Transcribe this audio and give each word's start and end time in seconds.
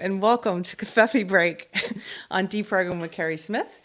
And 0.00 0.22
welcome 0.22 0.62
to 0.62 0.76
Kerfefe 0.76 1.28
Break 1.28 1.76
on 2.30 2.48
Deprogram 2.48 3.02
with 3.02 3.12
Carrie 3.12 3.36
Smith. 3.36 3.80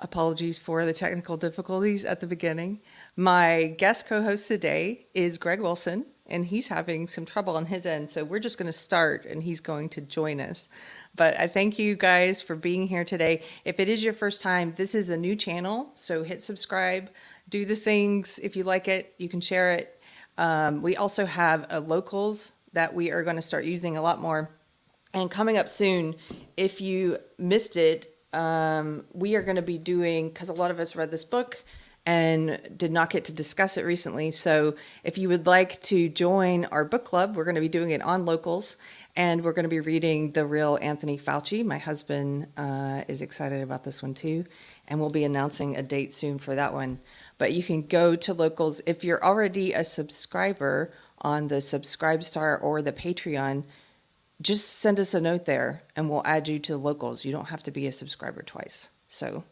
Apologies 0.00 0.58
for 0.58 0.84
the 0.84 0.92
technical 0.92 1.36
difficulties 1.36 2.04
at 2.04 2.18
the 2.18 2.26
beginning. 2.26 2.80
My 3.14 3.76
guest 3.78 4.08
co-host 4.08 4.48
today 4.48 5.06
is 5.14 5.38
Greg 5.38 5.60
Wilson, 5.60 6.06
and 6.26 6.44
he's 6.44 6.66
having 6.66 7.06
some 7.06 7.24
trouble 7.24 7.56
on 7.56 7.66
his 7.66 7.86
end, 7.86 8.10
so 8.10 8.24
we're 8.24 8.40
just 8.40 8.58
going 8.58 8.66
to 8.66 8.76
start, 8.76 9.26
and 9.26 9.40
he's 9.40 9.60
going 9.60 9.88
to 9.90 10.00
join 10.00 10.40
us. 10.40 10.66
But 11.14 11.38
I 11.38 11.46
thank 11.46 11.78
you 11.78 11.94
guys 11.94 12.42
for 12.42 12.56
being 12.56 12.88
here 12.88 13.04
today. 13.04 13.44
If 13.64 13.78
it 13.78 13.88
is 13.88 14.02
your 14.02 14.14
first 14.14 14.42
time, 14.42 14.74
this 14.76 14.96
is 14.96 15.08
a 15.08 15.16
new 15.16 15.36
channel, 15.36 15.92
so 15.94 16.24
hit 16.24 16.42
subscribe, 16.42 17.10
do 17.48 17.64
the 17.64 17.76
things. 17.76 18.40
If 18.42 18.56
you 18.56 18.64
like 18.64 18.88
it, 18.88 19.14
you 19.18 19.28
can 19.28 19.40
share 19.40 19.72
it. 19.74 20.02
Um, 20.36 20.82
we 20.82 20.96
also 20.96 21.24
have 21.26 21.66
a 21.70 21.78
locals 21.78 22.54
that 22.72 22.92
we 22.92 23.12
are 23.12 23.22
going 23.22 23.36
to 23.36 23.42
start 23.42 23.64
using 23.64 23.96
a 23.96 24.02
lot 24.02 24.20
more. 24.20 24.50
And 25.12 25.30
coming 25.30 25.58
up 25.58 25.68
soon, 25.68 26.14
if 26.56 26.80
you 26.80 27.18
missed 27.38 27.76
it, 27.76 28.16
um, 28.32 29.04
we 29.12 29.34
are 29.34 29.42
going 29.42 29.56
to 29.56 29.62
be 29.62 29.78
doing, 29.78 30.28
because 30.28 30.48
a 30.48 30.52
lot 30.52 30.70
of 30.70 30.78
us 30.78 30.94
read 30.94 31.10
this 31.10 31.24
book 31.24 31.64
and 32.06 32.58
did 32.76 32.90
not 32.90 33.10
get 33.10 33.24
to 33.26 33.32
discuss 33.32 33.76
it 33.76 33.82
recently. 33.82 34.30
So 34.30 34.74
if 35.04 35.18
you 35.18 35.28
would 35.28 35.46
like 35.46 35.82
to 35.82 36.08
join 36.08 36.64
our 36.66 36.84
book 36.84 37.04
club, 37.04 37.36
we're 37.36 37.44
going 37.44 37.56
to 37.56 37.60
be 37.60 37.68
doing 37.68 37.90
it 37.90 38.00
on 38.02 38.24
locals. 38.24 38.76
And 39.16 39.44
we're 39.44 39.52
going 39.52 39.64
to 39.64 39.68
be 39.68 39.80
reading 39.80 40.32
The 40.32 40.46
Real 40.46 40.78
Anthony 40.80 41.18
Fauci. 41.18 41.64
My 41.64 41.76
husband 41.76 42.46
uh, 42.56 43.02
is 43.08 43.20
excited 43.20 43.60
about 43.60 43.84
this 43.84 44.02
one 44.02 44.14
too. 44.14 44.44
And 44.88 44.98
we'll 44.98 45.10
be 45.10 45.24
announcing 45.24 45.76
a 45.76 45.82
date 45.82 46.14
soon 46.14 46.38
for 46.38 46.54
that 46.54 46.72
one. 46.72 47.00
But 47.36 47.52
you 47.52 47.62
can 47.62 47.86
go 47.86 48.16
to 48.16 48.32
locals. 48.32 48.80
If 48.86 49.04
you're 49.04 49.22
already 49.22 49.72
a 49.72 49.84
subscriber 49.84 50.94
on 51.22 51.48
the 51.48 51.56
Subscribestar 51.56 52.62
or 52.62 52.80
the 52.80 52.92
Patreon, 52.92 53.64
just 54.40 54.78
send 54.78 54.98
us 54.98 55.14
a 55.14 55.20
note 55.20 55.44
there 55.44 55.82
and 55.96 56.08
we'll 56.08 56.22
add 56.24 56.48
you 56.48 56.58
to 56.58 56.72
the 56.72 56.78
locals. 56.78 57.24
You 57.24 57.32
don't 57.32 57.48
have 57.48 57.62
to 57.64 57.70
be 57.70 57.86
a 57.86 57.92
subscriber 57.92 58.42
twice. 58.42 58.88
So, 59.08 59.44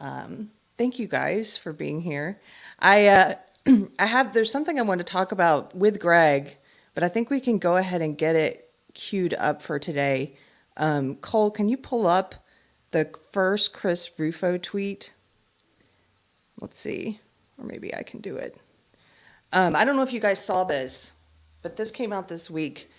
um, 0.00 0.50
thank 0.76 0.98
you 0.98 1.06
guys 1.06 1.56
for 1.56 1.72
being 1.72 2.00
here. 2.00 2.40
I 2.78 3.06
uh, 3.06 3.34
I 3.98 4.06
have 4.06 4.32
there's 4.34 4.50
something 4.50 4.78
I 4.78 4.82
want 4.82 4.98
to 4.98 5.04
talk 5.04 5.32
about 5.32 5.74
with 5.74 6.00
Greg, 6.00 6.56
but 6.94 7.02
I 7.02 7.08
think 7.08 7.30
we 7.30 7.40
can 7.40 7.58
go 7.58 7.76
ahead 7.76 8.02
and 8.02 8.18
get 8.18 8.36
it 8.36 8.70
queued 8.94 9.34
up 9.34 9.62
for 9.62 9.78
today. 9.78 10.36
Um, 10.76 11.16
Cole, 11.16 11.50
can 11.50 11.68
you 11.68 11.76
pull 11.76 12.06
up 12.06 12.34
the 12.90 13.10
first 13.32 13.72
Chris 13.72 14.10
Rufo 14.18 14.58
tweet? 14.58 15.12
Let's 16.60 16.78
see, 16.78 17.20
or 17.58 17.64
maybe 17.64 17.94
I 17.94 18.02
can 18.02 18.20
do 18.20 18.36
it. 18.36 18.58
Um, 19.52 19.76
I 19.76 19.84
don't 19.84 19.96
know 19.96 20.02
if 20.02 20.12
you 20.12 20.20
guys 20.20 20.44
saw 20.44 20.64
this, 20.64 21.12
but 21.62 21.76
this 21.76 21.90
came 21.90 22.12
out 22.12 22.28
this 22.28 22.50
week. 22.50 22.90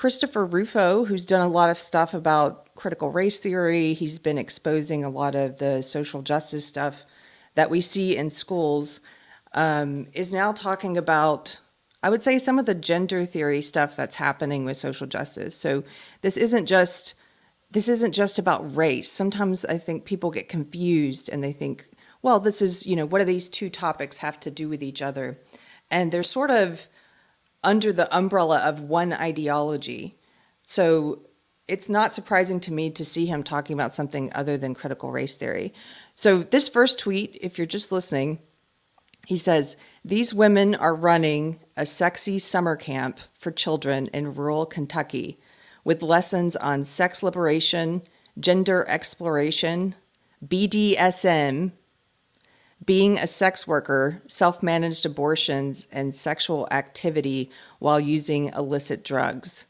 Christopher 0.00 0.46
Rufo, 0.46 1.04
who's 1.04 1.26
done 1.26 1.42
a 1.42 1.52
lot 1.52 1.68
of 1.68 1.76
stuff 1.76 2.14
about 2.14 2.74
critical 2.74 3.12
race 3.12 3.38
theory, 3.38 3.92
he's 3.92 4.18
been 4.18 4.38
exposing 4.38 5.04
a 5.04 5.10
lot 5.10 5.34
of 5.34 5.58
the 5.58 5.82
social 5.82 6.22
justice 6.22 6.64
stuff 6.64 7.04
that 7.54 7.68
we 7.68 7.82
see 7.82 8.16
in 8.16 8.30
schools, 8.30 9.00
um, 9.52 10.06
is 10.14 10.32
now 10.32 10.52
talking 10.52 10.96
about, 10.96 11.60
I 12.02 12.08
would 12.08 12.22
say, 12.22 12.38
some 12.38 12.58
of 12.58 12.64
the 12.64 12.74
gender 12.74 13.26
theory 13.26 13.60
stuff 13.60 13.94
that's 13.94 14.14
happening 14.14 14.64
with 14.64 14.78
social 14.78 15.06
justice. 15.06 15.54
So 15.54 15.84
this 16.22 16.38
isn't 16.38 16.64
just 16.64 17.12
this 17.70 17.86
isn't 17.86 18.12
just 18.12 18.38
about 18.38 18.74
race. 18.74 19.12
Sometimes 19.12 19.66
I 19.66 19.76
think 19.76 20.06
people 20.06 20.30
get 20.30 20.48
confused 20.48 21.28
and 21.28 21.44
they 21.44 21.52
think, 21.52 21.84
well, 22.22 22.40
this 22.40 22.62
is, 22.62 22.86
you 22.86 22.96
know, 22.96 23.04
what 23.04 23.18
do 23.18 23.26
these 23.26 23.50
two 23.50 23.68
topics 23.68 24.16
have 24.16 24.40
to 24.40 24.50
do 24.50 24.66
with 24.66 24.82
each 24.82 25.02
other? 25.02 25.38
And 25.90 26.10
they're 26.10 26.22
sort 26.22 26.50
of 26.50 26.88
under 27.62 27.92
the 27.92 28.14
umbrella 28.16 28.58
of 28.58 28.80
one 28.80 29.12
ideology. 29.12 30.18
So 30.64 31.20
it's 31.68 31.88
not 31.88 32.12
surprising 32.12 32.58
to 32.60 32.72
me 32.72 32.90
to 32.90 33.04
see 33.04 33.26
him 33.26 33.44
talking 33.44 33.74
about 33.74 33.94
something 33.94 34.32
other 34.34 34.56
than 34.56 34.74
critical 34.74 35.12
race 35.12 35.36
theory. 35.36 35.72
So, 36.16 36.42
this 36.42 36.68
first 36.68 36.98
tweet, 36.98 37.38
if 37.40 37.58
you're 37.58 37.66
just 37.66 37.92
listening, 37.92 38.40
he 39.26 39.36
says, 39.36 39.76
These 40.04 40.34
women 40.34 40.74
are 40.74 40.96
running 40.96 41.60
a 41.76 41.86
sexy 41.86 42.40
summer 42.40 42.74
camp 42.74 43.20
for 43.38 43.52
children 43.52 44.08
in 44.12 44.34
rural 44.34 44.66
Kentucky 44.66 45.38
with 45.84 46.02
lessons 46.02 46.56
on 46.56 46.82
sex 46.82 47.22
liberation, 47.22 48.02
gender 48.40 48.84
exploration, 48.88 49.94
BDSM, 50.44 51.70
being 52.84 53.18
a 53.18 53.26
sex 53.26 53.66
worker, 53.66 54.22
self 54.26 54.62
managed 54.62 55.04
abortions, 55.06 55.86
and 55.92 56.14
sexual 56.14 56.66
activity 56.70 57.50
while 57.78 58.00
using 58.00 58.48
illicit 58.48 59.04
drugs. 59.04 59.66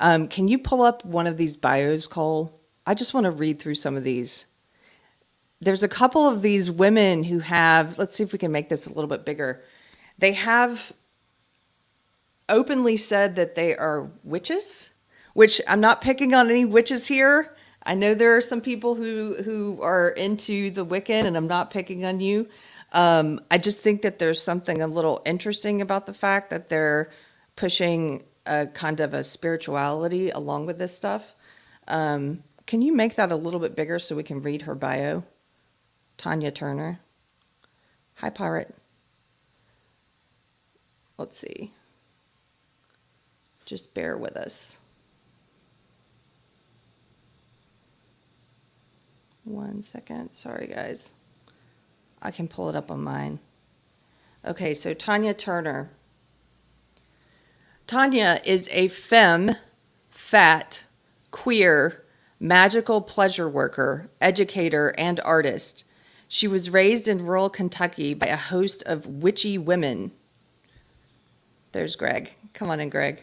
Um, 0.00 0.28
can 0.28 0.46
you 0.48 0.58
pull 0.58 0.82
up 0.82 1.04
one 1.04 1.26
of 1.26 1.36
these 1.36 1.56
bios, 1.56 2.06
Cole? 2.06 2.60
I 2.86 2.94
just 2.94 3.14
want 3.14 3.24
to 3.24 3.30
read 3.30 3.58
through 3.58 3.74
some 3.74 3.96
of 3.96 4.04
these. 4.04 4.44
There's 5.60 5.82
a 5.82 5.88
couple 5.88 6.28
of 6.28 6.42
these 6.42 6.70
women 6.70 7.24
who 7.24 7.38
have, 7.40 7.98
let's 7.98 8.14
see 8.14 8.22
if 8.22 8.32
we 8.32 8.38
can 8.38 8.52
make 8.52 8.68
this 8.68 8.86
a 8.86 8.92
little 8.92 9.08
bit 9.08 9.24
bigger. 9.24 9.62
They 10.18 10.32
have 10.34 10.92
openly 12.48 12.96
said 12.96 13.36
that 13.36 13.54
they 13.54 13.74
are 13.74 14.10
witches, 14.22 14.90
which 15.32 15.60
I'm 15.66 15.80
not 15.80 16.02
picking 16.02 16.34
on 16.34 16.50
any 16.50 16.64
witches 16.64 17.06
here. 17.06 17.55
I 17.86 17.94
know 17.94 18.14
there 18.14 18.36
are 18.36 18.40
some 18.40 18.60
people 18.60 18.96
who 18.96 19.36
who 19.44 19.80
are 19.80 20.10
into 20.10 20.70
the 20.70 20.84
Wiccan, 20.84 21.24
and 21.24 21.36
I'm 21.36 21.46
not 21.46 21.70
picking 21.70 22.04
on 22.04 22.20
you. 22.20 22.48
Um, 22.92 23.40
I 23.50 23.58
just 23.58 23.80
think 23.80 24.02
that 24.02 24.18
there's 24.18 24.42
something 24.42 24.82
a 24.82 24.86
little 24.88 25.22
interesting 25.24 25.80
about 25.82 26.06
the 26.06 26.14
fact 26.14 26.50
that 26.50 26.68
they're 26.68 27.10
pushing 27.54 28.24
a 28.44 28.66
kind 28.66 29.00
of 29.00 29.14
a 29.14 29.22
spirituality 29.24 30.30
along 30.30 30.66
with 30.66 30.78
this 30.78 30.94
stuff. 30.94 31.34
Um, 31.88 32.42
can 32.66 32.82
you 32.82 32.92
make 32.92 33.16
that 33.16 33.30
a 33.30 33.36
little 33.36 33.60
bit 33.60 33.76
bigger 33.76 33.98
so 33.98 34.16
we 34.16 34.24
can 34.24 34.42
read 34.42 34.62
her 34.62 34.74
bio? 34.74 35.22
Tanya 36.18 36.50
Turner. 36.50 36.98
Hi, 38.14 38.30
pirate. 38.30 38.74
Let's 41.18 41.38
see. 41.38 41.72
Just 43.64 43.94
bear 43.94 44.16
with 44.16 44.36
us. 44.36 44.78
One 49.46 49.80
second. 49.84 50.32
Sorry, 50.32 50.66
guys. 50.66 51.12
I 52.20 52.32
can 52.32 52.48
pull 52.48 52.68
it 52.68 52.74
up 52.74 52.90
on 52.90 53.02
mine. 53.04 53.38
Okay, 54.44 54.74
so 54.74 54.92
Tanya 54.92 55.34
Turner. 55.34 55.88
Tanya 57.86 58.40
is 58.44 58.68
a 58.72 58.88
femme, 58.88 59.52
fat, 60.10 60.82
queer, 61.30 62.02
magical 62.40 63.00
pleasure 63.00 63.48
worker, 63.48 64.10
educator, 64.20 64.92
and 64.98 65.20
artist. 65.20 65.84
She 66.26 66.48
was 66.48 66.68
raised 66.68 67.06
in 67.06 67.24
rural 67.24 67.48
Kentucky 67.48 68.14
by 68.14 68.26
a 68.26 68.36
host 68.36 68.82
of 68.84 69.06
witchy 69.06 69.58
women. 69.58 70.10
There's 71.70 71.94
Greg. 71.94 72.32
Come 72.52 72.68
on 72.68 72.80
in, 72.80 72.88
Greg. 72.88 73.22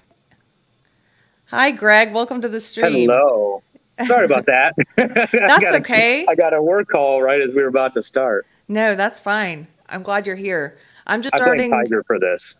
Hi, 1.47 1.71
Greg. 1.71 2.13
Welcome 2.13 2.39
to 2.41 2.47
the 2.47 2.61
stream. 2.61 3.09
Hello. 3.09 3.61
Sorry 4.01 4.25
about 4.25 4.45
that. 4.47 4.73
that's 4.97 5.65
I 5.65 5.77
okay. 5.77 6.25
I 6.27 6.35
got 6.35 6.53
a 6.53 6.61
work 6.61 6.89
call 6.89 7.21
right 7.21 7.41
as 7.41 7.49
we 7.49 7.61
were 7.61 7.67
about 7.67 7.93
to 7.93 8.01
start. 8.01 8.47
No, 8.67 8.95
that's 8.95 9.19
fine. 9.19 9.67
I'm 9.89 10.03
glad 10.03 10.25
you're 10.25 10.35
here. 10.35 10.77
I'm 11.05 11.21
just 11.21 11.35
I 11.35 11.37
starting. 11.37 11.69
Tiger 11.69 12.03
for 12.03 12.19
this. 12.19 12.55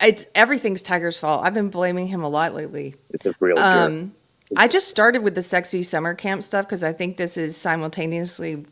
It's 0.00 0.26
everything's 0.34 0.82
Tiger's 0.82 1.18
fault. 1.18 1.42
I've 1.44 1.54
been 1.54 1.70
blaming 1.70 2.06
him 2.06 2.22
a 2.22 2.28
lot 2.28 2.54
lately. 2.54 2.94
It's 3.10 3.24
a 3.24 3.34
real 3.40 3.58
um, 3.58 4.12
I 4.56 4.68
just 4.68 4.88
started 4.88 5.22
with 5.22 5.34
the 5.34 5.42
sexy 5.42 5.82
summer 5.82 6.14
camp 6.14 6.44
stuff 6.44 6.66
because 6.66 6.82
I 6.82 6.92
think 6.92 7.16
this 7.16 7.36
is 7.36 7.56
simultaneously 7.56 8.64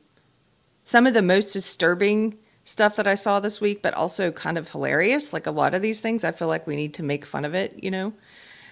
some 0.84 1.06
of 1.06 1.14
the 1.14 1.22
most 1.22 1.52
disturbing 1.52 2.36
stuff 2.64 2.96
that 2.96 3.06
I 3.06 3.14
saw 3.14 3.40
this 3.40 3.60
week, 3.60 3.82
but 3.82 3.94
also 3.94 4.30
kind 4.30 4.56
of 4.56 4.68
hilarious. 4.68 5.32
Like 5.32 5.46
a 5.46 5.50
lot 5.50 5.74
of 5.74 5.82
these 5.82 6.00
things, 6.00 6.24
I 6.24 6.32
feel 6.32 6.48
like 6.48 6.66
we 6.66 6.76
need 6.76 6.94
to 6.94 7.02
make 7.02 7.24
fun 7.24 7.44
of 7.44 7.54
it, 7.54 7.82
you 7.82 7.90
know? 7.90 8.12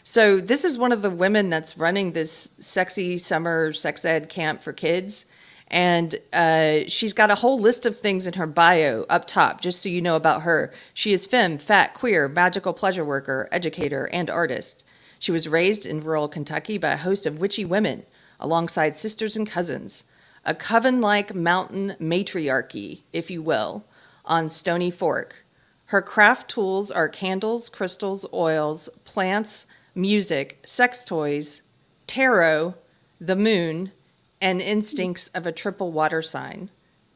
So 0.04 0.40
this 0.40 0.64
is 0.64 0.76
one 0.76 0.92
of 0.92 1.02
the 1.02 1.10
women 1.10 1.48
that's 1.48 1.78
running 1.78 2.12
this 2.12 2.50
sexy 2.58 3.18
summer 3.18 3.72
sex 3.72 4.04
ed 4.04 4.28
camp 4.28 4.62
for 4.62 4.72
kids. 4.72 5.26
And 5.68 6.18
uh, 6.32 6.80
she's 6.88 7.12
got 7.12 7.30
a 7.30 7.36
whole 7.36 7.58
list 7.58 7.86
of 7.86 7.96
things 7.96 8.26
in 8.26 8.34
her 8.34 8.46
bio 8.46 9.06
up 9.08 9.26
top, 9.26 9.60
just 9.60 9.80
so 9.80 9.88
you 9.88 10.02
know 10.02 10.16
about 10.16 10.42
her. 10.42 10.72
She 10.92 11.12
is 11.12 11.24
femme, 11.24 11.56
fat, 11.56 11.94
queer, 11.94 12.28
magical 12.28 12.74
pleasure 12.74 13.04
worker, 13.04 13.48
educator, 13.50 14.10
and 14.12 14.28
artist. 14.28 14.84
She 15.18 15.32
was 15.32 15.48
raised 15.48 15.86
in 15.86 16.02
rural 16.02 16.28
Kentucky 16.28 16.76
by 16.76 16.90
a 16.90 16.96
host 16.96 17.24
of 17.24 17.38
witchy 17.38 17.64
women, 17.64 18.02
alongside 18.38 18.96
sisters 18.96 19.36
and 19.36 19.48
cousins. 19.48 20.04
A 20.44 20.54
coven 20.54 21.00
like 21.00 21.34
mountain 21.34 21.96
matriarchy, 22.00 23.04
if 23.12 23.30
you 23.30 23.40
will, 23.40 23.84
on 24.24 24.48
Stony 24.48 24.90
Fork. 24.90 25.46
Her 25.86 26.02
craft 26.02 26.50
tools 26.50 26.90
are 26.90 27.08
candles, 27.08 27.68
crystals, 27.68 28.26
oils, 28.34 28.88
plants, 29.04 29.64
music, 29.94 30.62
sex 30.64 31.04
toys, 31.04 31.62
tarot, 32.06 32.74
the 33.20 33.36
moon, 33.36 33.92
and 34.40 34.60
instincts 34.60 35.28
of 35.34 35.46
a 35.46 35.52
triple 35.52 35.92
water 35.92 36.22
sign 36.22 36.70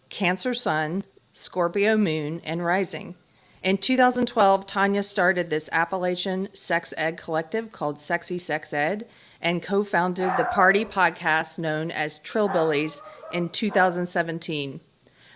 Cancer 0.08 0.55
Sun, 0.55 1.05
Scorpio 1.32 1.96
Moon, 1.96 2.40
and 2.44 2.64
Rising. 2.64 3.14
In 3.62 3.78
2012, 3.78 4.67
Tanya 4.67 5.02
started 5.02 5.50
this 5.50 5.69
Appalachian 5.73 6.49
sex 6.52 6.94
ed 6.96 7.17
collective 7.17 7.73
called 7.73 7.99
Sexy 7.99 8.38
Sex 8.38 8.73
Ed, 8.73 9.08
and 9.40 9.62
co 9.62 9.82
founded 9.82 10.31
the 10.37 10.44
party 10.44 10.84
podcast 10.84 11.58
known 11.58 11.90
as 11.90 12.20
Trillbillies 12.20 13.00
in 13.32 13.49
2017. 13.49 14.81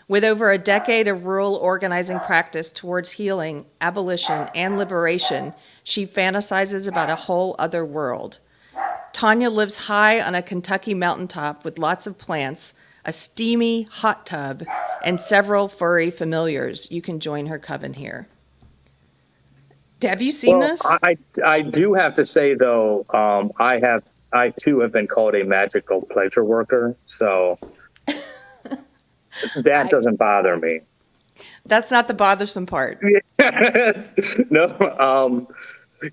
With 0.07 0.25
over 0.25 0.51
a 0.51 0.59
decade 0.59 1.09
of 1.09 1.27
rural 1.27 1.57
organizing 1.57 2.21
practice 2.21 2.71
towards 2.71 3.11
healing, 3.13 3.67
abolition, 3.81 4.49
and 4.55 4.77
liberation, 4.77 5.55
she 5.85 6.07
fantasizes 6.07 6.87
about 6.87 7.11
a 7.11 7.17
whole 7.17 7.57
other 7.59 7.85
world. 7.85 8.39
Tanya 9.13 9.51
lives 9.51 9.77
high 9.77 10.21
on 10.21 10.35
a 10.35 10.43
Kentucky 10.43 10.95
mountaintop 10.95 11.65
with 11.65 11.79
lots 11.79 12.07
of 12.07 12.17
plants, 12.17 12.75
a 13.05 13.13
steamy 13.13 13.83
hot 13.91 14.25
tub, 14.27 14.65
and 15.05 15.21
several 15.21 15.69
furry 15.69 16.11
familiars. 16.11 16.87
You 16.91 17.03
can 17.03 17.19
join 17.19 17.47
her 17.47 17.59
coven 17.59 17.95
here. 17.95 18.29
Have 20.03 20.23
you 20.23 20.33
seen 20.33 20.59
Well, 20.59 20.69
this? 20.69 20.81
I 20.85 21.19
I 21.45 21.61
do 21.61 21.93
have 21.95 22.15
to 22.15 22.25
say 22.25 22.55
though, 22.55 23.05
um, 23.11 23.53
I 23.59 23.79
have 23.81 24.03
I 24.33 24.51
too 24.51 24.81
have 24.81 24.93
been 24.93 25.07
called 25.09 25.35
a 25.35 25.45
magical 25.45 26.03
pleasure 26.03 26.45
worker, 26.45 26.97
so 27.05 27.59
that 28.07 29.87
I- 29.87 29.89
doesn't 29.89 30.17
bother 30.17 30.57
me. 30.57 30.81
That's 31.67 31.91
not 31.91 32.09
the 32.09 32.15
bothersome 32.15 32.67
part. 32.67 33.01
no, 34.51 34.67
um, 34.99 35.47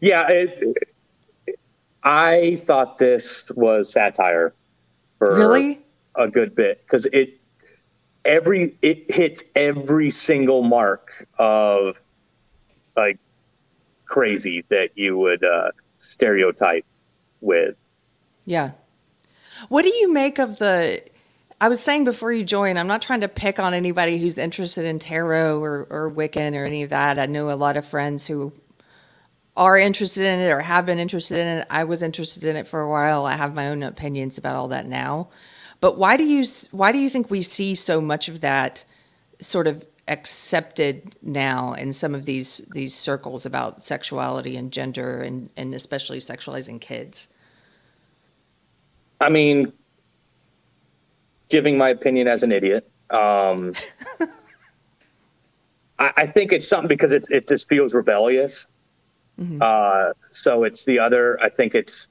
yeah, 0.01 0.27
it, 0.29 0.77
I 2.03 2.57
thought 2.59 2.97
this 2.97 3.51
was 3.55 3.91
satire 3.91 4.53
for 5.17 5.35
Really? 5.35 5.81
a 6.15 6.27
good 6.27 6.55
bit 6.55 6.81
because 6.85 7.05
it 7.07 7.39
every 8.25 8.75
it 8.81 9.09
hits 9.09 9.43
every 9.55 10.11
single 10.11 10.63
mark 10.63 11.27
of 11.37 12.01
like 12.95 13.17
crazy 14.05 14.63
that 14.69 14.89
you 14.95 15.17
would 15.17 15.43
uh, 15.43 15.71
stereotype 15.97 16.85
with. 17.41 17.75
Yeah. 18.45 18.71
What 19.69 19.83
do 19.83 19.93
you 19.93 20.11
make 20.11 20.39
of 20.39 20.57
the? 20.59 21.01
I 21.59 21.69
was 21.69 21.81
saying 21.81 22.03
before 22.03 22.31
you 22.31 22.43
joined, 22.43 22.77
I'm 22.77 22.87
not 22.87 23.01
trying 23.01 23.21
to 23.21 23.27
pick 23.27 23.57
on 23.57 23.73
anybody 23.73 24.19
who's 24.19 24.37
interested 24.37 24.85
in 24.85 24.99
tarot 24.99 25.59
or, 25.59 25.87
or 25.89 26.11
Wiccan 26.11 26.55
or 26.55 26.65
any 26.65 26.83
of 26.83 26.91
that. 26.91 27.17
I 27.17 27.25
know 27.25 27.49
a 27.49 27.55
lot 27.55 27.77
of 27.77 27.87
friends 27.87 28.27
who 28.27 28.53
are 29.55 29.75
interested 29.75 30.23
in 30.23 30.39
it 30.39 30.51
or 30.51 30.59
have 30.59 30.85
been 30.85 30.99
interested 30.99 31.39
in 31.39 31.47
it. 31.47 31.67
I 31.71 31.83
was 31.85 32.03
interested 32.03 32.43
in 32.43 32.55
it 32.55 32.67
for 32.67 32.81
a 32.81 32.89
while. 32.89 33.25
I 33.25 33.35
have 33.35 33.55
my 33.55 33.69
own 33.69 33.81
opinions 33.81 34.37
about 34.37 34.55
all 34.55 34.67
that 34.67 34.85
now. 34.85 35.29
But 35.81 35.97
why 35.97 36.15
do 36.15 36.23
you 36.23 36.45
why 36.71 36.91
do 36.91 36.99
you 36.99 37.09
think 37.09 37.29
we 37.29 37.41
see 37.41 37.73
so 37.73 38.01
much 38.01 38.29
of 38.29 38.41
that 38.41 38.83
sort 39.41 39.67
of 39.67 39.83
accepted 40.07 41.15
now 41.21 41.73
in 41.73 41.91
some 41.91 42.13
of 42.15 42.25
these 42.25 42.61
these 42.71 42.95
circles 42.95 43.45
about 43.45 43.81
sexuality 43.81 44.55
and 44.57 44.71
gender 44.71 45.21
and, 45.21 45.49
and 45.57 45.73
especially 45.73 46.19
sexualizing 46.19 46.79
kids? 46.79 47.27
I 49.19 49.29
mean, 49.29 49.73
giving 51.49 51.77
my 51.77 51.89
opinion 51.89 52.27
as 52.27 52.43
an 52.43 52.51
idiot. 52.51 52.89
Um, 53.09 53.73
I, 55.99 56.13
I 56.17 56.27
think 56.27 56.51
it's 56.51 56.67
something 56.67 56.87
because 56.87 57.11
it 57.11 57.27
it 57.29 57.47
just 57.47 57.67
feels 57.67 57.93
rebellious. 57.93 58.67
Mhm. 59.39 59.61
Uh, 59.61 60.13
so 60.29 60.63
it's 60.63 60.85
the 60.85 60.99
other. 60.99 61.41
I 61.41 61.49
think 61.49 61.75
it's, 61.75 62.07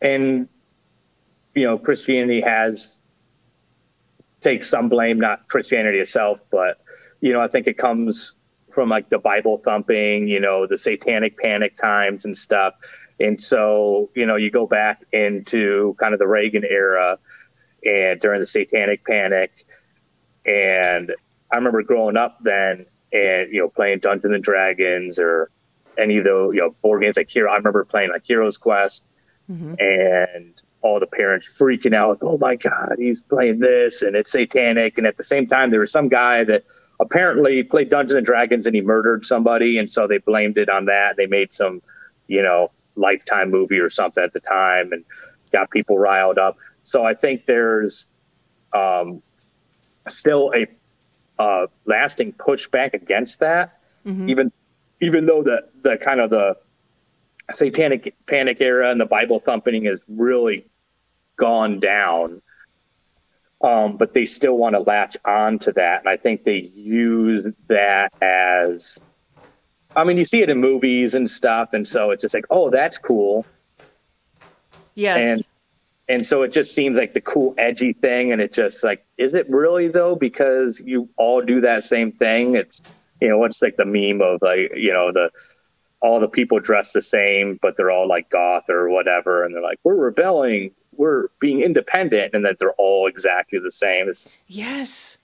and 0.00 0.48
you 1.54 1.64
know, 1.64 1.78
Christianity 1.78 2.40
has 2.40 2.98
takes 4.40 4.68
some 4.68 4.88
blame, 4.88 5.18
not 5.18 5.48
Christianity 5.48 5.98
itself, 5.98 6.40
but 6.50 6.80
you 7.20 7.32
know, 7.32 7.40
I 7.40 7.48
think 7.48 7.66
it 7.66 7.78
comes 7.78 8.36
from 8.70 8.88
like 8.88 9.08
the 9.08 9.18
Bible 9.18 9.56
thumping, 9.56 10.28
you 10.28 10.40
know, 10.40 10.66
the 10.66 10.76
satanic 10.76 11.38
panic 11.38 11.76
times 11.76 12.24
and 12.24 12.36
stuff. 12.36 12.74
And 13.20 13.40
so, 13.40 14.10
you 14.14 14.26
know, 14.26 14.36
you 14.36 14.50
go 14.50 14.66
back 14.66 15.04
into 15.12 15.94
kind 16.00 16.12
of 16.12 16.18
the 16.18 16.26
Reagan 16.26 16.64
era 16.68 17.18
and 17.84 18.20
during 18.20 18.40
the 18.40 18.46
satanic 18.46 19.04
panic. 19.04 19.52
And 20.46 21.14
I 21.52 21.56
remember 21.56 21.82
growing 21.82 22.16
up 22.16 22.38
then 22.42 22.86
and, 23.12 23.52
you 23.52 23.60
know, 23.60 23.68
playing 23.68 24.00
Dungeons 24.00 24.34
and 24.34 24.42
Dragons 24.42 25.18
or 25.18 25.50
any 25.96 26.18
of 26.18 26.24
the, 26.24 26.50
you 26.52 26.60
know, 26.60 26.74
board 26.82 27.02
games 27.02 27.16
like 27.16 27.30
Hero. 27.30 27.50
I 27.50 27.56
remember 27.56 27.84
playing 27.84 28.10
like 28.10 28.24
Heroes 28.24 28.58
Quest 28.58 29.06
Mhm. 29.50 29.80
and 29.80 30.62
all 30.80 31.00
the 31.00 31.06
parents 31.06 31.48
freaking 31.60 31.94
out, 31.94 32.18
oh 32.20 32.36
my 32.38 32.56
God, 32.56 32.96
he's 32.98 33.22
playing 33.22 33.60
this 33.60 34.02
and 34.02 34.16
it's 34.16 34.32
satanic. 34.32 34.98
And 34.98 35.06
at 35.06 35.16
the 35.16 35.24
same 35.24 35.46
time, 35.46 35.70
there 35.70 35.80
was 35.80 35.92
some 35.92 36.08
guy 36.08 36.44
that 36.44 36.64
apparently 37.00 37.62
played 37.62 37.90
Dungeons 37.90 38.16
and 38.16 38.26
Dragons 38.26 38.66
and 38.66 38.74
he 38.74 38.82
murdered 38.82 39.24
somebody. 39.24 39.78
And 39.78 39.90
so 39.90 40.06
they 40.06 40.18
blamed 40.18 40.58
it 40.58 40.68
on 40.68 40.84
that. 40.86 41.16
They 41.16 41.26
made 41.26 41.52
some, 41.52 41.80
you 42.26 42.42
know, 42.42 42.70
lifetime 42.96 43.50
movie 43.50 43.78
or 43.78 43.88
something 43.88 44.22
at 44.22 44.32
the 44.32 44.40
time 44.40 44.92
and 44.92 45.04
got 45.54 45.70
people 45.70 45.96
riled 45.98 46.38
up. 46.46 46.58
So 46.82 47.04
I 47.04 47.14
think 47.14 47.44
there's 47.46 48.10
um, 48.72 49.22
still 50.08 50.52
a 50.54 50.66
uh, 51.38 51.66
lasting 51.86 52.32
pushback 52.34 52.92
against 52.94 53.40
that, 53.40 53.66
Mhm. 54.04 54.28
even 54.28 54.52
even 55.00 55.26
though 55.26 55.42
the 55.42 55.58
the 55.82 55.96
kind 55.96 56.20
of 56.20 56.30
the 56.30 56.56
satanic 57.52 58.14
panic 58.26 58.60
era 58.60 58.90
and 58.90 59.00
the 59.00 59.06
Bible 59.06 59.38
thumping 59.38 59.84
has 59.84 60.02
really 60.08 60.66
gone 61.36 61.80
down. 61.80 62.40
Um, 63.62 63.96
but 63.96 64.12
they 64.12 64.26
still 64.26 64.56
want 64.58 64.74
to 64.74 64.80
latch 64.80 65.16
on 65.24 65.58
to 65.60 65.72
that. 65.72 66.00
And 66.00 66.08
I 66.08 66.16
think 66.18 66.44
they 66.44 66.62
use 66.74 67.50
that 67.68 68.12
as, 68.20 68.98
I 69.96 70.04
mean, 70.04 70.18
you 70.18 70.26
see 70.26 70.42
it 70.42 70.50
in 70.50 70.60
movies 70.60 71.14
and 71.14 71.28
stuff. 71.30 71.72
And 71.72 71.86
so 71.88 72.10
it's 72.10 72.22
just 72.22 72.34
like, 72.34 72.44
oh, 72.50 72.68
that's 72.68 72.98
cool. 72.98 73.46
Yes. 74.94 75.22
And, 75.22 75.48
and 76.08 76.26
so 76.26 76.42
it 76.42 76.52
just 76.52 76.74
seems 76.74 76.98
like 76.98 77.14
the 77.14 77.20
cool, 77.20 77.54
edgy 77.58 77.92
thing. 77.92 78.32
And 78.32 78.40
it 78.40 78.52
just 78.52 78.84
like, 78.84 79.04
is 79.16 79.34
it 79.34 79.48
really 79.48 79.88
though? 79.88 80.14
Because 80.14 80.82
you 80.84 81.08
all 81.16 81.40
do 81.42 81.60
that 81.62 81.82
same 81.82 82.12
thing. 82.12 82.54
It's, 82.54 82.82
you 83.20 83.28
know, 83.28 83.38
what's 83.38 83.62
like 83.62 83.76
the 83.76 83.84
meme 83.84 84.20
of 84.20 84.42
like, 84.42 84.72
you 84.74 84.92
know, 84.92 85.12
the, 85.12 85.30
all 86.00 86.20
the 86.20 86.28
people 86.28 86.60
dress 86.60 86.92
the 86.92 87.00
same, 87.00 87.58
but 87.62 87.76
they're 87.76 87.90
all 87.90 88.06
like 88.06 88.28
goth 88.28 88.68
or 88.68 88.90
whatever. 88.90 89.44
And 89.44 89.54
they're 89.54 89.62
like, 89.62 89.78
we're 89.84 89.94
rebelling. 89.94 90.72
We're 90.96 91.28
being 91.40 91.60
independent. 91.60 92.34
And 92.34 92.44
that 92.44 92.58
they're 92.58 92.74
all 92.74 93.06
exactly 93.06 93.58
the 93.58 93.70
same. 93.70 94.08
It's, 94.08 94.28
yes. 94.46 95.16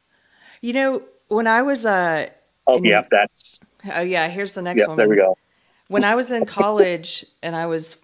You 0.62 0.73
know, 0.73 1.03
when 1.29 1.47
I 1.47 1.61
was 1.62 1.85
uh 1.85 2.31
oh, 2.67 2.81
yeah, 2.83 3.03
that's, 3.11 3.61
oh 3.95 4.00
yeah, 4.00 4.29
here's 4.29 4.55
the 4.55 4.62
next 4.62 4.81
yeah, 4.81 4.87
one. 4.87 4.97
there 4.97 5.09
we 5.09 5.17
go. 5.17 5.37
When 5.89 6.05
I 6.05 6.15
was 6.15 6.31
in 6.31 6.47
college 6.47 7.27
and 7.43 7.55
I 7.55 7.67
was 7.67 7.97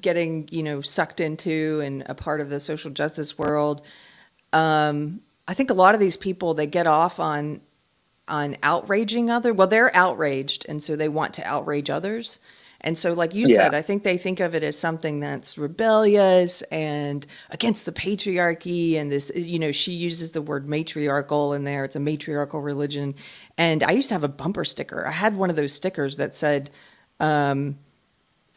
getting, 0.00 0.48
you 0.50 0.62
know, 0.62 0.80
sucked 0.82 1.20
into 1.20 1.80
and 1.80 2.02
a 2.06 2.14
part 2.14 2.40
of 2.40 2.50
the 2.50 2.60
social 2.60 2.90
justice 2.90 3.38
world, 3.38 3.82
um, 4.52 5.20
I 5.46 5.54
think 5.54 5.70
a 5.70 5.74
lot 5.74 5.94
of 5.94 6.00
these 6.00 6.16
people 6.16 6.54
they 6.54 6.66
get 6.66 6.86
off 6.86 7.20
on 7.20 7.60
on 8.28 8.56
outraging 8.62 9.30
other. 9.30 9.52
Well, 9.54 9.68
they're 9.68 9.94
outraged, 9.96 10.66
and 10.68 10.82
so 10.82 10.96
they 10.96 11.08
want 11.08 11.34
to 11.34 11.46
outrage 11.46 11.90
others. 11.90 12.38
And 12.82 12.96
so, 12.96 13.12
like 13.12 13.34
you 13.34 13.46
Yeah. 13.46 13.48
said, 13.48 13.74
I 13.74 13.82
think 13.82 14.04
they 14.04 14.18
think 14.18 14.38
of 14.40 14.54
it 14.54 14.62
as 14.62 14.78
something 14.78 15.18
that's 15.20 15.58
rebellious 15.58 16.62
and 16.70 17.26
against 17.50 17.86
the 17.86 17.92
patriarchy. 17.92 18.96
And 18.96 19.10
this, 19.10 19.32
you 19.34 19.58
know, 19.58 19.72
she 19.72 19.92
uses 19.92 20.30
the 20.30 20.42
word 20.42 20.68
matriarchal 20.68 21.54
in 21.54 21.64
there. 21.64 21.84
It's 21.84 21.96
a 21.96 22.00
matriarchal 22.00 22.60
religion. 22.60 23.14
And 23.56 23.82
I 23.82 23.92
used 23.92 24.08
to 24.08 24.14
have 24.14 24.24
a 24.24 24.28
bumper 24.28 24.64
sticker. 24.64 25.06
I 25.06 25.10
had 25.12 25.36
one 25.36 25.50
of 25.50 25.56
those 25.56 25.72
stickers 25.72 26.16
that 26.18 26.36
said 26.36 26.70
um, 27.20 27.78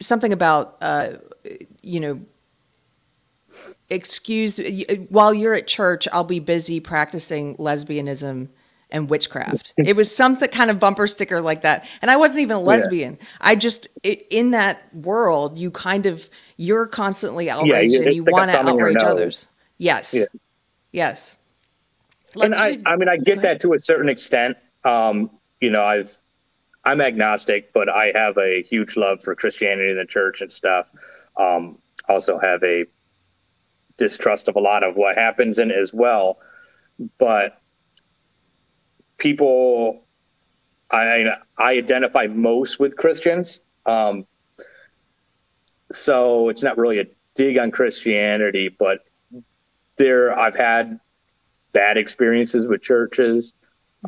something 0.02 0.32
about, 0.32 0.76
uh, 0.80 1.12
you 1.82 2.00
know, 2.00 2.20
excuse 3.90 4.58
while 5.08 5.34
you're 5.34 5.54
at 5.54 5.66
church, 5.66 6.08
I'll 6.12 6.24
be 6.24 6.40
busy 6.40 6.80
practicing 6.80 7.56
lesbianism 7.56 8.48
and 8.90 9.10
witchcraft. 9.10 9.74
it 9.78 9.96
was 9.96 10.14
something 10.14 10.48
kind 10.50 10.70
of 10.70 10.78
bumper 10.78 11.06
sticker 11.06 11.40
like 11.40 11.62
that. 11.62 11.86
And 12.00 12.10
I 12.10 12.16
wasn't 12.16 12.40
even 12.40 12.56
a 12.56 12.60
lesbian. 12.60 13.18
I 13.40 13.56
just 13.56 13.88
i 14.04 14.20
in 14.30 14.50
that 14.52 14.94
world, 14.94 15.58
you 15.58 15.70
kind 15.70 16.06
of 16.06 16.28
you're 16.56 16.86
constantly 16.86 17.50
outraged 17.50 17.94
you- 17.94 18.02
and 18.02 18.14
you 18.14 18.20
like 18.26 18.32
want 18.32 18.50
to 18.50 18.58
outrage 18.58 18.96
others. 19.02 19.46
Yes. 19.78 20.14
Yeah. 20.14 20.24
Yes. 20.92 21.36
and 22.34 22.50
Let's 22.50 22.58
I, 22.58 22.68
read- 22.68 22.82
I 22.86 22.96
mean, 22.96 23.08
I 23.08 23.16
get 23.16 23.42
that 23.42 23.60
to 23.62 23.72
a 23.74 23.78
certain 23.78 24.08
extent. 24.08 24.56
Um, 24.84 25.30
you 25.60 25.70
know, 25.70 25.84
I've, 25.84 26.18
I'm 26.84 27.00
agnostic, 27.00 27.72
but 27.72 27.88
I 27.88 28.12
have 28.14 28.36
a 28.38 28.62
huge 28.62 28.96
love 28.96 29.22
for 29.22 29.34
Christianity 29.34 29.90
and 29.90 29.98
the 29.98 30.04
church 30.04 30.40
and 30.40 30.50
stuff. 30.50 30.90
Um, 31.36 31.78
also 32.08 32.38
have 32.38 32.62
a 32.64 32.86
distrust 33.96 34.48
of 34.48 34.56
a 34.56 34.60
lot 34.60 34.82
of 34.82 34.96
what 34.96 35.16
happens 35.16 35.58
in 35.58 35.70
it 35.70 35.76
as 35.76 35.94
well. 35.94 36.38
But 37.18 37.60
people, 39.18 40.04
I, 40.90 41.36
I 41.56 41.72
identify 41.74 42.26
most 42.26 42.80
with 42.80 42.96
Christians. 42.96 43.60
Um, 43.86 44.26
so 45.92 46.48
it's 46.48 46.62
not 46.62 46.78
really 46.78 46.98
a 46.98 47.06
dig 47.34 47.58
on 47.58 47.70
Christianity, 47.70 48.68
but 48.68 49.04
there 49.96 50.36
I've 50.38 50.56
had 50.56 50.98
bad 51.72 51.96
experiences 51.96 52.66
with 52.66 52.82
churches. 52.82 53.54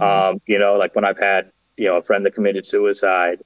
Um, 0.01 0.41
you 0.47 0.59
know, 0.59 0.75
like 0.75 0.95
when 0.95 1.05
I've 1.05 1.19
had, 1.19 1.53
you 1.77 1.87
know, 1.87 1.97
a 1.97 2.03
friend 2.03 2.25
that 2.25 2.35
committed 2.35 2.67
suicide 2.67 3.43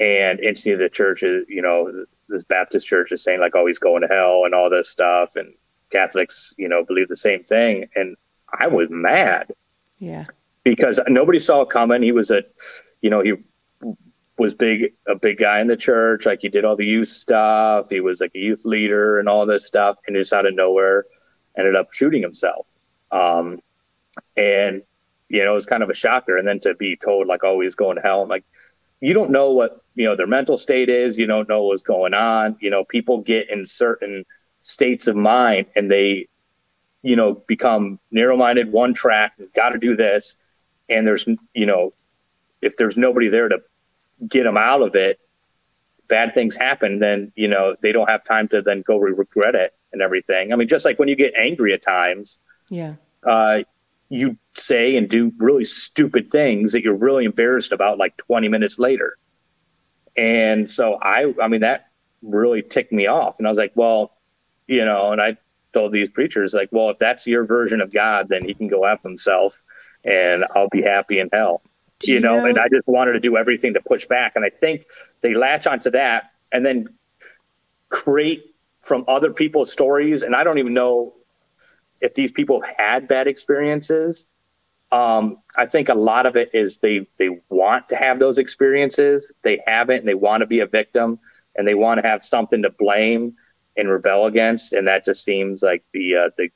and 0.00 0.40
instantly 0.40 0.82
the 0.82 0.90
churches, 0.90 1.46
you 1.48 1.62
know, 1.62 2.04
this 2.28 2.44
Baptist 2.44 2.86
church 2.86 3.12
is 3.12 3.22
saying 3.22 3.40
like, 3.40 3.56
oh, 3.56 3.66
he's 3.66 3.78
going 3.78 4.02
to 4.02 4.08
hell 4.08 4.44
and 4.44 4.54
all 4.54 4.70
this 4.70 4.88
stuff, 4.88 5.36
and 5.36 5.54
Catholics, 5.90 6.54
you 6.58 6.68
know, 6.68 6.84
believe 6.84 7.08
the 7.08 7.16
same 7.16 7.42
thing, 7.42 7.88
and 7.94 8.16
I 8.58 8.66
was 8.66 8.88
mad. 8.90 9.52
Yeah. 9.98 10.24
Because 10.64 11.00
nobody 11.08 11.38
saw 11.38 11.62
it 11.62 11.70
coming. 11.70 12.02
He 12.02 12.12
was 12.12 12.30
a, 12.30 12.42
you 13.00 13.10
know, 13.10 13.22
he 13.22 13.34
was 14.36 14.54
big, 14.54 14.92
a 15.06 15.14
big 15.14 15.38
guy 15.38 15.60
in 15.60 15.66
the 15.66 15.76
church. 15.76 16.26
Like 16.26 16.40
he 16.42 16.48
did 16.48 16.64
all 16.64 16.76
the 16.76 16.86
youth 16.86 17.08
stuff. 17.08 17.90
He 17.90 18.00
was 18.00 18.20
like 18.20 18.32
a 18.34 18.38
youth 18.38 18.64
leader 18.64 19.18
and 19.18 19.28
all 19.28 19.46
this 19.46 19.66
stuff. 19.66 19.98
And 20.06 20.16
just 20.16 20.32
out 20.32 20.46
of 20.46 20.54
nowhere, 20.54 21.06
ended 21.56 21.74
up 21.74 21.92
shooting 21.92 22.22
himself. 22.22 22.76
Um, 23.10 23.58
and 24.36 24.82
you 25.28 25.44
know, 25.44 25.52
it 25.52 25.54
was 25.54 25.66
kind 25.66 25.82
of 25.82 25.90
a 25.90 25.94
shocker. 25.94 26.36
And 26.36 26.46
then 26.46 26.60
to 26.60 26.74
be 26.74 26.96
told 26.96 27.26
like, 27.26 27.44
oh, 27.44 27.60
he's 27.60 27.74
going 27.74 27.96
to 27.96 28.02
hell. 28.02 28.22
I'm 28.22 28.28
like, 28.28 28.44
you 29.00 29.14
don't 29.14 29.30
know 29.30 29.52
what 29.52 29.82
you 29.94 30.06
know 30.06 30.16
their 30.16 30.26
mental 30.26 30.56
state 30.56 30.88
is. 30.88 31.16
You 31.16 31.26
don't 31.26 31.48
know 31.48 31.64
what's 31.64 31.82
going 31.82 32.14
on. 32.14 32.56
You 32.60 32.70
know, 32.70 32.84
people 32.84 33.18
get 33.20 33.48
in 33.48 33.64
certain 33.64 34.24
states 34.60 35.06
of 35.06 35.16
mind 35.16 35.66
and 35.76 35.90
they 35.90 36.28
you 37.02 37.14
know 37.14 37.34
become 37.46 37.98
narrow-minded 38.10 38.72
one 38.72 38.92
track 38.92 39.32
got 39.54 39.70
to 39.70 39.78
do 39.78 39.94
this 39.94 40.36
and 40.88 41.06
there's 41.06 41.26
you 41.54 41.66
know 41.66 41.92
if 42.60 42.76
there's 42.76 42.96
nobody 42.96 43.28
there 43.28 43.48
to 43.48 43.60
get 44.26 44.42
them 44.44 44.56
out 44.56 44.82
of 44.82 44.96
it 44.96 45.20
bad 46.08 46.34
things 46.34 46.56
happen 46.56 46.98
then 46.98 47.32
you 47.36 47.46
know 47.46 47.76
they 47.82 47.92
don't 47.92 48.08
have 48.08 48.24
time 48.24 48.48
to 48.48 48.60
then 48.60 48.82
go 48.82 48.98
regret 48.98 49.54
it 49.54 49.74
and 49.92 50.02
everything 50.02 50.52
i 50.52 50.56
mean 50.56 50.66
just 50.66 50.84
like 50.84 50.98
when 50.98 51.08
you 51.08 51.14
get 51.14 51.32
angry 51.34 51.72
at 51.72 51.82
times 51.82 52.40
yeah 52.68 52.94
uh, 53.24 53.62
you 54.10 54.36
say 54.54 54.96
and 54.96 55.08
do 55.08 55.32
really 55.38 55.64
stupid 55.64 56.28
things 56.28 56.72
that 56.72 56.82
you're 56.82 56.94
really 56.94 57.24
embarrassed 57.24 57.72
about 57.72 57.98
like 57.98 58.16
20 58.16 58.48
minutes 58.48 58.78
later. 58.78 59.18
And 60.16 60.68
so 60.68 60.98
i 61.02 61.32
i 61.40 61.48
mean 61.48 61.60
that 61.60 61.90
really 62.22 62.62
ticked 62.62 62.92
me 62.92 63.06
off. 63.06 63.38
And 63.38 63.46
i 63.46 63.50
was 63.50 63.58
like 63.58 63.72
well 63.74 64.12
you 64.66 64.84
know 64.84 65.12
and 65.12 65.20
i 65.20 65.36
told 65.72 65.92
these 65.92 66.08
preachers 66.08 66.54
like 66.54 66.68
well 66.72 66.90
if 66.90 66.98
that's 66.98 67.26
your 67.26 67.44
version 67.44 67.80
of 67.80 67.92
god 67.92 68.28
then 68.28 68.42
he 68.44 68.54
can 68.54 68.68
go 68.68 68.86
after 68.86 69.06
himself 69.06 69.62
and 70.04 70.44
i'll 70.56 70.68
be 70.70 70.82
happy 70.82 71.18
in 71.18 71.28
hell. 71.32 71.62
You, 72.04 72.14
you 72.14 72.20
know? 72.20 72.40
know- 72.40 72.46
and 72.46 72.58
i 72.58 72.68
just 72.68 72.88
wanted 72.88 73.12
to 73.12 73.20
do 73.20 73.36
everything 73.36 73.74
to 73.74 73.80
push 73.80 74.06
back. 74.06 74.32
And 74.34 74.44
i 74.44 74.50
think 74.50 74.86
they 75.20 75.34
latch 75.34 75.66
onto 75.66 75.90
that 75.90 76.32
and 76.52 76.64
then 76.64 76.88
create 77.90 78.54
from 78.80 79.04
other 79.06 79.30
people's 79.30 79.70
stories. 79.70 80.22
And 80.22 80.34
i 80.34 80.42
don't 80.42 80.58
even 80.58 80.74
know 80.74 81.12
if 82.00 82.14
these 82.14 82.30
people 82.32 82.60
have 82.60 82.74
had 82.76 83.08
bad 83.08 83.26
experiences 83.26 84.28
um, 84.92 85.38
i 85.56 85.66
think 85.66 85.88
a 85.88 85.94
lot 85.94 86.26
of 86.26 86.36
it 86.36 86.50
is 86.54 86.78
they 86.78 87.06
they 87.18 87.30
want 87.50 87.88
to 87.88 87.96
have 87.96 88.18
those 88.18 88.38
experiences. 88.38 89.32
They 89.42 89.60
haven't 89.66 89.98
and 89.98 90.08
they 90.08 90.14
want 90.14 90.40
to 90.40 90.46
be 90.46 90.60
a 90.60 90.66
victim 90.66 91.18
and 91.56 91.66
they 91.66 91.74
want 91.74 92.00
to 92.00 92.08
have 92.08 92.24
something 92.24 92.62
to 92.62 92.70
blame 92.70 93.34
and 93.76 93.88
rebel 93.90 94.26
against 94.26 94.72
and 94.72 94.86
that 94.88 95.04
just 95.04 95.24
seems 95.24 95.62
like 95.62 95.84
the 95.92 96.16
uh, 96.16 96.30
the 96.36 96.48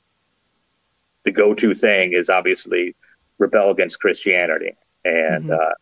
the 1.25 1.31
go-to 1.31 1.73
thing 1.73 2.13
is 2.13 2.29
obviously 2.29 2.95
rebel 3.37 3.69
against 3.69 3.99
christianity. 3.99 4.73
And 5.05 5.49
Mhm. 5.49 5.59
uh 5.59 5.73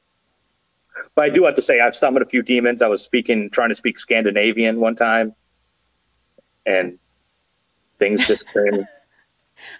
but 1.15 1.25
i 1.25 1.29
do 1.29 1.45
have 1.45 1.55
to 1.55 1.61
say 1.61 1.79
i've 1.79 1.95
summoned 1.95 2.25
a 2.25 2.29
few 2.29 2.41
demons. 2.43 2.81
I 2.81 2.87
was 2.87 3.01
speaking 3.01 3.49
trying 3.49 3.69
to 3.69 3.75
speak 3.75 3.97
scandinavian 3.97 4.79
one 4.79 4.95
time 4.95 5.33
and 6.65 6.99
things 7.97 8.25
just 8.25 8.45
came 8.53 8.87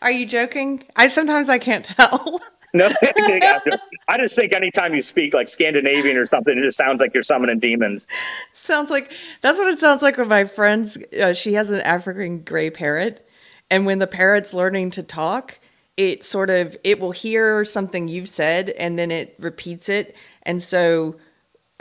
Are 0.02 0.12
you 0.12 0.26
joking? 0.26 0.84
I 0.96 1.08
sometimes 1.08 1.50
I 1.50 1.60
can't 1.60 1.86
tell. 1.86 2.40
no 2.74 2.90
i 4.08 4.18
just 4.18 4.34
think 4.34 4.54
anytime 4.54 4.96
you 4.96 5.02
speak 5.02 5.34
like 5.34 5.50
scandinavian 5.50 6.16
or 6.16 6.26
something 6.26 6.58
it 6.58 6.62
just 6.62 6.78
sounds 6.78 7.02
like 7.02 7.14
you're 7.14 7.22
summoning 7.22 7.60
demons 7.60 8.08
sounds 8.54 8.90
like 8.90 9.12
that's 9.42 9.58
what 9.58 9.68
it 9.68 9.80
sounds 9.80 10.02
like 10.02 10.18
with 10.18 10.28
my 10.28 10.46
friends. 10.46 10.98
Uh, 11.20 11.34
she 11.34 11.54
has 11.54 11.70
an 11.70 11.82
African 11.82 12.40
gray 12.42 12.70
parrot, 12.70 13.28
and 13.70 13.86
when 13.86 14.00
the 14.00 14.08
parrot's 14.08 14.54
learning 14.54 14.92
to 14.92 15.04
talk, 15.04 15.60
it 15.98 16.24
sort 16.24 16.50
of 16.50 16.78
it 16.84 17.00
will 17.00 17.12
hear 17.12 17.66
something 17.66 18.08
you've 18.08 18.30
said 18.30 18.70
and 18.72 18.98
then 18.98 19.12
it 19.12 19.36
repeats 19.40 19.90
it. 19.90 20.16
And 20.44 20.62
so 20.62 21.18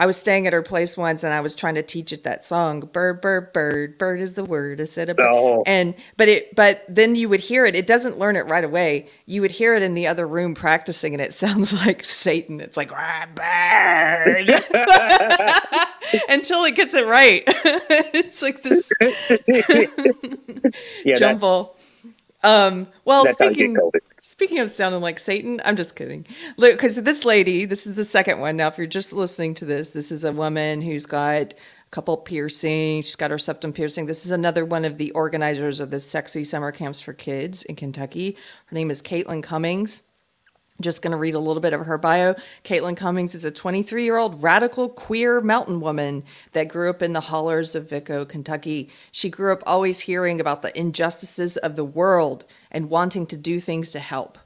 I 0.01 0.07
was 0.07 0.17
staying 0.17 0.47
at 0.47 0.55
her 0.55 0.63
place 0.63 0.97
once 0.97 1.23
and 1.25 1.35
I 1.35 1.41
was 1.41 1.55
trying 1.55 1.75
to 1.75 1.83
teach 1.83 2.11
it 2.11 2.25
that 2.25 2.43
song, 2.43 2.81
bird, 2.81 3.21
bird, 3.21 3.53
bird, 3.53 3.99
bird 3.99 4.23
is 4.23 4.33
the 4.33 4.45
word. 4.45 4.81
I 4.81 4.85
said 4.85 5.11
a 5.11 5.15
bird. 5.15 5.29
Oh. 5.31 5.63
And 5.67 5.95
but 6.17 6.27
it 6.27 6.57
but 6.57 6.85
then 6.89 7.17
you 7.17 7.29
would 7.29 7.41
hear 7.41 7.67
it. 7.67 7.75
It 7.75 7.87
doesn't 7.87 8.19
learn 8.19 8.35
it 8.35 8.47
right 8.47 8.65
away. 8.65 9.11
You 9.27 9.43
would 9.43 9.51
hear 9.51 9.75
it 9.75 9.83
in 9.83 9.93
the 9.93 10.07
other 10.07 10.27
room 10.27 10.55
practicing 10.55 11.13
and 11.13 11.21
it 11.21 11.35
sounds 11.45 11.75
like 11.75 12.07
Satan. 12.07 12.63
It's 12.63 12.79
like 12.79 12.91
"Ah, 12.95 13.27
bird 13.35 14.49
until 16.31 16.65
it 16.65 16.77
gets 16.77 16.95
it 16.95 17.07
right. 17.07 17.43
it's 17.47 18.41
like 18.41 18.63
this 18.63 18.91
yeah 21.05 21.17
jumble. 21.17 21.77
Um, 22.43 22.89
well, 23.05 23.25
that's 23.25 23.39
how 23.39 23.49
you 23.49 23.55
speaking 23.55 23.77
speaking 24.41 24.61
of 24.61 24.71
sounding 24.71 25.03
like 25.03 25.19
Satan, 25.19 25.61
I'm 25.67 25.77
just 25.77 25.95
kidding. 25.95 26.27
Look, 26.57 26.73
because 26.73 26.97
this 26.97 27.27
lady, 27.27 27.67
this 27.67 27.87
is 27.87 27.93
the 27.93 28.07
second 28.07 28.41
one. 28.41 28.57
Now, 28.57 28.69
if 28.69 28.79
you're 28.79 28.87
just 28.87 29.13
listening 29.13 29.55
to 29.57 29.67
this, 29.67 29.91
this 29.91 30.11
is 30.11 30.25
a 30.25 30.33
woman 30.33 30.81
who's 30.81 31.05
got 31.05 31.53
a 31.53 31.91
couple 31.91 32.17
piercings. 32.17 33.05
She's 33.05 33.17
got 33.17 33.31
her 33.31 33.37
septum 33.37 33.75
piercing. 33.75 34.07
This 34.07 34.25
is 34.25 34.31
another 34.31 34.65
one 34.65 34.87
of 34.87 34.97
the 34.97 35.11
organizers 35.11 35.79
of 35.79 35.91
the 35.91 36.01
sexy 36.01 36.43
summer 36.43 36.73
camps 36.73 37.03
for 37.03 37.13
kids 37.13 37.65
in 37.65 37.77
Kentucky. 37.77 38.35
Her 38.65 38.75
name 38.75 38.91
is 38.91 39.03
Caitlin 39.03 39.43
Cummings. 39.43 40.05
Just 40.81 41.03
going 41.03 41.11
to 41.11 41.19
read 41.19 41.35
a 41.35 41.39
little 41.39 41.61
bit 41.61 41.75
of 41.75 41.85
her 41.85 41.99
bio. 41.99 42.35
Caitlin 42.65 42.97
Cummings 42.97 43.35
is 43.35 43.45
a 43.45 43.51
23 43.51 44.03
year 44.03 44.17
old 44.17 44.43
radical 44.43 44.89
queer 44.89 45.41
mountain 45.41 45.81
woman 45.81 46.25
that 46.53 46.69
grew 46.69 46.89
up 46.89 47.03
in 47.03 47.13
the 47.13 47.21
hollers 47.21 47.75
of 47.75 47.89
Vicco, 47.89 48.27
Kentucky. 48.27 48.89
She 49.13 49.29
grew 49.29 49.53
up 49.53 49.63
always 49.67 50.01
hearing 50.01 50.41
about 50.41 50.63
the 50.63 50.77
injustices 50.79 51.57
of 51.59 51.77
the 51.77 51.85
world 51.85 52.45
and 52.71 52.89
wanting 52.89 53.27
to 53.27 53.37
do 53.37 53.61
things 53.61 53.91
to 53.91 54.01
help. 54.01 54.39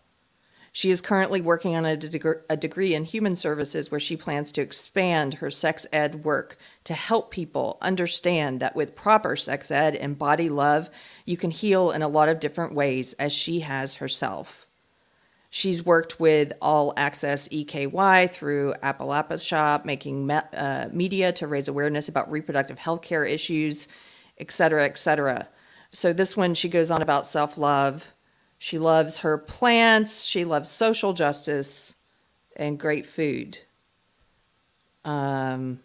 She 0.73 0.91
is 0.91 1.01
currently 1.01 1.41
working 1.41 1.77
on 1.77 1.87
a, 1.87 1.97
deg- 1.97 2.43
a 2.51 2.57
degree 2.57 2.95
in 2.95 3.05
human 3.05 3.37
services 3.37 3.93
where 3.93 4.01
she 4.01 4.17
plans 4.17 4.51
to 4.53 4.61
expand 4.61 5.35
her 5.35 5.49
sex 5.49 5.87
ed 5.93 6.25
work 6.25 6.59
to 6.83 6.95
help 6.95 7.31
people 7.31 7.79
understand 7.81 8.59
that 8.59 8.75
with 8.75 8.97
proper 8.97 9.37
sex 9.37 9.71
ed 9.71 9.95
and 9.95 10.19
body 10.19 10.49
love, 10.49 10.91
you 11.27 11.37
can 11.37 11.53
heal 11.53 11.93
in 11.93 12.03
a 12.03 12.09
lot 12.09 12.29
of 12.29 12.41
different 12.41 12.75
ways, 12.75 13.13
as 13.21 13.33
she 13.33 13.61
has 13.61 13.95
herself. 13.95 14.67
She's 15.57 15.87
worked 15.87 16.19
with 16.19 16.53
All 16.61 16.93
Access 16.97 17.47
EKY 17.47 18.27
through 18.33 18.75
Appalshop, 18.83 19.85
making 19.85 20.27
me- 20.27 20.41
uh, 20.53 20.89
media 20.91 21.33
to 21.35 21.47
raise 21.47 21.69
awareness 21.69 22.09
about 22.09 22.29
reproductive 22.29 22.77
health 22.77 23.03
care 23.03 23.25
issues, 23.25 23.87
et 24.39 24.51
cetera, 24.51 24.85
et 24.85 24.99
cetera. 24.99 25.47
So 25.93 26.13
this 26.13 26.37
one, 26.37 26.55
she 26.55 26.69
goes 26.69 26.91
on 26.91 27.03
about 27.03 27.25
self 27.25 27.57
love. 27.57 28.05
She 28.59 28.81
loves 28.81 29.19
her 29.19 29.39
plants. 29.39 30.25
She 30.25 30.45
loves 30.45 30.69
social 30.69 31.13
justice 31.13 31.95
and 32.57 32.77
great 32.77 33.07
food. 33.07 33.57
Um, 35.05 35.79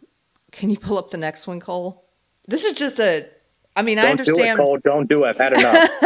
can 0.52 0.72
you 0.72 0.80
pull 0.80 0.98
up 0.98 1.12
the 1.12 1.18
next 1.18 1.46
one, 1.46 1.60
Cole? 1.60 2.06
This 2.48 2.64
is 2.64 2.74
just 2.74 3.00
a. 3.00 3.28
I 3.76 3.84
mean, 3.84 4.00
I 4.00 4.08
don't 4.08 4.18
do 4.18 4.24
it 4.24 4.30
understand. 4.32 4.58
Cole. 4.58 4.80
don't 4.84 5.08
do 5.08 5.26
it 5.26 5.28
i've 5.28 5.38
had 5.38 5.54
enough 5.54 5.90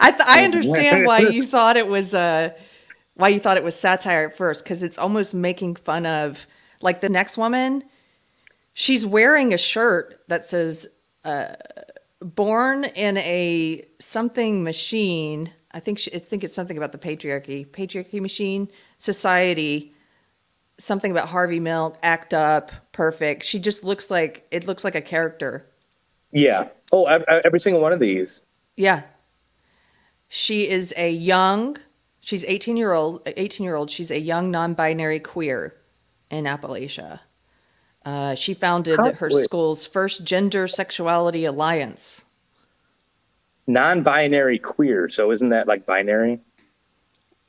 I 0.00 0.10
th- 0.10 0.22
I 0.26 0.44
understand 0.44 1.06
why 1.06 1.20
you 1.20 1.46
thought 1.46 1.76
it 1.76 1.86
was 1.86 2.12
uh 2.12 2.50
why 3.16 3.28
you 3.28 3.40
thought 3.40 3.56
it 3.56 3.64
was 3.64 3.74
satire 3.74 4.26
at 4.28 4.36
first 4.36 4.62
because 4.64 4.82
it's 4.82 4.98
almost 4.98 5.34
making 5.34 5.76
fun 5.76 6.06
of 6.06 6.46
like 6.80 7.00
the 7.00 7.08
next 7.08 7.36
woman. 7.36 7.82
She's 8.74 9.04
wearing 9.06 9.52
a 9.54 9.58
shirt 9.58 10.20
that 10.28 10.44
says 10.44 10.86
uh, 11.24 11.54
"Born 12.20 12.84
in 12.84 13.16
a 13.18 13.86
something 13.98 14.62
machine." 14.62 15.52
I 15.72 15.80
think 15.80 15.98
she, 15.98 16.14
I 16.14 16.18
think 16.18 16.44
it's 16.44 16.54
something 16.54 16.76
about 16.78 16.92
the 16.92 16.98
patriarchy, 16.98 17.66
patriarchy 17.66 18.20
machine 18.20 18.70
society. 18.98 19.92
Something 20.78 21.10
about 21.10 21.28
Harvey 21.28 21.58
Milk, 21.60 21.96
act 22.02 22.34
up, 22.34 22.70
perfect. 22.92 23.44
She 23.44 23.58
just 23.58 23.82
looks 23.82 24.10
like 24.10 24.46
it 24.50 24.66
looks 24.66 24.84
like 24.84 24.94
a 24.94 25.00
character. 25.00 25.66
yeah 26.32 26.68
oh 26.92 27.04
ev- 27.06 27.24
ev- 27.28 27.42
every 27.46 27.58
single 27.58 27.80
one 27.80 27.92
of 27.94 28.00
these 28.00 28.44
Yeah. 28.76 29.02
She 30.28 30.68
is 30.68 30.92
a 30.96 31.08
young, 31.10 31.78
she's 32.26 32.44
18 32.44 32.76
year 32.76 32.92
old, 32.92 33.22
18 33.24 33.64
year 33.64 33.76
old. 33.76 33.90
She's 33.90 34.10
a 34.10 34.20
young 34.20 34.50
non-binary 34.50 35.20
queer 35.20 35.74
in 36.30 36.44
Appalachia. 36.44 37.20
Uh, 38.04 38.34
she 38.34 38.52
founded 38.52 38.98
How- 38.98 39.12
her 39.12 39.30
school's 39.30 39.86
first 39.86 40.24
gender 40.24 40.66
sexuality 40.68 41.44
alliance. 41.44 42.24
non-binary 43.68 44.58
queer 44.60 45.08
so 45.08 45.32
isn't 45.32 45.48
that 45.48 45.66
like 45.66 45.84
binary 45.86 46.38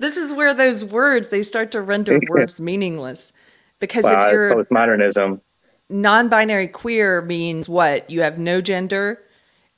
This 0.00 0.16
is 0.16 0.32
where 0.32 0.52
those 0.52 0.84
words 0.84 1.28
they 1.28 1.44
start 1.44 1.70
to 1.72 1.80
render 1.80 2.18
words 2.28 2.60
meaningless. 2.60 3.32
Because 3.78 4.04
wow 4.04 4.26
if 4.26 4.32
you're 4.32 4.54
postmodernism 4.64 5.40
non-binary 5.88 6.68
queer 6.68 7.22
means 7.22 7.68
what? 7.68 8.08
You 8.10 8.22
have 8.22 8.38
no 8.38 8.60
gender 8.60 9.20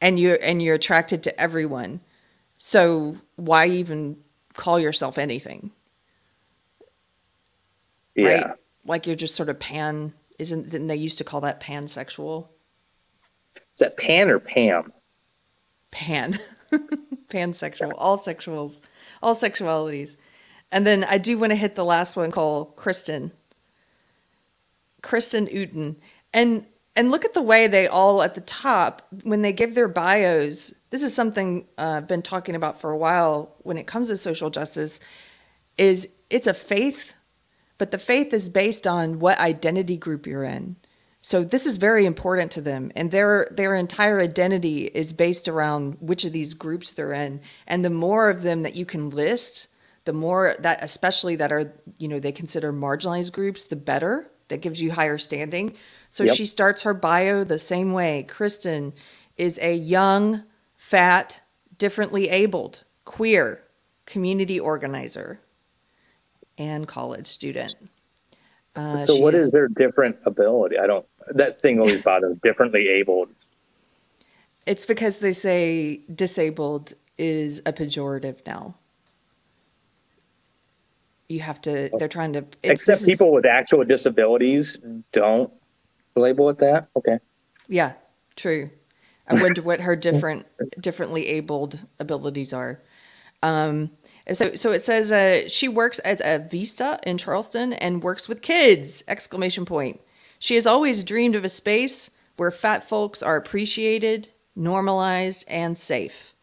and 0.00 0.18
you 0.18 0.34
and 0.34 0.62
you're 0.62 0.74
attracted 0.76 1.22
to 1.24 1.40
everyone. 1.40 2.00
So 2.64 3.16
why 3.36 3.66
even 3.66 4.16
call 4.54 4.78
yourself 4.78 5.18
anything? 5.18 5.72
yeah 8.14 8.28
right? 8.28 8.56
Like 8.86 9.06
you're 9.06 9.16
just 9.16 9.34
sort 9.34 9.48
of 9.48 9.58
pan 9.58 10.14
Isn't 10.38 10.70
then 10.70 10.86
they 10.86 10.96
used 10.96 11.18
to 11.18 11.24
call 11.24 11.40
that 11.42 11.60
pansexual? 11.60 12.48
Is 13.56 13.80
that 13.80 13.96
Pan 13.96 14.30
or 14.30 14.38
Pam? 14.38 14.92
Pan. 15.90 16.38
pansexual. 17.28 17.92
All 17.96 18.18
sexuals. 18.18 18.80
All 19.22 19.34
sexualities. 19.34 20.16
And 20.70 20.86
then 20.86 21.04
I 21.04 21.18
do 21.18 21.38
want 21.38 21.50
to 21.50 21.56
hit 21.56 21.74
the 21.74 21.84
last 21.84 22.16
one 22.16 22.30
called 22.30 22.76
Kristen. 22.76 23.32
Kristen 25.02 25.46
Uten. 25.48 25.96
And 26.32 26.64
and 26.94 27.10
look 27.10 27.24
at 27.24 27.34
the 27.34 27.42
way 27.42 27.66
they 27.66 27.86
all 27.88 28.22
at 28.22 28.34
the 28.34 28.40
top 28.42 29.02
when 29.24 29.42
they 29.42 29.52
give 29.52 29.74
their 29.74 29.88
bios. 29.88 30.72
This 30.92 31.02
is 31.02 31.14
something 31.14 31.66
uh, 31.78 31.94
I've 31.96 32.06
been 32.06 32.20
talking 32.20 32.54
about 32.54 32.78
for 32.78 32.90
a 32.90 32.96
while 32.98 33.56
when 33.60 33.78
it 33.78 33.86
comes 33.86 34.08
to 34.08 34.16
social 34.18 34.50
justice. 34.50 35.00
Is 35.78 36.06
it's 36.28 36.46
a 36.46 36.52
faith, 36.52 37.14
but 37.78 37.90
the 37.90 37.98
faith 37.98 38.34
is 38.34 38.50
based 38.50 38.86
on 38.86 39.18
what 39.18 39.38
identity 39.38 39.96
group 39.96 40.26
you're 40.26 40.44
in. 40.44 40.76
So 41.22 41.44
this 41.44 41.64
is 41.64 41.78
very 41.78 42.04
important 42.04 42.52
to 42.52 42.60
them, 42.60 42.92
and 42.94 43.10
their 43.10 43.48
their 43.50 43.74
entire 43.74 44.20
identity 44.20 44.84
is 44.86 45.14
based 45.14 45.48
around 45.48 45.96
which 46.00 46.26
of 46.26 46.32
these 46.32 46.52
groups 46.52 46.92
they're 46.92 47.14
in. 47.14 47.40
And 47.66 47.82
the 47.82 47.90
more 47.90 48.28
of 48.28 48.42
them 48.42 48.60
that 48.62 48.74
you 48.76 48.84
can 48.84 49.08
list, 49.08 49.68
the 50.04 50.12
more 50.12 50.56
that 50.58 50.84
especially 50.84 51.36
that 51.36 51.52
are 51.52 51.72
you 51.96 52.06
know 52.08 52.20
they 52.20 52.32
consider 52.32 52.70
marginalized 52.70 53.32
groups, 53.32 53.64
the 53.64 53.76
better. 53.76 54.28
That 54.48 54.60
gives 54.60 54.82
you 54.82 54.92
higher 54.92 55.16
standing. 55.16 55.72
So 56.10 56.24
Yep. 56.24 56.36
she 56.36 56.44
starts 56.44 56.82
her 56.82 56.92
bio 56.92 57.42
the 57.44 57.58
same 57.58 57.94
way. 57.94 58.26
Kristen 58.28 58.92
is 59.38 59.58
a 59.62 59.74
young, 59.74 60.42
fat, 60.96 61.40
differently 61.78 62.28
abled, 62.28 62.84
queer 63.06 63.62
community 64.04 64.60
organizer 64.60 65.40
and 66.58 66.86
college 66.86 67.26
student. 67.26 67.72
Uh, 68.76 68.98
so 68.98 69.16
what 69.16 69.34
is 69.34 69.50
their 69.50 69.68
different 69.68 70.16
ability? 70.26 70.78
I 70.78 70.86
don't. 70.86 71.06
That 71.28 71.62
thing 71.62 71.80
always 71.80 72.02
bothers. 72.10 72.36
Differently 72.42 72.88
abled. 72.88 73.30
It's 74.66 74.84
because 74.84 75.16
they 75.18 75.32
say 75.32 76.00
disabled 76.14 76.92
is 77.16 77.62
a 77.64 77.72
pejorative 77.72 78.46
now. 78.46 78.74
You 81.30 81.40
have 81.40 81.60
to. 81.62 81.88
They're 81.98 82.06
trying 82.06 82.34
to. 82.34 82.44
Except 82.62 83.00
this 83.00 83.00
is- 83.00 83.06
people 83.06 83.32
with 83.32 83.46
actual 83.46 83.82
disabilities 83.84 84.78
don't 85.12 85.50
label 86.16 86.50
it 86.50 86.58
that. 86.58 86.88
Okay. 86.96 87.18
Yeah, 87.68 87.92
true. 88.36 88.68
I 89.32 89.42
wonder 89.42 89.62
what 89.62 89.80
her 89.80 89.96
different, 89.96 90.46
differently 90.80 91.26
abled 91.28 91.78
abilities 91.98 92.52
are. 92.52 92.80
Um, 93.42 93.90
so, 94.32 94.54
so 94.54 94.70
it 94.70 94.82
says 94.82 95.10
uh, 95.10 95.48
she 95.48 95.68
works 95.68 95.98
as 96.00 96.20
a 96.20 96.38
Vista 96.38 97.00
in 97.02 97.18
Charleston 97.18 97.72
and 97.74 98.02
works 98.02 98.28
with 98.28 98.42
kids! 98.42 99.02
Exclamation 99.08 99.64
point. 99.64 100.00
She 100.38 100.54
has 100.54 100.66
always 100.66 101.04
dreamed 101.04 101.34
of 101.34 101.44
a 101.44 101.48
space 101.48 102.10
where 102.36 102.50
fat 102.50 102.88
folks 102.88 103.22
are 103.22 103.36
appreciated, 103.36 104.28
normalized, 104.54 105.44
and 105.48 105.76
safe. 105.76 106.34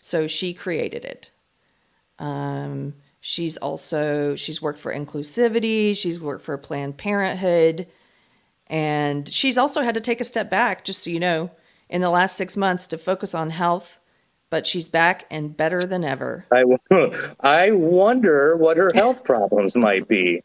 So 0.00 0.26
she 0.26 0.54
created 0.54 1.04
it. 1.04 1.30
Um, 2.18 2.94
she's 3.20 3.56
also 3.56 4.34
she's 4.34 4.62
worked 4.62 4.80
for 4.80 4.92
inclusivity. 4.92 5.96
She's 5.96 6.20
worked 6.20 6.44
for 6.44 6.56
Planned 6.58 6.96
Parenthood. 6.96 7.86
And 8.68 9.32
she's 9.32 9.56
also 9.56 9.82
had 9.82 9.94
to 9.94 10.00
take 10.00 10.20
a 10.20 10.24
step 10.24 10.50
back, 10.50 10.84
just 10.84 11.02
so 11.02 11.10
you 11.10 11.20
know, 11.20 11.50
in 11.88 12.00
the 12.00 12.10
last 12.10 12.36
six 12.36 12.56
months 12.56 12.86
to 12.88 12.98
focus 12.98 13.34
on 13.34 13.50
health. 13.50 13.98
But 14.50 14.66
she's 14.66 14.88
back 14.88 15.26
and 15.30 15.54
better 15.54 15.84
than 15.84 16.04
ever. 16.04 16.46
I, 16.50 16.64
I 17.40 17.70
wonder 17.72 18.56
what 18.56 18.78
her 18.78 18.92
health 18.94 19.22
problems 19.24 19.76
might 19.76 20.08
be. 20.08 20.42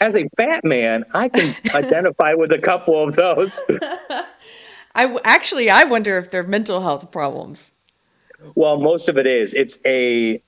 As 0.00 0.16
a 0.16 0.24
fat 0.36 0.64
man, 0.64 1.04
I 1.14 1.28
can 1.28 1.54
identify 1.74 2.34
with 2.34 2.50
a 2.50 2.58
couple 2.58 3.04
of 3.04 3.14
those. 3.14 3.62
I 4.94 5.16
actually 5.24 5.70
I 5.70 5.84
wonder 5.84 6.18
if 6.18 6.30
they're 6.30 6.42
mental 6.42 6.80
health 6.80 7.12
problems. 7.12 7.70
Well, 8.54 8.78
most 8.78 9.08
of 9.08 9.18
it 9.18 9.26
is. 9.26 9.54
It's 9.54 9.78
a, 9.84 10.42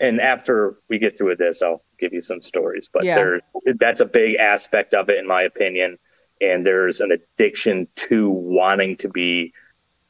and 0.00 0.20
after 0.20 0.76
we 0.88 0.98
get 0.98 1.16
through 1.16 1.28
with 1.28 1.38
this, 1.38 1.62
I'll 1.62 1.82
give 1.98 2.12
you 2.12 2.20
some 2.20 2.42
stories. 2.42 2.88
But 2.92 3.04
Yeah. 3.04 3.14
there, 3.14 3.40
that's 3.78 4.00
a 4.00 4.06
big 4.06 4.36
aspect 4.36 4.94
of 4.94 5.08
it, 5.10 5.18
in 5.18 5.26
my 5.26 5.42
opinion. 5.42 5.98
And 6.40 6.66
there's 6.66 7.00
an 7.00 7.12
addiction 7.12 7.88
to 7.96 8.30
wanting 8.30 8.96
to 8.98 9.08
be, 9.08 9.52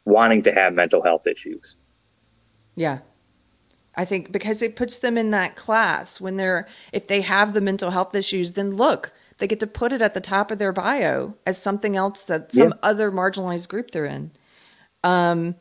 wanting 0.05 0.43
to 0.43 0.53
have 0.53 0.75
mental 0.75 1.03
health 1.03 1.27
issues. 1.27 1.77
Yeah. 2.75 2.99
I 3.95 4.05
think 4.05 4.31
because 4.31 4.61
it 4.61 4.77
puts 4.77 4.99
them 4.99 5.17
in 5.17 5.31
that 5.31 5.57
class 5.57 6.21
when 6.21 6.37
they're 6.37 6.69
if 6.93 7.07
they 7.07 7.23
have 7.23 7.55
the 7.55 7.61
mental 7.62 7.91
health 7.91 8.15
issues, 8.15 8.53
then 8.53 8.77
look, 8.77 9.12
they 9.39 9.47
get 9.47 9.61
to 9.61 9.67
put 9.67 9.93
it 9.93 10.03
at 10.03 10.15
the 10.15 10.21
top 10.21 10.51
of 10.51 10.59
their 10.59 10.73
bio 10.73 11.35
as 11.47 11.61
something 11.61 11.97
else 11.97 12.25
that 12.25 12.53
some 12.53 12.69
Yeah. 12.69 12.75
other 12.83 13.11
marginalized 13.11 13.69
group 13.69 13.91
they're 13.91 14.05
in. 14.05 14.33
Um, 15.03 15.55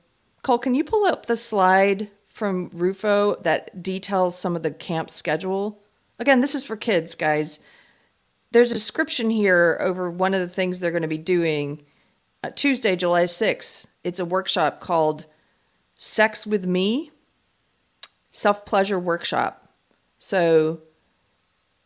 Cole, 0.44 0.58
can 0.60 0.76
you 0.76 0.84
pull 0.84 1.06
up 1.06 1.26
the 1.26 1.38
slide 1.38 2.10
from 2.28 2.70
Rufo 2.74 3.36
that 3.44 3.82
details 3.82 4.38
some 4.38 4.56
of 4.56 4.64
the 4.64 4.72
camp 4.72 5.10
schedule? 5.10 5.82
Again, 6.20 6.42
this 6.42 6.56
is 6.56 6.64
for 6.64 6.76
kids, 6.76 7.16
guys. 7.16 7.60
There's 8.56 8.72
a 8.72 8.76
description 8.76 9.30
here 9.30 9.78
over 9.82 10.10
one 10.10 10.34
of 10.34 10.40
the 10.40 10.48
things 10.48 10.80
they're 10.80 10.90
going 10.90 11.02
to 11.02 11.10
be 11.10 11.18
doing 11.18 11.84
uh, 12.42 12.52
Tuesday, 12.56 12.96
July 12.96 13.26
6th. 13.26 13.86
It's 14.06 14.22
a 14.22 14.24
workshop 14.24 14.80
called 14.80 15.26
Sex 15.98 16.48
with 16.48 16.66
Me 16.66 17.12
Self 18.32 18.64
Pleasure 18.64 18.98
Workshop. 18.98 19.74
So 20.20 20.80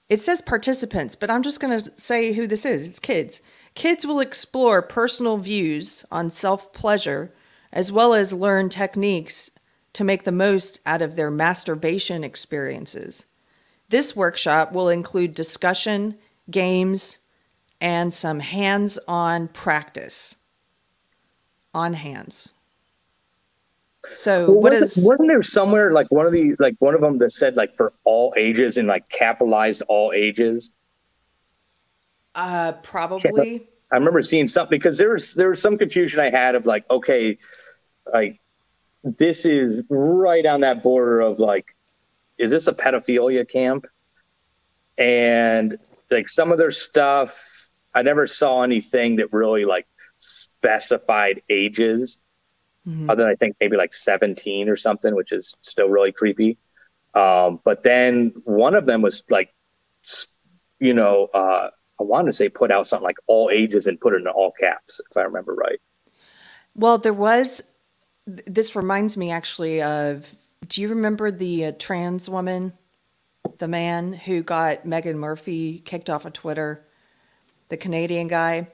it 0.10 0.21
says 0.21 0.43
participants, 0.43 1.15
but 1.15 1.32
I'm 1.32 1.41
just 1.41 1.60
going 1.60 1.82
to 1.82 1.91
say 1.97 2.34
who 2.34 2.45
this 2.45 2.65
is. 2.67 2.88
It's 2.88 2.99
kids. 2.99 3.41
Kids 3.73 4.05
will 4.05 4.19
explore 4.19 4.84
personal 4.84 5.38
views 5.38 6.05
on 6.12 6.29
self 6.29 6.71
pleasure 6.71 7.34
as 7.73 7.91
well 7.91 8.13
as 8.13 8.32
learn 8.32 8.69
techniques 8.69 9.49
to 9.93 10.03
make 10.03 10.23
the 10.23 10.32
most 10.32 10.82
out 10.86 11.01
of 11.01 11.15
their 11.15 11.32
masturbation 11.32 12.23
experiences. 12.23 13.25
This 13.89 14.15
workshop 14.15 14.71
will 14.71 14.89
include 14.89 15.34
discussion, 15.34 16.15
games, 16.51 17.19
and 17.81 18.13
some 18.13 18.39
hands 18.39 18.99
on 19.07 19.47
practice. 19.49 20.35
On 21.73 21.93
hands. 21.93 22.53
So, 24.12 24.47
Well, 24.47 24.62
what 24.62 24.71
wasn't, 24.71 24.97
is. 24.97 25.05
wasn't 25.05 25.29
there 25.29 25.43
somewhere 25.43 25.91
like 25.91 26.07
one 26.09 26.25
of 26.25 26.33
the 26.33 26.55
like 26.59 26.75
one 26.79 26.95
of 26.95 27.01
them 27.01 27.17
that 27.19 27.31
said 27.31 27.55
like 27.55 27.75
for 27.75 27.93
all 28.05 28.33
ages 28.38 28.77
and 28.77 28.88
like 28.88 29.07
capitalized 29.09 29.83
all 29.88 30.12
ages? 30.15 30.73
Uh, 32.35 32.73
probably. 32.83 33.67
I 33.91 33.95
remember 33.95 34.21
seeing 34.21 34.47
something 34.47 34.77
because 34.77 34.97
there 34.97 35.12
was 35.12 35.33
there 35.33 35.49
was 35.49 35.62
some 35.62 35.77
confusion 35.77 36.19
I 36.19 36.29
had 36.29 36.55
of 36.55 36.65
like 36.65 36.89
okay, 36.89 37.38
like 38.12 38.39
this 39.03 39.45
is 39.45 39.83
right 39.89 40.45
on 40.45 40.62
that 40.62 40.83
border 40.83 41.19
of 41.21 41.39
like, 41.39 41.75
is 42.38 42.51
this 42.51 42.67
a 42.67 42.73
pedophilia 42.73 43.47
camp? 43.49 43.85
And 44.97 45.77
like 46.12 46.28
some 46.28 46.52
of 46.52 46.58
their 46.58 46.72
stuff, 46.72 47.69
I 47.93 48.02
never 48.02 48.28
saw 48.28 48.63
anything 48.63 49.17
that 49.17 49.32
really 49.34 49.65
like 49.65 49.88
specified 50.19 51.41
ages. 51.50 52.24
Mhm. 52.88 53.10
other 53.10 53.24
than 53.24 53.32
I 53.32 53.36
think 53.36 53.58
maybe 53.60 53.76
like 53.76 53.93
17 53.93 54.69
or 54.69 54.76
something, 54.76 55.13
which 55.13 55.34
is 55.34 55.54
still 55.62 55.89
really 55.89 56.13
creepy. 56.13 56.58
Um, 57.13 57.60
but 57.63 57.84
then 57.84 58.32
one 58.45 58.74
of 58.74 58.86
them 58.86 59.02
was 59.02 59.24
like, 59.30 59.54
you 60.80 60.93
know, 60.93 61.28
uh, 61.34 61.69
I 62.00 62.04
want 62.04 62.28
to 62.28 62.32
say 62.32 62.48
put 62.50 62.72
out 62.72 62.88
something 62.88 63.04
like 63.04 63.17
all 63.28 63.50
ages 63.52 63.86
and 63.86 64.00
put 64.00 64.13
it 64.13 64.22
in 64.22 64.28
all 64.28 64.52
caps, 64.52 65.02
if 65.12 65.17
I 65.17 65.24
remember 65.24 65.54
right. 65.54 65.80
Well, 66.74 66.98
there 66.98 67.13
was. 67.13 67.62
This 68.26 68.76
reminds 68.76 69.17
me 69.17 69.30
actually 69.30 69.82
of. 69.82 70.26
Do 70.67 70.82
you 70.82 70.88
remember 70.89 71.32
the 71.32 71.65
uh, 71.65 71.72
trans 71.78 72.30
woman, 72.30 72.74
the 73.60 73.67
man 73.67 74.13
who 74.13 74.43
got 74.43 74.86
Meghan 74.86 75.15
Murphy 75.15 75.80
kicked 75.80 76.10
off 76.10 76.25
of 76.25 76.34
Twitter, 76.34 76.86
the 77.69 77.78
Canadian 77.78 78.28
guy, 78.28 78.67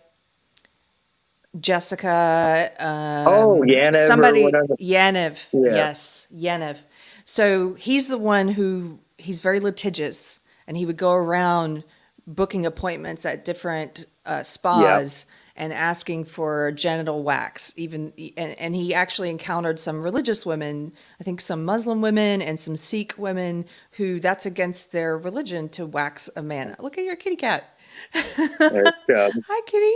Jessica. 1.60 2.72
Um, 2.80 3.28
Oh, 3.28 3.64
Yaniv 3.66 4.08
Somebody. 4.08 4.44
Yaniv. 4.44 5.38
Yeah. 5.52 5.76
Yes, 5.76 6.28
Yaniv. 6.36 6.78
So 7.26 7.74
he's 7.76 8.08
the 8.08 8.18
one 8.18 8.48
who 8.50 9.00
he's 9.18 9.42
very 9.42 9.60
litigious, 9.60 10.40
and 10.68 10.78
he 10.78 10.86
would 10.86 10.98
go 10.98 11.14
around 11.14 11.84
booking 12.28 12.66
appointments 12.66 13.26
at 13.26 13.46
different 13.46 14.06
uh, 14.26 14.44
spas 14.44 15.26
and 15.56 15.72
asking 15.72 16.26
for 16.26 16.72
genital 16.74 17.24
wax. 17.24 17.74
Even 17.78 18.12
and, 18.38 18.58
and 18.60 18.76
he 18.76 18.94
actually 18.94 19.30
encountered 19.30 19.80
some 19.80 20.02
religious 20.02 20.46
women, 20.46 20.92
I 21.20 21.24
think 21.24 21.40
some 21.42 21.64
Muslim 21.64 22.02
women 22.02 22.42
and 22.42 22.60
some 22.60 22.76
Sikh 22.76 23.14
women, 23.18 23.66
who 23.92 24.20
that's 24.20 24.46
against 24.46 24.92
their 24.92 25.18
religion 25.18 25.70
to 25.70 25.86
wax 25.86 26.30
a 26.36 26.42
man. 26.42 26.76
Look 26.80 26.98
at 26.98 27.06
your 27.06 27.16
kitty 27.16 27.38
cat. 27.38 27.78
Hi, 28.14 29.62
kitty. 29.66 29.96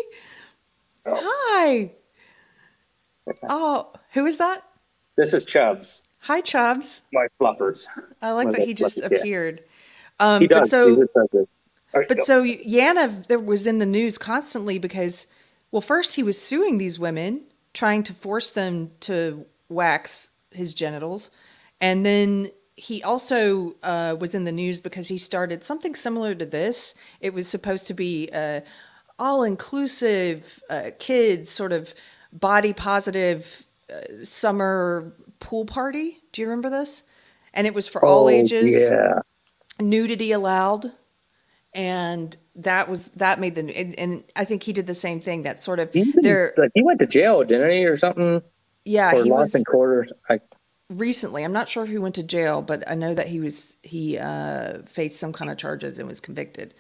Hi. 1.06 1.92
Oh, 3.48 3.92
who 4.14 4.26
is 4.26 4.38
that? 4.38 4.64
This 5.18 5.34
is 5.34 5.44
Chubbs, 5.46 6.04
Hi, 6.20 6.40
Chubbs. 6.42 7.02
my 7.12 7.28
fluffers. 7.40 7.88
I 8.22 8.32
like 8.32 8.52
that 8.52 8.66
he 8.66 8.74
just 8.74 9.00
appeared. 9.02 9.62
Um, 10.20 10.42
He 10.42 10.48
but 10.48 10.62
does. 10.62 10.70
so 10.70 10.96
he 10.96 11.02
does 11.14 11.28
this. 11.34 11.54
But 11.94 12.26
so 12.26 12.44
Yana 12.44 13.28
there 13.28 13.40
was 13.40 13.68
in 13.68 13.80
the 13.80 13.86
news 13.86 14.18
constantly 14.18 14.78
because, 14.80 15.28
well, 15.72 15.82
first 15.82 16.16
he 16.16 16.24
was 16.24 16.42
suing 16.42 16.78
these 16.78 17.00
women, 17.00 17.42
trying 17.74 18.04
to 18.04 18.14
force 18.14 18.54
them 18.54 18.92
to 19.02 19.46
wax 19.70 20.32
his 20.52 20.74
genitals, 20.74 21.32
and 21.82 22.06
then 22.06 22.52
he 22.76 23.04
also 23.04 23.76
uh, 23.84 24.16
was 24.20 24.34
in 24.34 24.46
the 24.46 24.52
news 24.52 24.80
because 24.80 25.08
he 25.08 25.18
started 25.18 25.64
something 25.64 25.96
similar 25.96 26.34
to 26.34 26.46
this. 26.46 26.94
It 27.20 27.34
was 27.34 27.48
supposed 27.48 27.88
to 27.88 27.94
be 27.94 28.30
uh, 28.34 28.62
all 29.20 29.44
inclusive 29.44 30.62
uh, 30.70 30.92
kids, 30.98 31.50
sort 31.50 31.74
of 31.74 31.94
body 32.32 32.72
positive 32.74 33.66
uh, 33.94 34.24
summer 34.24 35.14
pool 35.40 35.66
party. 35.66 36.20
Do 36.32 36.42
you 36.42 36.48
remember 36.48 36.70
this? 36.70 37.04
And 37.54 37.68
it 37.68 37.74
was 37.74 37.88
for 37.88 38.04
all 38.06 38.26
Oh, 38.26 38.30
ages 38.30 38.92
yeah. 38.92 39.20
nudity 39.80 40.32
allowed 40.32 40.92
and 41.74 42.36
that 42.64 42.90
was 42.90 43.10
that 43.16 43.40
made 43.40 43.56
the 43.56 43.62
and, 43.76 43.98
and 44.00 44.24
i 44.36 44.46
think 44.46 44.64
he 44.64 44.74
did 44.74 44.88
the 44.88 44.96
same 44.96 45.22
thing 45.22 45.44
that 45.44 45.62
sort 45.62 45.80
of 45.80 45.90
He, 45.94 46.14
there 46.22 46.54
like, 46.58 46.72
he 46.76 46.84
went 46.84 47.00
to 47.00 47.08
jail, 47.08 47.44
didn't 47.44 47.72
he, 47.72 47.86
or 47.86 47.98
something? 47.98 48.42
yeah 48.86 49.14
or 49.16 49.24
he 49.24 49.30
lost 49.32 49.54
was 49.54 49.56
in 49.56 49.66
quarters. 49.66 50.14
I, 50.30 50.40
recently 50.90 51.44
i'm 51.44 51.54
not 51.54 51.70
sure 51.70 51.86
who 51.86 52.02
went 52.02 52.16
to 52.16 52.24
jail 52.24 52.62
but 52.62 52.84
i 52.90 52.96
know 52.96 53.14
that 53.14 53.28
he 53.28 53.40
was 53.40 53.76
he 53.84 54.18
uh 54.18 54.80
faced 54.88 55.20
some 55.20 55.34
kind 55.34 55.52
of 55.52 55.58
charges 55.58 56.00
and 56.00 56.08
was 56.08 56.20
convicted 56.20 56.74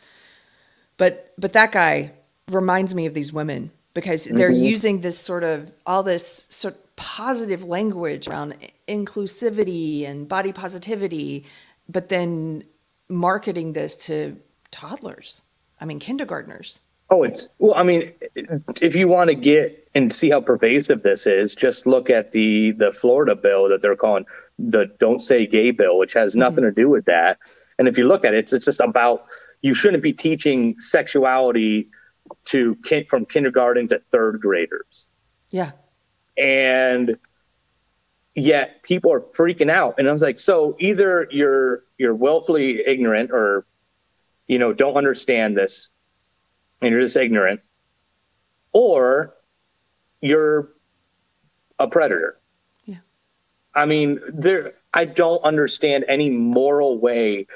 but 0.97 1.33
but 1.37 1.53
that 1.53 1.71
guy 1.71 2.11
reminds 2.49 2.95
me 2.95 3.05
of 3.05 3.13
these 3.13 3.31
women 3.33 3.71
because 3.93 4.25
they're 4.25 4.51
Mhm. 4.51 4.59
using 4.71 5.01
this 5.01 5.19
sort 5.19 5.43
of 5.43 5.71
all 5.85 6.03
this 6.03 6.45
sort 6.49 6.75
of 6.75 6.95
positive 6.95 7.63
language 7.63 8.27
around 8.27 8.55
inclusivity 8.87 10.07
and 10.09 10.27
body 10.27 10.51
positivity 10.51 11.45
but 11.87 12.09
then 12.09 12.63
marketing 13.09 13.73
this 13.73 13.95
to 13.95 14.37
toddlers 14.71 15.41
i 15.79 15.85
mean 15.85 15.99
kindergartners 15.99 16.79
oh, 17.11 17.23
it's 17.23 17.49
well. 17.57 17.73
I 17.75 17.81
mean, 17.81 18.11
if 18.35 18.95
you 18.95 19.07
want 19.07 19.29
to 19.29 19.35
get 19.35 19.89
and 19.95 20.13
see 20.13 20.29
how 20.29 20.41
pervasive 20.41 21.01
this 21.01 21.25
is, 21.25 21.55
just 21.55 21.87
look 21.87 22.07
at 22.09 22.33
the 22.33 22.71
the 22.73 22.91
Florida 22.91 23.35
bill 23.35 23.67
that 23.69 23.81
they're 23.81 23.95
calling 23.95 24.25
the 24.59 24.85
"Don't 24.99 25.19
Say 25.19 25.47
Gay" 25.47 25.71
bill, 25.71 25.97
which 25.97 26.13
has 26.13 26.33
mm-hmm. 26.33 26.41
nothing 26.41 26.63
to 26.63 26.71
do 26.71 26.87
with 26.87 27.05
that. 27.05 27.39
And 27.79 27.87
if 27.87 27.97
you 27.97 28.07
look 28.07 28.25
at 28.25 28.35
it, 28.35 28.39
it's, 28.39 28.53
it's 28.53 28.65
just 28.65 28.79
about 28.79 29.23
you 29.61 29.73
shouldn't 29.73 30.03
be 30.03 30.13
teaching 30.13 30.77
sexuality 30.79 31.89
to 32.45 32.75
kin- 32.83 33.05
from 33.05 33.25
kindergarten 33.25 33.87
to 33.87 33.99
third 34.11 34.39
graders. 34.39 35.07
yeah 35.49 35.71
and 36.37 37.17
yet 38.35 38.81
people 38.83 39.11
are 39.11 39.19
freaking 39.19 39.69
out 39.69 39.95
and 39.97 40.07
i 40.07 40.11
was 40.11 40.21
like 40.21 40.39
so 40.39 40.75
either 40.79 41.27
you're 41.31 41.81
you're 41.97 42.15
willfully 42.15 42.81
ignorant 42.85 43.31
or 43.31 43.65
you 44.49 44.59
know 44.59 44.73
don't 44.73 44.95
understand 44.95 45.57
this 45.57 45.91
and 46.81 46.91
you're 46.91 46.99
just 46.99 47.15
ignorant 47.15 47.61
or 48.73 49.33
you're 50.21 50.69
a 51.79 51.87
predator 51.87 52.37
Yeah. 52.83 52.97
i 53.75 53.85
mean 53.85 54.19
there 54.27 54.73
i 54.93 55.05
don't 55.05 55.41
understand 55.45 56.03
any 56.09 56.29
moral 56.29 56.99
way 56.99 57.47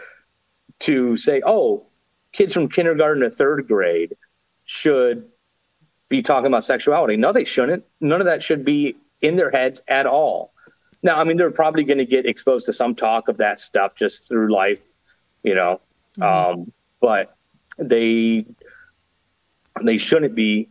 to 0.79 1.17
say 1.17 1.41
oh 1.45 1.85
kids 2.31 2.53
from 2.53 2.69
kindergarten 2.69 3.23
to 3.23 3.29
third 3.29 3.67
grade 3.67 4.15
should 4.65 5.29
be 6.13 6.21
talking 6.21 6.45
about 6.45 6.63
sexuality. 6.63 7.17
No, 7.17 7.31
they 7.31 7.43
shouldn't. 7.43 7.83
None 7.99 8.21
of 8.21 8.25
that 8.25 8.41
should 8.43 8.63
be 8.63 8.95
in 9.21 9.35
their 9.35 9.49
heads 9.49 9.81
at 9.87 10.05
all. 10.05 10.53
Now, 11.01 11.19
I 11.19 11.23
mean, 11.23 11.37
they're 11.37 11.51
probably 11.51 11.83
going 11.83 11.97
to 11.97 12.05
get 12.05 12.27
exposed 12.27 12.67
to 12.67 12.73
some 12.73 12.93
talk 12.93 13.27
of 13.27 13.37
that 13.39 13.59
stuff 13.59 13.95
just 13.95 14.27
through 14.27 14.53
life, 14.53 14.93
you 15.43 15.55
know. 15.55 15.81
Um, 16.21 16.71
but 17.03 17.35
they 17.77 18.45
they 19.83 19.97
shouldn't 19.97 20.35
be 20.35 20.69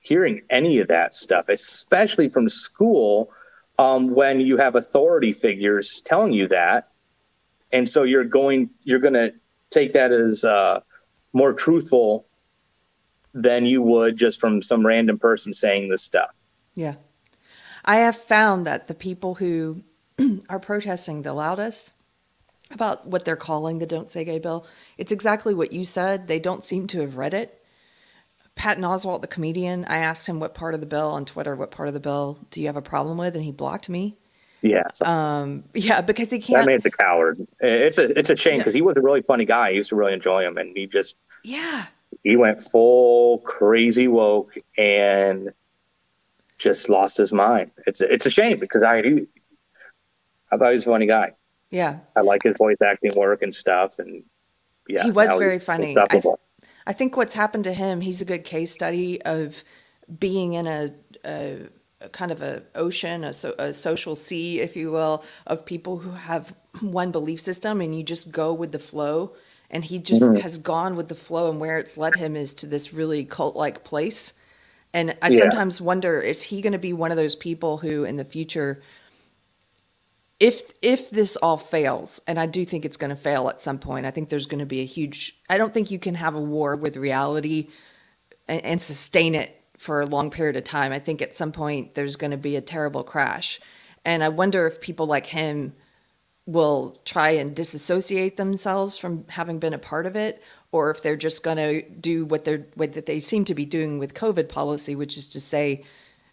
hearing 0.00 0.40
any 0.48 0.78
of 0.78 0.88
that 0.88 1.14
stuff, 1.14 1.50
especially 1.50 2.30
from 2.30 2.48
school, 2.48 3.30
um, 3.78 4.14
when 4.14 4.40
you 4.40 4.56
have 4.56 4.76
authority 4.76 5.30
figures 5.30 6.00
telling 6.06 6.32
you 6.32 6.48
that, 6.48 6.88
and 7.70 7.86
so 7.86 8.02
you're 8.02 8.24
going 8.24 8.70
you're 8.82 8.98
going 8.98 9.12
to 9.12 9.34
take 9.68 9.92
that 9.92 10.10
as 10.10 10.42
uh, 10.42 10.80
more 11.34 11.52
truthful 11.52 12.24
than 13.34 13.66
you 13.66 13.82
would 13.82 14.16
just 14.16 14.40
from 14.40 14.62
some 14.62 14.86
random 14.86 15.18
person 15.18 15.52
saying 15.52 15.90
this 15.90 16.02
stuff. 16.02 16.40
Yeah. 16.74 16.94
I 17.84 17.96
have 17.96 18.16
found 18.16 18.66
that 18.66 18.88
the 18.88 18.94
people 18.94 19.34
who 19.34 19.82
are 20.48 20.60
protesting 20.60 21.22
the 21.22 21.34
loudest 21.34 21.92
about 22.74 23.06
what 23.06 23.24
they're 23.24 23.36
calling 23.36 23.78
the 23.78 23.86
Don't 23.86 24.10
Say 24.10 24.24
Gay 24.24 24.38
bill, 24.38 24.66
it's 24.98 25.12
exactly 25.12 25.54
what 25.54 25.72
you 25.72 25.84
said. 25.84 26.28
They 26.28 26.38
don't 26.38 26.64
seem 26.64 26.86
to 26.88 27.00
have 27.00 27.16
read 27.16 27.34
it. 27.34 27.58
Patton 28.54 28.84
Oswalt, 28.84 29.22
the 29.22 29.26
comedian, 29.26 29.84
I 29.86 29.98
asked 29.98 30.26
him 30.26 30.38
what 30.38 30.54
part 30.54 30.74
of 30.74 30.80
the 30.80 30.86
bill 30.86 31.08
on 31.08 31.24
Twitter, 31.24 31.56
what 31.56 31.70
part 31.70 31.88
of 31.88 31.94
the 31.94 32.00
bill 32.00 32.38
do 32.50 32.60
you 32.60 32.66
have 32.66 32.76
a 32.76 32.82
problem 32.82 33.16
with? 33.16 33.34
And 33.34 33.44
he 33.44 33.50
blocked 33.52 33.88
me. 33.88 34.16
Yeah, 34.60 34.84
so 34.92 35.06
Um, 35.06 35.64
yeah, 35.74 36.02
because 36.02 36.30
he 36.30 36.38
can't. 36.38 36.66
man's 36.66 36.84
a 36.84 36.90
coward. 36.90 37.44
It's 37.60 37.98
a 37.98 38.16
it's 38.16 38.30
a 38.30 38.36
shame 38.36 38.54
Yeah. 38.54 38.58
because 38.58 38.74
he 38.74 38.82
was 38.82 38.96
a 38.96 39.00
really 39.00 39.22
funny 39.22 39.44
guy. 39.44 39.68
I 39.68 39.70
used 39.70 39.88
to 39.88 39.96
really 39.96 40.12
enjoy 40.12 40.44
him, 40.46 40.56
and 40.58 40.76
he 40.76 40.86
just 40.86 41.16
yeah. 41.42 41.86
he 42.22 42.36
went 42.36 42.62
full 42.62 43.38
crazy 43.38 44.06
woke 44.06 44.54
and 44.78 45.52
just 46.58 46.88
lost 46.88 47.16
his 47.16 47.32
mind. 47.32 47.72
It's 47.88 48.00
a, 48.02 48.12
it's 48.12 48.26
a 48.26 48.30
shame 48.30 48.60
because 48.60 48.84
I 48.84 48.98
I 50.52 50.56
thought 50.58 50.68
he 50.68 50.74
was 50.74 50.86
a 50.86 50.90
funny 50.90 51.06
guy. 51.06 51.32
Yeah. 51.72 52.00
I 52.16 52.20
like 52.20 52.44
his 52.44 52.54
voice 52.58 52.76
acting 52.84 53.12
work 53.16 53.42
and 53.42 53.54
stuff, 53.54 53.98
and 53.98 54.24
yeah, 54.88 55.04
He 55.04 55.10
was 55.10 55.30
very 55.40 55.58
funny. 55.58 55.96
I- 55.96 55.96
insufferable. 55.96 56.40
I 56.86 56.92
think 56.92 57.16
what's 57.16 57.34
happened 57.34 57.64
to 57.64 57.72
him, 57.74 58.00
he's 58.02 58.20
a 58.20 58.26
good 58.26 58.44
case 58.44 58.72
study 58.72 59.22
of 59.22 59.64
being 60.20 60.54
in 60.54 60.66
a, 60.66 60.92
a, 61.24 61.68
a 62.02 62.08
kind 62.10 62.32
of 62.32 62.42
a 62.42 62.62
ocean, 62.74 63.24
a, 63.24 63.34
so, 63.34 63.54
a 63.58 63.72
social 63.74 64.16
sea, 64.16 64.60
if 64.60 64.76
you 64.76 64.90
will, 64.92 65.24
of 65.46 65.64
people 65.66 65.98
who 65.98 66.10
have 66.12 66.54
one 66.82 67.10
belief 67.12 67.40
system, 67.40 67.80
and 67.80 67.96
you 67.96 68.04
just 68.04 68.32
go 68.32 68.52
with 68.52 68.72
the 68.72 68.78
flow. 68.80 69.34
And 69.70 69.84
he 69.84 69.98
just 70.00 70.22
Mhm. 70.22 70.40
has 70.40 70.58
gone 70.58 70.96
with 70.96 71.08
the 71.08 71.14
flow, 71.14 71.50
and 71.50 71.60
where 71.60 71.78
it's 71.78 71.96
led 71.96 72.16
him 72.16 72.36
is 72.36 72.54
to 72.54 72.66
this 72.66 72.92
really 72.94 73.24
cult-like 73.24 73.84
place. 73.84 74.34
And 74.94 75.16
I 75.22 75.30
Yeah. 75.30 75.38
sometimes 75.38 75.80
wonder, 75.80 76.20
is 76.20 76.42
he 76.42 76.60
going 76.60 76.74
to 76.74 76.78
be 76.78 76.92
one 76.92 77.10
of 77.12 77.16
those 77.16 77.36
people 77.36 77.78
who, 77.78 78.04
in 78.04 78.16
the 78.16 78.24
future, 78.24 78.82
if 80.42 80.62
if 80.82 81.08
this 81.10 81.36
all 81.36 81.56
fails 81.56 82.20
and 82.26 82.38
i 82.38 82.46
do 82.46 82.64
think 82.64 82.84
it's 82.84 82.96
going 82.96 83.10
to 83.10 83.16
fail 83.16 83.48
at 83.48 83.60
some 83.60 83.78
point 83.78 84.06
i 84.06 84.10
think 84.10 84.28
there's 84.28 84.46
going 84.46 84.58
to 84.58 84.66
be 84.66 84.80
a 84.80 84.84
huge 84.84 85.36
i 85.48 85.56
don't 85.56 85.72
think 85.72 85.90
you 85.90 85.98
can 85.98 86.14
have 86.14 86.34
a 86.34 86.40
war 86.40 86.74
with 86.74 86.96
reality 86.96 87.68
and, 88.48 88.64
and 88.64 88.82
sustain 88.82 89.34
it 89.34 89.62
for 89.82 90.00
a 90.00 90.06
long 90.06 90.30
period 90.30 90.56
of 90.56 90.62
time. 90.62 90.92
I 90.92 91.00
think 91.00 91.20
at 91.20 91.34
some 91.34 91.50
point 91.50 91.94
there's 91.94 92.14
going 92.14 92.30
to 92.30 92.36
be 92.36 92.54
a 92.54 92.60
terrible 92.60 93.02
crash. 93.02 93.60
And 94.04 94.22
i 94.24 94.28
wonder 94.28 94.66
if 94.66 94.80
people 94.80 95.06
like 95.06 95.26
him 95.26 95.74
will 96.46 97.00
try 97.04 97.30
and 97.30 97.54
disassociate 97.54 98.36
themselves 98.36 98.98
from 98.98 99.24
having 99.28 99.60
been 99.60 99.74
a 99.74 99.78
part 99.78 100.06
of 100.06 100.16
it 100.16 100.42
or 100.72 100.90
if 100.90 101.02
they're 101.02 101.16
just 101.16 101.44
going 101.44 101.56
to 101.56 101.82
do 101.88 102.24
what 102.24 102.44
they're 102.44 102.66
what 102.74 103.06
they 103.06 103.20
seem 103.20 103.44
to 103.44 103.54
be 103.54 103.64
doing 103.64 104.00
with 104.00 104.14
covid 104.14 104.48
policy 104.48 104.96
which 104.96 105.16
is 105.16 105.28
to 105.28 105.40
say 105.40 105.84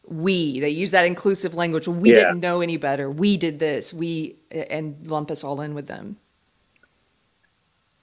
we 0.08 0.60
they 0.60 0.70
use 0.70 0.92
that 0.92 1.06
inclusive 1.06 1.54
language 1.56 1.88
we 1.88 2.10
Yeah. 2.10 2.16
didn't 2.16 2.40
know 2.40 2.62
any 2.62 2.78
better 2.78 3.10
we 3.12 3.38
did 3.38 3.60
this 3.60 3.94
we 3.94 4.36
and 4.52 4.96
lump 5.08 5.30
us 5.30 5.44
all 5.44 5.62
in 5.62 5.74
with 5.74 5.88
them 5.88 6.18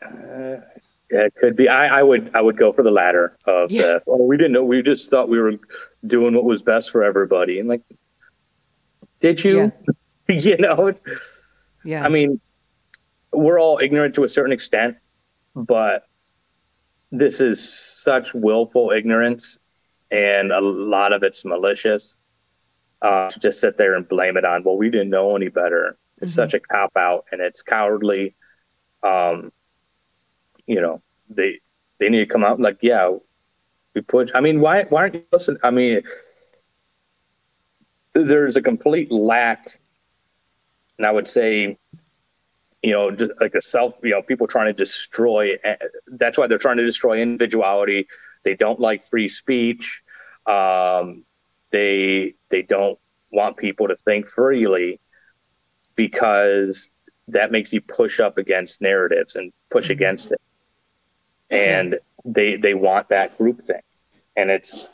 Uh, 0.02 0.60
yeah, 1.10 1.22
it 1.24 1.34
could 1.36 1.54
be. 1.56 1.68
I, 1.68 2.00
I 2.00 2.02
would 2.02 2.30
I 2.34 2.40
would 2.42 2.56
go 2.56 2.72
for 2.72 2.82
the 2.82 2.90
latter 2.90 3.36
of 3.46 3.70
Yeah. 3.70 3.82
the. 3.82 4.02
Oh, 4.08 4.24
we 4.24 4.36
didn't 4.36 4.52
know. 4.52 4.64
We 4.64 4.82
just 4.82 5.08
thought 5.08 5.28
we 5.28 5.40
were 5.40 5.54
doing 6.06 6.34
what 6.34 6.44
was 6.44 6.62
best 6.62 6.90
for 6.90 7.02
everybody. 7.04 7.58
And 7.60 7.68
like, 7.68 7.82
did 9.20 9.42
you? 9.44 9.72
you 10.28 10.56
know, 10.58 10.92
yeah 11.84 12.04
I 12.04 12.08
mean, 12.08 12.40
we're 13.32 13.60
all 13.60 13.78
ignorant 13.80 14.14
to 14.16 14.24
a 14.24 14.28
certain 14.28 14.52
extent, 14.52 14.96
but 15.54 16.04
this 17.12 17.40
is 17.40 17.62
such 17.62 18.34
willful 18.34 18.90
ignorance, 18.90 19.58
and 20.10 20.52
a 20.52 20.60
lot 20.60 21.12
of 21.12 21.22
it's 21.22 21.44
malicious. 21.44 22.18
Uh, 23.02 23.28
to 23.28 23.38
just 23.40 23.60
sit 23.60 23.76
there 23.76 23.94
and 23.94 24.08
blame 24.08 24.36
it 24.36 24.44
on, 24.44 24.62
well, 24.64 24.76
we 24.76 24.88
didn't 24.90 25.10
know 25.10 25.36
any 25.36 25.48
better. 25.48 25.96
It's 26.20 26.32
Mhm. 26.32 26.34
such 26.34 26.54
a 26.54 26.60
cop 26.60 26.92
out, 26.96 27.24
and 27.32 27.40
it's 27.40 27.62
cowardly. 27.62 28.34
Um, 29.02 29.52
you 30.66 30.80
know, 30.80 31.02
they 31.28 31.60
they 31.98 32.08
need 32.08 32.20
to 32.20 32.26
come 32.26 32.44
out 32.44 32.60
like, 32.60 32.78
yeah, 32.82 33.10
we 33.94 34.00
put. 34.02 34.30
I 34.34 34.40
mean, 34.40 34.60
why 34.60 34.84
why 34.88 35.02
aren't 35.02 35.14
you 35.14 35.22
listening? 35.32 35.58
I 35.62 35.70
mean, 35.70 36.02
there's 38.14 38.56
a 38.56 38.62
complete 38.62 39.10
lack, 39.10 39.80
and 40.98 41.06
I 41.06 41.10
would 41.10 41.28
say 41.28 41.76
you 42.82 42.92
know, 42.92 43.10
just 43.10 43.32
like 43.40 43.54
a 43.54 43.60
self, 43.60 43.98
you 44.02 44.10
know, 44.10 44.22
people 44.22 44.46
trying 44.46 44.66
to 44.66 44.72
destroy. 44.72 45.54
eh, 45.64 45.76
That's 46.06 46.38
why 46.38 46.46
they're 46.46 46.58
trying 46.58 46.76
to 46.78 46.84
destroy 46.84 47.20
individuality. 47.20 48.06
They 48.46 48.54
don't 48.56 48.80
like 48.80 49.02
free 49.02 49.28
speech. 49.28 50.04
Um, 50.46 51.24
they 51.72 52.34
they 52.50 52.62
don't 52.62 52.98
want 53.32 53.58
people 53.58 53.88
to 53.88 53.96
think 53.96 54.28
freely 54.28 55.00
because 55.96 56.90
that 57.28 57.50
makes 57.52 57.72
you 57.72 57.80
push 57.82 58.20
up 58.20 58.38
against 58.38 58.80
narratives 58.80 59.36
and 59.36 59.52
push 59.70 59.88
Mhm. 59.88 59.94
against 59.94 60.32
it. 60.32 60.40
and 61.50 61.98
they 62.24 62.56
they 62.56 62.74
want 62.74 63.08
that 63.10 63.36
group 63.38 63.60
thing, 63.60 63.82
and 64.36 64.50
it's 64.50 64.90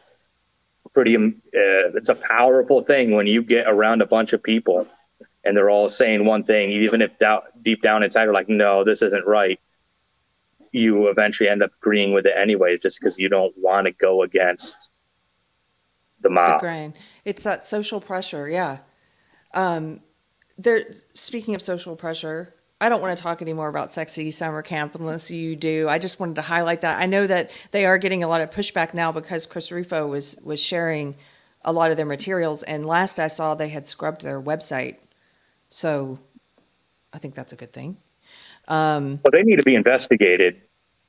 pretty. 0.93 1.17
Um, 1.17 1.43
uh, 1.55 1.95
it's 1.97 2.09
a 2.11 2.15
powerful 2.17 2.83
thing 2.83 3.12
when 3.12 3.27
you 3.27 3.43
get 3.43 3.69
around 3.69 4.03
a 4.03 4.07
bunch 4.07 4.33
of 4.33 4.43
people, 4.43 4.87
and 5.45 5.57
they're 5.57 5.71
all 5.71 5.88
saying 5.91 6.25
one 6.25 6.43
thing, 6.43 6.71
even 6.71 7.03
if 7.03 7.12
deep 7.62 7.83
down 7.83 8.03
inside 8.03 8.29
are 8.29 8.33
like, 8.33 8.49
no, 8.49 8.85
this 8.85 9.03
isn't 9.03 9.27
right. 9.27 9.61
You 10.73 11.09
eventually 11.09 11.49
end 11.49 11.63
up 11.63 11.71
agreeing 11.81 12.13
with 12.13 12.27
it 12.27 12.35
anyway, 12.37 12.79
just 12.79 13.01
because 13.01 13.19
you 13.19 13.29
don't 13.29 13.55
want 13.57 13.87
to 13.87 13.93
go 13.93 14.23
against 14.23 14.91
the 16.21 16.31
mob. 16.31 16.61
The 16.61 16.67
grain. 16.67 16.95
It's 17.25 17.43
that 17.43 17.67
social 17.67 18.01
pressure, 18.01 18.49
yeah. 18.49 18.79
Um, 19.55 20.01
there. 20.59 20.93
Speaking 21.15 21.55
of 21.55 21.63
social 21.63 21.95
pressure, 21.95 22.55
I 22.81 22.89
don't 22.89 23.01
want 23.01 23.17
to 23.17 23.23
talk 23.23 23.43
anymore 23.43 23.69
about 23.69 23.93
sexy 23.93 24.31
summer 24.31 24.63
camp 24.63 24.95
unless 24.95 25.31
you 25.31 25.55
do. 25.55 25.89
I 25.89 25.99
just 25.99 26.19
wanted 26.19 26.37
to 26.37 26.43
highlight 26.43 26.81
that. 26.81 27.01
I 27.01 27.07
know 27.07 27.27
that 27.27 27.53
they 27.71 27.85
are 27.85 27.99
getting 27.99 28.25
a 28.25 28.29
lot 28.29 28.41
of 28.41 28.51
pushback 28.51 28.93
now 28.93 29.13
because 29.13 29.47
Chris 29.47 29.71
Rufo 29.71 30.07
was 30.07 30.37
was 30.43 30.59
sharing 30.59 31.15
a 31.65 31.73
lot 31.73 31.93
of 31.93 31.97
their 31.97 32.07
materials, 32.07 32.65
and 32.65 32.85
last 32.87 33.21
I 33.21 33.29
saw, 33.29 33.55
they 33.55 33.69
had 33.69 33.87
scrubbed 33.87 34.23
their 34.23 34.43
website. 34.43 34.97
So, 35.71 36.19
I 37.13 37.19
think 37.19 37.37
that's 37.37 37.53
a 37.53 37.57
good 37.57 37.73
thing. 37.73 37.99
Um, 38.68 39.20
well, 39.25 39.33
they 39.33 39.42
need 39.42 39.57
to 39.57 39.62
be 39.62 39.75
investigated. 39.75 40.61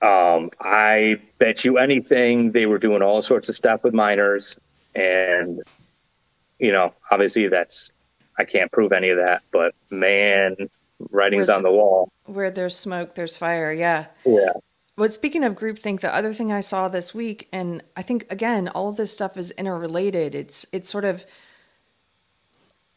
Um, 0.01 0.49
I 0.59 1.21
bet 1.37 1.63
you 1.63 1.77
anything 1.77 2.51
they 2.51 2.65
were 2.65 2.77
doing 2.77 3.01
all 3.01 3.21
sorts 3.21 3.47
of 3.47 3.55
stuff 3.55 3.83
with 3.83 3.93
minors, 3.93 4.59
and 4.95 5.61
you 6.59 6.71
know, 6.71 6.93
obviously 7.09 7.47
that's 7.47 7.91
I 8.37 8.43
can't 8.43 8.71
prove 8.71 8.91
any 8.91 9.09
of 9.09 9.17
that, 9.17 9.43
but 9.51 9.75
man, 9.89 10.55
writings 11.11 11.49
on 11.49 11.63
the 11.63 11.71
wall. 11.71 12.09
Where 12.25 12.51
there's 12.51 12.75
smoke, 12.75 13.15
there's 13.15 13.37
fire. 13.37 13.71
Yeah. 13.71 14.07
Yeah. 14.25 14.53
Well, 14.95 15.09
speaking 15.09 15.43
of 15.43 15.55
groupthink, 15.55 16.01
the 16.01 16.13
other 16.13 16.33
thing 16.33 16.51
I 16.51 16.61
saw 16.61 16.87
this 16.87 17.13
week, 17.13 17.47
and 17.51 17.81
I 17.97 18.03
think 18.03 18.27
again, 18.29 18.67
all 18.69 18.89
of 18.89 18.95
this 18.95 19.11
stuff 19.11 19.37
is 19.37 19.51
interrelated. 19.51 20.35
It's 20.35 20.65
it's 20.71 20.89
sort 20.89 21.05
of 21.05 21.25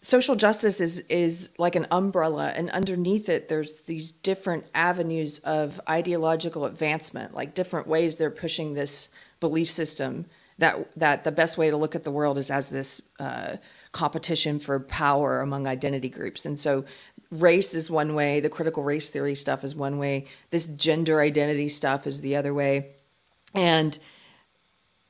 social 0.07 0.37
justice 0.37 0.81
is 0.81 1.01
is 1.09 1.49
like 1.59 1.75
an 1.75 1.87
umbrella, 1.91 2.53
and 2.55 2.71
underneath 2.71 3.29
it, 3.29 3.49
there's 3.49 3.73
these 3.83 4.13
different 4.13 4.65
avenues 4.73 5.39
of 5.41 5.81
ideological 5.89 6.65
advancement, 6.65 7.35
like 7.35 7.55
different 7.55 7.89
ways 7.89 8.15
they're 8.15 8.31
pushing 8.31 8.73
this 8.73 9.09
belief 9.41 9.69
system 9.69 10.25
that 10.59 10.89
that 10.97 11.25
the 11.25 11.33
best 11.33 11.59
way 11.59 11.71
to 11.71 11.77
look 11.77 11.97
at 11.97 12.05
the 12.05 12.11
world 12.13 12.39
is 12.39 12.51
as 12.51 12.69
this 12.69 13.01
uh, 13.19 13.57
competition 13.91 14.61
for 14.61 14.79
power 14.79 15.41
among 15.41 15.67
identity 15.67 16.09
groups. 16.09 16.47
And 16.47 16.57
so 16.57 16.85
race 17.33 17.75
is 17.75 17.91
one 17.91 18.15
way, 18.15 18.39
the 18.39 18.49
critical 18.49 18.85
race 18.85 19.09
theory 19.09 19.35
stuff 19.35 19.65
is 19.65 19.75
one 19.75 19.99
way, 19.99 20.27
this 20.51 20.67
gender 20.77 21.21
identity 21.21 21.69
stuff 21.69 22.07
is 22.07 22.21
the 22.21 22.37
other 22.37 22.55
way. 22.55 22.93
And 23.55 23.99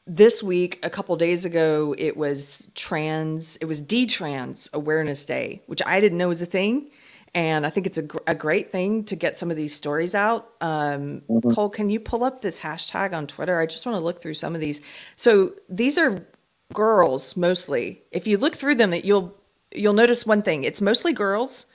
this 0.06 0.42
week, 0.42 0.78
a 0.82 0.90
couple 0.90 1.16
days 1.16 1.44
ago, 1.44 1.94
it 1.98 2.16
was 2.16 2.70
trans, 2.74 3.56
it 3.56 3.64
was 3.64 3.80
D-Trans 3.80 4.68
Awareness 4.72 5.24
Day, 5.24 5.62
which 5.66 5.82
I 5.84 5.98
didn't 6.00 6.18
know 6.18 6.28
was 6.28 6.42
a 6.42 6.46
thing. 6.46 6.90
And 7.34 7.66
I 7.66 7.70
think 7.70 7.86
it's 7.86 7.98
a, 7.98 8.02
gr- 8.02 8.18
a 8.26 8.34
great 8.34 8.70
thing 8.70 9.04
to 9.04 9.16
get 9.16 9.36
some 9.36 9.50
of 9.50 9.56
these 9.56 9.74
stories 9.74 10.14
out. 10.14 10.52
Um, 10.60 11.22
mm-hmm. 11.28 11.50
Cole, 11.50 11.68
can 11.68 11.90
you 11.90 12.00
pull 12.00 12.24
up 12.24 12.40
this 12.40 12.58
hashtag 12.58 13.12
on 13.12 13.26
Twitter? 13.26 13.60
I 13.60 13.66
just 13.66 13.84
want 13.84 13.96
to 13.96 14.00
look 14.00 14.22
through 14.22 14.34
some 14.34 14.54
of 14.54 14.60
these. 14.60 14.80
So 15.16 15.52
these 15.68 15.98
are 15.98 16.24
girls 16.72 17.36
mostly. 17.36 18.02
If 18.12 18.26
you 18.26 18.38
look 18.38 18.54
through 18.54 18.76
them, 18.76 18.90
that 18.90 19.04
you'll 19.04 19.36
you'll 19.74 19.92
notice 19.92 20.24
one 20.24 20.42
thing. 20.42 20.64
It's 20.64 20.80
mostly 20.80 21.12
girls 21.12 21.66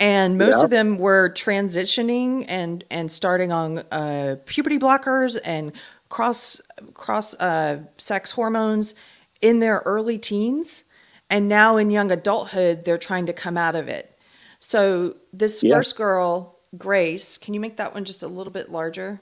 and 0.00 0.38
most 0.38 0.58
yeah. 0.58 0.64
of 0.64 0.70
them 0.70 0.98
were 0.98 1.30
transitioning 1.30 2.44
and 2.48 2.84
and 2.90 3.10
starting 3.12 3.52
on 3.52 3.78
uh, 3.92 4.36
puberty 4.44 4.78
blockers 4.78 5.38
and 5.44 5.72
cross 6.08 6.60
cross 6.94 7.34
uh, 7.34 7.80
sex 7.98 8.30
hormones 8.30 8.94
in 9.40 9.58
their 9.58 9.82
early 9.84 10.18
teens, 10.18 10.84
and 11.30 11.48
now 11.48 11.76
in 11.76 11.90
young 11.90 12.10
adulthood 12.10 12.84
they're 12.84 12.98
trying 12.98 13.26
to 13.26 13.32
come 13.32 13.56
out 13.56 13.74
of 13.74 13.88
it. 13.88 14.18
So 14.58 15.16
this 15.32 15.62
yeah. 15.62 15.74
first 15.74 15.96
girl, 15.96 16.58
Grace, 16.78 17.38
can 17.38 17.54
you 17.54 17.60
make 17.60 17.76
that 17.76 17.94
one 17.94 18.04
just 18.04 18.22
a 18.22 18.28
little 18.28 18.52
bit 18.52 18.70
larger? 18.70 19.20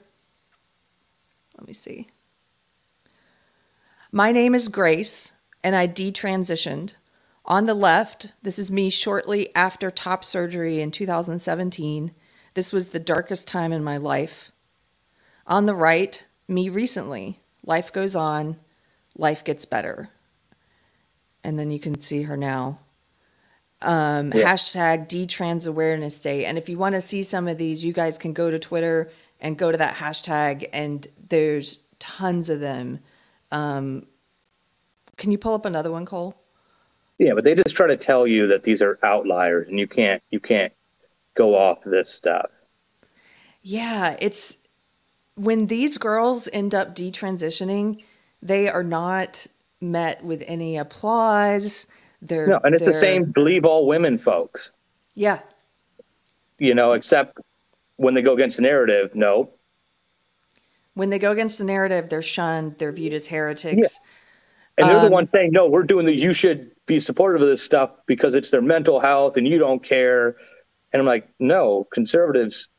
Let 1.57 1.67
me 1.67 1.73
see. 1.73 2.07
My 4.11 4.31
name 4.31 4.55
is 4.55 4.69
Grace, 4.69 5.31
and 5.63 5.75
I 5.75 5.87
detransitioned. 5.87 6.93
On 7.45 7.65
the 7.65 7.73
left, 7.73 8.31
this 8.41 8.57
is 8.57 8.71
me 8.71 8.89
shortly 8.89 9.53
after 9.55 9.91
top 9.91 10.23
surgery 10.23 10.79
in 10.79 10.91
2017. 10.91 12.13
This 12.53 12.71
was 12.71 12.89
the 12.89 12.99
darkest 12.99 13.47
time 13.47 13.73
in 13.73 13.83
my 13.83 13.97
life. 13.97 14.51
On 15.45 15.65
the 15.65 15.75
right, 15.75 16.23
me 16.47 16.69
recently. 16.69 17.39
Life 17.65 17.93
goes 17.93 18.15
on, 18.15 18.57
life 19.17 19.43
gets 19.43 19.65
better. 19.65 20.09
And 21.43 21.57
then 21.57 21.71
you 21.71 21.79
can 21.79 21.99
see 21.99 22.23
her 22.23 22.37
now. 22.37 22.79
Um, 23.81 24.31
yeah. 24.33 24.53
Hashtag 24.53 25.07
D-Trans 25.07 25.65
Awareness 25.65 26.19
Day. 26.19 26.45
And 26.45 26.57
if 26.57 26.69
you 26.69 26.77
want 26.77 26.95
to 26.95 27.01
see 27.01 27.23
some 27.23 27.47
of 27.47 27.57
these, 27.57 27.83
you 27.83 27.91
guys 27.91 28.17
can 28.17 28.33
go 28.33 28.49
to 28.49 28.57
Twitter 28.59 29.11
and 29.41 29.57
go 29.57 29.71
to 29.71 29.77
that 29.77 29.95
hashtag, 29.95 30.69
and 30.71 31.05
there's 31.29 31.79
tons 31.99 32.49
of 32.49 32.61
them. 32.61 32.99
Um, 33.51 34.07
can 35.17 35.31
you 35.31 35.37
pull 35.37 35.53
up 35.53 35.65
another 35.65 35.91
one, 35.91 36.05
Cole? 36.05 36.33
Yeah, 37.19 37.33
but 37.35 37.43
they 37.43 37.53
just 37.53 37.75
try 37.75 37.87
to 37.87 37.97
tell 37.97 38.25
you 38.25 38.47
that 38.47 38.63
these 38.63 38.81
are 38.81 38.97
outliers 39.03 39.67
and 39.67 39.79
you 39.79 39.87
can't 39.87 40.21
you 40.31 40.39
can't 40.39 40.73
go 41.35 41.55
off 41.55 41.83
this 41.83 42.09
stuff. 42.09 42.51
Yeah, 43.61 44.17
it's 44.19 44.57
when 45.35 45.67
these 45.67 45.97
girls 45.97 46.47
end 46.53 46.75
up 46.75 46.95
detransitioning, 46.95 48.03
they 48.41 48.67
are 48.69 48.83
not 48.83 49.45
met 49.81 50.23
with 50.23 50.43
any 50.47 50.77
applause. 50.77 51.87
They're 52.21 52.47
No, 52.47 52.59
and 52.63 52.75
it's 52.75 52.85
the 52.85 52.93
same 52.93 53.25
believe 53.25 53.65
all 53.65 53.87
women 53.87 54.17
folks. 54.17 54.71
Yeah. 55.15 55.39
You 56.59 56.75
know, 56.75 56.93
except 56.93 57.39
when 57.97 58.13
they 58.13 58.21
go 58.21 58.33
against 58.33 58.57
the 58.57 58.63
narrative, 58.63 59.13
no. 59.15 59.49
When 60.93 61.09
they 61.09 61.19
go 61.19 61.31
against 61.31 61.57
the 61.57 61.63
narrative, 61.63 62.09
they're 62.09 62.21
shunned, 62.21 62.77
they're 62.77 62.91
viewed 62.91 63.13
as 63.13 63.27
heretics. 63.27 63.99
Yeah. 63.99 64.09
And 64.77 64.89
they're 64.89 64.97
um, 64.97 65.05
the 65.05 65.11
one 65.11 65.29
saying, 65.33 65.51
no, 65.51 65.67
we're 65.67 65.83
doing 65.83 66.05
the, 66.05 66.13
you 66.13 66.33
should 66.33 66.71
be 66.85 66.99
supportive 66.99 67.41
of 67.41 67.47
this 67.47 67.61
stuff 67.61 67.93
because 68.05 68.35
it's 68.35 68.49
their 68.49 68.61
mental 68.61 68.99
health 68.99 69.37
and 69.37 69.47
you 69.47 69.59
don't 69.59 69.83
care. 69.83 70.35
And 70.91 70.99
I'm 70.99 71.05
like, 71.05 71.27
no, 71.39 71.87
conservatives 71.91 72.69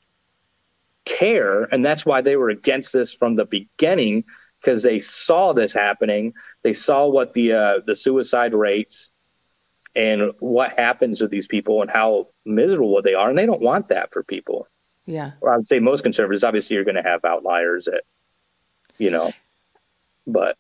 care. 1.04 1.64
And 1.64 1.84
that's 1.84 2.06
why 2.06 2.20
they 2.20 2.36
were 2.36 2.48
against 2.48 2.92
this 2.92 3.14
from 3.14 3.36
the 3.36 3.44
beginning 3.44 4.24
because 4.60 4.82
they 4.82 4.98
saw 4.98 5.52
this 5.52 5.74
happening. 5.74 6.32
They 6.62 6.72
saw 6.72 7.06
what 7.06 7.34
the, 7.34 7.52
uh, 7.52 7.80
the 7.86 7.94
suicide 7.96 8.54
rates 8.54 9.12
and 9.94 10.32
what 10.40 10.78
happens 10.78 11.20
with 11.20 11.30
these 11.30 11.46
people 11.46 11.82
and 11.82 11.90
how 11.90 12.26
miserable 12.44 13.00
they 13.02 13.14
are. 13.14 13.28
And 13.28 13.38
they 13.38 13.46
don't 13.46 13.60
want 13.60 13.88
that 13.88 14.12
for 14.12 14.22
people. 14.22 14.66
Yeah. 15.06 15.32
Or 15.40 15.52
I 15.52 15.56
would 15.56 15.66
say 15.66 15.78
most 15.78 16.02
conservatives, 16.02 16.44
obviously, 16.44 16.74
you're 16.74 16.84
going 16.84 16.94
to 16.96 17.02
have 17.02 17.24
outliers 17.24 17.84
that, 17.84 18.04
you 18.98 19.10
know, 19.10 19.32
but 20.26 20.56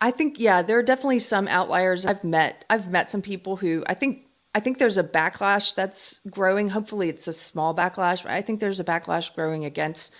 I 0.00 0.10
think 0.10 0.38
yeah, 0.38 0.62
there 0.62 0.78
are 0.78 0.82
definitely 0.82 1.20
some 1.20 1.48
outliers. 1.48 2.04
I've 2.04 2.22
met 2.22 2.64
I've 2.68 2.90
met 2.90 3.08
some 3.08 3.22
people 3.22 3.56
who 3.56 3.82
I 3.86 3.94
think 3.94 4.25
I 4.56 4.60
think 4.60 4.78
there's 4.78 4.96
a 4.96 5.04
backlash 5.04 5.74
that's 5.74 6.18
growing. 6.30 6.70
Hopefully 6.70 7.10
it's 7.10 7.28
a 7.28 7.34
small 7.34 7.74
backlash, 7.74 8.22
but 8.22 8.32
I 8.32 8.40
think 8.40 8.58
there's 8.58 8.80
a 8.80 8.84
backlash 8.84 9.34
growing 9.34 9.66
against 9.66 10.14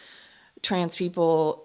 trans 0.61 0.95
people 0.95 1.65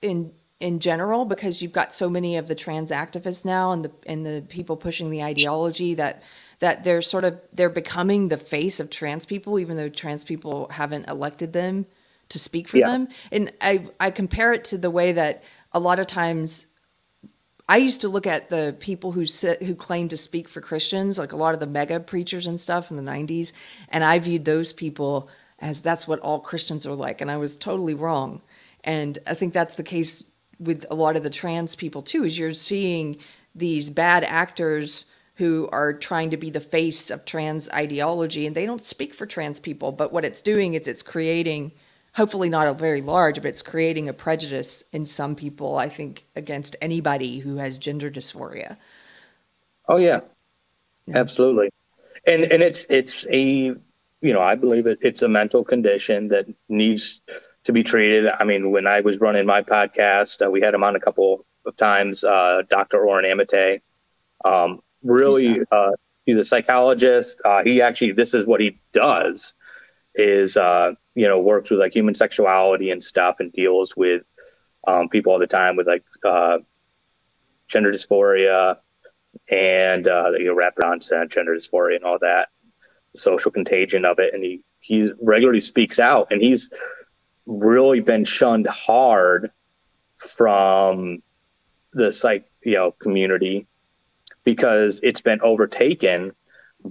in 0.00 0.30
in 0.60 0.78
general 0.78 1.24
because 1.24 1.60
you've 1.60 1.72
got 1.72 1.92
so 1.92 2.08
many 2.08 2.36
of 2.36 2.46
the 2.46 2.54
trans 2.54 2.92
activists 2.92 3.44
now 3.44 3.72
and 3.72 3.84
the 3.84 3.90
and 4.06 4.24
the 4.24 4.44
people 4.48 4.76
pushing 4.76 5.10
the 5.10 5.24
ideology 5.24 5.94
that 5.94 6.22
that 6.60 6.84
they're 6.84 7.02
sort 7.02 7.24
of 7.24 7.40
they're 7.54 7.68
becoming 7.68 8.28
the 8.28 8.38
face 8.38 8.78
of 8.78 8.88
trans 8.88 9.26
people 9.26 9.58
even 9.58 9.76
though 9.76 9.88
trans 9.88 10.22
people 10.22 10.68
haven't 10.70 11.08
elected 11.08 11.52
them 11.52 11.84
to 12.28 12.38
speak 12.38 12.68
for 12.68 12.78
yeah. 12.78 12.90
them. 12.90 13.08
And 13.32 13.52
I 13.60 13.88
I 13.98 14.12
compare 14.12 14.52
it 14.52 14.64
to 14.66 14.78
the 14.78 14.92
way 14.92 15.10
that 15.10 15.42
a 15.72 15.80
lot 15.80 15.98
of 15.98 16.06
times 16.06 16.66
I 17.72 17.78
used 17.78 18.02
to 18.02 18.08
look 18.10 18.26
at 18.26 18.50
the 18.50 18.76
people 18.80 19.12
who 19.12 19.24
sit, 19.24 19.62
who 19.62 19.74
claim 19.74 20.10
to 20.10 20.16
speak 20.18 20.46
for 20.46 20.60
Christians, 20.60 21.16
like 21.16 21.32
a 21.32 21.36
lot 21.36 21.54
of 21.54 21.60
the 21.60 21.66
mega 21.66 22.00
preachers 22.00 22.46
and 22.46 22.60
stuff 22.60 22.90
in 22.90 22.98
the 22.98 23.02
90s, 23.02 23.52
and 23.88 24.04
I 24.04 24.18
viewed 24.18 24.44
those 24.44 24.74
people 24.74 25.30
as 25.58 25.80
that's 25.80 26.06
what 26.06 26.20
all 26.20 26.38
Christians 26.38 26.84
are 26.84 26.94
like, 26.94 27.22
and 27.22 27.30
I 27.30 27.38
was 27.38 27.56
totally 27.56 27.94
wrong. 27.94 28.42
And 28.84 29.18
I 29.26 29.32
think 29.32 29.54
that's 29.54 29.76
the 29.76 29.82
case 29.82 30.22
with 30.60 30.84
a 30.90 30.94
lot 30.94 31.16
of 31.16 31.22
the 31.22 31.30
trans 31.30 31.74
people 31.74 32.02
too. 32.02 32.24
Is 32.24 32.38
you're 32.38 32.52
seeing 32.52 33.16
these 33.54 33.88
bad 33.88 34.22
actors 34.22 35.06
who 35.36 35.66
are 35.72 35.94
trying 35.94 36.28
to 36.28 36.36
be 36.36 36.50
the 36.50 36.60
face 36.60 37.08
of 37.10 37.24
trans 37.24 37.70
ideology, 37.70 38.46
and 38.46 38.54
they 38.54 38.66
don't 38.66 38.82
speak 38.82 39.14
for 39.14 39.24
trans 39.24 39.58
people. 39.58 39.92
But 39.92 40.12
what 40.12 40.26
it's 40.26 40.42
doing 40.42 40.74
is 40.74 40.86
it's 40.86 41.02
creating 41.02 41.72
hopefully 42.14 42.48
not 42.48 42.66
a 42.66 42.74
very 42.74 43.00
large, 43.00 43.36
but 43.36 43.46
it's 43.46 43.62
creating 43.62 44.08
a 44.08 44.12
prejudice 44.12 44.82
in 44.92 45.06
some 45.06 45.34
people, 45.34 45.76
I 45.76 45.88
think, 45.88 46.26
against 46.36 46.76
anybody 46.80 47.38
who 47.38 47.56
has 47.56 47.78
gender 47.78 48.10
dysphoria. 48.10 48.76
Oh 49.88 49.96
yeah, 49.96 50.20
yeah. 51.06 51.18
absolutely. 51.18 51.70
And 52.26 52.44
and 52.44 52.62
it's 52.62 52.86
it's 52.88 53.26
a 53.30 53.42
you 53.42 54.32
know 54.32 54.40
I 54.40 54.54
believe 54.54 54.86
it, 54.86 54.98
it's 55.02 55.22
a 55.22 55.28
mental 55.28 55.64
condition 55.64 56.28
that 56.28 56.46
needs 56.68 57.20
to 57.64 57.72
be 57.72 57.82
treated. 57.82 58.28
I 58.28 58.44
mean, 58.44 58.70
when 58.70 58.86
I 58.86 59.00
was 59.00 59.20
running 59.20 59.46
my 59.46 59.62
podcast, 59.62 60.44
uh, 60.44 60.50
we 60.50 60.60
had 60.60 60.74
him 60.74 60.84
on 60.84 60.96
a 60.96 61.00
couple 61.00 61.44
of 61.66 61.76
times. 61.76 62.24
Uh, 62.24 62.62
Dr. 62.68 63.04
Oren 63.04 63.24
Amitay, 63.24 63.80
um, 64.44 64.80
really, 65.02 65.60
uh, 65.70 65.92
he's 66.26 66.38
a 66.38 66.44
psychologist. 66.44 67.40
Uh, 67.44 67.62
he 67.62 67.80
actually, 67.80 68.12
this 68.12 68.34
is 68.34 68.46
what 68.46 68.60
he 68.60 68.80
does, 68.92 69.54
is 70.14 70.56
uh, 70.56 70.92
you 71.14 71.28
know 71.28 71.40
works 71.40 71.70
with 71.70 71.80
like 71.80 71.94
human 71.94 72.14
sexuality 72.14 72.90
and 72.90 73.02
stuff, 73.02 73.40
and 73.40 73.52
deals 73.52 73.96
with 73.96 74.22
um, 74.86 75.08
people 75.08 75.32
all 75.32 75.38
the 75.38 75.46
time 75.46 75.76
with 75.76 75.86
like 75.86 76.04
uh, 76.24 76.58
gender 77.68 77.92
dysphoria 77.92 78.76
and 79.50 80.06
you 80.06 80.44
know 80.46 80.54
rapid 80.54 80.84
onset 80.84 81.30
gender 81.30 81.54
dysphoria 81.54 81.96
and 81.96 82.04
all 82.04 82.18
that, 82.20 82.48
social 83.14 83.50
contagion 83.50 84.04
of 84.04 84.18
it, 84.18 84.34
and 84.34 84.42
he 84.42 84.62
he 84.80 85.12
regularly 85.20 85.60
speaks 85.60 85.98
out, 85.98 86.28
and 86.30 86.40
he's 86.40 86.70
really 87.46 88.00
been 88.00 88.24
shunned 88.24 88.66
hard 88.66 89.50
from 90.16 91.22
the 91.92 92.10
psych 92.10 92.48
you 92.64 92.74
know 92.74 92.92
community 92.92 93.66
because 94.44 95.00
it's 95.02 95.20
been 95.20 95.40
overtaken 95.42 96.32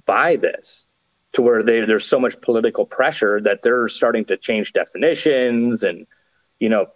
by 0.05 0.35
this 0.35 0.87
to 1.33 1.41
where 1.41 1.63
they, 1.63 1.85
there's 1.85 2.05
so 2.05 2.19
much 2.19 2.39
political 2.41 2.85
pressure 2.85 3.39
that 3.41 3.61
they're 3.61 3.87
starting 3.87 4.25
to 4.25 4.37
change 4.37 4.73
definitions 4.73 5.83
and 5.83 6.05
you 6.59 6.69
know 6.69 6.87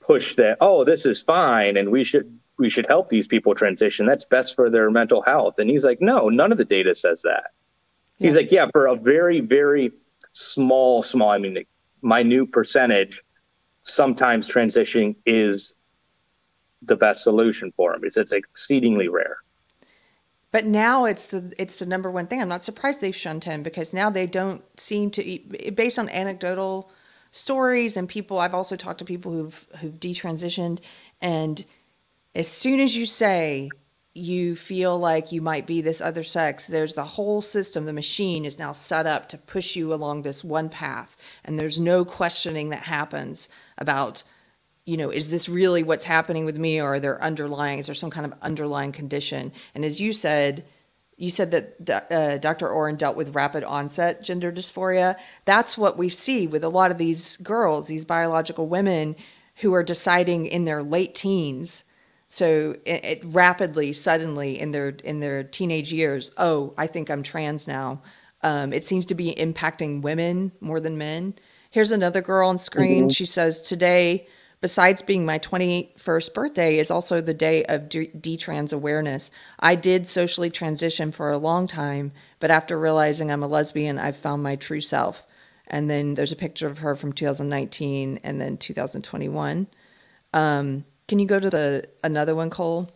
push 0.00 0.34
that 0.34 0.58
oh 0.60 0.84
this 0.84 1.06
is 1.06 1.22
fine 1.22 1.76
and 1.76 1.90
we 1.90 2.04
should 2.04 2.38
we 2.58 2.68
should 2.68 2.86
help 2.86 3.08
these 3.08 3.26
people 3.26 3.54
transition 3.54 4.04
that's 4.06 4.26
best 4.26 4.54
for 4.54 4.68
their 4.68 4.90
mental 4.90 5.22
health 5.22 5.58
and 5.58 5.70
he's 5.70 5.84
like 5.84 6.00
no 6.00 6.28
none 6.28 6.52
of 6.52 6.58
the 6.58 6.64
data 6.64 6.94
says 6.94 7.22
that 7.22 7.52
yeah. 8.18 8.26
he's 8.26 8.36
like 8.36 8.52
yeah 8.52 8.66
for 8.70 8.86
a 8.86 8.94
very 8.94 9.40
very 9.40 9.90
small 10.32 11.02
small 11.02 11.30
i 11.30 11.38
mean 11.38 11.64
minute 12.04 12.52
percentage, 12.52 13.22
sometimes 13.82 14.48
transitioning 14.48 15.16
is 15.26 15.76
the 16.82 16.96
best 16.96 17.24
solution 17.24 17.72
for 17.72 17.92
them. 17.92 18.02
It's, 18.04 18.16
it's 18.16 18.32
exceedingly 18.32 19.08
rare. 19.08 19.38
But 20.54 20.66
now 20.66 21.04
it's 21.04 21.26
the 21.26 21.52
it's 21.58 21.74
the 21.74 21.84
number 21.84 22.12
one 22.12 22.28
thing. 22.28 22.40
I'm 22.40 22.48
not 22.48 22.62
surprised 22.62 23.00
they've 23.00 23.12
shunned 23.12 23.42
him 23.42 23.64
because 23.64 23.92
now 23.92 24.08
they 24.08 24.28
don't 24.28 24.62
seem 24.78 25.10
to, 25.10 25.40
based 25.74 25.98
on 25.98 26.08
anecdotal 26.10 26.92
stories 27.32 27.96
and 27.96 28.08
people. 28.08 28.38
I've 28.38 28.54
also 28.54 28.76
talked 28.76 29.00
to 29.00 29.04
people 29.04 29.32
who've 29.32 29.66
who've 29.80 29.98
detransitioned, 29.98 30.78
and 31.20 31.64
as 32.36 32.46
soon 32.46 32.78
as 32.78 32.94
you 32.94 33.04
say 33.04 33.68
you 34.12 34.54
feel 34.54 34.96
like 34.96 35.32
you 35.32 35.42
might 35.42 35.66
be 35.66 35.80
this 35.80 36.00
other 36.00 36.22
sex, 36.22 36.66
there's 36.66 36.94
the 36.94 37.02
whole 37.02 37.42
system, 37.42 37.84
the 37.84 37.92
machine 37.92 38.44
is 38.44 38.56
now 38.56 38.70
set 38.70 39.08
up 39.08 39.28
to 39.30 39.36
push 39.36 39.74
you 39.74 39.92
along 39.92 40.22
this 40.22 40.44
one 40.44 40.68
path. 40.68 41.16
And 41.44 41.58
there's 41.58 41.80
no 41.80 42.04
questioning 42.04 42.68
that 42.68 42.84
happens 42.84 43.48
about, 43.76 44.22
you 44.84 44.96
know, 44.96 45.10
is 45.10 45.28
this 45.28 45.48
really 45.48 45.82
what's 45.82 46.04
happening 46.04 46.44
with 46.44 46.56
me 46.56 46.80
or 46.80 46.94
are 46.94 47.00
there 47.00 47.22
underlying, 47.22 47.78
is 47.78 47.86
there 47.86 47.94
some 47.94 48.10
kind 48.10 48.26
of 48.26 48.38
underlying 48.42 48.92
condition? 48.92 49.52
And 49.74 49.84
as 49.84 50.00
you 50.00 50.12
said, 50.12 50.64
you 51.16 51.30
said 51.30 51.50
that 51.52 52.12
uh, 52.12 52.38
Dr. 52.38 52.68
Oren 52.68 52.96
dealt 52.96 53.16
with 53.16 53.34
rapid 53.34 53.64
onset 53.64 54.22
gender 54.22 54.52
dysphoria. 54.52 55.16
That's 55.44 55.78
what 55.78 55.96
we 55.96 56.08
see 56.08 56.46
with 56.46 56.64
a 56.64 56.68
lot 56.68 56.90
of 56.90 56.98
these 56.98 57.36
girls, 57.36 57.86
these 57.86 58.04
biological 58.04 58.66
women 58.66 59.16
who 59.56 59.72
are 59.74 59.84
deciding 59.84 60.46
in 60.46 60.64
their 60.64 60.82
late 60.82 61.14
teens 61.14 61.84
so 62.34 62.74
it, 62.84 63.04
it, 63.04 63.24
rapidly, 63.26 63.92
suddenly 63.92 64.58
in 64.58 64.72
their 64.72 64.88
in 64.88 65.20
their 65.20 65.44
teenage 65.44 65.92
years, 65.92 66.32
oh, 66.36 66.74
I 66.76 66.88
think 66.88 67.08
I'm 67.08 67.22
trans 67.22 67.68
now. 67.68 68.02
Um, 68.42 68.72
it 68.72 68.84
seems 68.84 69.06
to 69.06 69.14
be 69.14 69.32
impacting 69.36 70.02
women 70.02 70.50
more 70.60 70.80
than 70.80 70.98
men. 70.98 71.34
Here's 71.70 71.92
another 71.92 72.20
girl 72.20 72.48
on 72.48 72.58
screen. 72.58 73.04
Mm-hmm. 73.04 73.10
She 73.10 73.24
says, 73.24 73.62
"Today, 73.62 74.26
besides 74.64 75.02
being 75.02 75.26
my 75.26 75.38
21st 75.40 76.32
birthday, 76.32 76.78
is 76.78 76.90
also 76.90 77.20
the 77.20 77.34
day 77.34 77.66
of 77.66 77.82
detrans 77.82 78.72
awareness. 78.72 79.30
I 79.60 79.74
did 79.74 80.08
socially 80.08 80.48
transition 80.48 81.12
for 81.12 81.30
a 81.30 81.36
long 81.36 81.66
time, 81.66 82.12
but 82.40 82.50
after 82.50 82.80
realizing 82.80 83.30
I'm 83.30 83.42
a 83.42 83.46
lesbian, 83.46 83.98
I've 83.98 84.16
found 84.16 84.42
my 84.42 84.56
true 84.56 84.80
self." 84.80 85.22
And 85.66 85.90
then 85.90 86.14
there's 86.14 86.32
a 86.32 86.36
picture 86.36 86.66
of 86.66 86.78
her 86.78 86.96
from 86.96 87.12
2019 87.12 88.20
and 88.24 88.40
then 88.40 88.56
2021. 88.56 89.66
Um, 90.32 90.86
can 91.08 91.18
you 91.18 91.26
go 91.26 91.38
to 91.38 91.50
the 91.50 91.86
another 92.02 92.34
one, 92.34 92.48
Cole? 92.48 92.90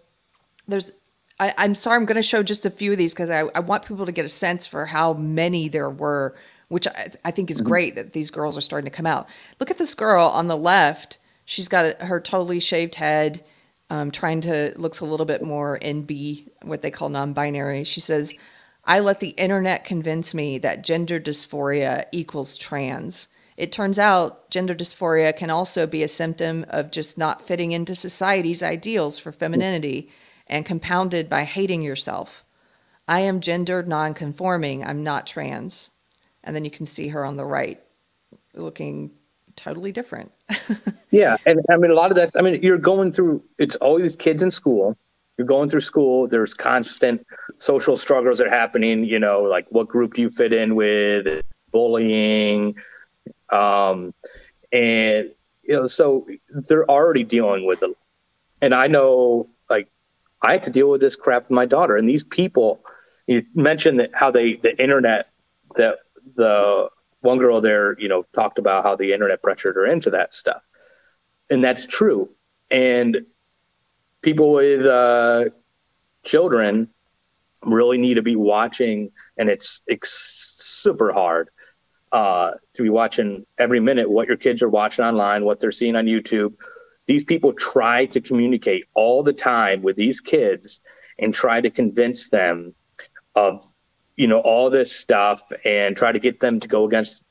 There's 0.68 0.90
I, 1.38 1.52
am 1.58 1.74
sorry, 1.74 1.96
I'm 1.96 2.06
going 2.06 2.16
to 2.16 2.22
show 2.22 2.42
just 2.42 2.64
a 2.64 2.70
few 2.70 2.92
of 2.92 2.98
these 2.98 3.12
because 3.12 3.28
I, 3.28 3.40
I 3.54 3.60
want 3.60 3.84
people 3.84 4.06
to 4.06 4.12
get 4.12 4.24
a 4.24 4.30
sense 4.30 4.66
for 4.66 4.86
how 4.86 5.12
many 5.12 5.68
there 5.68 5.90
were, 5.90 6.34
which 6.68 6.86
I, 6.86 7.10
I 7.26 7.30
think 7.30 7.50
is 7.50 7.58
mm-hmm. 7.58 7.68
great 7.68 7.94
that 7.96 8.14
these 8.14 8.30
girls 8.30 8.56
are 8.56 8.62
starting 8.62 8.90
to 8.90 8.96
come 8.96 9.06
out. 9.06 9.28
Look 9.60 9.70
at 9.70 9.76
this 9.76 9.94
girl 9.94 10.28
on 10.28 10.48
the 10.48 10.56
left. 10.56 11.17
She's 11.50 11.66
got 11.66 12.02
her 12.02 12.20
totally 12.20 12.60
shaved 12.60 12.96
head, 12.96 13.42
um, 13.88 14.10
trying 14.10 14.42
to 14.42 14.74
looks 14.76 15.00
a 15.00 15.06
little 15.06 15.24
bit 15.24 15.42
more 15.42 15.78
NB, 15.80 16.46
what 16.60 16.82
they 16.82 16.90
call 16.90 17.08
non-binary. 17.08 17.84
She 17.84 18.00
says, 18.00 18.34
"I 18.84 19.00
let 19.00 19.20
the 19.20 19.30
internet 19.30 19.82
convince 19.82 20.34
me 20.34 20.58
that 20.58 20.82
gender 20.82 21.18
dysphoria 21.18 22.04
equals 22.12 22.58
trans." 22.58 23.28
It 23.56 23.72
turns 23.72 23.98
out 23.98 24.50
gender 24.50 24.74
dysphoria 24.74 25.34
can 25.34 25.48
also 25.48 25.86
be 25.86 26.02
a 26.02 26.08
symptom 26.08 26.66
of 26.68 26.90
just 26.90 27.16
not 27.16 27.40
fitting 27.40 27.72
into 27.72 27.94
society's 27.94 28.62
ideals 28.62 29.18
for 29.18 29.32
femininity 29.32 30.10
and 30.48 30.66
compounded 30.66 31.30
by 31.30 31.44
hating 31.44 31.80
yourself. 31.80 32.44
I 33.08 33.20
am 33.20 33.40
gender 33.40 33.82
nonconforming. 33.82 34.84
I'm 34.84 35.02
not 35.02 35.26
trans. 35.26 35.88
And 36.44 36.54
then 36.54 36.66
you 36.66 36.70
can 36.70 36.84
see 36.84 37.08
her 37.08 37.24
on 37.24 37.36
the 37.36 37.46
right 37.46 37.82
looking 38.52 39.12
totally 39.56 39.92
different. 39.92 40.30
yeah. 41.10 41.36
And 41.46 41.60
I 41.70 41.76
mean, 41.76 41.90
a 41.90 41.94
lot 41.94 42.10
of 42.10 42.16
that, 42.16 42.30
I 42.36 42.42
mean, 42.42 42.62
you're 42.62 42.78
going 42.78 43.12
through, 43.12 43.42
it's 43.58 43.76
always 43.76 44.16
kids 44.16 44.42
in 44.42 44.50
school. 44.50 44.96
You're 45.36 45.46
going 45.46 45.68
through 45.68 45.80
school. 45.80 46.26
There's 46.26 46.52
constant 46.52 47.24
social 47.58 47.96
struggles 47.96 48.38
that 48.38 48.48
are 48.48 48.50
happening. 48.50 49.04
You 49.04 49.20
know, 49.20 49.42
like 49.42 49.66
what 49.70 49.86
group 49.86 50.14
do 50.14 50.22
you 50.22 50.30
fit 50.30 50.52
in 50.52 50.74
with? 50.74 51.42
Bullying, 51.70 52.74
um, 53.50 54.14
and 54.72 55.30
you 55.62 55.74
know, 55.74 55.86
so 55.86 56.26
they're 56.48 56.90
already 56.90 57.24
dealing 57.24 57.66
with 57.66 57.82
it. 57.82 57.96
And 58.62 58.74
I 58.74 58.86
know, 58.86 59.48
like, 59.68 59.88
I 60.42 60.52
had 60.52 60.62
to 60.64 60.70
deal 60.70 60.88
with 60.88 61.00
this 61.00 61.14
crap 61.14 61.44
with 61.44 61.50
my 61.50 61.66
daughter. 61.66 61.96
And 61.96 62.08
these 62.08 62.24
people, 62.24 62.80
you 63.26 63.44
mentioned 63.54 64.00
that 64.00 64.10
how 64.14 64.30
they 64.30 64.56
the 64.56 64.80
internet 64.82 65.28
that 65.76 65.98
the 66.34 66.88
one 67.28 67.38
girl 67.38 67.60
there, 67.60 67.86
you 68.02 68.08
know, 68.08 68.24
talked 68.32 68.58
about 68.58 68.82
how 68.86 68.96
the 68.96 69.12
internet 69.12 69.42
pressured 69.42 69.76
her 69.76 69.86
into 69.94 70.10
that 70.10 70.32
stuff, 70.32 70.62
and 71.50 71.62
that's 71.62 71.86
true. 71.86 72.22
And 72.70 73.10
people 74.22 74.48
with 74.52 74.84
uh, 74.84 75.44
children 76.24 76.88
really 77.64 77.98
need 77.98 78.14
to 78.14 78.22
be 78.22 78.36
watching, 78.36 79.10
and 79.38 79.48
it's, 79.48 79.82
it's 79.86 80.10
super 80.10 81.12
hard 81.12 81.50
uh, 82.12 82.52
to 82.74 82.82
be 82.82 82.90
watching 82.90 83.44
every 83.58 83.80
minute 83.80 84.08
what 84.08 84.28
your 84.28 84.36
kids 84.36 84.62
are 84.62 84.68
watching 84.80 85.04
online, 85.04 85.44
what 85.44 85.60
they're 85.60 85.78
seeing 85.80 85.96
on 85.96 86.06
YouTube. 86.06 86.52
These 87.06 87.24
people 87.24 87.52
try 87.52 88.06
to 88.06 88.20
communicate 88.20 88.84
all 88.94 89.22
the 89.22 89.32
time 89.32 89.82
with 89.82 89.96
these 89.96 90.20
kids 90.20 90.80
and 91.18 91.34
try 91.34 91.60
to 91.60 91.70
convince 91.70 92.28
them 92.28 92.74
of, 93.34 93.62
you 94.18 94.26
know, 94.26 94.40
all 94.40 94.68
this 94.68 94.90
stuff 94.90 95.40
and 95.64 95.96
try 95.96 96.10
to 96.10 96.18
get 96.18 96.40
them 96.40 96.58
to 96.58 96.66
go 96.66 96.84
against 96.84 97.24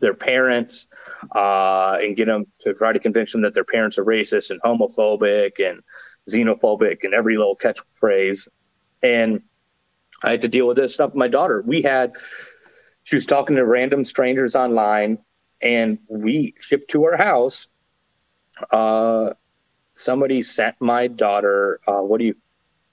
their 0.00 0.14
parents 0.14 0.86
uh, 1.36 1.98
and 2.02 2.16
get 2.16 2.26
them 2.26 2.46
to 2.60 2.72
try 2.72 2.94
to 2.94 2.98
convince 2.98 3.32
them 3.32 3.42
that 3.42 3.52
their 3.52 3.62
parents 3.62 3.98
are 3.98 4.04
racist 4.06 4.50
and 4.50 4.58
homophobic 4.62 5.60
and 5.64 5.82
xenophobic 6.30 7.04
and 7.04 7.12
every 7.12 7.36
little 7.36 7.54
catchphrase. 7.54 8.48
And 9.02 9.42
I 10.22 10.30
had 10.30 10.40
to 10.40 10.48
deal 10.48 10.66
with 10.66 10.78
this 10.78 10.94
stuff 10.94 11.10
with 11.10 11.18
my 11.18 11.28
daughter. 11.28 11.62
We 11.66 11.82
had 11.82 12.16
she 13.02 13.16
was 13.16 13.26
talking 13.26 13.56
to 13.56 13.66
random 13.66 14.02
strangers 14.02 14.56
online, 14.56 15.18
and 15.60 15.98
we 16.08 16.54
shipped 16.58 16.90
to 16.92 17.04
her 17.04 17.18
house. 17.18 17.68
Uh, 18.70 19.34
somebody 19.92 20.40
sent 20.40 20.76
my 20.80 21.06
daughter. 21.06 21.80
Uh, 21.86 22.00
what 22.00 22.18
do 22.18 22.24
you 22.24 22.36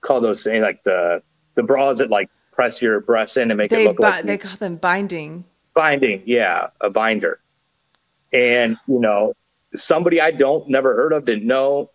call 0.02 0.20
those 0.20 0.44
things? 0.44 0.64
Like 0.64 0.84
the 0.84 1.24
the 1.56 1.64
bras 1.64 2.00
that 2.00 2.10
like 2.10 2.30
press 2.58 2.82
your 2.82 3.00
breasts 3.00 3.38
in 3.38 3.52
and 3.52 3.58
make 3.58 3.70
they 3.70 3.84
it 3.84 3.90
look 3.90 3.98
bi- 3.98 4.10
like 4.10 4.26
they 4.26 4.38
call 4.38 4.58
them 4.58 4.76
binding. 4.78 5.46
Binding, 5.76 6.24
yeah, 6.26 6.68
a 6.82 6.90
binder. 6.90 7.40
And 8.34 8.78
you 8.88 9.00
know, 9.00 9.34
somebody 9.76 10.20
I 10.20 10.32
don't 10.32 10.68
never 10.68 10.96
heard 10.96 11.14
of, 11.14 11.24
didn't 11.24 11.46
know, 11.46 11.92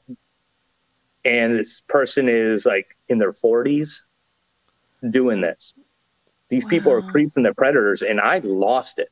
and 1.24 1.58
this 1.58 1.82
person 1.82 2.28
is 2.28 2.64
like 2.64 2.96
in 3.08 3.18
their 3.18 3.32
forties 3.32 4.04
doing 5.10 5.40
this. 5.40 5.74
These 6.48 6.64
wow. 6.64 6.70
people 6.70 6.92
are 6.92 7.02
creeps 7.02 7.36
and 7.36 7.44
they're 7.44 7.54
predators, 7.54 8.02
and 8.02 8.20
I 8.20 8.38
lost 8.38 9.00
it. 9.00 9.10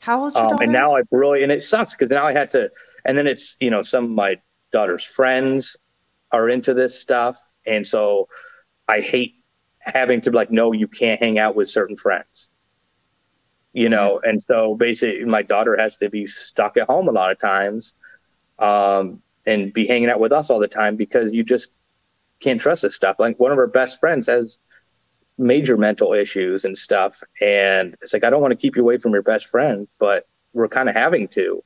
How 0.00 0.24
old? 0.24 0.36
Um, 0.36 0.58
and 0.60 0.72
now 0.72 0.96
I've 0.96 1.08
really, 1.12 1.44
and 1.44 1.52
it 1.52 1.62
sucks 1.62 1.94
because 1.94 2.10
now 2.10 2.26
I 2.26 2.32
had 2.32 2.50
to, 2.50 2.70
and 3.04 3.16
then 3.16 3.28
it's 3.28 3.56
you 3.60 3.70
know 3.70 3.82
some 3.82 4.04
of 4.04 4.10
my 4.10 4.40
daughter's 4.72 5.04
friends 5.04 5.76
are 6.32 6.48
into 6.48 6.74
this 6.74 7.00
stuff, 7.00 7.38
and 7.64 7.86
so 7.86 8.28
I 8.88 9.00
hate 9.00 9.36
having 9.84 10.20
to 10.22 10.30
be 10.30 10.36
like, 10.36 10.50
no, 10.50 10.72
you 10.72 10.88
can't 10.88 11.20
hang 11.20 11.38
out 11.38 11.54
with 11.54 11.68
certain 11.68 11.96
friends. 11.96 12.50
you 13.74 13.88
know, 13.88 14.20
and 14.22 14.40
so 14.40 14.76
basically 14.76 15.24
my 15.24 15.42
daughter 15.42 15.76
has 15.76 15.96
to 15.96 16.08
be 16.08 16.24
stuck 16.24 16.76
at 16.76 16.86
home 16.86 17.08
a 17.08 17.12
lot 17.12 17.30
of 17.32 17.38
times, 17.38 17.94
um, 18.60 19.20
and 19.46 19.72
be 19.72 19.86
hanging 19.86 20.08
out 20.08 20.20
with 20.20 20.32
us 20.32 20.48
all 20.48 20.60
the 20.60 20.68
time 20.68 20.96
because 20.96 21.32
you 21.32 21.42
just 21.42 21.70
can't 22.40 22.60
trust 22.60 22.82
this 22.82 22.94
stuff. 22.94 23.18
Like 23.18 23.38
one 23.38 23.50
of 23.50 23.58
her 23.58 23.66
best 23.66 24.00
friends 24.00 24.28
has 24.28 24.60
major 25.36 25.76
mental 25.76 26.12
issues 26.14 26.64
and 26.64 26.78
stuff. 26.78 27.20
And 27.40 27.96
it's 28.00 28.14
like, 28.14 28.22
I 28.24 28.30
don't 28.30 28.40
want 28.40 28.52
to 28.52 28.56
keep 28.56 28.76
you 28.76 28.82
away 28.82 28.98
from 28.98 29.12
your 29.12 29.22
best 29.22 29.48
friend, 29.48 29.88
but 29.98 30.28
we're 30.52 30.68
kind 30.68 30.88
of 30.88 30.94
having 30.94 31.26
to. 31.28 31.62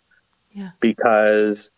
Yeah. 0.51 0.71
Because 0.81 1.71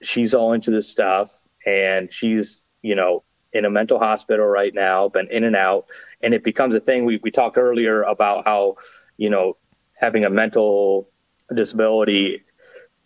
she's 0.00 0.34
all 0.34 0.52
into 0.52 0.70
this 0.70 0.88
stuff 0.88 1.48
and 1.66 2.10
she's, 2.12 2.62
you 2.82 2.94
know, 2.94 3.24
in 3.52 3.64
a 3.64 3.70
mental 3.70 3.98
hospital 3.98 4.46
right 4.46 4.74
now, 4.74 5.08
been 5.08 5.28
in 5.28 5.44
and 5.44 5.56
out. 5.56 5.86
And 6.20 6.34
it 6.34 6.44
becomes 6.44 6.74
a 6.74 6.80
thing. 6.80 7.04
We, 7.04 7.18
we 7.22 7.30
talked 7.30 7.56
earlier 7.56 8.02
about 8.02 8.44
how, 8.44 8.76
you 9.16 9.30
know, 9.30 9.56
having 9.94 10.24
a 10.24 10.30
mental 10.30 11.08
disability 11.54 12.42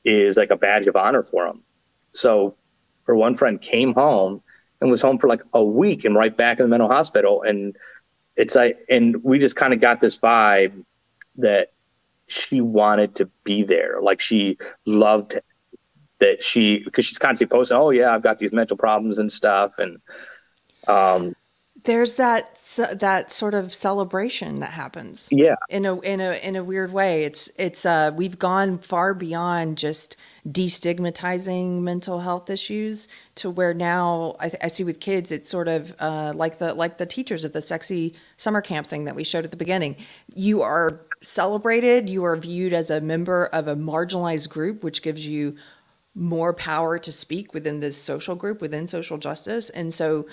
is 0.04 0.36
like 0.36 0.50
a 0.50 0.56
badge 0.56 0.86
of 0.88 0.96
honor 0.96 1.22
for 1.22 1.46
them. 1.46 1.62
So 2.12 2.56
her 3.04 3.14
one 3.14 3.34
friend 3.34 3.60
came 3.60 3.94
home 3.94 4.42
and 4.80 4.90
was 4.90 5.00
home 5.00 5.16
for 5.16 5.28
like 5.28 5.42
a 5.52 5.62
week 5.62 6.04
and 6.04 6.16
right 6.16 6.36
back 6.36 6.58
in 6.58 6.64
the 6.64 6.68
mental 6.68 6.88
hospital. 6.88 7.42
And 7.42 7.76
it's 8.36 8.56
like, 8.56 8.78
and 8.90 9.22
we 9.22 9.38
just 9.38 9.54
kind 9.54 9.72
of 9.72 9.80
got 9.80 10.00
this 10.00 10.18
vibe 10.18 10.84
that 11.36 11.72
she 12.26 12.60
wanted 12.60 13.14
to 13.14 13.26
be 13.44 13.62
there. 13.62 14.00
Like 14.02 14.20
she 14.20 14.58
loved 14.86 15.38
that 16.18 16.42
she, 16.42 16.82
because 16.84 17.04
she's 17.04 17.18
constantly 17.18 17.56
posting, 17.56 17.76
oh 17.76 17.90
yeah, 17.90 18.12
I've 18.12 18.22
got 18.22 18.38
these 18.38 18.52
mental 18.52 18.76
problems 18.76 19.18
and 19.18 19.30
stuff. 19.30 19.78
And, 19.78 19.98
um, 20.86 21.34
there's 21.84 22.14
that 22.14 22.58
that 22.92 23.32
sort 23.32 23.54
of 23.54 23.74
celebration 23.74 24.60
that 24.60 24.70
happens. 24.70 25.28
Yeah. 25.30 25.56
In 25.68 25.84
a 25.84 25.98
in 26.00 26.20
a 26.20 26.34
in 26.34 26.54
a 26.54 26.62
weird 26.62 26.92
way. 26.92 27.24
It's 27.24 27.48
it's 27.56 27.84
uh 27.84 28.12
we've 28.14 28.38
gone 28.38 28.78
far 28.78 29.14
beyond 29.14 29.78
just 29.78 30.16
destigmatizing 30.48 31.82
mental 31.82 32.20
health 32.20 32.50
issues 32.50 33.08
to 33.36 33.50
where 33.50 33.74
now 33.74 34.36
I, 34.40 34.52
I 34.62 34.68
see 34.68 34.84
with 34.84 35.00
kids 35.00 35.30
it's 35.32 35.48
sort 35.48 35.68
of 35.68 35.94
uh, 35.98 36.32
like 36.34 36.58
the 36.58 36.74
like 36.74 36.98
the 36.98 37.06
teachers 37.06 37.44
at 37.44 37.52
the 37.52 37.62
sexy 37.62 38.14
summer 38.36 38.60
camp 38.60 38.86
thing 38.86 39.04
that 39.04 39.16
we 39.16 39.24
showed 39.24 39.44
at 39.44 39.50
the 39.50 39.56
beginning. 39.56 39.96
You 40.34 40.62
are 40.62 41.00
celebrated. 41.20 42.08
You 42.08 42.24
are 42.24 42.36
viewed 42.36 42.72
as 42.72 42.90
a 42.90 43.00
member 43.00 43.46
of 43.46 43.66
a 43.66 43.74
marginalized 43.74 44.48
group 44.48 44.84
which 44.84 45.02
gives 45.02 45.26
you 45.26 45.56
more 46.14 46.52
power 46.52 46.98
to 46.98 47.10
speak 47.10 47.54
within 47.54 47.80
this 47.80 48.00
social 48.00 48.36
group 48.36 48.60
within 48.60 48.86
social 48.86 49.18
justice. 49.18 49.70
And 49.70 49.92
so 49.92 50.26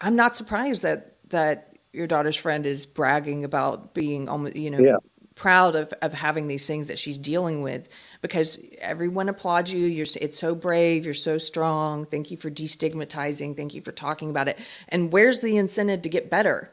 I'm 0.00 0.16
not 0.16 0.36
surprised 0.36 0.82
that 0.82 1.16
that 1.28 1.76
your 1.92 2.06
daughter's 2.06 2.36
friend 2.36 2.66
is 2.66 2.86
bragging 2.86 3.44
about 3.44 3.94
being 3.94 4.28
almost 4.28 4.56
you 4.56 4.70
know 4.70 4.80
yeah. 4.80 4.96
proud 5.34 5.76
of 5.76 5.92
of 6.02 6.12
having 6.12 6.48
these 6.48 6.66
things 6.66 6.88
that 6.88 6.98
she's 6.98 7.18
dealing 7.18 7.62
with 7.62 7.88
because 8.20 8.58
everyone 8.78 9.28
applauds 9.28 9.72
you 9.72 9.86
you're 9.86 10.06
it's 10.20 10.38
so 10.38 10.54
brave 10.54 11.04
you're 11.04 11.14
so 11.14 11.38
strong 11.38 12.04
thank 12.06 12.30
you 12.30 12.36
for 12.36 12.50
destigmatizing 12.50 13.56
thank 13.56 13.74
you 13.74 13.80
for 13.80 13.92
talking 13.92 14.30
about 14.30 14.48
it. 14.48 14.58
And 14.88 15.12
where's 15.12 15.40
the 15.40 15.56
incentive 15.56 16.02
to 16.02 16.08
get 16.08 16.30
better 16.30 16.72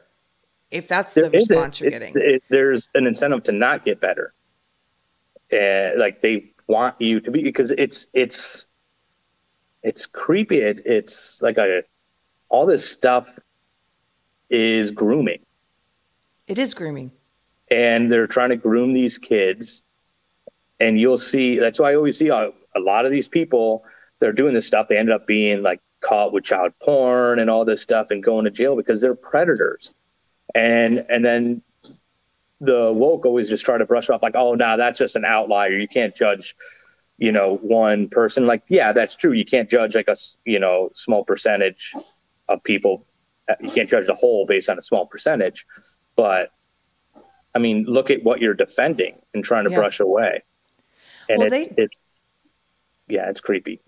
if 0.70 0.88
that's 0.88 1.14
the 1.14 1.30
response 1.30 1.80
you're 1.80 1.90
getting? 1.90 2.14
it, 2.16 2.42
there's 2.48 2.88
an 2.94 3.06
incentive 3.06 3.42
to 3.44 3.52
not 3.52 3.84
get 3.84 4.00
better. 4.00 4.32
And 5.50 5.98
like 5.98 6.22
they 6.22 6.52
want 6.66 7.00
you 7.00 7.20
to 7.20 7.30
be 7.30 7.42
because 7.42 7.70
it's 7.72 8.08
it's 8.14 8.68
it's 9.82 10.06
creepy. 10.06 10.58
It, 10.58 10.80
it's 10.86 11.42
like 11.42 11.58
a 11.58 11.82
all 12.52 12.66
this 12.66 12.88
stuff 12.88 13.38
is 14.50 14.90
grooming. 14.90 15.40
It 16.46 16.58
is 16.58 16.74
grooming. 16.74 17.10
And 17.70 18.12
they're 18.12 18.26
trying 18.26 18.50
to 18.50 18.56
groom 18.56 18.92
these 18.92 19.16
kids. 19.16 19.84
And 20.78 21.00
you'll 21.00 21.18
see, 21.18 21.58
that's 21.58 21.80
why 21.80 21.92
I 21.92 21.94
always 21.96 22.18
see 22.18 22.28
a, 22.28 22.50
a 22.76 22.80
lot 22.80 23.06
of 23.06 23.10
these 23.10 23.26
people 23.26 23.84
that 24.20 24.28
are 24.28 24.34
doing 24.34 24.52
this 24.52 24.66
stuff, 24.66 24.88
they 24.88 24.98
end 24.98 25.10
up 25.10 25.26
being 25.26 25.62
like 25.62 25.80
caught 26.00 26.32
with 26.32 26.44
child 26.44 26.72
porn 26.82 27.38
and 27.38 27.48
all 27.48 27.64
this 27.64 27.80
stuff 27.80 28.10
and 28.10 28.22
going 28.22 28.44
to 28.44 28.50
jail 28.50 28.76
because 28.76 29.00
they're 29.00 29.14
predators. 29.14 29.94
And 30.54 31.06
and 31.08 31.24
then 31.24 31.62
the 32.60 32.92
woke 32.92 33.24
always 33.24 33.48
just 33.48 33.64
try 33.64 33.78
to 33.78 33.86
brush 33.86 34.10
off 34.10 34.22
like, 34.22 34.36
oh, 34.36 34.54
nah, 34.54 34.76
that's 34.76 34.98
just 34.98 35.16
an 35.16 35.24
outlier. 35.24 35.70
You 35.70 35.88
can't 35.88 36.14
judge, 36.14 36.54
you 37.16 37.32
know, 37.32 37.56
one 37.56 38.08
person. 38.08 38.46
Like, 38.46 38.62
yeah, 38.68 38.92
that's 38.92 39.16
true. 39.16 39.32
You 39.32 39.44
can't 39.46 39.70
judge 39.70 39.94
like 39.94 40.08
a, 40.08 40.16
you 40.44 40.58
know, 40.58 40.90
small 40.92 41.24
percentage 41.24 41.94
of 42.48 42.62
people. 42.64 43.06
Uh, 43.48 43.54
you 43.60 43.70
can't 43.70 43.88
judge 43.88 44.06
the 44.06 44.14
whole 44.14 44.46
based 44.46 44.70
on 44.70 44.78
a 44.78 44.82
small 44.82 45.06
percentage, 45.06 45.66
but 46.16 46.50
I 47.54 47.58
mean, 47.58 47.84
look 47.86 48.10
at 48.10 48.22
what 48.22 48.40
you're 48.40 48.54
defending 48.54 49.20
and 49.34 49.42
trying 49.44 49.64
to 49.64 49.70
yeah. 49.70 49.76
brush 49.76 50.00
away, 50.00 50.42
and 51.28 51.38
well, 51.38 51.52
it's 51.52 51.64
they, 51.64 51.82
it's 51.82 52.20
yeah, 53.08 53.28
it's 53.28 53.40
creepy 53.40 53.80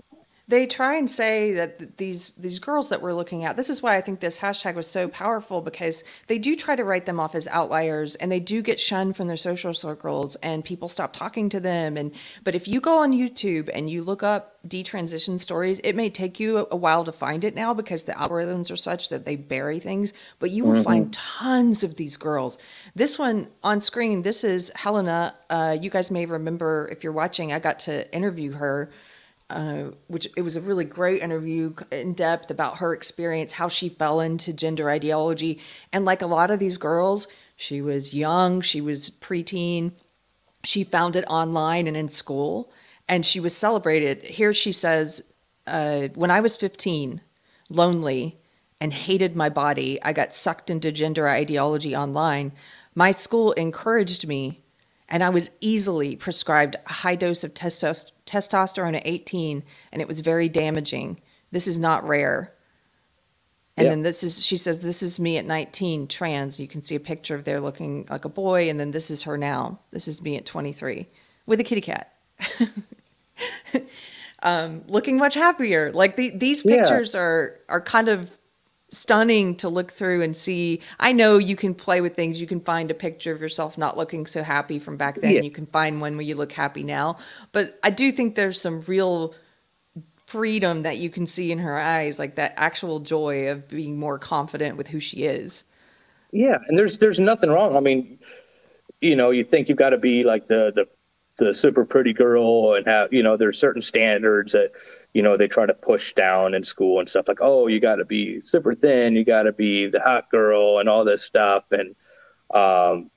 they 0.47 0.67
try 0.67 0.97
and 0.97 1.11
say 1.11 1.55
that 1.55 1.97
these 1.97 2.33
these 2.33 2.59
girls 2.59 2.91
that 2.91 3.01
we're 3.01 3.15
looking 3.15 3.45
at 3.45 3.57
this 3.57 3.71
is 3.71 3.83
why 3.83 3.97
i 3.97 4.01
think 4.01 4.21
this 4.21 4.39
hashtag 4.39 4.75
was 4.75 4.87
so 4.87 5.09
powerful 5.09 5.61
because 5.61 6.03
they 6.27 6.39
do 6.39 6.55
try 6.55 6.77
to 6.77 6.85
write 6.85 7.07
them 7.07 7.19
off 7.19 7.35
as 7.35 7.49
outliers 7.49 8.15
and 8.17 8.31
they 8.31 8.41
do 8.41 8.61
get 8.61 8.79
shunned 8.79 9.17
from 9.17 9.27
their 9.27 9.37
social 9.37 9.73
circles 9.73 10.37
and 10.43 10.65
people 10.65 10.89
stop 10.89 11.13
talking 11.13 11.49
to 11.49 11.61
them 11.61 11.97
and 11.97 12.13
but 12.43 12.55
if 12.55 12.69
you 12.69 12.81
go 12.81 12.99
on 12.99 13.13
youtube 13.13 13.71
and 13.73 13.89
you 13.89 14.03
look 14.03 14.23
up 14.23 14.59
detransition 14.69 15.39
stories 15.39 15.81
it 15.85 15.95
may 15.95 16.09
take 16.09 16.41
you 16.41 16.67
a 16.71 16.77
while 16.77 17.05
to 17.05 17.13
find 17.13 17.45
it 17.45 17.55
now 17.55 17.75
because 17.75 18.05
the 18.05 18.13
algorithms 18.13 18.71
are 18.71 18.77
such 18.77 19.09
that 19.09 19.25
they 19.25 19.37
bury 19.37 19.79
things 19.79 20.13
but 20.39 20.51
you 20.51 20.65
will 20.65 20.75
mm-hmm. 20.75 20.83
find 20.83 21.13
tons 21.13 21.83
of 21.83 21.95
these 21.97 22.17
girls 22.17 22.59
this 22.95 23.19
one 23.19 23.47
on 23.63 23.81
screen 23.81 24.23
this 24.23 24.45
is 24.45 24.71
helena 24.75 25.35
uh, 25.51 25.77
you 25.79 25.91
guys 25.91 26.11
may 26.11 26.25
remember 26.27 26.89
if 26.91 27.03
you're 27.03 27.13
watching 27.13 27.53
i 27.53 27.59
got 27.59 27.79
to 27.79 28.11
interview 28.15 28.53
her 28.53 28.91
uh, 29.51 29.91
which 30.09 30.27
it 30.37 30.43
was 30.43 30.57
a 30.57 30.61
really 30.61 30.85
great 30.85 31.21
interview 31.21 31.75
in 31.91 32.15
depth 32.15 32.51
about 32.51 32.79
her 32.79 32.95
experience, 32.95 33.53
how 33.53 33.69
she 33.69 33.89
fell 33.89 34.21
into 34.21 34.53
gender 34.53 34.91
ideology. 34.91 35.61
And 35.93 36.05
like 36.05 36.23
a 36.23 36.27
lot 36.27 36.51
of 36.51 36.59
these 36.59 36.79
girls, 36.79 37.29
she 37.57 37.81
was 37.83 38.15
young, 38.15 38.61
she 38.61 38.81
was 38.81 39.11
preteen, 39.21 39.93
she 40.65 40.83
found 40.83 41.15
it 41.15 41.25
online 41.29 41.87
and 41.87 41.97
in 41.97 42.09
school, 42.09 42.73
and 43.07 43.25
she 43.25 43.39
was 43.39 43.55
celebrated. 43.55 44.23
Here 44.23 44.55
she 44.55 44.73
says, 44.73 45.23
uh, 45.67 46.09
When 46.15 46.31
I 46.31 46.41
was 46.41 46.57
15, 46.57 47.21
lonely, 47.69 48.41
and 48.81 48.93
hated 48.93 49.37
my 49.37 49.49
body, 49.49 50.03
I 50.03 50.13
got 50.13 50.35
sucked 50.35 50.71
into 50.71 50.91
gender 50.91 51.29
ideology 51.29 51.95
online. 51.95 52.53
My 52.95 53.11
school 53.11 53.53
encouraged 53.53 54.27
me 54.27 54.64
and 55.09 55.23
I 55.23 55.29
was 55.29 55.51
easily 55.61 56.17
prescribed 56.17 56.77
a 56.87 56.93
high 56.93 57.17
dose 57.17 57.45
of 57.45 57.55
testos- 57.55 58.13
testosterone 58.27 58.97
at 58.97 59.03
18, 59.05 59.63
and 59.93 60.03
it 60.03 60.09
was 60.09 60.21
very 60.21 60.49
damaging. 60.49 61.21
This 61.51 61.67
is 61.69 61.79
not 61.79 62.07
rare. 62.07 62.53
And 63.77 63.89
then 63.89 64.03
this 64.03 64.23
is, 64.23 64.45
she 64.45 64.57
says, 64.57 64.81
this 64.81 65.03
is 65.03 65.19
me 65.19 65.37
at 65.37 65.47
19, 65.47 66.07
trans. 66.07 66.61
You 66.61 66.69
can 66.69 66.81
see 66.81 66.95
a 66.95 67.01
picture 67.01 67.35
of 67.35 67.45
there 67.45 67.61
looking 67.61 68.07
like 68.09 68.25
a 68.25 68.29
boy, 68.29 68.71
and 68.71 68.79
then 68.79 68.93
this 68.93 69.11
is 69.11 69.25
her 69.25 69.37
now. 69.37 69.81
This 69.91 70.07
is 70.07 70.23
me 70.23 70.37
at 70.37 70.47
23 70.47 71.09
with 71.47 71.59
a 71.59 71.65
kitty 71.65 71.81
cat. 71.81 72.13
um, 74.43 74.83
looking 74.87 75.17
much 75.17 75.35
happier. 75.35 75.93
Like 75.93 76.17
the, 76.17 76.31
these 76.31 76.63
pictures 76.63 77.15
yeah. 77.15 77.21
are 77.21 77.61
are 77.69 77.81
kind 77.81 78.09
of 78.09 78.31
stunning 78.95 79.57
to 79.57 79.69
look 79.69 79.93
through 79.93 80.23
and 80.23 80.37
see. 80.37 80.81
I 81.01 81.13
know 81.13 81.39
you 81.39 81.57
can 81.57 81.75
play 81.75 82.01
with 82.01 82.15
things. 82.15 82.41
You 82.41 82.47
can 82.47 82.61
find 82.61 82.91
a 82.91 82.95
picture 82.95 83.33
of 83.33 83.41
yourself 83.41 83.77
not 83.77 83.97
looking 83.97 84.27
so 84.27 84.43
happy 84.43 84.79
from 84.79 84.97
back 84.97 85.21
then. 85.21 85.33
Yeah. 85.33 85.41
You 85.43 85.51
can 85.51 85.67
find 85.67 86.01
one 86.01 86.17
where 86.17 86.25
you 86.25 86.35
look 86.35 86.53
happy 86.53 86.83
now. 86.83 87.19
But 87.53 87.79
I 87.83 87.91
do 87.91 88.13
think 88.13 88.35
there's 88.35 88.61
some 88.61 88.81
real 88.83 89.35
freedom 90.27 90.83
that 90.83 90.99
you 90.99 91.11
can 91.11 91.27
see 91.27 91.53
in 91.53 91.59
her 91.59 91.79
eyes, 91.79 92.19
like 92.19 92.37
that 92.37 92.55
actual 92.57 93.01
joy 93.01 93.49
of 93.49 93.69
being 93.69 93.99
more 93.99 94.19
confident 94.19 94.77
with 94.77 94.89
who 94.89 95.01
she 95.01 95.25
is. 95.25 95.65
Yeah, 96.33 96.59
and 96.67 96.77
there's 96.77 96.99
there's 96.99 97.21
nothing 97.21 97.51
wrong. 97.51 97.77
I 97.77 97.81
mean, 97.81 98.19
you 99.01 99.15
know, 99.15 99.31
you 99.31 99.45
think 99.45 99.69
you've 99.69 99.79
got 99.79 99.91
to 99.91 99.99
be 99.99 100.25
like 100.25 100.47
the 100.47 100.73
the 100.75 100.89
the 101.37 101.55
super 101.55 101.85
pretty 101.85 102.13
girl 102.13 102.75
and 102.75 102.87
have 102.87 103.13
you 103.13 103.23
know 103.23 103.37
there's 103.37 103.59
certain 103.59 103.83
standards 103.83 104.53
that 104.53 104.73
you 105.15 105.23
know 105.23 105.37
they 105.37 105.49
try 105.49 105.65
to 105.65 105.73
push 105.73 106.13
down 106.13 106.53
in 106.55 106.63
school 106.63 106.99
and 106.99 107.09
stuff 107.09 107.29
like 107.29 107.39
oh 107.41 107.67
you 107.69 107.81
got 107.81 107.97
to 107.97 108.05
be 108.05 108.41
super 108.41 108.75
thin 108.75 109.15
you 109.17 109.25
got 109.25 109.45
to 109.45 109.53
be 109.53 109.87
the 109.87 110.01
hot 110.01 110.31
girl 110.31 110.79
and 110.79 110.89
all 110.89 111.05
this 111.05 111.23
stuff. 111.23 111.65
And 111.71 111.95
um 112.53 113.11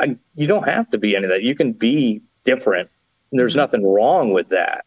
I, 0.00 0.16
you 0.36 0.46
don't 0.46 0.68
have 0.68 0.88
to 0.90 0.98
be 0.98 1.16
any 1.16 1.24
of 1.24 1.30
that. 1.30 1.42
You 1.42 1.56
can 1.56 1.72
be 1.72 2.22
different. 2.44 2.88
There's 3.32 3.52
mm-hmm. 3.52 3.58
nothing 3.58 3.84
wrong 3.84 4.32
with 4.32 4.48
that. 4.48 4.84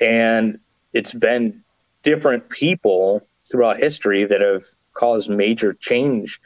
And 0.00 0.58
it's 0.92 1.12
been 1.12 1.62
different 2.02 2.48
people 2.50 3.26
throughout 3.48 3.78
history 3.78 4.24
that 4.24 4.40
have 4.40 4.64
caused 4.94 5.30
major 5.30 5.72
change 5.74 6.40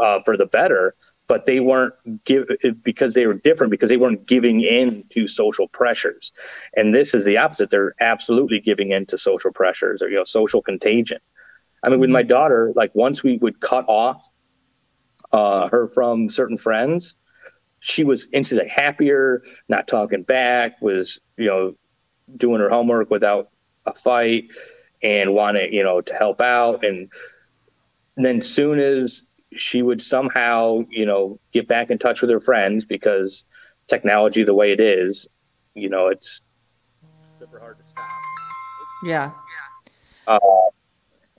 uh, 0.00 0.20
for 0.20 0.36
the 0.36 0.46
better 0.46 0.94
but 1.28 1.46
they 1.46 1.60
weren't 1.60 1.94
give 2.24 2.48
because 2.82 3.14
they 3.14 3.26
were 3.26 3.34
different 3.34 3.70
because 3.70 3.90
they 3.90 3.96
weren't 3.96 4.26
giving 4.26 4.60
in 4.60 5.04
to 5.10 5.26
social 5.26 5.68
pressures 5.68 6.32
and 6.76 6.94
this 6.94 7.14
is 7.14 7.24
the 7.24 7.36
opposite 7.36 7.70
they're 7.70 7.94
absolutely 8.00 8.58
giving 8.58 8.90
in 8.90 9.06
to 9.06 9.16
social 9.16 9.52
pressures 9.52 10.02
or 10.02 10.08
you 10.08 10.16
know 10.16 10.24
social 10.24 10.60
contagion 10.60 11.18
i 11.82 11.88
mean 11.88 12.00
with 12.00 12.10
my 12.10 12.22
mm-hmm. 12.22 12.28
daughter 12.28 12.72
like 12.74 12.92
once 12.94 13.22
we 13.22 13.36
would 13.38 13.60
cut 13.60 13.84
off 13.88 14.28
uh, 15.32 15.68
her 15.68 15.86
from 15.86 16.30
certain 16.30 16.56
friends 16.56 17.16
she 17.80 18.04
was 18.04 18.28
instantly 18.32 18.68
happier, 18.68 19.42
not 19.68 19.86
talking 19.86 20.22
back, 20.22 20.80
was, 20.80 21.20
you 21.36 21.46
know, 21.46 21.74
doing 22.36 22.60
her 22.60 22.68
homework 22.68 23.10
without 23.10 23.50
a 23.86 23.94
fight 23.94 24.50
and 25.02 25.34
wanted, 25.34 25.72
you 25.72 25.82
know, 25.82 26.00
to 26.00 26.14
help 26.14 26.40
out. 26.40 26.84
And, 26.84 27.10
and 28.16 28.26
then 28.26 28.40
soon 28.40 28.80
as 28.80 29.26
she 29.54 29.82
would 29.82 30.02
somehow, 30.02 30.84
you 30.90 31.06
know, 31.06 31.38
get 31.52 31.68
back 31.68 31.90
in 31.90 31.98
touch 31.98 32.20
with 32.20 32.30
her 32.30 32.40
friends 32.40 32.84
because 32.84 33.44
technology 33.86 34.44
the 34.44 34.54
way 34.54 34.72
it 34.72 34.80
is, 34.80 35.28
you 35.74 35.88
know, 35.88 36.08
it's 36.08 36.40
super 37.38 37.58
hard 37.58 37.78
to 37.78 37.84
stop. 37.84 38.04
Yeah. 39.04 39.30
Uh, 40.26 40.38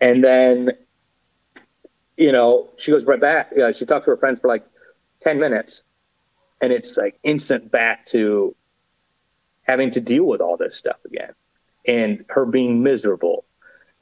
and 0.02 0.24
then, 0.24 0.72
you 2.18 2.32
know, 2.32 2.70
she 2.78 2.92
goes 2.92 3.06
right 3.06 3.20
back. 3.20 3.50
You 3.52 3.60
know, 3.60 3.72
she 3.72 3.86
talks 3.86 4.06
to 4.06 4.12
her 4.12 4.18
friends 4.18 4.42
for 4.42 4.48
like 4.48 4.66
10 5.22 5.40
minutes 5.40 5.84
and 6.62 6.74
it's 6.74 6.98
like 6.98 7.20
instant 7.24 7.72
back 7.72 8.06
to 8.08 8.56
having 9.64 9.92
to 9.92 10.00
deal 10.00 10.26
with 10.26 10.42
all 10.42 10.58
this 10.58 10.76
stuff 10.76 11.06
again 11.06 11.32
and 11.86 12.26
her 12.30 12.46
being 12.46 12.82
miserable 12.82 13.46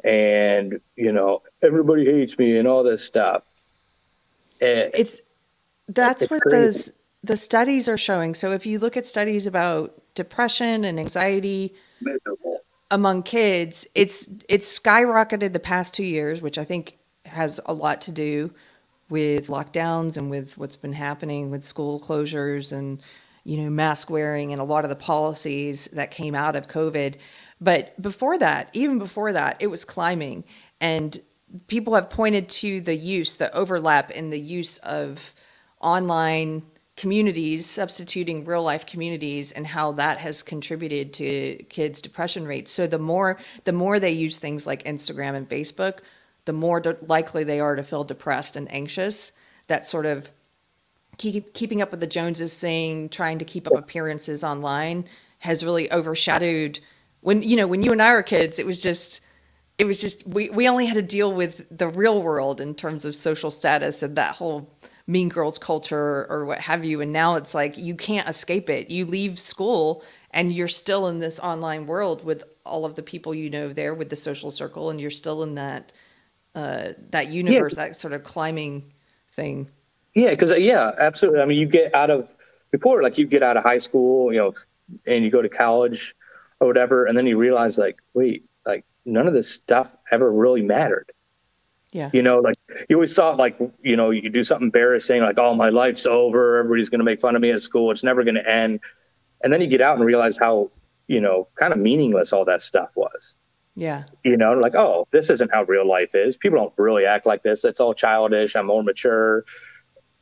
and, 0.04 0.80
you 0.96 1.12
know, 1.12 1.42
everybody 1.62 2.06
hates 2.06 2.38
me 2.38 2.58
and 2.58 2.68
all 2.68 2.84
this 2.84 3.04
stuff. 3.04 3.44
And 4.62 4.92
It's 4.94 5.22
that's 5.90 6.24
It's 6.24 6.32
what 6.32 6.42
crazy. 6.42 6.68
those 6.68 6.92
the 7.24 7.38
studies 7.38 7.90
are 7.90 7.98
showing. 7.98 8.36
So 8.36 8.52
if 8.54 8.66
you 8.66 8.80
look 8.80 8.98
at 8.98 9.06
studies 9.08 9.46
about 9.48 10.02
depression 10.16 10.86
and 10.86 11.00
anxiety 11.00 11.76
miserable. 12.02 12.62
among 12.92 13.24
kids, 13.24 13.86
it's 13.96 14.28
it's 14.50 14.80
skyrocketed 14.80 15.54
the 15.54 15.60
past 15.60 15.94
two 15.94 16.04
years, 16.04 16.42
which 16.42 16.58
I 16.58 16.64
think 16.64 16.98
has 17.26 17.60
a 17.66 17.74
lot 17.74 18.02
to 18.02 18.12
do 18.12 18.54
with 19.10 19.48
lockdowns 19.48 20.18
and 20.18 20.30
with 20.30 20.58
what's 20.58 20.78
been 20.78 20.94
happening 20.94 21.52
with 21.52 21.66
school 21.66 22.00
closures 22.00 22.72
and 22.72 23.02
you 23.44 23.58
know 23.58 23.70
mask 23.70 24.10
wearing 24.10 24.52
and 24.52 24.62
a 24.62 24.66
lot 24.66 24.84
of 24.86 24.90
the 24.90 24.96
policies 24.96 25.90
that 25.94 26.12
came 26.12 26.36
out 26.36 26.56
of 26.56 26.68
COVID. 26.68 27.16
But 27.62 28.00
before 28.02 28.38
that, 28.40 28.70
even 28.74 28.98
before 29.00 29.34
that, 29.34 29.58
it 29.60 29.68
was 29.68 29.86
climbing, 29.86 30.44
and 30.80 31.20
people 31.68 31.96
have 31.96 32.10
pointed 32.10 32.50
to 32.50 32.82
the 32.82 32.96
use, 32.96 33.36
the 33.36 33.54
overlap 33.56 34.12
in 34.12 34.30
the 34.30 34.40
use 34.40 34.78
of 34.80 35.34
online 35.82 36.64
communities 36.96 37.70
substituting 37.70 38.44
real 38.44 38.64
life 38.64 38.86
communities 38.86 39.52
and 39.52 39.68
how 39.68 39.92
that 39.92 40.18
has 40.18 40.42
contributed 40.42 41.14
to 41.14 41.56
kids 41.70 42.02
depression 42.02 42.46
rates. 42.46 42.72
So 42.72 42.88
the 42.88 42.98
more 42.98 43.38
the 43.66 43.72
more 43.72 44.00
they 44.00 44.12
use 44.12 44.40
things 44.40 44.66
like 44.66 44.84
instagram 44.84 45.36
and 45.36 45.48
facebook 45.48 46.00
the 46.46 46.54
more 46.54 46.80
de- 46.80 46.98
likely 47.02 47.44
they 47.44 47.60
are 47.60 47.76
to 47.76 47.84
feel 47.84 48.04
depressed 48.04 48.56
and 48.56 48.72
anxious. 48.74 49.32
That 49.68 49.86
sort 49.86 50.08
of 50.08 50.32
keep, 51.18 51.54
keeping 51.54 51.82
up 51.82 51.92
with 51.92 52.00
the 52.00 52.08
joneses 52.08 52.56
thing 52.56 53.10
trying 53.10 53.38
to 53.38 53.46
keep 53.46 53.68
up 53.68 53.76
appearances 53.76 54.44
online 54.44 55.06
has 55.40 55.64
really 55.64 55.92
overshadowed 55.92 56.80
when 57.22 57.44
you 57.44 57.56
know 57.56 57.68
when 57.68 57.84
you 57.84 57.92
and 57.92 58.02
i 58.02 58.12
were 58.12 58.24
kids 58.24 58.58
it 58.58 58.66
was 58.66 58.80
just 58.80 59.22
it 59.78 59.86
was 59.86 60.02
just 60.02 60.26
we, 60.28 60.50
we 60.50 60.68
only 60.68 60.86
had 60.86 60.96
to 60.96 61.02
deal 61.02 61.32
with 61.32 61.66
the 61.76 61.88
real 61.88 62.22
world 62.22 62.60
in 62.60 62.74
terms 62.74 63.06
of 63.06 63.16
social 63.16 63.52
status 63.52 64.02
and 64.02 64.16
that 64.16 64.36
whole 64.36 64.70
mean 65.06 65.30
girls 65.30 65.58
culture 65.58 66.26
or 66.30 66.46
what 66.46 66.60
have 66.60 66.84
you. 66.84 67.02
And 67.02 67.14
now 67.14 67.36
it's 67.36 67.54
like 67.54 67.78
you 67.78 67.96
can't 67.96 68.28
escape 68.28 68.70
it. 68.70 68.90
You 68.90 69.06
leave 69.06 69.40
school 69.40 70.04
and 70.32 70.52
you're 70.52 70.68
still 70.68 71.08
in 71.08 71.20
this 71.20 71.40
online 71.40 71.86
world 71.86 72.24
with 72.26 72.44
all 72.66 72.86
of 72.86 72.96
the 72.96 73.04
people 73.04 73.34
you 73.34 73.50
know 73.50 73.72
there 73.72 73.94
with 73.94 74.10
the 74.10 74.16
social 74.16 74.52
circle 74.52 74.90
and 74.90 75.00
you're 75.00 75.10
still 75.10 75.44
in 75.44 75.56
that 75.56 75.92
uh, 76.56 76.90
that 77.12 77.30
universe 77.30 77.76
that 77.76 78.00
sort 78.00 78.14
of 78.14 78.24
climbing 78.24 78.92
thing. 79.34 79.70
Yeah, 80.16 80.32
because 80.32 80.52
yeah, 80.58 80.92
absolutely. 80.98 81.42
I 81.42 81.46
mean, 81.46 81.60
you 81.60 81.68
get 81.68 81.94
out 81.94 82.10
of 82.10 82.36
before, 82.72 83.04
like 83.04 83.18
you 83.20 83.28
get 83.28 83.44
out 83.44 83.56
of 83.56 83.64
high 83.64 83.78
school, 83.78 84.34
you 84.34 84.40
know, 84.40 84.54
and 85.06 85.24
you 85.24 85.30
go 85.30 85.44
to 85.44 85.50
college 85.50 86.16
or 86.60 86.68
whatever, 86.68 87.06
and 87.06 87.16
then 87.16 87.28
you 87.28 87.38
realize, 87.38 87.78
like, 87.78 88.00
wait, 88.16 88.44
like 88.66 88.84
none 89.08 89.28
of 89.28 89.34
this 89.34 89.50
stuff 89.50 89.96
ever 90.12 90.32
really 90.32 90.62
mattered. 90.62 91.12
yeah 91.94 92.10
You 92.14 92.22
know, 92.22 92.40
like 92.40 92.58
you 92.90 92.98
always 92.98 93.16
thought, 93.16 93.38
like, 93.38 93.58
you 93.82 93.96
know, 93.96 94.12
you 94.12 94.30
do 94.30 94.44
something 94.44 94.68
embarrassing, 94.68 95.22
like, 95.22 95.40
oh, 95.40 95.56
my 95.56 95.70
life's 95.70 96.06
over. 96.06 96.58
Everybody's 96.58 96.90
going 96.90 97.00
to 97.00 97.06
make 97.06 97.22
fun 97.22 97.36
of 97.36 97.42
me 97.42 97.52
at 97.52 97.62
school. 97.62 97.90
It's 97.92 98.04
never 98.04 98.24
going 98.24 98.36
to 98.36 98.48
end. 98.48 98.82
And 99.44 99.52
then 99.52 99.62
you 99.62 99.68
get 99.68 99.82
out 99.82 99.98
and 99.98 100.06
realize 100.06 100.38
how, 100.38 100.72
you 101.08 101.22
know, 101.22 101.48
kind 101.56 101.72
of 101.74 101.80
meaningless 101.80 102.34
all 102.34 102.46
that 102.46 102.62
stuff 102.62 102.94
was. 102.96 103.38
yeah 103.76 104.04
You 104.24 104.36
know, 104.36 104.54
like, 104.54 104.76
oh, 104.76 105.08
this 105.12 105.30
isn't 105.30 105.52
how 105.52 105.64
real 105.64 105.88
life 105.88 106.14
is. 106.14 106.38
People 106.38 106.60
don't 106.60 106.74
really 106.78 107.06
act 107.06 107.26
like 107.26 107.44
this. 107.44 107.64
It's 107.64 107.80
all 107.80 107.94
childish. 107.94 108.56
I'm 108.56 108.68
more 108.68 108.84
mature. 108.84 109.46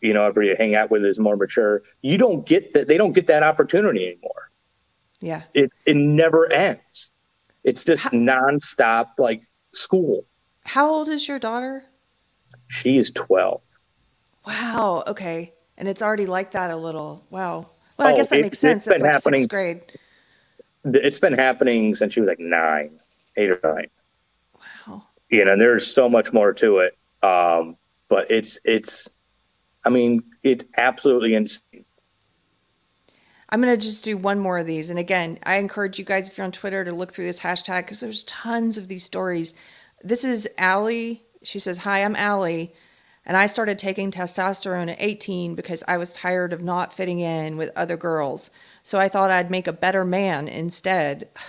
You 0.02 0.14
know, 0.14 0.24
everybody 0.24 0.48
you 0.50 0.56
hang 0.58 0.76
out 0.76 0.92
with 0.92 1.04
is 1.04 1.18
more 1.18 1.36
mature. 1.36 1.82
You 2.04 2.18
don't 2.20 2.46
get 2.46 2.74
that. 2.74 2.88
They 2.88 2.98
don't 2.98 3.14
get 3.14 3.28
that 3.28 3.42
opportunity 3.42 4.06
anymore. 4.06 4.52
yeah 5.20 5.44
It 5.56 5.72
it 5.88 5.96
never 5.96 6.52
ends. 6.52 7.12
It's 7.66 7.84
just 7.84 8.06
nonstop 8.12 9.08
like 9.18 9.44
school. 9.74 10.24
how 10.64 10.90
old 10.90 11.10
is 11.10 11.28
your 11.28 11.40
daughter 11.40 11.84
She's 12.68 13.12
twelve. 13.12 13.62
wow 14.48 15.04
okay 15.08 15.52
and 15.78 15.88
it's 15.88 16.02
already 16.02 16.26
like 16.28 16.52
that 16.52 16.72
a 16.72 16.78
little 16.78 17.24
wow 17.30 17.68
well 17.98 18.08
i 18.08 18.14
Oh, 18.14 18.16
guess 18.16 18.28
that 18.30 18.40
it- 18.40 18.44
makes 18.44 18.60
sense 18.60 18.84
it's 18.84 18.88
been 18.88 19.02
that's 19.02 19.04
like 19.04 19.14
happening- 19.16 19.42
sixth 19.42 19.50
grade 19.50 19.82
It's 20.86 21.20
been 21.20 21.34
happening 21.34 21.96
since 21.96 22.14
she 22.14 22.20
was 22.22 22.30
like 22.30 22.40
nine, 22.40 23.00
eight 23.38 23.50
or 23.50 23.60
nine. 23.64 23.88
wow 24.88 25.04
You 25.30 25.44
know, 25.46 25.54
and 25.54 25.62
there's 25.62 25.86
so 25.88 26.08
much 26.08 26.32
more 26.32 26.54
to 26.54 26.78
it. 26.80 26.96
Um, 27.24 27.76
but 28.08 28.30
it's 28.30 28.60
it's, 28.64 29.10
I 29.84 29.90
mean, 29.90 30.22
it's 30.44 30.64
absolutely 30.78 31.34
insane. 31.34 31.85
I'm 33.56 33.62
going 33.62 33.80
to 33.80 33.82
just 33.82 34.04
do 34.04 34.18
one 34.18 34.38
more 34.38 34.58
of 34.58 34.68
these. 34.68 34.90
And 34.90 35.00
again, 35.00 35.40
I 35.44 35.56
encourage 35.60 35.98
you 35.98 36.04
guys, 36.04 36.28
if 36.28 36.38
you're 36.38 36.44
on 36.44 36.52
Twitter, 36.52 36.84
to 36.84 36.92
look 36.92 37.14
through 37.14 37.24
this 37.24 37.40
hashtag 37.40 37.86
because 37.86 38.02
there's 38.02 38.26
tons 38.26 38.78
of 38.78 38.90
these 38.90 39.06
stories. 39.06 39.54
This 40.04 40.26
is 40.26 40.46
Allie. 40.58 41.24
She 41.42 41.60
says, 41.60 41.78
Hi, 41.78 42.04
I'm 42.04 42.18
Allie. 42.18 42.74
And 43.26 43.38
I 43.38 43.46
started 43.46 43.80
taking 43.80 44.12
testosterone 44.12 44.92
at 44.92 44.98
18 45.00 45.56
because 45.56 45.86
I 45.88 45.96
was 45.96 46.12
tired 46.12 46.52
of 46.52 46.64
not 46.64 46.92
fitting 46.92 47.22
in 47.22 47.56
with 47.56 47.72
other 47.78 47.96
girls. 47.96 48.50
So 48.84 49.00
I 49.00 49.08
thought 49.08 49.32
I'd 49.32 49.50
make 49.50 49.68
a 49.68 49.72
better 49.72 50.04
man 50.04 50.50
instead. 50.50 51.30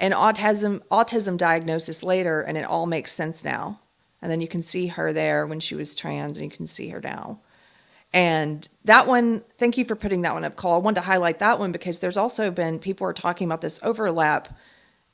And 0.00 0.14
autism 0.14 0.82
autism 0.92 1.36
diagnosis 1.36 2.04
later, 2.04 2.40
and 2.40 2.56
it 2.56 2.64
all 2.64 2.86
makes 2.86 3.12
sense 3.12 3.42
now. 3.42 3.80
And 4.22 4.30
then 4.30 4.40
you 4.40 4.46
can 4.46 4.62
see 4.62 4.86
her 4.86 5.12
there 5.12 5.44
when 5.44 5.58
she 5.58 5.74
was 5.74 5.96
trans, 5.96 6.36
and 6.36 6.44
you 6.44 6.56
can 6.56 6.66
see 6.66 6.88
her 6.90 7.00
now. 7.00 7.40
And 8.12 8.66
that 8.84 9.06
one, 9.06 9.42
thank 9.58 9.76
you 9.76 9.84
for 9.84 9.94
putting 9.94 10.22
that 10.22 10.32
one 10.32 10.44
up, 10.44 10.56
Cole. 10.56 10.74
I 10.74 10.78
wanted 10.78 10.96
to 10.96 11.06
highlight 11.06 11.38
that 11.40 11.58
one 11.58 11.72
because 11.72 11.98
there's 11.98 12.16
also 12.16 12.50
been 12.50 12.78
people 12.78 13.06
are 13.06 13.12
talking 13.12 13.46
about 13.46 13.60
this 13.60 13.78
overlap 13.82 14.56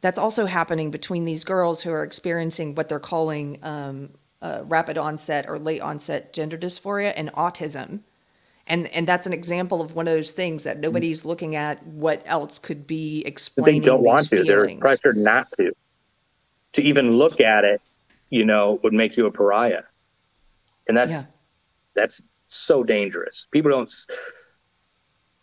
that's 0.01 0.19
also 0.19 0.47
happening 0.47 0.91
between 0.91 1.25
these 1.25 1.45
girls 1.45 1.83
who 1.83 1.91
are 1.91 2.05
experiencing 2.05 2.75
what 2.75 2.89
they're 2.89 3.01
calling 3.01 3.59
um, 3.63 4.11
uh, 4.43 4.61
rapid 4.65 4.99
onset 4.99 5.47
or 5.49 5.59
late 5.59 5.81
onset 5.81 6.33
gender 6.33 6.59
dysphoria 6.59 7.13
and 7.17 7.33
autism. 7.33 8.01
And 8.67 8.87
and 8.89 9.09
that's 9.09 9.27
an 9.27 9.33
example 9.33 9.83
of 9.83 9.95
one 9.95 10.07
of 10.07 10.15
those 10.15 10.33
things 10.33 10.63
that 10.63 10.79
nobody's 10.79 11.25
looking 11.25 11.57
at 11.57 11.85
what 11.87 12.23
else 12.27 12.59
could 12.59 12.87
be 12.87 13.23
They 13.81 13.87
don't 13.87 14.03
want 14.03 14.29
to. 14.31 14.45
They're 14.45 14.69
feelings. 14.69 14.81
not 15.17 15.51
to. 15.53 15.73
To 16.75 16.83
even 16.83 17.13
look 17.13 17.41
at 17.41 17.65
it, 17.65 17.81
you 18.31 18.45
know, 18.45 18.81
would 18.83 18.93
make 18.93 19.17
you 19.17 19.27
a 19.27 19.31
pariah, 19.31 19.83
and 20.89 20.97
that's 20.97 21.13
Yeah. 21.13 21.23
that's 21.95 22.21
so 22.47 22.83
dangerous. 22.83 23.49
People 23.51 23.71
don't 23.71 23.91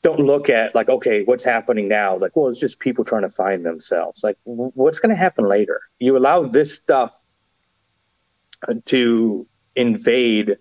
don't 0.02 0.20
look 0.20 0.50
at 0.50 0.74
like, 0.74 0.90
okay, 0.90 1.24
what's 1.24 1.44
happening 1.44 1.88
now? 1.88 2.18
Like, 2.18 2.36
well, 2.36 2.48
it's 2.48 2.60
just 2.60 2.80
people 2.80 3.04
trying 3.06 3.22
to 3.22 3.30
find 3.30 3.64
themselves. 3.66 4.24
Like, 4.24 4.38
w- 4.46 4.72
what's 4.74 5.00
going 5.00 5.12
to 5.12 5.16
happen 5.16 5.46
later? 5.46 5.80
You 6.00 6.18
allow 6.18 6.48
this 6.48 6.74
stuff 6.74 7.12
uh, 8.68 8.74
to 8.86 9.46
invade 9.76 10.58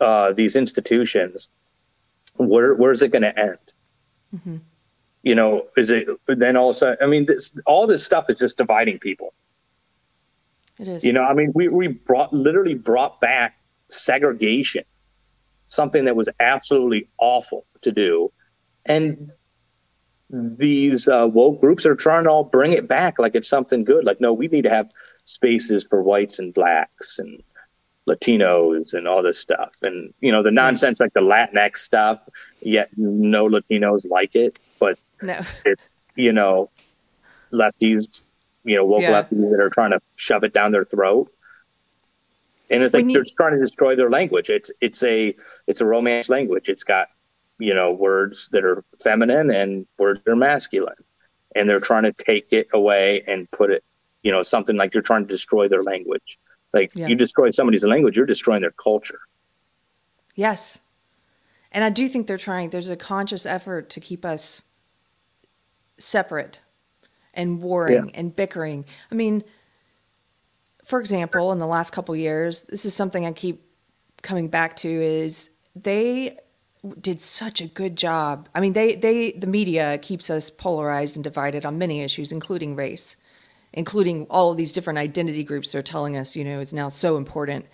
uh, 0.00 0.32
these 0.32 0.54
institutions. 0.56 1.48
Where 2.36 2.74
where's 2.74 3.00
it 3.02 3.08
going 3.08 3.22
to 3.22 3.38
end? 3.38 3.58
Mhm. 4.36 4.60
You 5.22 5.34
know, 5.34 5.66
is 5.78 5.88
it 5.90 6.06
then 6.26 6.56
all 6.56 6.70
of 6.70 6.76
a 6.76 6.78
sudden? 6.78 6.98
I 7.00 7.06
mean, 7.06 7.24
this 7.26 7.56
all 7.64 7.86
this 7.86 8.04
stuff 8.04 8.28
is 8.28 8.38
just 8.38 8.58
dividing 8.58 8.98
people. 8.98 9.32
It 10.78 10.88
is. 10.88 11.04
You 11.04 11.12
know, 11.12 11.22
I 11.22 11.32
mean, 11.32 11.52
we, 11.54 11.68
we 11.68 11.86
brought 11.88 12.32
literally 12.34 12.74
brought 12.74 13.20
back 13.20 13.56
segregation, 13.88 14.84
something 15.66 16.04
that 16.04 16.16
was 16.16 16.28
absolutely 16.40 17.08
awful 17.18 17.66
to 17.82 17.92
do. 17.92 18.30
And 18.86 19.30
these 20.30 21.08
uh, 21.08 21.28
woke 21.30 21.60
groups 21.60 21.86
are 21.86 21.94
trying 21.94 22.24
to 22.24 22.30
all 22.30 22.44
bring 22.44 22.72
it 22.72 22.88
back 22.88 23.18
like 23.18 23.34
it's 23.34 23.48
something 23.48 23.84
good. 23.84 24.04
Like, 24.04 24.20
no, 24.20 24.32
we 24.32 24.48
need 24.48 24.62
to 24.62 24.70
have 24.70 24.90
spaces 25.24 25.86
for 25.88 26.02
whites 26.02 26.38
and 26.38 26.52
blacks 26.52 27.18
and 27.18 27.42
Latinos 28.08 28.92
and 28.92 29.08
all 29.08 29.22
this 29.22 29.38
stuff. 29.38 29.76
And, 29.82 30.12
you 30.20 30.30
know, 30.30 30.42
the 30.42 30.50
nonsense 30.50 31.00
like 31.00 31.14
the 31.14 31.20
Latinx 31.20 31.78
stuff, 31.78 32.28
yet 32.60 32.90
no 32.96 33.48
Latinos 33.48 34.08
like 34.10 34.34
it. 34.34 34.58
But 34.78 34.98
no. 35.22 35.40
it's 35.64 36.04
you 36.16 36.32
know 36.32 36.70
lefties 37.52 38.26
you 38.64 38.76
know 38.76 38.84
woke 38.84 39.02
Yeah. 39.02 39.22
lefties 39.22 39.50
that 39.50 39.60
are 39.60 39.70
trying 39.70 39.90
to 39.92 40.00
shove 40.16 40.44
it 40.44 40.52
down 40.52 40.72
their 40.72 40.84
throat 40.84 41.30
and 42.74 42.82
it's 42.82 42.94
like 42.94 43.06
they're 43.06 43.24
trying 43.36 43.54
to 43.54 43.60
destroy 43.60 43.94
their 43.94 44.10
language. 44.10 44.50
It's 44.50 44.70
it's 44.80 45.02
a 45.02 45.34
it's 45.66 45.80
a 45.80 45.86
romance 45.86 46.28
language. 46.28 46.68
It's 46.68 46.84
got 46.84 47.08
you 47.58 47.74
know 47.74 47.92
words 47.92 48.48
that 48.52 48.64
are 48.64 48.84
feminine 49.02 49.50
and 49.50 49.86
words 49.98 50.20
that 50.24 50.30
are 50.30 50.36
masculine, 50.36 50.94
and 51.54 51.68
they're 51.68 51.80
trying 51.80 52.02
to 52.04 52.12
take 52.12 52.52
it 52.52 52.68
away 52.72 53.22
and 53.26 53.50
put 53.50 53.70
it 53.70 53.84
you 54.22 54.32
know 54.32 54.42
something 54.42 54.76
like 54.76 54.92
you're 54.94 55.02
trying 55.02 55.26
to 55.26 55.32
destroy 55.32 55.68
their 55.68 55.82
language. 55.82 56.38
Like 56.72 56.90
yeah. 56.94 57.06
you 57.06 57.14
destroy 57.14 57.50
somebody's 57.50 57.84
language, 57.84 58.16
you're 58.16 58.26
destroying 58.26 58.62
their 58.62 58.72
culture. 58.72 59.20
Yes, 60.34 60.78
and 61.70 61.84
I 61.84 61.90
do 61.90 62.08
think 62.08 62.26
they're 62.26 62.38
trying. 62.38 62.70
There's 62.70 62.88
a 62.88 62.96
conscious 62.96 63.46
effort 63.46 63.90
to 63.90 64.00
keep 64.00 64.24
us 64.24 64.62
separate 65.98 66.60
and 67.32 67.62
warring 67.62 68.08
yeah. 68.08 68.18
and 68.18 68.34
bickering. 68.34 68.84
I 69.12 69.14
mean 69.14 69.44
for 70.84 71.00
example, 71.00 71.52
in 71.52 71.58
the 71.58 71.66
last 71.66 71.90
couple 71.92 72.14
years, 72.14 72.62
this 72.62 72.84
is 72.84 72.94
something 72.94 73.26
I 73.26 73.32
keep 73.32 73.64
coming 74.22 74.48
back 74.48 74.76
to 74.76 74.88
is 74.88 75.50
they 75.74 76.38
did 77.00 77.20
such 77.20 77.60
a 77.60 77.66
good 77.66 77.96
job. 77.96 78.48
I 78.54 78.60
mean, 78.60 78.74
they 78.74 78.94
they 78.94 79.32
the 79.32 79.46
media 79.46 79.98
keeps 79.98 80.28
us 80.28 80.50
polarized 80.50 81.16
and 81.16 81.24
divided 81.24 81.64
on 81.64 81.78
many 81.78 82.02
issues, 82.02 82.30
including 82.30 82.76
race, 82.76 83.16
including 83.72 84.26
all 84.28 84.50
of 84.50 84.56
these 84.56 84.72
different 84.72 84.98
identity 84.98 85.44
groups 85.44 85.72
they're 85.72 85.82
telling 85.82 86.16
us, 86.16 86.36
you 86.36 86.44
know, 86.44 86.60
is 86.60 86.72
now 86.72 86.88
so 86.88 87.16
important. 87.16 87.64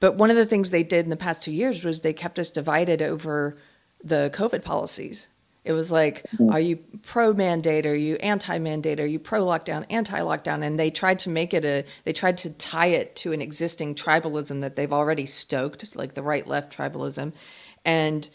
But 0.00 0.16
one 0.16 0.30
of 0.30 0.36
the 0.36 0.46
things 0.46 0.70
they 0.70 0.82
did 0.82 1.06
in 1.06 1.10
the 1.10 1.16
past 1.16 1.42
2 1.42 1.52
years 1.52 1.84
was 1.84 2.00
they 2.00 2.12
kept 2.12 2.38
us 2.38 2.50
divided 2.50 3.00
over 3.00 3.56
the 4.02 4.30
COVID 4.34 4.62
policies. 4.62 5.26
It 5.66 5.72
was 5.72 5.90
like, 5.90 6.24
mm-hmm. 6.32 6.50
are 6.50 6.60
you 6.60 6.76
pro 7.02 7.32
mandate? 7.32 7.86
Are 7.86 7.96
you 7.96 8.14
anti 8.16 8.56
mandate? 8.56 9.00
Are 9.00 9.06
you 9.06 9.18
pro 9.18 9.44
lockdown, 9.44 9.84
anti 9.90 10.20
lockdown? 10.20 10.64
And 10.64 10.78
they 10.78 10.90
tried 10.90 11.18
to 11.20 11.28
make 11.28 11.52
it 11.52 11.64
a, 11.64 11.84
they 12.04 12.12
tried 12.12 12.38
to 12.38 12.50
tie 12.50 12.86
it 12.86 13.16
to 13.16 13.32
an 13.32 13.42
existing 13.42 13.96
tribalism 13.96 14.60
that 14.60 14.76
they've 14.76 14.92
already 14.92 15.26
stoked, 15.26 15.96
like 15.96 16.14
the 16.14 16.22
right 16.22 16.46
left 16.46 16.74
tribalism. 16.74 17.32
And 17.84 18.28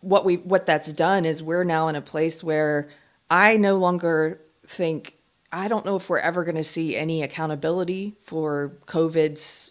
what 0.00 0.24
we, 0.24 0.38
what 0.38 0.66
that's 0.66 0.92
done 0.92 1.24
is 1.24 1.44
we're 1.44 1.62
now 1.62 1.86
in 1.86 1.94
a 1.94 2.02
place 2.02 2.42
where 2.42 2.90
I 3.30 3.56
no 3.56 3.76
longer 3.76 4.40
think, 4.66 5.14
I 5.52 5.68
don't 5.68 5.86
know 5.86 5.94
if 5.94 6.08
we're 6.08 6.18
ever 6.18 6.42
going 6.42 6.56
to 6.56 6.64
see 6.64 6.96
any 6.96 7.22
accountability 7.22 8.16
for 8.20 8.72
COVID's 8.88 9.70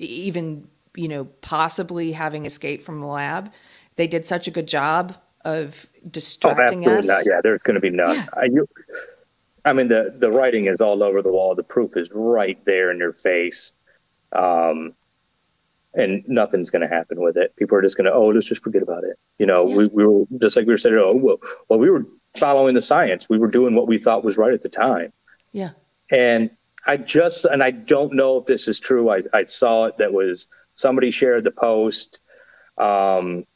even, 0.00 0.66
you 0.96 1.06
know, 1.06 1.26
possibly 1.42 2.10
having 2.10 2.44
escaped 2.44 2.82
from 2.82 3.00
the 3.00 3.06
lab. 3.06 3.52
They 3.94 4.08
did 4.08 4.26
such 4.26 4.48
a 4.48 4.50
good 4.50 4.66
job 4.66 5.16
of 5.46 5.86
oh, 5.86 6.08
distracting 6.10 6.86
oh, 6.88 6.98
us. 6.98 7.06
Not. 7.06 7.24
Yeah, 7.24 7.40
there's 7.42 7.62
going 7.62 7.76
to 7.76 7.80
be 7.80 7.90
none. 7.90 8.16
Yeah. 8.16 8.26
I, 8.34 8.44
you, 8.44 8.68
I 9.64 9.72
mean, 9.72 9.88
the 9.88 10.14
the 10.16 10.30
writing 10.30 10.66
is 10.66 10.80
all 10.80 11.02
over 11.02 11.22
the 11.22 11.30
wall. 11.30 11.54
The 11.54 11.62
proof 11.62 11.96
is 11.96 12.10
right 12.12 12.62
there 12.64 12.90
in 12.90 12.98
your 12.98 13.12
face, 13.12 13.74
um, 14.32 14.92
and 15.94 16.22
nothing's 16.28 16.70
going 16.70 16.82
to 16.82 16.88
happen 16.88 17.20
with 17.20 17.36
it. 17.36 17.54
People 17.56 17.78
are 17.78 17.82
just 17.82 17.96
going 17.96 18.04
to, 18.04 18.12
oh, 18.12 18.28
let's 18.28 18.46
just 18.46 18.62
forget 18.62 18.82
about 18.82 19.04
it. 19.04 19.18
You 19.38 19.46
know, 19.46 19.66
yeah. 19.66 19.76
we, 19.76 19.86
we 19.86 20.06
were 20.06 20.24
just 20.40 20.56
like 20.56 20.66
we 20.66 20.72
were 20.72 20.78
saying, 20.78 20.96
oh, 20.98 21.16
well, 21.16 21.38
well, 21.68 21.78
we 21.78 21.90
were 21.90 22.04
following 22.36 22.74
the 22.74 22.82
science. 22.82 23.28
We 23.28 23.38
were 23.38 23.48
doing 23.48 23.74
what 23.74 23.88
we 23.88 23.98
thought 23.98 24.24
was 24.24 24.36
right 24.36 24.52
at 24.52 24.62
the 24.62 24.68
time. 24.68 25.12
Yeah. 25.52 25.70
And 26.10 26.50
I 26.86 26.98
just, 26.98 27.46
and 27.46 27.62
I 27.62 27.70
don't 27.70 28.12
know 28.12 28.36
if 28.38 28.46
this 28.46 28.68
is 28.68 28.78
true. 28.78 29.10
I, 29.10 29.20
I 29.32 29.44
saw 29.44 29.86
it 29.86 29.96
that 29.98 30.12
was 30.12 30.48
somebody 30.74 31.10
shared 31.10 31.44
the 31.44 31.50
post. 31.50 32.20
Um, 32.78 33.46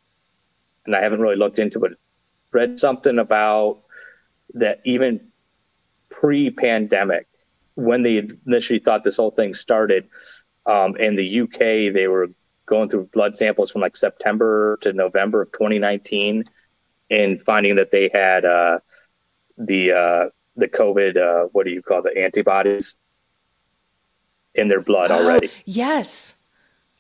and 0.91 0.97
I 0.97 1.03
haven't 1.03 1.21
really 1.21 1.37
looked 1.37 1.61
into 1.61 1.79
it, 1.79 1.81
but 1.83 1.93
read 2.51 2.81
something 2.81 3.21
about 3.21 3.83
that 4.55 4.81
even 4.85 5.21
pre-pandemic, 6.09 7.29
when 7.77 8.03
they 8.03 8.29
initially 8.45 8.81
thought 8.81 9.05
this 9.05 9.17
whole 9.17 9.31
thing 9.31 9.55
started, 9.55 10.09
um, 10.67 10.97
in 10.97 11.15
the 11.15 11.43
UK, 11.43 11.95
they 11.95 12.09
were 12.09 12.29
going 12.67 12.89
through 12.89 13.09
blood 13.13 13.37
samples 13.37 13.71
from 13.71 13.83
like 13.83 13.97
September 13.97 14.79
to 14.81 14.93
November 14.93 15.41
of 15.41 15.53
2019, 15.53 16.43
and 17.09 17.41
finding 17.41 17.77
that 17.77 17.93
they 17.93 18.11
had 18.13 18.45
uh, 18.45 18.81
the 19.57 19.93
uh, 19.93 20.29
the 20.57 20.67
COVID, 20.67 21.17
uh, 21.17 21.49
what 21.53 21.67
do 21.67 21.71
you 21.71 21.83
call 21.83 22.03
the 22.03 22.19
antibodies 22.19 22.97
in 24.57 24.67
their 24.67 24.81
blood 24.81 25.13
oh, 25.13 25.23
already? 25.23 25.53
Yes. 25.67 26.35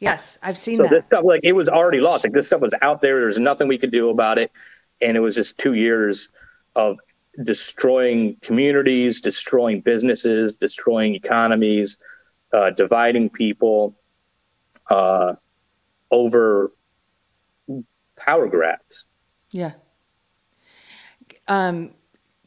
Yes, 0.00 0.38
I've 0.42 0.56
seen 0.56 0.76
so 0.76 0.84
that. 0.84 0.90
this 0.90 1.04
stuff, 1.06 1.24
like 1.24 1.42
it 1.44 1.52
was 1.52 1.68
already 1.68 2.00
lost. 2.00 2.24
Like 2.24 2.32
this 2.32 2.46
stuff 2.46 2.62
was 2.62 2.74
out 2.80 3.02
there. 3.02 3.20
There's 3.20 3.38
nothing 3.38 3.68
we 3.68 3.78
could 3.78 3.90
do 3.90 4.08
about 4.08 4.38
it, 4.38 4.50
and 5.02 5.16
it 5.16 5.20
was 5.20 5.34
just 5.34 5.58
two 5.58 5.74
years 5.74 6.30
of 6.74 6.98
destroying 7.44 8.36
communities, 8.40 9.20
destroying 9.20 9.80
businesses, 9.80 10.56
destroying 10.56 11.14
economies, 11.14 11.98
uh, 12.52 12.70
dividing 12.70 13.28
people 13.28 13.94
uh, 14.88 15.34
over 16.10 16.72
power 18.16 18.48
grabs. 18.48 19.06
Yeah. 19.50 19.72
Um, 21.46 21.90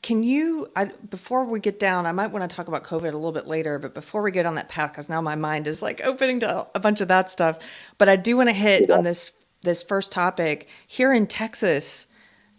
can 0.04 0.22
you, 0.22 0.70
I, 0.76 0.86
before 0.86 1.46
we 1.46 1.62
get 1.62 1.80
down, 1.80 2.06
I 2.06 2.12
might 2.12 2.28
want 2.28 2.48
to 2.48 2.54
talk 2.54 2.68
about 2.68 2.84
COVID 2.84 3.04
a 3.04 3.16
little 3.16 3.32
bit 3.32 3.48
later, 3.48 3.80
but 3.80 3.94
before 3.94 4.22
we 4.22 4.32
get 4.32 4.46
on 4.46 4.56
that 4.56 4.68
path, 4.68 4.92
because 4.92 5.08
now 5.08 5.22
my 5.22 5.36
mind 5.36 5.66
is 5.66 5.82
like 5.82 6.02
opening 6.04 6.42
to 6.42 6.68
a 6.76 6.80
bunch 6.80 7.00
of 7.00 7.08
that 7.08 7.32
stuff. 7.32 7.58
But 7.98 8.10
I 8.10 8.18
do 8.18 8.36
want 8.36 8.50
to 8.50 8.54
hit 8.54 8.90
yeah. 8.90 8.98
on 8.98 9.04
this 9.04 9.32
this 9.62 9.82
first 9.82 10.12
topic 10.12 10.68
here 10.88 11.14
in 11.14 11.26
Texas. 11.26 12.06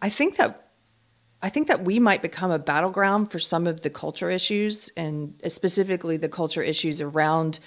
I 0.00 0.08
think 0.08 0.36
that 0.38 0.70
I 1.42 1.50
think 1.50 1.68
that 1.68 1.84
we 1.84 2.00
might 2.00 2.22
become 2.22 2.50
a 2.50 2.58
battleground 2.58 3.30
for 3.30 3.38
some 3.38 3.66
of 3.66 3.82
the 3.82 3.90
culture 3.90 4.30
issues, 4.30 4.88
and 4.96 5.38
specifically 5.46 6.16
the 6.16 6.30
culture 6.30 6.62
issues 6.62 7.02
around 7.02 7.60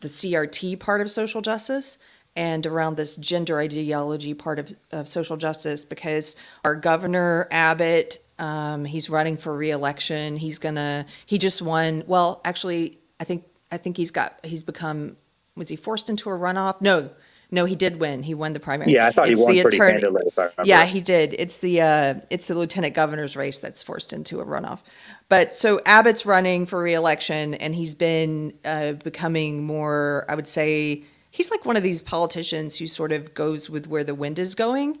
the 0.00 0.08
CRT 0.08 0.78
part 0.80 1.00
of 1.00 1.10
social 1.10 1.40
justice 1.40 1.96
and 2.36 2.66
around 2.66 2.96
this 2.96 3.16
gender 3.16 3.60
ideology 3.60 4.34
part 4.34 4.58
of, 4.58 4.74
of 4.92 5.08
social 5.08 5.36
justice 5.36 5.84
because 5.84 6.36
our 6.64 6.74
governor 6.74 7.48
Abbott 7.50 8.23
um, 8.38 8.84
he's 8.84 9.08
running 9.08 9.36
for 9.36 9.54
reelection. 9.54 10.36
He's 10.36 10.58
gonna. 10.58 11.06
He 11.26 11.38
just 11.38 11.62
won. 11.62 12.04
Well, 12.06 12.40
actually, 12.44 12.98
I 13.20 13.24
think 13.24 13.44
I 13.70 13.76
think 13.76 13.96
he's 13.96 14.10
got. 14.10 14.38
He's 14.44 14.62
become. 14.62 15.16
Was 15.56 15.68
he 15.68 15.76
forced 15.76 16.10
into 16.10 16.30
a 16.30 16.32
runoff? 16.32 16.80
No, 16.80 17.10
no, 17.50 17.64
he 17.64 17.76
did 17.76 18.00
win. 18.00 18.24
He 18.24 18.34
won 18.34 18.52
the 18.52 18.60
primary. 18.60 18.92
Yeah, 18.92 19.06
I 19.06 19.12
thought 19.12 19.28
it's 19.28 19.38
he 19.38 19.44
won 19.44 19.54
pretty 19.54 19.76
attorney, 19.76 20.00
handily. 20.00 20.22
Yeah, 20.64 20.84
he 20.84 21.00
did. 21.00 21.36
It's 21.38 21.58
the 21.58 21.80
uh, 21.80 22.14
it's 22.30 22.48
the 22.48 22.54
lieutenant 22.54 22.94
governor's 22.94 23.36
race 23.36 23.60
that's 23.60 23.82
forced 23.82 24.12
into 24.12 24.40
a 24.40 24.44
runoff. 24.44 24.80
But 25.28 25.54
so 25.54 25.80
Abbott's 25.86 26.26
running 26.26 26.66
for 26.66 26.82
reelection, 26.82 27.54
and 27.54 27.74
he's 27.74 27.94
been 27.94 28.54
uh, 28.64 28.92
becoming 28.92 29.62
more. 29.64 30.26
I 30.28 30.34
would 30.34 30.48
say 30.48 31.04
he's 31.30 31.50
like 31.52 31.64
one 31.64 31.76
of 31.76 31.84
these 31.84 32.02
politicians 32.02 32.76
who 32.76 32.88
sort 32.88 33.12
of 33.12 33.34
goes 33.34 33.70
with 33.70 33.86
where 33.86 34.02
the 34.04 34.14
wind 34.14 34.40
is 34.40 34.56
going. 34.56 34.98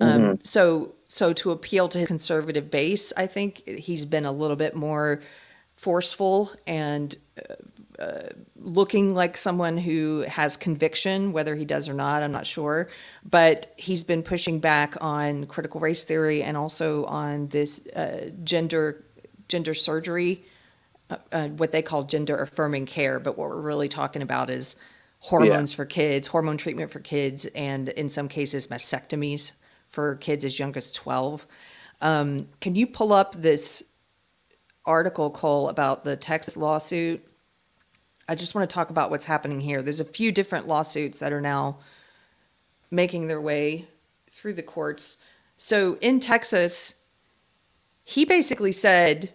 Um, 0.00 0.22
mm-hmm. 0.22 0.34
So 0.44 0.94
so 1.12 1.32
to 1.32 1.50
appeal 1.50 1.88
to 1.88 1.98
his 1.98 2.06
conservative 2.06 2.70
base, 2.70 3.12
I 3.16 3.26
think 3.26 3.66
he's 3.66 4.04
been 4.04 4.24
a 4.24 4.30
little 4.30 4.54
bit 4.54 4.76
more 4.76 5.20
forceful 5.74 6.52
and 6.68 7.16
uh, 7.36 8.00
uh, 8.00 8.28
looking 8.54 9.12
like 9.12 9.36
someone 9.36 9.76
who 9.76 10.24
has 10.28 10.56
conviction, 10.56 11.32
whether 11.32 11.56
he 11.56 11.64
does 11.64 11.88
or 11.88 11.94
not, 11.94 12.22
I'm 12.22 12.30
not 12.30 12.46
sure. 12.46 12.90
But 13.28 13.74
he's 13.76 14.04
been 14.04 14.22
pushing 14.22 14.60
back 14.60 14.96
on 15.00 15.46
critical 15.46 15.80
race 15.80 16.04
theory 16.04 16.44
and 16.44 16.56
also 16.56 17.04
on 17.06 17.48
this 17.48 17.80
uh, 17.96 18.30
gender 18.44 19.04
gender 19.48 19.74
surgery, 19.74 20.44
uh, 21.10 21.16
uh, 21.32 21.48
what 21.48 21.72
they 21.72 21.82
call 21.82 22.04
gender 22.04 22.36
affirming 22.40 22.86
care. 22.86 23.18
But 23.18 23.36
what 23.36 23.48
we're 23.48 23.60
really 23.60 23.88
talking 23.88 24.22
about 24.22 24.48
is 24.48 24.76
hormones 25.18 25.72
yeah. 25.72 25.76
for 25.76 25.86
kids, 25.86 26.28
hormone 26.28 26.56
treatment 26.56 26.92
for 26.92 27.00
kids, 27.00 27.46
and 27.56 27.88
in 27.88 28.08
some 28.08 28.28
cases 28.28 28.68
mastectomies 28.68 29.50
for 29.90 30.16
kids 30.16 30.44
as 30.44 30.58
young 30.58 30.76
as 30.76 30.92
12. 30.92 31.46
Um, 32.00 32.48
can 32.60 32.74
you 32.74 32.86
pull 32.86 33.12
up 33.12 33.40
this 33.40 33.82
article, 34.86 35.30
Cole, 35.30 35.68
about 35.68 36.04
the 36.04 36.16
Texas 36.16 36.56
lawsuit? 36.56 37.26
I 38.28 38.34
just 38.34 38.54
want 38.54 38.68
to 38.68 38.72
talk 38.72 38.90
about 38.90 39.10
what's 39.10 39.24
happening 39.24 39.60
here. 39.60 39.82
There's 39.82 40.00
a 40.00 40.04
few 40.04 40.32
different 40.32 40.66
lawsuits 40.66 41.18
that 41.18 41.32
are 41.32 41.40
now 41.40 41.78
making 42.90 43.26
their 43.26 43.40
way 43.40 43.88
through 44.30 44.54
the 44.54 44.62
courts. 44.62 45.16
So 45.56 45.98
in 46.00 46.20
Texas, 46.20 46.94
he 48.04 48.24
basically 48.24 48.72
said 48.72 49.32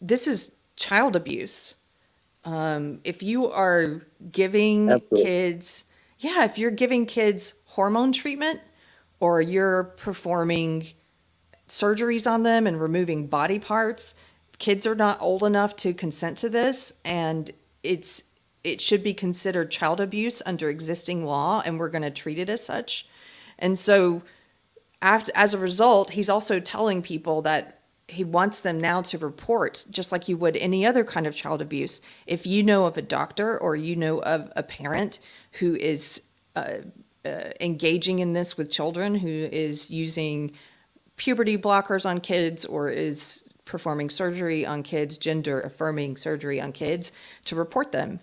this 0.00 0.26
is 0.26 0.52
child 0.76 1.16
abuse. 1.16 1.74
Um, 2.44 3.00
if 3.04 3.22
you 3.22 3.50
are 3.50 4.02
giving 4.30 4.90
Absolutely. 4.90 5.22
kids, 5.24 5.84
yeah, 6.18 6.44
if 6.44 6.58
you're 6.58 6.70
giving 6.70 7.06
kids 7.06 7.54
hormone 7.64 8.12
treatment, 8.12 8.60
or 9.20 9.40
you're 9.40 9.84
performing 9.84 10.88
surgeries 11.68 12.30
on 12.30 12.42
them 12.42 12.66
and 12.66 12.80
removing 12.80 13.26
body 13.26 13.58
parts, 13.58 14.14
kids 14.58 14.86
are 14.86 14.94
not 14.94 15.20
old 15.20 15.42
enough 15.42 15.74
to 15.76 15.94
consent 15.94 16.38
to 16.38 16.48
this 16.48 16.92
and 17.04 17.50
it's 17.82 18.22
it 18.62 18.80
should 18.80 19.02
be 19.02 19.12
considered 19.12 19.70
child 19.70 20.00
abuse 20.00 20.40
under 20.46 20.70
existing 20.70 21.24
law 21.24 21.62
and 21.66 21.78
we're 21.78 21.90
going 21.90 22.02
to 22.02 22.10
treat 22.10 22.38
it 22.38 22.48
as 22.48 22.64
such. 22.64 23.06
And 23.58 23.78
so 23.78 24.22
after, 25.02 25.30
as 25.34 25.52
a 25.52 25.58
result, 25.58 26.10
he's 26.10 26.30
also 26.30 26.58
telling 26.60 27.02
people 27.02 27.42
that 27.42 27.80
he 28.08 28.24
wants 28.24 28.60
them 28.60 28.78
now 28.78 29.02
to 29.02 29.18
report 29.18 29.84
just 29.90 30.12
like 30.12 30.28
you 30.28 30.36
would 30.38 30.56
any 30.56 30.86
other 30.86 31.04
kind 31.04 31.26
of 31.26 31.34
child 31.34 31.60
abuse. 31.60 32.00
If 32.26 32.46
you 32.46 32.62
know 32.62 32.86
of 32.86 32.96
a 32.96 33.02
doctor 33.02 33.58
or 33.58 33.76
you 33.76 33.96
know 33.96 34.18
of 34.20 34.50
a 34.56 34.62
parent 34.62 35.20
who 35.52 35.76
is 35.76 36.22
uh, 36.56 36.78
uh, 37.24 37.50
engaging 37.60 38.18
in 38.18 38.32
this 38.32 38.56
with 38.56 38.70
children, 38.70 39.14
who 39.14 39.28
is 39.28 39.90
using 39.90 40.52
puberty 41.16 41.56
blockers 41.56 42.06
on 42.06 42.20
kids 42.20 42.64
or 42.64 42.88
is 42.88 43.42
performing 43.64 44.10
surgery 44.10 44.66
on 44.66 44.82
kids, 44.82 45.16
gender 45.16 45.60
affirming 45.60 46.16
surgery 46.16 46.60
on 46.60 46.72
kids, 46.72 47.12
to 47.44 47.56
report 47.56 47.92
them. 47.92 48.20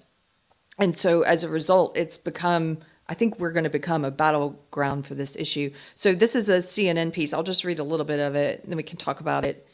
And 0.78 0.98
so 0.98 1.22
as 1.22 1.44
a 1.44 1.50
result, 1.50 1.96
it's 1.98 2.18
become 2.18 2.80
I 3.12 3.14
think 3.14 3.40
we're 3.40 3.52
going 3.52 3.66
to 3.66 3.70
become 3.70 4.06
a 4.06 4.12
battleground 4.12 5.06
for 5.06 5.16
this 5.16 5.36
issue. 5.36 5.70
So 5.96 6.16
this 6.16 6.34
is 6.34 6.48
a 6.48 6.60
CNN 6.60 7.12
piece. 7.12 7.34
I'll 7.34 7.44
just 7.44 7.66
read 7.66 7.80
a 7.80 7.84
little 7.84 8.06
bit 8.06 8.22
of 8.22 8.36
it, 8.36 8.64
then 8.66 8.78
we 8.78 8.84
can 8.84 8.96
talk 8.96 9.20
about 9.20 9.46
it. 9.46 9.68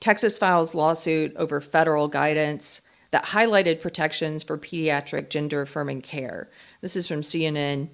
Texas 0.00 0.36
files 0.36 0.74
lawsuit 0.74 1.34
over 1.36 1.62
federal 1.62 2.08
guidance 2.08 2.82
that 3.10 3.24
highlighted 3.24 3.80
protections 3.80 4.42
for 4.42 4.58
pediatric 4.58 5.30
gender 5.30 5.62
affirming 5.62 6.02
care. 6.02 6.50
This 6.82 6.94
is 6.94 7.06
from 7.06 7.22
CNN. 7.22 7.88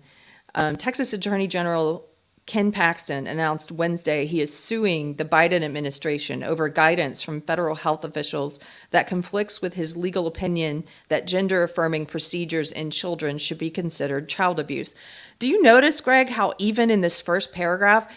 Um, 0.54 0.76
Texas 0.76 1.12
Attorney 1.12 1.46
General 1.46 2.06
Ken 2.46 2.72
Paxton 2.72 3.28
announced 3.28 3.70
Wednesday 3.70 4.26
he 4.26 4.40
is 4.40 4.52
suing 4.52 5.14
the 5.14 5.24
Biden 5.24 5.62
administration 5.62 6.42
over 6.42 6.68
guidance 6.68 7.22
from 7.22 7.42
federal 7.42 7.76
health 7.76 8.04
officials 8.04 8.58
that 8.90 9.06
conflicts 9.06 9.62
with 9.62 9.74
his 9.74 9.96
legal 9.96 10.26
opinion 10.26 10.82
that 11.08 11.28
gender 11.28 11.62
affirming 11.62 12.06
procedures 12.06 12.72
in 12.72 12.90
children 12.90 13.38
should 13.38 13.58
be 13.58 13.70
considered 13.70 14.28
child 14.28 14.58
abuse. 14.58 14.96
Do 15.38 15.46
you 15.46 15.62
notice, 15.62 16.00
Greg, 16.00 16.28
how 16.28 16.54
even 16.58 16.90
in 16.90 17.02
this 17.02 17.20
first 17.20 17.52
paragraph, 17.52 18.10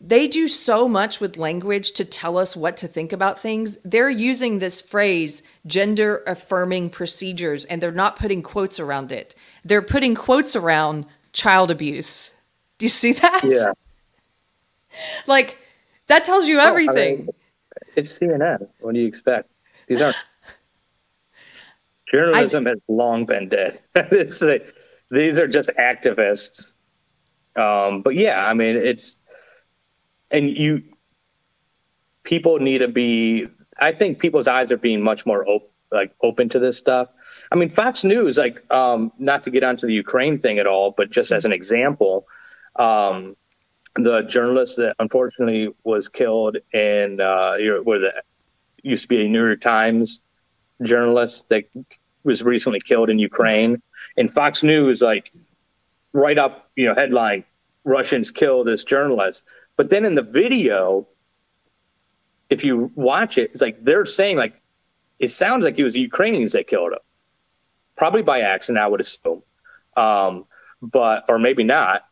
they 0.00 0.28
do 0.28 0.46
so 0.46 0.86
much 0.86 1.18
with 1.18 1.38
language 1.38 1.92
to 1.92 2.04
tell 2.04 2.36
us 2.36 2.54
what 2.54 2.76
to 2.76 2.86
think 2.86 3.12
about 3.12 3.40
things. 3.40 3.78
They're 3.84 4.10
using 4.10 4.58
this 4.58 4.80
phrase, 4.80 5.42
gender 5.66 6.22
affirming 6.26 6.90
procedures, 6.90 7.64
and 7.64 7.82
they're 7.82 7.90
not 7.90 8.18
putting 8.18 8.42
quotes 8.42 8.78
around 8.78 9.10
it. 9.10 9.34
They're 9.64 9.82
putting 9.82 10.14
quotes 10.14 10.54
around 10.54 11.06
child 11.38 11.70
abuse. 11.70 12.32
Do 12.78 12.86
you 12.86 12.90
see 12.90 13.12
that? 13.12 13.44
Yeah. 13.44 13.72
like 15.26 15.56
that 16.08 16.24
tells 16.24 16.46
you 16.46 16.58
everything. 16.58 16.94
Oh, 16.96 16.98
I 16.98 17.16
mean, 17.16 17.28
it's 17.96 18.18
CNN. 18.18 18.68
What 18.80 18.94
do 18.94 19.00
you 19.00 19.06
expect? 19.06 19.48
These 19.86 20.02
aren't 20.02 20.16
journalism 22.10 22.66
I, 22.66 22.70
has 22.70 22.80
long 22.88 23.24
been 23.24 23.48
dead. 23.48 23.80
like, 23.94 24.66
these 25.10 25.38
are 25.38 25.46
just 25.46 25.70
activists. 25.78 26.74
Um, 27.56 28.02
but 28.02 28.14
yeah, 28.14 28.44
I 28.46 28.54
mean, 28.54 28.76
it's 28.76 29.18
and 30.30 30.50
you 30.50 30.82
people 32.24 32.58
need 32.58 32.78
to 32.78 32.88
be. 32.88 33.48
I 33.80 33.92
think 33.92 34.18
people's 34.18 34.48
eyes 34.48 34.72
are 34.72 34.76
being 34.76 35.02
much 35.02 35.24
more 35.24 35.48
open 35.48 35.68
like 35.90 36.12
open 36.22 36.48
to 36.50 36.58
this 36.58 36.76
stuff. 36.76 37.12
I 37.50 37.56
mean, 37.56 37.68
Fox 37.68 38.04
News, 38.04 38.36
like, 38.36 38.62
um, 38.70 39.12
not 39.18 39.44
to 39.44 39.50
get 39.50 39.64
onto 39.64 39.86
the 39.86 39.94
Ukraine 39.94 40.38
thing 40.38 40.58
at 40.58 40.66
all, 40.66 40.92
but 40.96 41.10
just 41.10 41.32
as 41.32 41.44
an 41.44 41.52
example, 41.52 42.26
um, 42.76 43.36
the 43.94 44.22
journalist 44.22 44.76
that 44.76 44.94
unfortunately 44.98 45.74
was 45.84 46.08
killed 46.08 46.58
in 46.72 47.20
uh, 47.20 47.56
where 47.82 47.98
the 47.98 48.22
used 48.82 49.02
to 49.02 49.08
be 49.08 49.24
a 49.24 49.28
New 49.28 49.44
York 49.44 49.60
Times 49.60 50.22
journalist 50.82 51.48
that 51.48 51.64
was 52.22 52.42
recently 52.42 52.80
killed 52.80 53.10
in 53.10 53.18
Ukraine, 53.18 53.82
and 54.16 54.30
Fox 54.30 54.62
News 54.62 55.02
like 55.02 55.32
right 56.12 56.38
up 56.38 56.70
you 56.76 56.86
know 56.86 56.94
headline 56.94 57.44
Russians 57.84 58.30
kill 58.30 58.62
this 58.62 58.84
journalist, 58.84 59.44
but 59.76 59.90
then 59.90 60.04
in 60.04 60.14
the 60.14 60.22
video, 60.22 61.08
if 62.50 62.64
you 62.64 62.92
watch 62.94 63.38
it, 63.38 63.50
it's 63.52 63.60
like 63.60 63.80
they're 63.80 64.06
saying 64.06 64.36
like 64.36 64.60
it 65.18 65.28
sounds 65.28 65.64
like 65.64 65.78
it 65.78 65.84
was 65.84 65.94
the 65.94 66.00
Ukrainians 66.00 66.52
that 66.52 66.66
killed 66.66 66.92
him, 66.92 66.98
probably 67.96 68.22
by 68.22 68.40
accident, 68.40 68.82
I 68.82 68.86
would 68.86 69.00
assume, 69.00 69.42
um, 69.96 70.44
but 70.80 71.24
or 71.28 71.38
maybe 71.38 71.64
not 71.64 72.04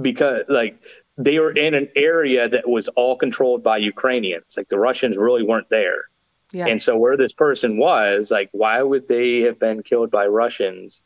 because 0.00 0.44
like 0.48 0.84
they 1.18 1.38
were 1.38 1.50
in 1.50 1.74
an 1.74 1.88
area 1.96 2.48
that 2.48 2.68
was 2.68 2.88
all 2.88 3.16
controlled 3.16 3.62
by 3.62 3.76
Ukrainians. 3.76 4.56
Like 4.56 4.68
the 4.68 4.78
Russians 4.78 5.16
really 5.16 5.42
weren't 5.42 5.68
there. 5.68 6.04
Yeah. 6.52 6.66
And 6.66 6.80
so 6.80 6.96
where 6.96 7.16
this 7.16 7.32
person 7.32 7.78
was, 7.78 8.30
like, 8.30 8.48
why 8.52 8.82
would 8.82 9.06
they 9.06 9.40
have 9.42 9.58
been 9.58 9.82
killed 9.82 10.10
by 10.10 10.26
Russians? 10.26 11.04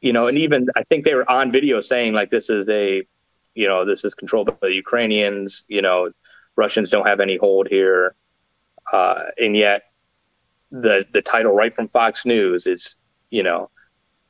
You 0.00 0.12
know, 0.12 0.26
and 0.26 0.36
even 0.36 0.68
I 0.76 0.82
think 0.84 1.04
they 1.04 1.14
were 1.14 1.30
on 1.30 1.50
video 1.52 1.80
saying 1.80 2.12
like 2.12 2.30
this 2.30 2.50
is 2.50 2.68
a, 2.68 3.06
you 3.54 3.68
know, 3.68 3.84
this 3.84 4.04
is 4.04 4.14
controlled 4.14 4.48
by 4.48 4.68
the 4.68 4.74
Ukrainians. 4.74 5.64
You 5.68 5.82
know, 5.82 6.10
Russians 6.56 6.90
don't 6.90 7.06
have 7.06 7.20
any 7.20 7.36
hold 7.36 7.68
here, 7.68 8.14
uh, 8.92 9.24
and 9.38 9.56
yet 9.56 9.91
the 10.72 11.06
the 11.12 11.22
title 11.22 11.52
right 11.52 11.72
from 11.72 11.86
Fox 11.86 12.26
News 12.26 12.66
is, 12.66 12.96
you 13.30 13.42
know, 13.42 13.70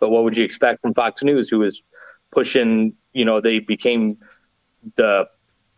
but 0.00 0.10
what 0.10 0.24
would 0.24 0.36
you 0.36 0.44
expect 0.44 0.82
from 0.82 0.92
Fox 0.92 1.22
News, 1.22 1.48
who 1.48 1.62
is 1.62 1.82
pushing 2.32 2.94
you 3.12 3.24
know 3.24 3.40
they 3.40 3.60
became 3.60 4.18
the 4.96 5.28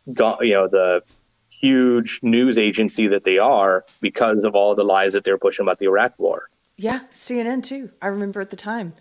you 0.06 0.54
know 0.54 0.66
the 0.66 1.02
huge 1.50 2.18
news 2.22 2.58
agency 2.58 3.06
that 3.06 3.24
they 3.24 3.38
are 3.38 3.84
because 4.00 4.44
of 4.44 4.54
all 4.54 4.74
the 4.74 4.82
lies 4.82 5.12
that 5.12 5.22
they're 5.22 5.38
pushing 5.38 5.64
about 5.64 5.78
the 5.78 5.86
Iraq 5.86 6.12
war. 6.18 6.48
Yeah, 6.76 7.00
CNN 7.12 7.62
too. 7.62 7.90
I 8.02 8.08
remember 8.08 8.40
at 8.40 8.50
the 8.50 8.56
time. 8.56 8.94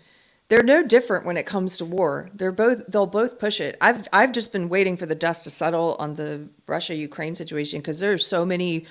They're 0.48 0.62
no 0.62 0.82
different 0.82 1.24
when 1.24 1.38
it 1.38 1.46
comes 1.46 1.78
to 1.78 1.86
war. 1.86 2.28
They're 2.34 2.52
both 2.52 2.86
they'll 2.88 3.06
both 3.06 3.38
push 3.38 3.60
it. 3.60 3.78
I've 3.80 4.06
I've 4.12 4.32
just 4.32 4.52
been 4.52 4.68
waiting 4.68 4.96
for 4.96 5.06
the 5.06 5.14
dust 5.14 5.44
to 5.44 5.50
settle 5.50 5.96
on 5.98 6.16
the 6.16 6.46
Russia 6.66 6.94
Ukraine 6.94 7.34
situation 7.34 7.80
because 7.80 7.98
there's 7.98 8.26
so 8.26 8.44
many 8.44 8.86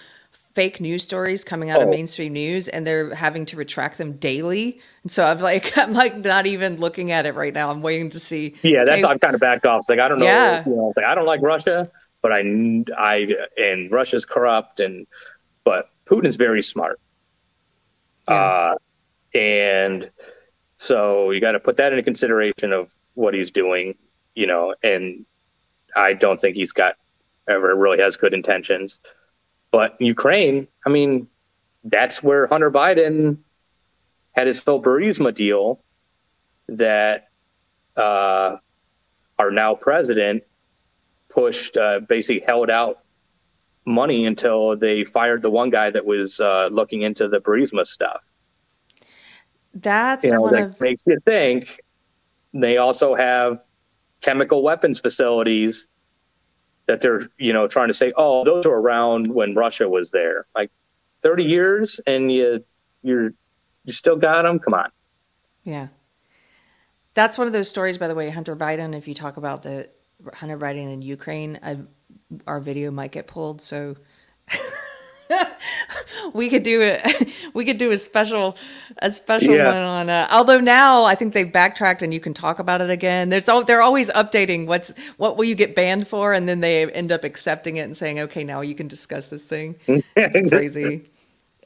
fake 0.53 0.79
news 0.79 1.03
stories 1.03 1.43
coming 1.43 1.69
out 1.71 1.79
oh. 1.79 1.83
of 1.83 1.89
mainstream 1.89 2.33
news 2.33 2.67
and 2.67 2.85
they're 2.85 3.13
having 3.15 3.45
to 3.47 3.55
retract 3.55 3.97
them 3.97 4.13
daily. 4.13 4.79
And 5.03 5.11
so 5.11 5.25
I'm 5.25 5.39
like, 5.39 5.77
I'm 5.77 5.93
like 5.93 6.17
not 6.17 6.45
even 6.45 6.77
looking 6.77 7.11
at 7.11 7.25
it 7.25 7.35
right 7.35 7.53
now. 7.53 7.71
I'm 7.71 7.81
waiting 7.81 8.09
to 8.11 8.19
see. 8.19 8.55
Yeah, 8.61 8.83
that's, 8.85 9.03
I'm 9.03 9.19
kind 9.19 9.33
of 9.33 9.41
backed 9.41 9.65
off. 9.65 9.79
It's 9.79 9.89
like, 9.89 9.99
I 9.99 10.07
don't 10.07 10.19
know. 10.19 10.25
Yeah. 10.25 10.63
You 10.65 10.75
know, 10.75 10.93
like, 10.95 11.05
I 11.05 11.15
don't 11.15 11.25
like 11.25 11.41
Russia, 11.41 11.91
but 12.21 12.31
I, 12.31 12.39
I, 12.97 13.27
and 13.57 13.91
Russia's 13.91 14.25
corrupt 14.25 14.79
and, 14.79 15.07
but 15.63 15.89
Putin's 16.05 16.35
very 16.35 16.61
smart. 16.61 16.99
Yeah. 18.27 18.35
Uh, 18.35 18.75
and 19.33 20.11
so 20.77 21.31
you 21.31 21.39
got 21.41 21.53
to 21.53 21.59
put 21.59 21.77
that 21.77 21.93
into 21.93 22.03
consideration 22.03 22.71
of 22.73 22.93
what 23.15 23.33
he's 23.33 23.51
doing, 23.51 23.95
you 24.35 24.45
know, 24.45 24.75
and 24.83 25.25
I 25.95 26.13
don't 26.13 26.39
think 26.39 26.55
he's 26.55 26.71
got 26.71 26.95
ever 27.47 27.75
really 27.75 27.99
has 27.99 28.17
good 28.17 28.33
intentions. 28.33 28.99
But 29.73 29.99
Ukraine, 29.99 30.67
I 30.85 30.89
mean, 30.89 31.27
that's 31.83 32.21
where 32.21 32.45
Hunter 32.45 32.69
Biden 32.69 33.39
had 34.33 34.45
his 34.45 34.59
full 34.59 34.79
Burisma 34.79 35.33
deal 35.33 35.81
that 36.67 37.29
uh, 37.97 38.57
our 39.39 39.49
now 39.49 39.73
president 39.73 40.43
pushed, 41.27 41.75
uh, 41.75 42.01
basically 42.01 42.45
held 42.45 42.69
out 42.69 42.99
money 43.83 44.27
until 44.27 44.77
they 44.77 45.03
fired 45.03 45.41
the 45.41 45.49
one 45.49 45.71
guy 45.71 45.89
that 45.89 46.05
was 46.05 46.39
uh, 46.39 46.69
looking 46.71 47.01
into 47.01 47.27
the 47.27 47.41
Burisma 47.41 47.83
stuff. 47.83 48.27
That's 49.73 50.23
you 50.23 50.33
know, 50.33 50.51
that 50.51 50.63
of... 50.63 50.81
makes 50.81 51.01
you 51.07 51.19
think. 51.25 51.79
They 52.53 52.77
also 52.77 53.15
have 53.15 53.57
chemical 54.21 54.61
weapons 54.61 54.99
facilities 54.99 55.87
that 56.85 57.01
they're 57.01 57.21
you 57.37 57.53
know 57.53 57.67
trying 57.67 57.87
to 57.87 57.93
say 57.93 58.13
oh 58.17 58.43
those 58.43 58.65
are 58.65 58.73
around 58.73 59.27
when 59.27 59.55
russia 59.55 59.87
was 59.87 60.11
there. 60.11 60.45
Like 60.55 60.71
30 61.21 61.43
years 61.43 62.01
and 62.05 62.31
you 62.31 62.63
you're 63.01 63.33
you 63.85 63.93
still 63.93 64.15
got 64.15 64.43
them 64.43 64.59
come 64.59 64.73
on. 64.73 64.89
Yeah. 65.63 65.87
That's 67.15 67.37
one 67.37 67.47
of 67.47 67.53
those 67.53 67.69
stories 67.69 67.97
by 67.97 68.07
the 68.07 68.15
way 68.15 68.29
hunter 68.29 68.55
biden 68.55 68.95
if 68.95 69.07
you 69.07 69.13
talk 69.13 69.37
about 69.37 69.63
the 69.63 69.89
hunter 70.33 70.57
biden 70.57 70.91
in 70.91 71.01
ukraine 71.01 71.59
I, 71.61 71.77
our 72.47 72.59
video 72.59 72.91
might 72.91 73.11
get 73.11 73.27
pulled 73.27 73.61
so 73.61 73.95
we 76.33 76.49
could 76.49 76.63
do 76.63 76.81
it. 76.81 77.29
We 77.53 77.65
could 77.65 77.77
do 77.77 77.91
a 77.91 77.99
special, 77.99 78.57
a 78.97 79.11
special 79.11 79.53
yeah. 79.53 79.67
one 79.67 79.77
on. 79.77 80.09
Uh, 80.09 80.27
although 80.31 80.59
now 80.59 81.03
I 81.03 81.13
think 81.13 81.35
they've 81.35 81.51
backtracked 81.51 82.01
and 82.01 82.11
you 82.11 82.19
can 82.19 82.33
talk 82.33 82.57
about 82.57 82.81
it 82.81 82.89
again. 82.89 83.29
There's 83.29 83.47
all, 83.47 83.63
they're 83.63 83.83
always 83.83 84.09
updating 84.09 84.65
what's 84.65 84.91
what 85.17 85.37
will 85.37 85.43
you 85.43 85.53
get 85.53 85.75
banned 85.75 86.07
for, 86.07 86.33
and 86.33 86.49
then 86.49 86.61
they 86.61 86.91
end 86.91 87.11
up 87.11 87.23
accepting 87.23 87.77
it 87.77 87.81
and 87.81 87.95
saying, 87.95 88.17
okay, 88.21 88.43
now 88.43 88.61
you 88.61 88.73
can 88.73 88.87
discuss 88.87 89.29
this 89.29 89.43
thing. 89.43 89.75
It's 90.15 90.49
crazy. 90.51 91.07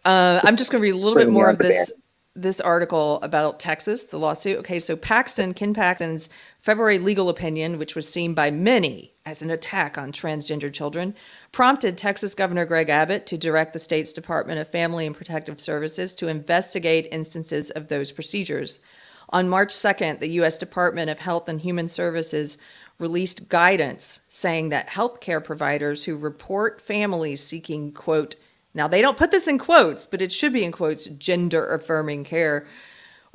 Uh, 0.04 0.42
I'm 0.44 0.58
just 0.58 0.72
going 0.72 0.82
to 0.82 0.84
read 0.84 1.00
a 1.00 1.02
little 1.02 1.18
bit 1.18 1.30
more 1.30 1.50
of 1.50 1.58
this 1.58 1.94
this 2.38 2.60
article 2.60 3.20
about 3.24 3.60
Texas, 3.60 4.06
the 4.06 4.20
lawsuit. 4.20 4.58
Okay, 4.60 4.80
so 4.80 4.96
Paxton, 4.96 5.54
Ken 5.54 5.74
Paxton's 5.74 6.30
February 6.68 7.00
legal 7.00 7.30
opinion, 7.30 7.80
which 7.80 7.96
was 7.96 8.10
seen 8.10 8.34
by 8.34 8.52
many 8.52 9.14
as 9.26 9.42
an 9.42 9.50
attack 9.50 9.98
on 9.98 10.12
transgender 10.12 10.72
children, 10.72 11.16
prompted 11.54 11.98
Texas 11.98 12.36
Governor 12.36 12.66
Greg 12.66 12.90
Abbott 12.90 13.26
to 13.28 13.38
direct 13.38 13.72
the 13.72 13.80
state's 13.80 14.12
Department 14.12 14.60
of 14.60 14.68
Family 14.68 15.06
and 15.06 15.16
Protective 15.16 15.62
Services 15.62 16.14
to 16.16 16.28
investigate 16.28 17.08
instances 17.10 17.70
of 17.70 17.88
those 17.88 18.12
procedures. 18.12 18.82
On 19.30 19.48
March 19.48 19.74
2nd, 19.74 20.20
the 20.20 20.32
U.S. 20.32 20.58
Department 20.58 21.10
of 21.10 21.20
Health 21.20 21.48
and 21.48 21.62
Human 21.62 21.88
Services 21.88 22.58
released 23.00 23.48
guidance 23.48 24.20
saying 24.28 24.68
that 24.68 24.90
healthcare 24.90 25.42
providers 25.42 26.04
who 26.04 26.18
report 26.18 26.82
families 26.82 27.42
seeking, 27.42 27.94
quote, 27.94 28.36
now 28.74 28.90
they 28.90 29.02
don't 29.02 29.18
put 29.18 29.32
this 29.32 29.48
in 29.48 29.58
quotes, 29.58 30.06
but 30.06 30.22
it 30.22 30.34
should 30.34 30.52
be 30.52 30.66
in 30.66 30.74
quotes, 30.74 31.06
gender 31.06 31.74
affirming 31.74 32.26
care, 32.26 32.68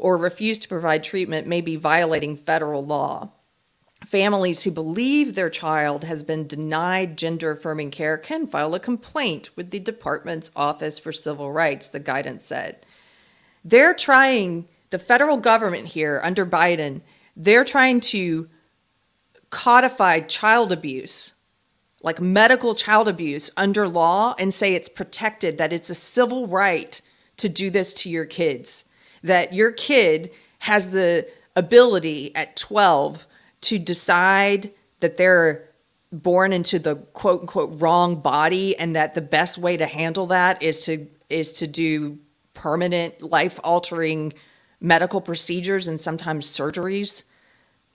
or 0.03 0.17
refuse 0.17 0.59
to 0.59 0.67
provide 0.67 1.05
treatment 1.05 1.47
may 1.47 1.61
be 1.61 1.77
violating 1.77 2.37
federal 2.37 2.85
law. 2.85 3.31
Families 4.05 4.65
who 4.65 4.73
believe 4.73 5.37
their 5.37 5.49
child 5.49 6.03
has 6.03 6.25
been 6.25 6.49
denied 6.49 7.17
gender 7.17 7.53
affirming 7.53 7.93
care 7.93 8.19
can 8.19 8.49
file 8.49 8.75
a 8.75 8.81
complaint 8.81 9.51
with 9.55 9.71
the 9.71 9.79
department's 9.79 10.51
Office 10.57 10.99
for 10.99 11.13
Civil 11.13 11.53
Rights, 11.53 11.91
the 11.91 12.01
guidance 12.01 12.45
said. 12.45 12.85
They're 13.65 13.95
trying, 13.95 14.67
the 14.91 14.99
federal 14.99 15.37
government 15.37 15.87
here 15.87 16.21
under 16.25 16.45
Biden, 16.45 17.01
they're 17.37 17.65
trying 17.65 18.01
to 18.01 18.49
codify 19.51 20.19
child 20.19 20.73
abuse, 20.73 21.33
like 22.03 22.21
medical 22.21 22.75
child 22.75 23.07
abuse 23.07 23.53
under 23.57 23.87
law, 23.87 24.35
and 24.37 24.53
say 24.53 24.75
it's 24.75 24.89
protected, 24.89 25.59
that 25.59 25.73
it's 25.73 25.91
a 25.91 25.95
civil 25.95 26.49
right 26.49 27.01
to 27.37 27.49
do 27.49 27.71
this 27.71 27.95
to 27.95 28.11
your 28.11 28.25
kids, 28.25 28.85
that 29.23 29.53
your 29.53 29.73
kid 29.73 30.31
has 30.59 30.91
the 30.91 31.29
ability 31.57 32.35
at 32.35 32.57
12 32.57 33.27
to 33.63 33.79
decide 33.79 34.71
that 35.01 35.17
they're 35.17 35.69
born 36.13 36.53
into 36.53 36.79
the 36.79 36.97
quote 37.15 37.43
unquote 37.43 37.81
wrong 37.81 38.17
body 38.21 38.77
and 38.79 38.95
that 38.95 39.15
the 39.15 39.21
best 39.21 39.59
way 39.59 39.77
to 39.77 39.87
handle 39.87 40.27
that 40.27 40.63
is 40.63 40.85
to 40.85 41.07
is 41.31 41.53
to 41.55 41.67
do 41.67 42.19
permanent 42.55 43.23
life 43.23 43.59
altering 43.65 44.33
medical 44.81 45.21
procedures 45.21 45.89
and 45.89 46.01
sometimes 46.01 46.47
surgeries. 46.47 47.23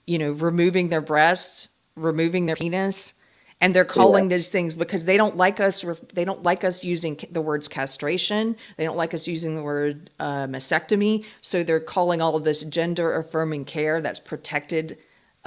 You 0.06 0.18
know 0.18 0.32
removing 0.32 0.88
their 0.88 1.00
breasts 1.00 1.68
removing 1.94 2.46
their 2.46 2.56
penis 2.56 3.12
and 3.60 3.74
they're 3.74 3.84
calling 3.84 4.30
yeah. 4.30 4.36
these 4.36 4.48
things 4.48 4.76
because 4.76 5.04
they 5.04 5.16
don't 5.16 5.36
like 5.36 5.58
us 5.60 5.84
they 6.14 6.24
don't 6.24 6.42
like 6.42 6.62
us 6.64 6.84
using 6.84 7.18
the 7.32 7.40
words 7.40 7.66
castration 7.68 8.56
they 8.76 8.84
don't 8.84 8.96
like 8.96 9.14
us 9.14 9.26
using 9.26 9.56
the 9.56 9.62
word 9.62 10.10
uh, 10.20 10.46
mastectomy 10.46 11.24
so 11.40 11.62
they're 11.62 11.80
calling 11.80 12.22
all 12.22 12.36
of 12.36 12.44
this 12.44 12.62
gender 12.64 13.16
affirming 13.16 13.64
care 13.64 14.00
that's 14.00 14.20
protected 14.20 14.98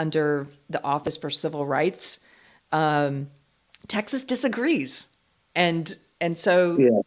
under 0.01 0.47
the 0.69 0.83
Office 0.83 1.15
for 1.15 1.29
Civil 1.29 1.65
Rights. 1.65 2.19
Um, 2.71 3.29
Texas 3.87 4.23
disagrees, 4.23 5.07
and 5.55 5.95
and 6.19 6.37
so 6.37 6.77
yeah. 6.77 7.01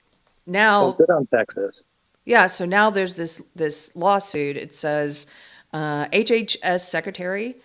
now 0.47 0.83
well, 0.83 0.93
good 0.93 1.11
on 1.11 1.27
Texas. 1.27 1.85
Yeah, 2.25 2.47
so 2.47 2.65
now 2.65 2.91
there's 2.91 3.17
this 3.17 3.43
this 3.55 3.95
lawsuit. 3.95 4.57
It 4.57 4.75
says 4.75 5.27
uh, 5.73 6.07
HHS 6.07 6.81
secretary 6.81 7.57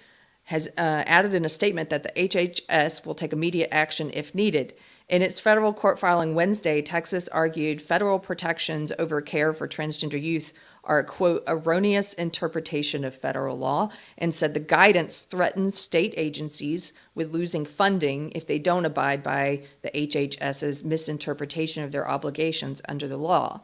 has 0.50 0.68
uh, 0.80 1.04
added 1.06 1.36
in 1.36 1.46
a 1.46 1.50
statement 1.50 1.92
that 1.92 2.02
the 2.02 2.28
HHS 2.28 3.06
will 3.06 3.14
take 3.14 3.34
immediate 3.34 3.70
action 3.72 4.10
if 4.16 4.34
needed. 4.34 4.74
In 5.08 5.22
its 5.22 5.40
federal 5.40 5.72
court 5.72 6.00
filing 6.00 6.34
Wednesday, 6.34 6.82
Texas 6.82 7.28
argued 7.28 7.80
federal 7.80 8.18
protections 8.18 8.92
over 8.98 9.22
care 9.22 9.54
for 9.54 9.68
transgender 9.68 10.20
youth 10.20 10.52
are 10.84 10.98
a 10.98 11.04
quote 11.04 11.44
erroneous 11.46 12.14
interpretation 12.14 13.06
of 13.06 13.14
federal 13.14 13.60
law 13.60 13.92
and 14.18 14.34
said 14.34 14.56
the 14.56 14.60
guidance 14.60 15.20
threatens 15.20 15.78
state 15.78 16.16
agencies 16.18 16.94
with 17.14 17.32
losing 17.32 17.64
funding 17.64 18.32
if 18.34 18.48
they 18.48 18.58
don't 18.58 18.86
abide 18.86 19.22
by 19.22 19.62
the 19.84 19.92
HHS's 19.92 20.84
misinterpretation 20.84 21.84
of 21.84 21.92
their 21.92 22.10
obligations 22.10 22.82
under 22.90 23.08
the 23.08 23.18
law. 23.18 23.62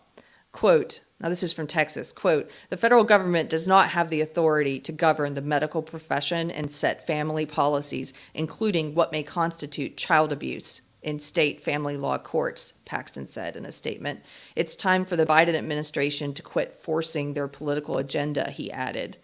Quote, 0.52 1.00
now 1.20 1.30
this 1.30 1.44
is 1.44 1.54
from 1.54 1.68
Texas, 1.68 2.12
quote, 2.12 2.50
the 2.70 2.78
federal 2.78 3.04
government 3.04 3.50
does 3.50 3.68
not 3.68 3.90
have 3.90 4.10
the 4.10 4.22
authority 4.22 4.80
to 4.82 4.92
govern 4.92 5.34
the 5.34 5.42
medical 5.42 5.82
profession 5.82 6.52
and 6.52 6.72
set 6.72 7.08
family 7.08 7.46
policies, 7.46 8.12
including 8.34 8.94
what 8.94 9.12
may 9.12 9.24
constitute 9.24 9.98
child 9.98 10.34
abuse 10.34 10.82
in 11.06 11.20
state 11.20 11.62
family 11.62 11.96
law 11.96 12.18
courts, 12.18 12.74
Paxton 12.84 13.28
said 13.28 13.56
in 13.56 13.66
a 13.66 13.72
statement. 13.72 14.20
It's 14.56 14.76
time 14.76 15.06
for 15.06 15.16
the 15.16 15.26
Biden 15.26 15.56
administration 15.56 16.34
to 16.34 16.42
quit 16.42 16.74
forcing 16.74 17.32
their 17.32 17.48
political 17.48 18.00
agenda, 18.00 18.50
he 18.50 18.72
added. 18.72 19.18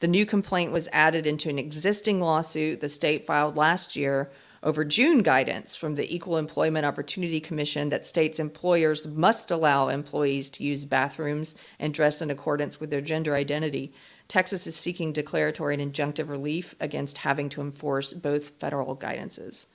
The 0.00 0.08
new 0.08 0.26
complaint 0.26 0.70
was 0.70 0.88
added 0.92 1.26
into 1.26 1.48
an 1.48 1.58
existing 1.58 2.20
lawsuit 2.20 2.80
the 2.80 2.90
state 2.90 3.26
filed 3.26 3.56
last 3.56 3.96
year 3.96 4.30
over 4.64 4.84
June 4.84 5.22
guidance 5.22 5.76
from 5.76 5.94
the 5.94 6.12
Equal 6.12 6.38
Employment 6.38 6.86
Opportunity 6.86 7.38
Commission 7.38 7.90
that 7.90 8.06
states 8.06 8.40
employers 8.40 9.06
must 9.06 9.50
allow 9.50 9.88
employees 9.88 10.48
to 10.50 10.64
use 10.64 10.86
bathrooms 10.86 11.54
and 11.78 11.92
dress 11.92 12.22
in 12.22 12.30
accordance 12.30 12.80
with 12.80 12.90
their 12.90 13.02
gender 13.02 13.34
identity. 13.34 13.92
Texas 14.26 14.66
is 14.66 14.74
seeking 14.74 15.12
declaratory 15.12 15.74
and 15.74 15.92
injunctive 15.92 16.30
relief 16.30 16.74
against 16.80 17.18
having 17.18 17.50
to 17.50 17.60
enforce 17.60 18.14
both 18.14 18.48
federal 18.58 18.96
guidances. 18.96 19.66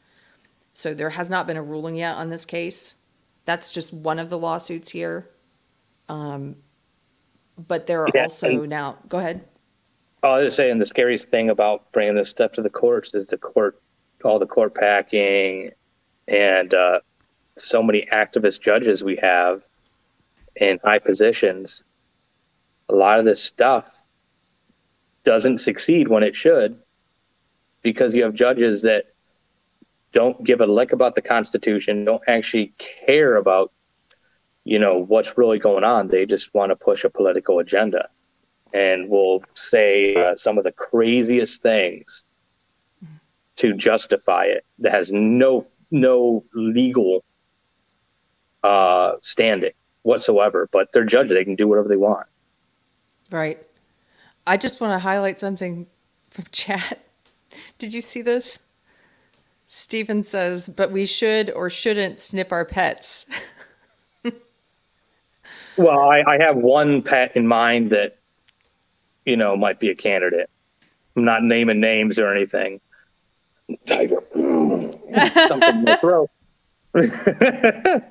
So 0.73 0.95
there 0.95 1.11
has 1.11 1.29
not 1.29 1.45
been 1.45 1.57
a 1.57 1.63
ruling 1.63 1.95
yet 1.95 2.15
on 2.15 2.29
this 2.29 2.45
case. 2.45 2.95
That's 3.45 3.71
just 3.71 3.93
one 3.93 4.17
of 4.17 4.29
the 4.29 4.37
lawsuits 4.37 4.89
here. 4.89 5.29
Um, 6.09 6.55
but 7.67 7.85
there 7.85 8.03
are 8.03 8.09
yeah, 8.13 8.23
also 8.23 8.65
now. 8.65 8.97
Go 9.07 9.19
ahead. 9.19 9.45
I 10.23 10.37
was 10.37 10.47
just 10.47 10.57
saying 10.57 10.79
the 10.79 10.85
scariest 10.85 11.29
thing 11.29 11.49
about 11.49 11.91
bringing 11.91 12.15
this 12.15 12.29
stuff 12.29 12.53
to 12.53 12.61
the 12.61 12.69
courts 12.69 13.13
is 13.13 13.27
the 13.27 13.37
court, 13.37 13.81
all 14.24 14.39
the 14.39 14.45
court 14.45 14.76
packing, 14.76 15.72
and 16.28 16.74
uh, 16.74 16.99
so 17.55 17.82
many 17.84 18.07
activist 18.11 18.61
judges 18.61 19.03
we 19.03 19.17
have 19.17 19.63
in 20.55 20.80
high 20.84 20.99
positions. 20.99 21.84
A 22.89 22.95
lot 22.95 23.20
of 23.20 23.26
this 23.26 23.41
stuff 23.43 24.05
doesn't 25.24 25.59
succeed 25.59 26.07
when 26.07 26.24
it 26.24 26.36
should 26.36 26.80
because 27.82 28.15
you 28.15 28.24
have 28.24 28.34
judges 28.34 28.82
that 28.82 29.05
don't 30.11 30.43
give 30.43 30.59
a 30.59 30.65
lick 30.65 30.91
about 30.91 31.15
the 31.15 31.22
Constitution, 31.22 32.03
don't 32.03 32.24
actually 32.28 32.74
care 33.05 33.36
about, 33.36 33.72
you 34.63 34.80
know, 34.80 34.97
what's 34.97 35.38
really 35.38 35.57
going 35.57 35.84
on. 35.84 36.07
They 36.07 36.26
just 36.26 36.53
want 36.53 36.72
to 36.72 36.76
push 36.76 37.03
a 37.03 37.09
political 37.09 37.59
agenda 37.59 38.09
and 38.74 39.09
will 39.09 39.43
say 39.53 40.15
uh, 40.15 40.36
some 40.36 40.57
of 40.57 40.63
the 40.63 40.72
craziest 40.72 41.61
things 41.61 42.26
to 43.60 43.74
justify 43.74 44.45
it 44.45 44.66
that 44.80 44.91
has 44.91 45.12
no 45.12 45.66
no 45.91 46.45
legal 46.53 47.24
uh, 48.64 49.14
standing 49.22 49.74
whatsoever. 50.03 50.70
But 50.72 50.93
they're 50.93 51.03
judges; 51.03 51.34
they 51.34 51.43
can 51.43 51.55
do 51.55 51.68
whatever 51.68 51.89
they 51.89 51.97
want. 51.97 52.28
Right. 53.32 53.62
I 54.47 54.57
just 54.57 54.80
want 54.82 54.93
to 54.93 54.99
highlight 54.99 55.39
something 55.39 55.88
from 56.32 56.45
chat. 56.51 56.99
Did 57.78 57.93
you 57.93 58.01
see 58.01 58.22
this? 58.22 58.60
Stephen 59.68 60.24
says, 60.24 60.68
but 60.70 60.91
we 60.91 61.05
should 61.05 61.51
or 61.51 61.70
shouldn't 61.70 62.20
snip 62.20 62.51
our 62.51 62.66
pets. 62.66 63.28
well, 65.78 66.10
I, 66.10 66.24
I, 66.26 66.38
have 66.39 66.55
one 66.55 67.03
pet 67.03 67.36
in 67.36 67.45
mind 67.45 67.91
that, 67.91 68.18
you 69.26 69.38
know, 69.38 69.55
might 69.55 69.80
be 69.80 69.89
a 69.89 69.95
candidate. 69.95 70.49
I'm 71.16 71.24
not 71.24 71.43
naming 71.43 71.80
names 71.80 72.18
or 72.18 72.34
anything. 72.34 72.82
Tiger. 73.86 74.24
Mm. 74.36 75.47
Something 75.47 75.78
in 75.80 75.86
the 75.86 75.97
throat. 75.97 76.30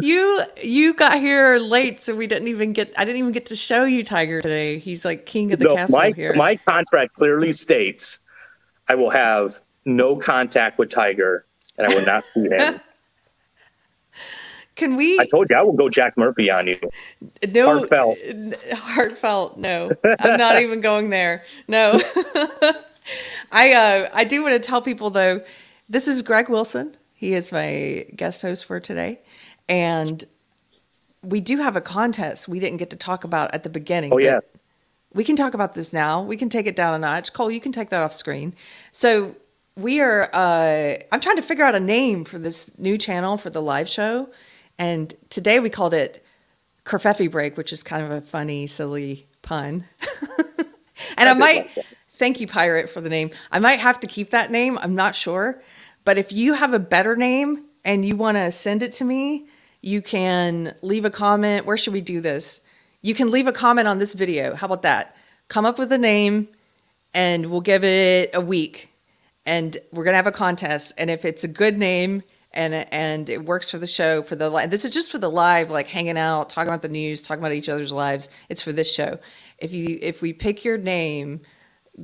you 0.00 0.42
you 0.62 0.94
got 0.94 1.18
here 1.18 1.58
late, 1.58 2.00
so 2.00 2.14
we 2.14 2.26
didn't 2.26 2.48
even 2.48 2.72
get. 2.72 2.92
I 2.96 3.04
didn't 3.04 3.18
even 3.18 3.32
get 3.32 3.46
to 3.46 3.56
show 3.56 3.84
you 3.84 4.04
Tiger 4.04 4.40
today. 4.40 4.78
He's 4.78 5.04
like 5.04 5.26
king 5.26 5.52
of 5.52 5.58
the 5.58 5.66
no, 5.66 5.76
castle 5.76 5.98
my, 5.98 6.12
here. 6.12 6.34
My 6.34 6.56
contract 6.56 7.14
clearly 7.14 7.52
states 7.52 8.20
I 8.88 8.94
will 8.94 9.10
have 9.10 9.60
no 9.84 10.16
contact 10.16 10.78
with 10.78 10.90
Tiger, 10.90 11.44
and 11.76 11.86
I 11.86 11.94
will 11.94 12.04
not 12.06 12.26
see 12.26 12.48
him. 12.48 12.80
Can 14.76 14.94
we? 14.94 15.18
I 15.18 15.26
told 15.26 15.50
you 15.50 15.56
I 15.56 15.62
will 15.62 15.72
go 15.72 15.88
Jack 15.88 16.16
Murphy 16.16 16.50
on 16.50 16.68
you. 16.68 16.78
No, 17.48 17.66
heartfelt. 17.66 18.16
Heartfelt. 18.72 19.56
No, 19.56 19.90
I'm 20.20 20.38
not 20.38 20.62
even 20.62 20.80
going 20.80 21.10
there. 21.10 21.44
No. 21.66 22.00
I 23.52 23.72
uh, 23.72 24.08
I 24.12 24.24
do 24.24 24.42
want 24.42 24.60
to 24.60 24.66
tell 24.66 24.82
people 24.82 25.10
though, 25.10 25.42
this 25.88 26.08
is 26.08 26.22
Greg 26.22 26.48
Wilson. 26.48 26.96
He 27.14 27.34
is 27.34 27.50
my 27.50 28.06
guest 28.14 28.42
host 28.42 28.64
for 28.64 28.80
today, 28.80 29.20
and 29.68 30.24
we 31.22 31.40
do 31.40 31.58
have 31.58 31.76
a 31.76 31.80
contest 31.80 32.48
we 32.48 32.60
didn't 32.60 32.78
get 32.78 32.90
to 32.90 32.96
talk 32.96 33.24
about 33.24 33.52
at 33.54 33.62
the 33.62 33.70
beginning. 33.70 34.12
Oh 34.12 34.18
yes. 34.18 34.56
We 35.14 35.24
can 35.24 35.36
talk 35.36 35.54
about 35.54 35.74
this 35.74 35.92
now. 35.92 36.22
We 36.22 36.36
can 36.36 36.50
take 36.50 36.66
it 36.66 36.76
down 36.76 36.94
a 36.94 36.98
notch. 36.98 37.32
Cole, 37.32 37.50
you 37.50 37.60
can 37.60 37.72
take 37.72 37.88
that 37.90 38.02
off 38.02 38.12
screen. 38.12 38.54
So 38.92 39.34
we 39.78 40.00
are 40.00 40.28
uh, 40.34 40.96
i'm 41.12 41.20
trying 41.20 41.36
to 41.36 41.42
figure 41.42 41.64
out 41.64 41.74
a 41.74 41.80
name 41.80 42.24
for 42.24 42.38
this 42.38 42.70
new 42.78 42.98
channel 42.98 43.36
for 43.36 43.48
the 43.48 43.62
live 43.62 43.88
show 43.88 44.28
and 44.78 45.14
today 45.30 45.60
we 45.60 45.70
called 45.70 45.94
it 45.94 46.24
kerfefe 46.84 47.30
break 47.30 47.56
which 47.56 47.72
is 47.72 47.82
kind 47.82 48.04
of 48.04 48.10
a 48.10 48.20
funny 48.20 48.66
silly 48.66 49.26
pun 49.42 49.84
and 51.16 51.28
i, 51.28 51.32
might 51.32 51.70
like 51.76 51.86
thank 52.18 52.40
you 52.40 52.46
pirate 52.46 52.90
for 52.90 53.00
the 53.00 53.08
name. 53.08 53.30
I 53.50 53.58
might 53.58 53.80
have 53.80 54.00
to 54.00 54.06
keep 54.06 54.30
that 54.30 54.50
name 54.50 54.78
i'm 54.78 54.94
not 54.94 55.14
sure. 55.14 55.62
But 56.04 56.18
if 56.18 56.32
you 56.32 56.54
have 56.54 56.72
a 56.72 56.78
better 56.78 57.16
name 57.16 57.64
and 57.84 58.04
you 58.04 58.16
want 58.16 58.36
to 58.36 58.50
send 58.50 58.82
it 58.82 58.92
to 58.94 59.04
me 59.04 59.46
you 59.82 60.02
can 60.02 60.74
leave 60.82 61.04
a 61.04 61.10
comment. 61.10 61.66
Where 61.66 61.76
should 61.76 61.92
we 61.92 62.00
do 62.00 62.20
this? 62.20 62.60
You 63.02 63.14
can 63.14 63.30
leave 63.30 63.46
a 63.46 63.52
comment 63.52 63.86
on 63.86 63.98
this 63.98 64.14
video. 64.14 64.54
How 64.54 64.66
about 64.66 64.82
that? 64.82 65.16
Come 65.48 65.64
up 65.64 65.78
with 65.78 65.92
a 65.92 65.98
name 65.98 66.48
and 67.14 67.46
we'll 67.50 67.60
give 67.60 67.84
it 67.84 68.30
a 68.34 68.40
week, 68.40 68.90
and 69.46 69.78
we're 69.92 70.04
gonna 70.04 70.16
have 70.16 70.26
a 70.26 70.32
contest. 70.32 70.92
And 70.98 71.10
if 71.10 71.24
it's 71.24 71.42
a 71.44 71.48
good 71.48 71.78
name 71.78 72.22
and 72.52 72.74
and 72.74 73.30
it 73.30 73.44
works 73.44 73.70
for 73.70 73.78
the 73.78 73.86
show 73.86 74.22
for 74.22 74.36
the 74.36 74.50
live, 74.50 74.70
this 74.70 74.84
is 74.84 74.90
just 74.90 75.10
for 75.10 75.18
the 75.18 75.30
live, 75.30 75.70
like 75.70 75.86
hanging 75.86 76.18
out, 76.18 76.50
talking 76.50 76.68
about 76.68 76.82
the 76.82 76.88
news, 76.88 77.22
talking 77.22 77.42
about 77.42 77.52
each 77.52 77.68
other's 77.68 77.92
lives. 77.92 78.28
It's 78.50 78.60
for 78.60 78.72
this 78.72 78.92
show. 78.92 79.18
If 79.58 79.72
you 79.72 79.98
if 80.02 80.20
we 80.20 80.32
pick 80.32 80.64
your 80.64 80.76
name, 80.76 81.40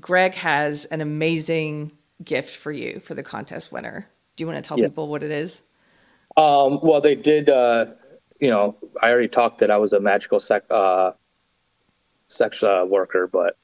Greg 0.01 0.35
has 0.35 0.85
an 0.87 1.01
amazing 1.01 1.93
gift 2.25 2.57
for 2.57 2.73
you 2.73 3.01
for 3.01 3.15
the 3.15 3.23
contest 3.23 3.73
winner. 3.73 4.07
Do 4.37 4.43
you 4.43 4.47
want 4.49 4.63
to 4.63 4.67
tell 4.67 4.79
Yeah. 4.79 4.87
people 4.89 5.09
what 5.09 5.23
it 5.23 5.31
is? 5.31 5.63
Um, 6.37 6.81
well, 6.83 7.01
they 7.01 7.15
did. 7.15 7.49
Uh, 7.49 7.87
you 8.41 8.51
know, 8.51 8.77
I 9.01 9.11
already 9.11 9.29
talked 9.29 9.59
that 9.59 9.71
I 9.71 9.77
was 9.77 9.93
a 9.93 10.01
magical 10.01 10.41
sec 10.41 10.65
uh, 10.71 11.13
sex 12.27 12.63
uh, 12.63 12.85
worker, 12.89 13.29
but 13.29 13.57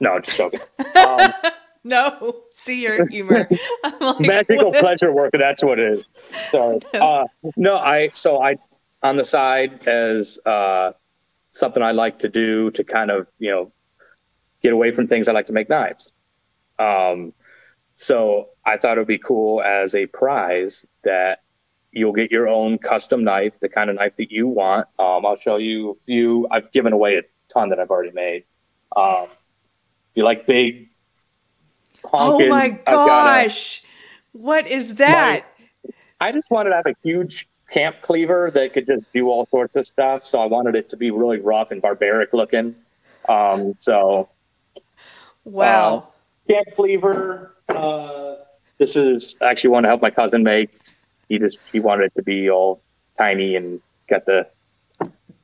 no, 0.00 0.18
just 0.18 0.36
joking. 0.36 0.60
Um, 0.96 1.34
No, 1.82 2.42
see 2.52 2.82
your 2.82 3.06
humor. 3.08 3.48
Like, 4.00 4.20
magical 4.20 4.70
what? 4.70 4.80
pleasure 4.80 5.12
worker. 5.12 5.38
That's 5.38 5.64
what 5.64 5.78
it 5.78 5.98
is. 5.98 6.08
Sorry. 6.50 6.78
Uh, 6.94 7.24
no, 7.56 7.76
I 7.76 8.10
so 8.12 8.42
I 8.42 8.56
on 9.02 9.16
the 9.16 9.24
side 9.24 9.88
as 9.88 10.38
uh, 10.44 10.92
something 11.52 11.82
I 11.82 11.92
like 11.92 12.18
to 12.20 12.28
do 12.28 12.70
to 12.72 12.84
kind 12.84 13.10
of 13.10 13.26
you 13.38 13.50
know 13.50 13.72
get 14.62 14.72
away 14.72 14.92
from 14.92 15.06
things. 15.06 15.28
I 15.28 15.32
like 15.32 15.46
to 15.46 15.52
make 15.52 15.68
knives. 15.68 16.12
Um, 16.78 17.32
so 17.94 18.48
I 18.64 18.76
thought 18.76 18.96
it 18.96 19.00
would 19.00 19.06
be 19.08 19.18
cool 19.18 19.62
as 19.62 19.94
a 19.94 20.06
prize 20.06 20.86
that 21.02 21.42
you'll 21.92 22.12
get 22.12 22.30
your 22.30 22.48
own 22.48 22.78
custom 22.78 23.24
knife, 23.24 23.58
the 23.60 23.68
kind 23.68 23.90
of 23.90 23.96
knife 23.96 24.16
that 24.16 24.30
you 24.30 24.46
want. 24.48 24.86
Um, 24.98 25.26
I'll 25.26 25.36
show 25.36 25.56
you 25.56 25.90
a 25.90 25.94
few. 26.04 26.46
I've 26.50 26.70
given 26.72 26.92
away 26.92 27.16
a 27.16 27.22
ton 27.52 27.68
that 27.70 27.78
I've 27.80 27.90
already 27.90 28.12
made. 28.12 28.44
Um, 28.96 29.24
if 29.24 30.16
you 30.16 30.24
like 30.24 30.46
big, 30.46 30.88
Oh 32.12 32.46
my 32.48 32.64
I've 32.64 32.72
a- 32.80 32.84
gosh. 32.86 33.82
What 34.32 34.66
is 34.66 34.94
that? 34.94 35.44
I 36.20 36.32
just 36.32 36.50
wanted 36.50 36.70
to 36.70 36.76
have 36.76 36.86
a 36.86 36.94
huge 37.02 37.48
camp 37.70 37.96
cleaver 38.02 38.50
that 38.54 38.72
could 38.72 38.86
just 38.86 39.12
do 39.12 39.28
all 39.28 39.46
sorts 39.46 39.76
of 39.76 39.84
stuff. 39.86 40.24
So 40.24 40.40
I 40.40 40.46
wanted 40.46 40.74
it 40.76 40.88
to 40.90 40.96
be 40.96 41.10
really 41.10 41.38
rough 41.40 41.70
and 41.72 41.82
barbaric 41.82 42.32
looking. 42.32 42.74
Um, 43.28 43.74
so 43.76 44.28
wow. 45.44 46.08
camp 46.48 46.66
cleaver. 46.76 47.54
Uh, 47.68 48.36
this 48.78 48.96
is 48.96 49.36
actually 49.42 49.70
one 49.70 49.82
to 49.82 49.88
help 49.88 50.02
my 50.02 50.10
cousin 50.10 50.42
make. 50.42 50.70
He 51.28 51.38
just 51.38 51.60
he 51.70 51.80
wanted 51.80 52.06
it 52.06 52.14
to 52.16 52.22
be 52.22 52.50
all 52.50 52.80
tiny 53.16 53.56
and 53.56 53.80
got 54.08 54.26
the, 54.26 54.48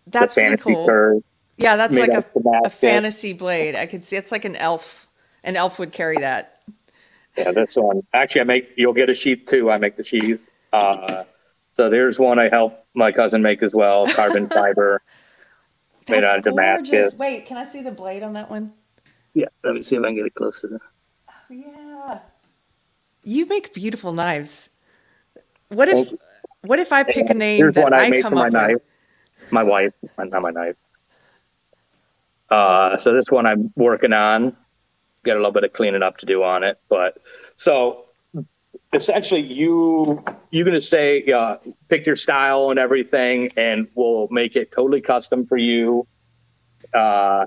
That's 0.07 0.35
the 0.35 0.41
fantasy 0.41 0.75
cool. 0.75 0.87
curve. 0.87 1.23
Yeah, 1.59 1.77
that's 1.77 1.95
like 1.95 2.11
a, 2.11 2.25
a 2.65 2.69
fantasy 2.69 3.33
blade. 3.33 3.75
I 3.75 3.87
could 3.87 4.05
see 4.05 4.17
it's 4.17 4.33
like 4.33 4.45
an 4.45 4.57
elf. 4.57 5.07
An 5.43 5.57
elf 5.57 5.79
would 5.79 5.93
carry 5.93 6.19
that. 6.19 6.61
Yeah, 7.37 7.53
this 7.53 7.77
one. 7.77 8.03
Actually, 8.13 8.41
I 8.43 8.45
make. 8.45 8.69
You'll 8.77 8.93
get 8.93 9.09
a 9.09 9.15
sheath 9.15 9.45
too. 9.47 9.71
I 9.71 9.79
make 9.79 9.97
the 9.97 10.05
sheath. 10.05 10.51
Uh, 10.73 11.25
so 11.73 11.89
there's 11.89 12.19
one 12.19 12.39
I 12.39 12.49
help 12.49 12.85
my 12.95 13.13
cousin 13.13 13.43
make 13.43 13.63
as 13.63 13.75
well. 13.75 14.07
Carbon 14.13 14.49
fiber. 14.51 15.03
Made 16.09 16.25
out 16.25 16.39
of 16.39 16.45
Damascus. 16.45 17.19
Wait, 17.19 17.47
can 17.47 17.57
I 17.57 17.65
see 17.65 17.83
the 17.83 17.91
blade 17.91 18.23
on 18.23 18.35
that 18.35 18.49
one? 18.49 18.73
Yeah. 19.37 19.49
Let 19.63 19.75
me 19.75 19.83
see 19.83 19.97
if 19.97 20.03
I 20.03 20.07
can 20.07 20.17
get 20.17 20.25
it 20.25 20.35
closer. 20.35 20.81
Oh, 21.29 21.33
yeah. 21.51 22.21
You 23.23 23.45
make 23.45 23.75
beautiful 23.75 24.15
knives. 24.15 24.71
What 25.69 25.91
if 25.91 26.09
what 26.63 26.79
if 26.79 26.91
I 26.91 27.03
pick 27.03 27.29
a 27.29 27.35
name 27.35 27.59
Here's 27.59 27.75
that 27.75 27.85
one 27.85 27.93
I, 27.93 28.07
I 28.07 28.09
made 28.09 28.23
come 28.23 28.31
for 28.31 28.37
my 28.37 28.47
up 28.47 28.53
knife. 28.55 28.73
with? 28.73 29.53
My 29.53 29.63
wife, 29.63 29.93
not 30.17 30.41
my 30.41 30.51
knife. 30.51 30.77
Uh, 32.49 32.97
so 32.97 33.13
this 33.13 33.31
one 33.31 33.45
I'm 33.45 33.71
working 33.77 34.15
on. 34.15 34.57
Got 35.23 35.35
a 35.35 35.41
little 35.41 35.53
bit 35.53 35.65
of 35.65 35.75
cleaning 35.75 36.03
up 36.03 36.17
to 36.19 36.27
do 36.27 36.43
on 36.43 36.65
it, 36.65 36.81
but 36.89 37.19
so 37.57 38.07
essentially 38.95 39.43
you 39.43 40.25
you're 40.51 40.65
gonna 40.65 40.81
say 40.81 41.25
uh, 41.31 41.59
pick 41.89 42.07
your 42.07 42.17
style 42.17 42.71
and 42.71 42.79
everything, 42.79 43.51
and 43.59 43.87
we'll 43.97 44.29
make 44.31 44.57
it 44.57 44.73
totally 44.73 45.03
custom 45.03 45.45
for 45.45 45.59
you. 45.59 46.07
Uh, 46.95 47.45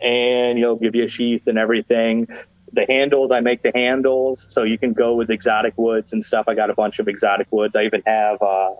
and 0.00 0.58
you'll 0.58 0.76
give 0.76 0.94
you 0.94 1.04
a 1.04 1.08
sheath 1.08 1.46
and 1.46 1.58
everything. 1.58 2.28
The 2.72 2.86
handles, 2.88 3.30
I 3.30 3.40
make 3.40 3.62
the 3.62 3.72
handles, 3.74 4.46
so 4.50 4.64
you 4.64 4.78
can 4.78 4.92
go 4.92 5.14
with 5.14 5.30
exotic 5.30 5.74
woods 5.76 6.12
and 6.12 6.24
stuff. 6.24 6.46
I 6.48 6.54
got 6.54 6.70
a 6.70 6.74
bunch 6.74 6.98
of 6.98 7.08
exotic 7.08 7.46
woods. 7.50 7.76
I 7.76 7.84
even 7.84 8.02
have 8.06 8.42
uh, 8.42 8.70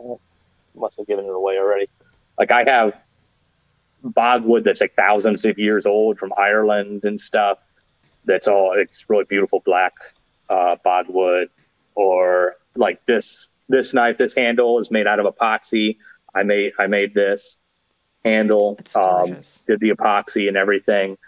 must 0.74 0.98
have 0.98 1.06
given 1.06 1.24
it 1.24 1.30
away 1.30 1.58
already. 1.58 1.88
Like 2.38 2.50
I 2.50 2.64
have 2.64 2.94
bogwood 4.02 4.64
that's 4.64 4.80
like 4.80 4.92
thousands 4.92 5.44
of 5.44 5.58
years 5.58 5.86
old 5.86 6.18
from 6.18 6.32
Ireland 6.36 7.04
and 7.04 7.20
stuff. 7.20 7.72
That's 8.24 8.48
all. 8.48 8.72
It's 8.72 9.08
really 9.08 9.24
beautiful 9.24 9.60
black 9.60 9.94
uh, 10.48 10.76
bogwood. 10.82 11.50
Or 11.94 12.56
like 12.74 13.04
this 13.06 13.50
this 13.68 13.94
knife, 13.94 14.18
this 14.18 14.34
handle 14.34 14.78
is 14.78 14.90
made 14.90 15.06
out 15.06 15.20
of 15.20 15.32
epoxy. 15.32 15.98
I 16.34 16.42
made 16.42 16.72
I 16.78 16.86
made 16.86 17.14
this 17.14 17.60
handle. 18.24 18.78
Um, 18.94 19.40
did 19.66 19.80
the 19.80 19.90
epoxy 19.90 20.48
and 20.48 20.56
everything. 20.56 21.18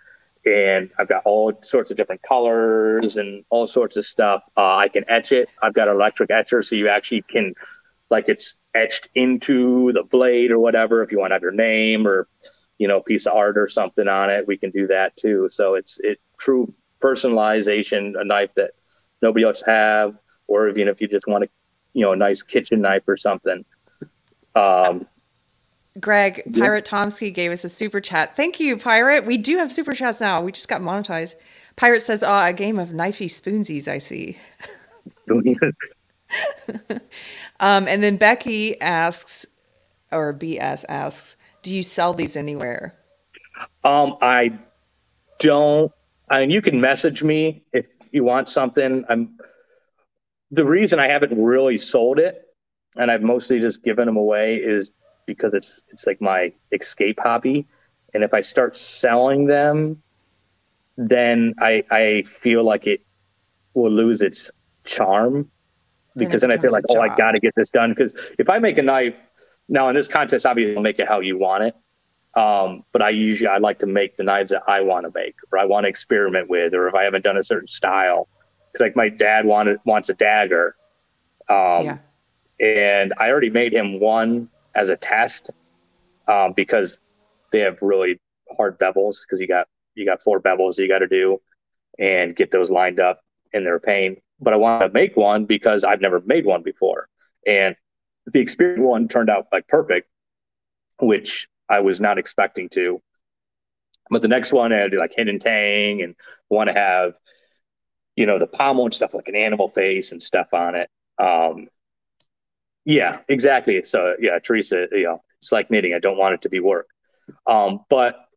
And 0.44 0.92
I've 0.99 1.09
got 1.09 1.22
all 1.24 1.59
sorts 1.62 1.90
of 1.90 1.97
different 1.97 2.22
colors 2.22 3.16
and 3.16 3.44
all 3.51 3.66
sorts 3.66 3.97
of 3.97 4.05
stuff. 4.05 4.49
Uh, 4.57 4.76
I 4.76 4.88
can 4.88 5.05
etch 5.09 5.32
it. 5.32 5.49
I've 5.61 5.74
got 5.74 5.88
an 5.88 5.94
electric 5.94 6.30
etcher, 6.30 6.62
so 6.62 6.76
you 6.76 6.88
actually 6.88 7.22
can, 7.22 7.55
like, 8.11 8.28
it's 8.28 8.57
etched 8.72 9.09
into 9.16 9.92
the 9.92 10.05
blade 10.05 10.53
or 10.53 10.61
whatever. 10.61 11.03
If 11.03 11.11
you 11.11 11.18
want 11.18 11.32
to 11.32 11.34
have 11.34 11.42
your 11.42 11.51
name 11.51 12.07
or, 12.07 12.28
you 12.78 12.86
know, 12.86 13.01
piece 13.01 13.26
of 13.26 13.34
art 13.34 13.59
or 13.59 13.66
something 13.66 14.07
on 14.07 14.30
it, 14.30 14.47
we 14.47 14.57
can 14.57 14.70
do 14.70 14.86
that 14.86 15.16
too. 15.16 15.49
So 15.49 15.74
it's 15.74 15.99
it 16.01 16.20
true 16.38 16.72
personalization, 17.01 18.14
a 18.18 18.24
knife 18.24 18.55
that 18.55 18.70
nobody 19.22 19.44
else 19.44 19.62
have, 19.66 20.20
or 20.47 20.68
even 20.68 20.86
if 20.86 21.01
you 21.01 21.09
just 21.09 21.26
want 21.26 21.42
a, 21.42 21.49
you 21.92 22.03
know, 22.03 22.12
a 22.12 22.16
nice 22.16 22.42
kitchen 22.42 22.82
knife 22.82 23.03
or 23.09 23.16
something. 23.16 23.64
Um, 24.55 25.09
Greg, 26.01 26.42
Yeah. 26.47 26.64
Pirate 26.64 26.84
Tomsky 26.84 27.32
gave 27.32 27.51
us 27.53 27.64
a 27.64 27.68
super 27.68 28.01
chat. 28.01 28.36
Thank 28.36 28.61
you, 28.61 28.76
Pirate. 28.76 29.24
We 29.24 29.38
do 29.38 29.57
have 29.57 29.72
super 29.72 29.92
chats 29.92 30.20
now. 30.20 30.42
We 30.42 30.53
just 30.53 30.68
got 30.68 30.80
monetized. 30.80 31.34
Pirate 31.76 32.03
says, 32.03 32.22
"Ah, 32.22 32.47
a 32.47 32.53
game 32.53 32.78
of 32.78 32.90
knifey 32.90 33.28
spoonsies." 33.28 33.88
I 33.88 33.99
see. 33.99 34.38
Um, 37.61 37.88
and 37.88 38.03
then 38.03 38.16
Becky 38.16 38.78
asks, 38.80 39.47
or 40.12 40.34
BS 40.34 40.84
asks, 40.88 41.36
"Do 41.62 41.72
you 41.74 41.82
sell 41.82 42.12
these 42.12 42.36
anywhere?" 42.36 42.94
Um, 43.84 44.16
I 44.20 44.59
don't. 45.38 45.90
I 46.28 46.40
mean, 46.40 46.51
you 46.51 46.61
can 46.61 46.80
message 46.80 47.22
me 47.22 47.62
if 47.72 47.86
you 48.12 48.24
want 48.24 48.49
something. 48.49 49.05
I'm. 49.09 49.38
The 50.51 50.66
reason 50.66 50.99
I 50.99 51.09
haven't 51.09 51.40
really 51.40 51.78
sold 51.78 52.18
it, 52.18 52.49
and 52.97 53.11
I've 53.11 53.22
mostly 53.22 53.59
just 53.59 53.82
given 53.82 54.07
them 54.07 54.16
away, 54.16 54.57
is 54.57 54.92
because 55.27 55.55
it's 55.55 55.83
it's 55.91 56.07
like 56.07 56.20
my 56.20 56.53
escape 56.72 57.20
hobby, 57.20 57.66
and 58.14 58.24
if 58.24 58.33
I 58.33 58.41
start 58.41 58.77
selling 58.77 59.47
them, 59.47 60.03
then 60.97 61.55
I 61.61 61.85
I 61.91 62.22
feel 62.22 62.64
like 62.64 62.87
it 62.87 63.05
will 63.74 63.91
lose 63.91 64.22
its 64.22 64.51
charm 64.85 65.51
because 66.16 66.41
then 66.41 66.51
I 66.51 66.59
feel 66.59 66.72
like 66.72 66.85
oh 66.89 67.01
I 67.01 67.14
got 67.14 67.33
to 67.33 67.41
get 67.41 67.55
this 67.57 67.70
done. 67.70 67.91
Because 67.91 68.35
if 68.39 68.49
I 68.49 68.59
make 68.59 68.79
a 68.79 68.83
knife 68.83 69.14
now 69.68 69.89
in 69.89 69.95
this 69.95 70.09
contest 70.09 70.47
obviously 70.47 70.77
I'll 70.77 70.83
make 70.83 70.99
it 70.99 71.09
how 71.09 71.20
you 71.20 71.39
want 71.39 71.64
it. 71.64 71.77
Um, 72.41 72.85
but 72.93 73.03
I 73.03 73.11
usually 73.11 73.49
I 73.49 73.59
like 73.59 73.79
to 73.81 73.87
make 73.87 74.16
the 74.16 74.24
knives 74.24 74.51
that 74.51 74.62
I 74.68 74.81
want 74.81 75.07
to 75.07 75.12
make 75.14 75.37
or 75.53 75.59
I 75.59 75.64
want 75.64 75.85
to 75.85 75.89
experiment 75.89 76.49
with 76.49 76.74
or 76.74 76.89
if 76.89 76.95
I 76.95 77.05
haven't 77.05 77.24
done 77.24 77.37
a 77.37 77.43
certain 77.43 77.68
style. 77.68 78.29
Because 78.72 78.81
like 78.85 78.97
my 78.97 79.09
dad 79.09 79.45
wanted 79.47 79.79
wants 79.85 80.09
a 80.09 80.14
dagger. 80.14 80.77
Um, 81.49 81.85
yeah. 81.85 81.99
and 82.59 83.14
I 83.18 83.31
already 83.31 83.51
made 83.51 83.72
him 83.72 84.01
one 84.01 84.49
as 84.77 84.91
a 84.91 84.97
test 84.97 85.51
um, 86.29 86.53
because 86.55 87.01
they 87.51 87.61
have 87.61 87.81
really 87.83 88.20
hard 88.57 88.79
bevels 88.79 89.22
because 89.24 89.41
you 89.41 89.49
got 89.49 89.66
you 89.95 90.05
got 90.05 90.22
four 90.22 90.41
bevels 90.41 90.79
you 90.79 90.89
got 90.89 90.99
to 90.99 91.09
do 91.09 91.39
and 91.99 92.37
get 92.37 92.51
those 92.51 92.70
lined 92.70 93.01
up 93.01 93.20
in 93.53 93.64
they're 93.64 93.81
pain. 93.81 94.18
But 94.39 94.53
I 94.53 94.57
want 94.57 94.83
to 94.83 94.91
make 94.91 95.16
one 95.16 95.47
because 95.47 95.83
I've 95.83 96.03
never 96.03 96.20
made 96.20 96.45
one 96.45 96.62
before, 96.62 97.09
and 97.47 97.74
the 98.27 98.41
experience 98.41 98.81
one 98.81 99.09
turned 99.09 99.31
out 99.31 99.47
like 99.51 99.66
perfect, 99.66 100.09
which 101.01 101.49
I 101.68 101.81
was 101.81 102.01
not 102.01 102.18
expecting 102.18 102.68
to. 102.70 103.01
But 104.11 104.22
the 104.22 104.29
next 104.29 104.53
one 104.53 104.72
I 104.72 104.77
had 104.77 104.95
like 104.95 105.14
hidden 105.16 105.39
tang 105.39 106.03
and 106.03 106.14
want 106.51 106.68
to 106.68 106.74
have, 106.74 107.14
you 108.14 108.27
know, 108.27 108.39
the 108.39 108.47
pommel 108.47 108.85
and 108.85 108.95
stuff 108.95 109.14
like 109.14 109.29
an 109.29 109.37
animal 109.37 109.68
face 109.68 110.12
and 110.12 110.22
stuff 110.22 110.53
on 110.53 110.74
it. 110.74 110.91
Um, 111.18 111.68
yeah, 112.87 113.20
exactly. 113.28 113.82
So 113.82 114.14
yeah, 114.18 114.39
Teresa, 114.39 114.87
you 114.93 115.03
know, 115.05 115.22
it's 115.39 115.53
like 115.53 115.70
knitting. 115.70 115.93
I 115.93 115.99
don't 115.99 116.16
want 116.16 116.32
it 116.34 116.41
to 116.43 116.49
be 116.49 116.61
work. 116.61 116.89
Um, 117.47 117.84
but 117.91 118.28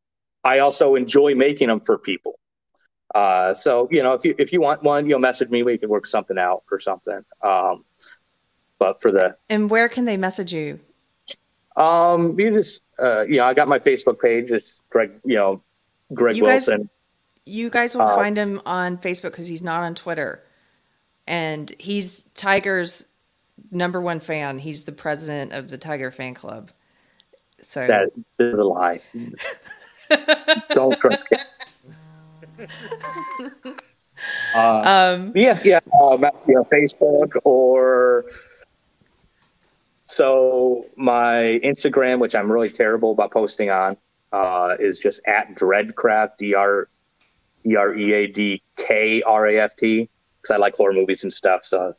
I 0.43 0.59
also 0.59 0.95
enjoy 0.95 1.35
making 1.35 1.67
them 1.69 1.79
for 1.79 1.97
people. 1.97 2.37
Uh, 3.15 3.53
so 3.53 3.87
you 3.91 4.03
know, 4.03 4.13
if 4.13 4.25
you 4.25 4.35
if 4.37 4.51
you 4.51 4.59
want 4.61 4.83
one, 4.83 5.07
you'll 5.07 5.19
message 5.19 5.49
me. 5.49 5.63
We 5.63 5.77
can 5.77 5.89
work 5.89 6.05
something 6.05 6.37
out 6.37 6.63
or 6.71 6.79
something. 6.79 7.23
Um, 7.41 7.85
but 8.79 9.01
for 9.01 9.11
the 9.11 9.37
And 9.49 9.69
where 9.69 9.87
can 9.89 10.05
they 10.05 10.17
message 10.17 10.51
you? 10.53 10.79
um, 11.75 12.37
you 12.39 12.51
just 12.51 12.81
uh, 13.01 13.21
you 13.21 13.37
know, 13.37 13.45
I 13.45 13.53
got 13.53 13.67
my 13.67 13.79
Facebook 13.79 14.19
page. 14.19 14.51
It's 14.51 14.81
Greg, 14.89 15.11
you 15.23 15.35
know, 15.35 15.61
Greg 16.13 16.35
You 16.35 16.43
guys- 16.43 16.67
Wilson. 16.67 16.89
you 17.45 17.69
guys 17.69 17.95
will 17.95 18.01
Uh, 18.03 18.15
find 18.15 18.37
him 18.37 18.61
on 18.65 18.97
Facebook 18.97 19.31
because 19.31 19.47
he's 19.47 19.63
not 19.63 19.81
on 19.83 19.95
Twitter, 19.95 20.43
and 21.27 21.73
he's 21.79 22.25
Tiger's 22.35 23.05
number 23.71 24.01
one 24.01 24.19
fan. 24.19 24.59
He's 24.59 24.83
the 24.83 24.91
president 24.91 25.53
of 25.53 25.69
the 25.69 25.77
Tiger 25.77 26.11
fan 26.11 26.33
club. 26.33 26.71
So 27.61 27.85
That 27.85 28.09
is 28.39 28.59
a 28.59 28.63
lie. 28.63 29.01
Don't 30.71 30.97
trust 30.99 31.25
him. 31.31 32.67
Uh, 34.53 35.15
um, 35.17 35.31
yeah, 35.35 35.59
yeah, 35.63 35.79
um, 36.01 36.21
know, 36.21 36.67
Facebook 36.71 37.31
or 37.43 38.25
so 40.05 40.85
my 40.95 41.59
Instagram, 41.63 42.19
which 42.19 42.35
I'm 42.35 42.51
really 42.51 42.69
terrible 42.69 43.11
about 43.11 43.31
posting 43.31 43.69
on, 43.69 43.95
uh, 44.31 44.75
is 44.79 44.99
just 44.99 45.21
at 45.27 45.55
Dreadcraft, 45.55 46.37
D 46.37 46.53
R 46.53 46.89
E 47.65 47.75
R 47.75 47.95
E 47.95 48.13
A 48.13 48.27
D 48.27 48.61
K 48.75 49.21
R 49.21 49.47
A 49.47 49.59
F 49.59 49.75
T, 49.75 50.09
because 50.41 50.53
I 50.53 50.57
like 50.57 50.75
horror 50.75 50.93
movies 50.93 51.23
and 51.23 51.31
stuff. 51.31 51.63
So 51.63 51.93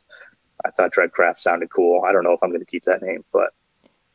I 0.65 0.71
thought 0.71 0.93
Dreadcraft 0.93 1.37
sounded 1.37 1.69
cool. 1.69 2.03
I 2.05 2.11
don't 2.11 2.23
know 2.23 2.33
if 2.33 2.43
I'm 2.43 2.49
going 2.49 2.61
to 2.61 2.65
keep 2.65 2.83
that 2.83 3.01
name, 3.01 3.23
but 3.31 3.53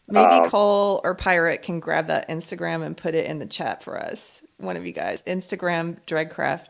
maybe 0.08 0.26
um, 0.26 0.50
Cole 0.50 1.00
or 1.04 1.14
Pirate 1.14 1.62
can 1.62 1.80
grab 1.80 2.06
that 2.08 2.28
Instagram 2.28 2.84
and 2.84 2.96
put 2.96 3.14
it 3.14 3.26
in 3.26 3.38
the 3.38 3.46
chat 3.46 3.82
for 3.82 4.00
us. 4.00 4.42
One 4.58 4.76
of 4.76 4.86
you 4.86 4.92
guys, 4.92 5.22
Instagram 5.22 5.98
Dreadcraft, 6.06 6.66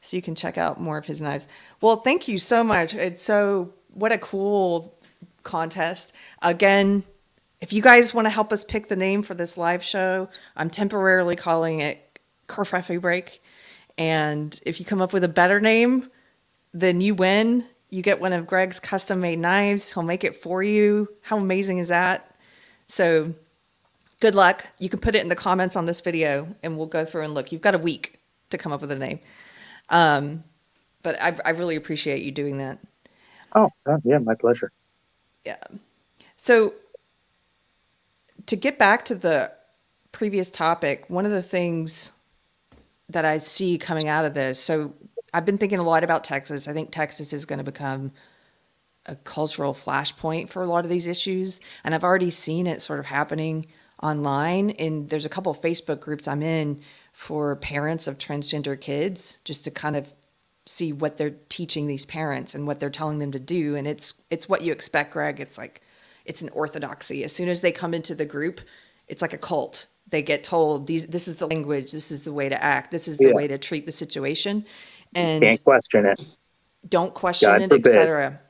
so 0.00 0.16
you 0.16 0.22
can 0.22 0.34
check 0.34 0.58
out 0.58 0.80
more 0.80 0.98
of 0.98 1.06
his 1.06 1.22
knives. 1.22 1.48
Well, 1.80 1.98
thank 1.98 2.28
you 2.28 2.38
so 2.38 2.64
much. 2.64 2.94
It's 2.94 3.22
so 3.22 3.72
what 3.92 4.12
a 4.12 4.18
cool 4.18 4.94
contest. 5.42 6.12
Again, 6.42 7.04
if 7.60 7.72
you 7.72 7.82
guys 7.82 8.14
want 8.14 8.26
to 8.26 8.30
help 8.30 8.52
us 8.52 8.64
pick 8.64 8.88
the 8.88 8.96
name 8.96 9.22
for 9.22 9.34
this 9.34 9.56
live 9.56 9.82
show, 9.82 10.28
I'm 10.56 10.70
temporarily 10.70 11.36
calling 11.36 11.80
it 11.80 12.18
Kerfefe 12.48 13.00
Break. 13.00 13.42
And 13.98 14.58
if 14.64 14.80
you 14.80 14.86
come 14.86 15.02
up 15.02 15.12
with 15.12 15.24
a 15.24 15.28
better 15.28 15.60
name, 15.60 16.10
then 16.72 17.00
you 17.00 17.14
win. 17.14 17.66
You 17.90 18.02
get 18.02 18.20
one 18.20 18.32
of 18.32 18.46
Greg's 18.46 18.80
custom 18.80 19.20
made 19.20 19.38
knives. 19.38 19.92
He'll 19.92 20.04
make 20.04 20.24
it 20.24 20.36
for 20.36 20.62
you. 20.62 21.08
How 21.22 21.38
amazing 21.38 21.78
is 21.78 21.88
that? 21.88 22.36
So 22.88 23.34
good 24.20 24.34
luck. 24.34 24.66
You 24.78 24.88
can 24.88 25.00
put 25.00 25.14
it 25.16 25.22
in 25.22 25.28
the 25.28 25.36
comments 25.36 25.76
on 25.76 25.86
this 25.86 26.00
video 26.00 26.48
and 26.62 26.76
we'll 26.76 26.86
go 26.86 27.04
through 27.04 27.24
and 27.24 27.34
look. 27.34 27.50
You've 27.52 27.62
got 27.62 27.74
a 27.74 27.78
week 27.78 28.20
to 28.50 28.58
come 28.58 28.72
up 28.72 28.80
with 28.80 28.92
a 28.92 28.96
name. 28.96 29.20
Um, 29.88 30.44
but 31.02 31.20
I, 31.20 31.36
I 31.44 31.50
really 31.50 31.76
appreciate 31.76 32.22
you 32.22 32.30
doing 32.30 32.58
that. 32.58 32.78
oh, 33.86 33.98
yeah, 34.04 34.18
my 34.18 34.34
pleasure. 34.34 34.70
Yeah. 35.44 35.62
So 36.36 36.74
to 38.46 38.56
get 38.56 38.78
back 38.78 39.04
to 39.06 39.14
the 39.14 39.52
previous 40.12 40.50
topic, 40.50 41.04
one 41.08 41.24
of 41.24 41.32
the 41.32 41.42
things 41.42 42.12
that 43.08 43.24
I 43.24 43.38
see 43.38 43.78
coming 43.78 44.08
out 44.08 44.24
of 44.24 44.34
this, 44.34 44.60
so 44.60 44.92
I've 45.32 45.44
been 45.46 45.58
thinking 45.58 45.78
a 45.78 45.82
lot 45.84 46.04
about 46.04 46.24
Texas. 46.24 46.68
I 46.68 46.72
think 46.72 46.90
Texas 46.92 47.32
is 47.32 47.44
going 47.44 47.58
to 47.58 47.64
become 47.64 48.12
a 49.06 49.16
cultural 49.16 49.74
flashpoint 49.74 50.50
for 50.50 50.62
a 50.62 50.66
lot 50.66 50.84
of 50.84 50.90
these 50.90 51.06
issues, 51.06 51.60
and 51.84 51.94
I've 51.94 52.04
already 52.04 52.30
seen 52.30 52.66
it 52.66 52.82
sort 52.82 52.98
of 53.00 53.06
happening 53.06 53.66
online. 54.02 54.70
And 54.72 55.08
there's 55.10 55.24
a 55.24 55.28
couple 55.30 55.52
of 55.52 55.60
Facebook 55.60 56.00
groups 56.00 56.28
I'm 56.28 56.42
in 56.42 56.80
for 57.12 57.56
parents 57.56 58.06
of 58.06 58.18
transgender 58.18 58.80
kids, 58.80 59.38
just 59.44 59.64
to 59.64 59.70
kind 59.70 59.96
of 59.96 60.12
see 60.66 60.92
what 60.92 61.16
they're 61.16 61.36
teaching 61.48 61.86
these 61.86 62.06
parents 62.06 62.54
and 62.54 62.66
what 62.66 62.80
they're 62.80 62.90
telling 62.90 63.18
them 63.18 63.32
to 63.32 63.38
do 63.40 63.76
and 63.76 63.86
it's 63.88 64.14
it's 64.30 64.48
what 64.48 64.62
you 64.62 64.72
expect 64.72 65.12
greg 65.12 65.40
it's 65.40 65.58
like 65.58 65.82
it's 66.24 66.42
an 66.42 66.48
orthodoxy 66.50 67.24
as 67.24 67.32
soon 67.32 67.48
as 67.48 67.60
they 67.62 67.72
come 67.72 67.94
into 67.94 68.14
the 68.14 68.24
group 68.24 68.60
it's 69.08 69.22
like 69.22 69.32
a 69.32 69.38
cult 69.38 69.86
they 70.08 70.22
get 70.22 70.44
told 70.44 70.86
these 70.86 71.06
this 71.06 71.26
is 71.28 71.36
the 71.36 71.48
language 71.48 71.92
this 71.92 72.12
is 72.12 72.22
the 72.22 72.32
way 72.32 72.48
to 72.48 72.62
act 72.62 72.90
this 72.92 73.08
is 73.08 73.20
the 73.20 73.28
Yeah. 73.28 73.34
way 73.34 73.48
to 73.48 73.58
treat 73.58 73.86
the 73.86 73.92
situation 73.92 74.64
and 75.14 75.42
Can't 75.42 75.64
question 75.64 76.06
it. 76.06 76.24
don't 76.88 77.14
question 77.14 77.48
God 77.48 77.62
it 77.62 77.72
etc 77.72 78.40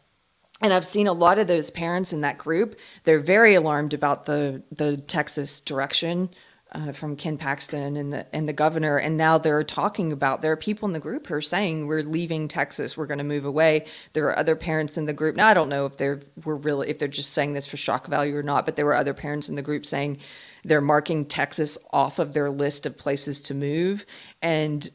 and 0.60 0.72
i've 0.72 0.86
seen 0.86 1.06
a 1.06 1.12
lot 1.12 1.38
of 1.38 1.46
those 1.46 1.70
parents 1.70 2.12
in 2.12 2.20
that 2.20 2.38
group. 2.38 2.76
They're 3.04 3.20
very 3.20 3.54
alarmed 3.54 3.94
about 3.94 4.26
the 4.26 4.62
the 4.72 4.98
texas 4.98 5.60
direction 5.60 6.30
uh, 6.72 6.92
from 6.92 7.16
ken 7.16 7.36
paxton 7.36 7.96
and 7.96 8.12
the 8.12 8.26
and 8.34 8.46
the 8.46 8.52
governor. 8.52 8.98
And 8.98 9.16
now 9.16 9.38
they're 9.38 9.64
talking 9.64 10.12
about 10.12 10.42
there 10.42 10.52
are 10.52 10.56
people 10.56 10.86
in 10.86 10.92
the 10.92 11.00
group 11.00 11.26
who 11.26 11.34
are 11.34 11.40
saying 11.42 11.86
we're 11.86 12.02
leaving 12.02 12.46
texas. 12.48 12.96
We're 12.96 13.06
going 13.06 13.18
to 13.18 13.24
move 13.24 13.44
away. 13.44 13.86
There 14.12 14.26
are 14.26 14.38
other 14.38 14.56
parents 14.56 14.98
in 14.98 15.06
the 15.06 15.12
group. 15.12 15.36
Now 15.36 15.48
i 15.48 15.54
don't 15.54 15.68
know 15.68 15.86
if 15.86 15.96
they're 15.96 16.20
were 16.44 16.56
really 16.56 16.88
if 16.90 16.98
they're 16.98 17.08
just 17.08 17.32
saying 17.32 17.54
this 17.54 17.66
for 17.66 17.76
shock 17.76 18.06
value 18.06 18.36
or 18.36 18.42
not 18.42 18.66
but 18.66 18.76
there 18.76 18.86
were 18.86 18.96
other 18.96 19.14
parents 19.14 19.48
in 19.48 19.54
the 19.54 19.62
group 19.62 19.86
saying 19.86 20.18
they're 20.64 20.82
marking 20.82 21.24
texas 21.24 21.78
off 21.92 22.18
of 22.18 22.34
their 22.34 22.50
list 22.50 22.84
of 22.86 22.96
places 22.96 23.40
to 23.42 23.54
move. 23.54 24.04
And 24.42 24.88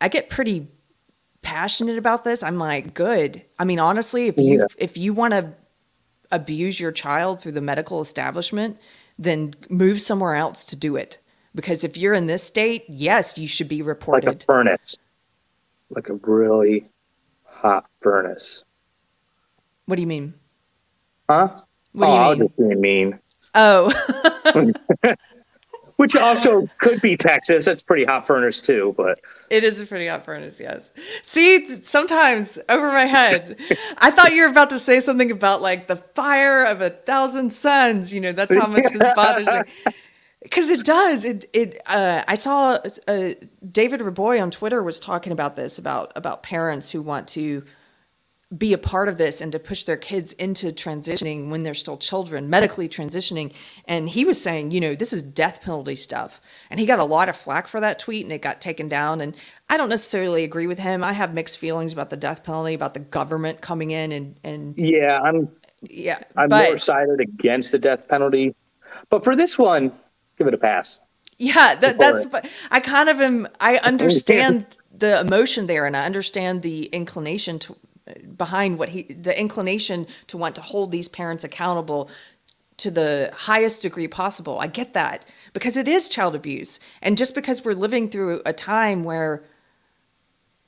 i 0.00 0.08
get 0.08 0.30
pretty 0.30 0.68
passionate 1.46 1.96
about 1.96 2.24
this 2.24 2.42
i'm 2.42 2.58
like 2.58 2.92
good 2.92 3.40
i 3.60 3.64
mean 3.64 3.78
honestly 3.78 4.26
if 4.26 4.36
you 4.36 4.58
Yeah. 4.58 4.66
if 4.78 4.96
you 4.96 5.14
want 5.14 5.30
to 5.30 5.48
abuse 6.32 6.80
your 6.80 6.90
child 6.90 7.40
through 7.40 7.52
the 7.52 7.60
medical 7.60 8.00
establishment 8.00 8.76
then 9.16 9.54
move 9.70 10.00
somewhere 10.02 10.34
else 10.34 10.64
to 10.64 10.74
do 10.74 10.96
it 10.96 11.18
because 11.54 11.84
if 11.84 11.96
you're 11.96 12.14
in 12.14 12.26
this 12.26 12.42
state 12.42 12.84
yes 12.88 13.38
you 13.38 13.46
should 13.46 13.68
be 13.68 13.80
reported. 13.80 14.26
Like 14.26 14.42
a 14.42 14.44
furnace, 14.44 14.98
like 15.90 16.08
a 16.08 16.14
really 16.14 16.88
hot 17.44 17.86
furnace. 18.00 18.64
what 19.84 19.94
do 19.94 20.02
you 20.02 20.08
mean 20.08 20.34
Huh? 21.30 21.60
what 21.92 22.06
do 22.06 22.12
oh, 22.12 22.16
I 22.16 22.32
you 22.32 22.38
mean 22.40 22.48
just 22.48 22.56
being 22.58 22.80
mean. 22.80 23.18
oh 23.54 24.74
Which 25.96 26.14
also 26.14 26.68
could 26.78 27.00
be 27.00 27.16
Texas. 27.16 27.64
That's 27.64 27.82
pretty 27.82 28.04
hot 28.04 28.26
furnace 28.26 28.60
too, 28.60 28.94
but 28.98 29.18
It 29.50 29.64
is 29.64 29.80
a 29.80 29.86
pretty 29.86 30.06
hot 30.06 30.26
furnace, 30.26 30.60
yes. 30.60 30.82
See, 31.24 31.82
sometimes 31.82 32.58
over 32.68 32.88
my 32.92 33.06
head, 33.06 33.58
I 33.98 34.10
thought 34.10 34.34
you 34.34 34.42
were 34.42 34.48
about 34.48 34.68
to 34.70 34.78
say 34.78 35.00
something 35.00 35.30
about 35.30 35.62
like 35.62 35.88
the 35.88 35.96
fire 35.96 36.64
of 36.64 36.82
a 36.82 36.90
thousand 36.90 37.54
suns. 37.54 38.12
You 38.12 38.20
know, 38.20 38.32
that's 38.32 38.54
how 38.54 38.66
much 38.66 38.92
this 38.92 39.14
bothers 39.14 39.46
me. 39.46 39.92
Because 40.42 40.68
it 40.68 40.84
does. 40.84 41.24
It 41.24 41.48
it. 41.52 41.80
Uh, 41.86 42.22
I 42.28 42.36
saw 42.36 42.78
uh, 43.08 43.30
David 43.72 44.00
Raboy 44.00 44.40
on 44.40 44.52
Twitter 44.52 44.80
was 44.80 45.00
talking 45.00 45.32
about 45.32 45.56
this 45.56 45.76
about 45.76 46.12
about 46.14 46.44
parents 46.44 46.88
who 46.88 47.02
want 47.02 47.26
to 47.28 47.64
be 48.56 48.72
a 48.72 48.78
part 48.78 49.08
of 49.08 49.18
this 49.18 49.40
and 49.40 49.50
to 49.50 49.58
push 49.58 49.82
their 49.84 49.96
kids 49.96 50.32
into 50.34 50.70
transitioning 50.70 51.48
when 51.50 51.64
they're 51.64 51.74
still 51.74 51.96
children, 51.96 52.48
medically 52.48 52.88
transitioning. 52.88 53.52
And 53.86 54.08
he 54.08 54.24
was 54.24 54.40
saying, 54.40 54.70
you 54.70 54.80
know, 54.80 54.94
this 54.94 55.12
is 55.12 55.22
death 55.22 55.60
penalty 55.62 55.96
stuff. 55.96 56.40
And 56.70 56.78
he 56.78 56.86
got 56.86 57.00
a 57.00 57.04
lot 57.04 57.28
of 57.28 57.36
flack 57.36 57.66
for 57.66 57.80
that 57.80 57.98
tweet 57.98 58.24
and 58.24 58.32
it 58.32 58.42
got 58.42 58.60
taken 58.60 58.88
down. 58.88 59.20
And 59.20 59.34
I 59.68 59.76
don't 59.76 59.88
necessarily 59.88 60.44
agree 60.44 60.68
with 60.68 60.78
him. 60.78 61.02
I 61.02 61.12
have 61.12 61.34
mixed 61.34 61.58
feelings 61.58 61.92
about 61.92 62.08
the 62.08 62.16
death 62.16 62.44
penalty, 62.44 62.74
about 62.74 62.94
the 62.94 63.00
government 63.00 63.62
coming 63.62 63.90
in 63.90 64.12
and, 64.12 64.38
and 64.44 64.78
yeah, 64.78 65.20
I'm 65.20 65.48
yeah. 65.82 66.20
I'm 66.36 66.48
but 66.48 66.68
more 66.68 66.78
sided 66.78 67.20
against 67.20 67.72
the 67.72 67.80
death 67.80 68.06
penalty. 68.06 68.54
But 69.10 69.24
for 69.24 69.34
this 69.34 69.58
one, 69.58 69.92
give 70.38 70.46
it 70.46 70.54
a 70.54 70.58
pass. 70.58 71.00
Yeah, 71.38 71.74
that, 71.74 71.98
that's. 71.98 72.24
But 72.26 72.48
I 72.70 72.80
kind 72.80 73.08
of 73.08 73.20
am. 73.20 73.48
I 73.60 73.76
understand 73.84 74.66
the 74.96 75.20
emotion 75.20 75.66
there, 75.66 75.84
and 75.84 75.96
I 75.96 76.06
understand 76.06 76.62
the 76.62 76.84
inclination 76.86 77.58
to 77.60 77.76
behind 78.36 78.78
what 78.78 78.88
he, 78.88 79.02
the 79.02 79.38
inclination 79.38 80.06
to 80.28 80.36
want 80.36 80.54
to 80.54 80.60
hold 80.60 80.92
these 80.92 81.08
parents 81.08 81.44
accountable 81.44 82.08
to 82.78 82.90
the 82.90 83.30
highest 83.34 83.82
degree 83.82 84.06
possible. 84.06 84.58
I 84.58 84.66
get 84.66 84.92
that 84.94 85.24
because 85.52 85.76
it 85.76 85.88
is 85.88 86.08
child 86.08 86.34
abuse, 86.34 86.78
and 87.02 87.16
just 87.16 87.34
because 87.34 87.64
we're 87.64 87.72
living 87.72 88.10
through 88.10 88.42
a 88.44 88.52
time 88.52 89.02
where 89.02 89.44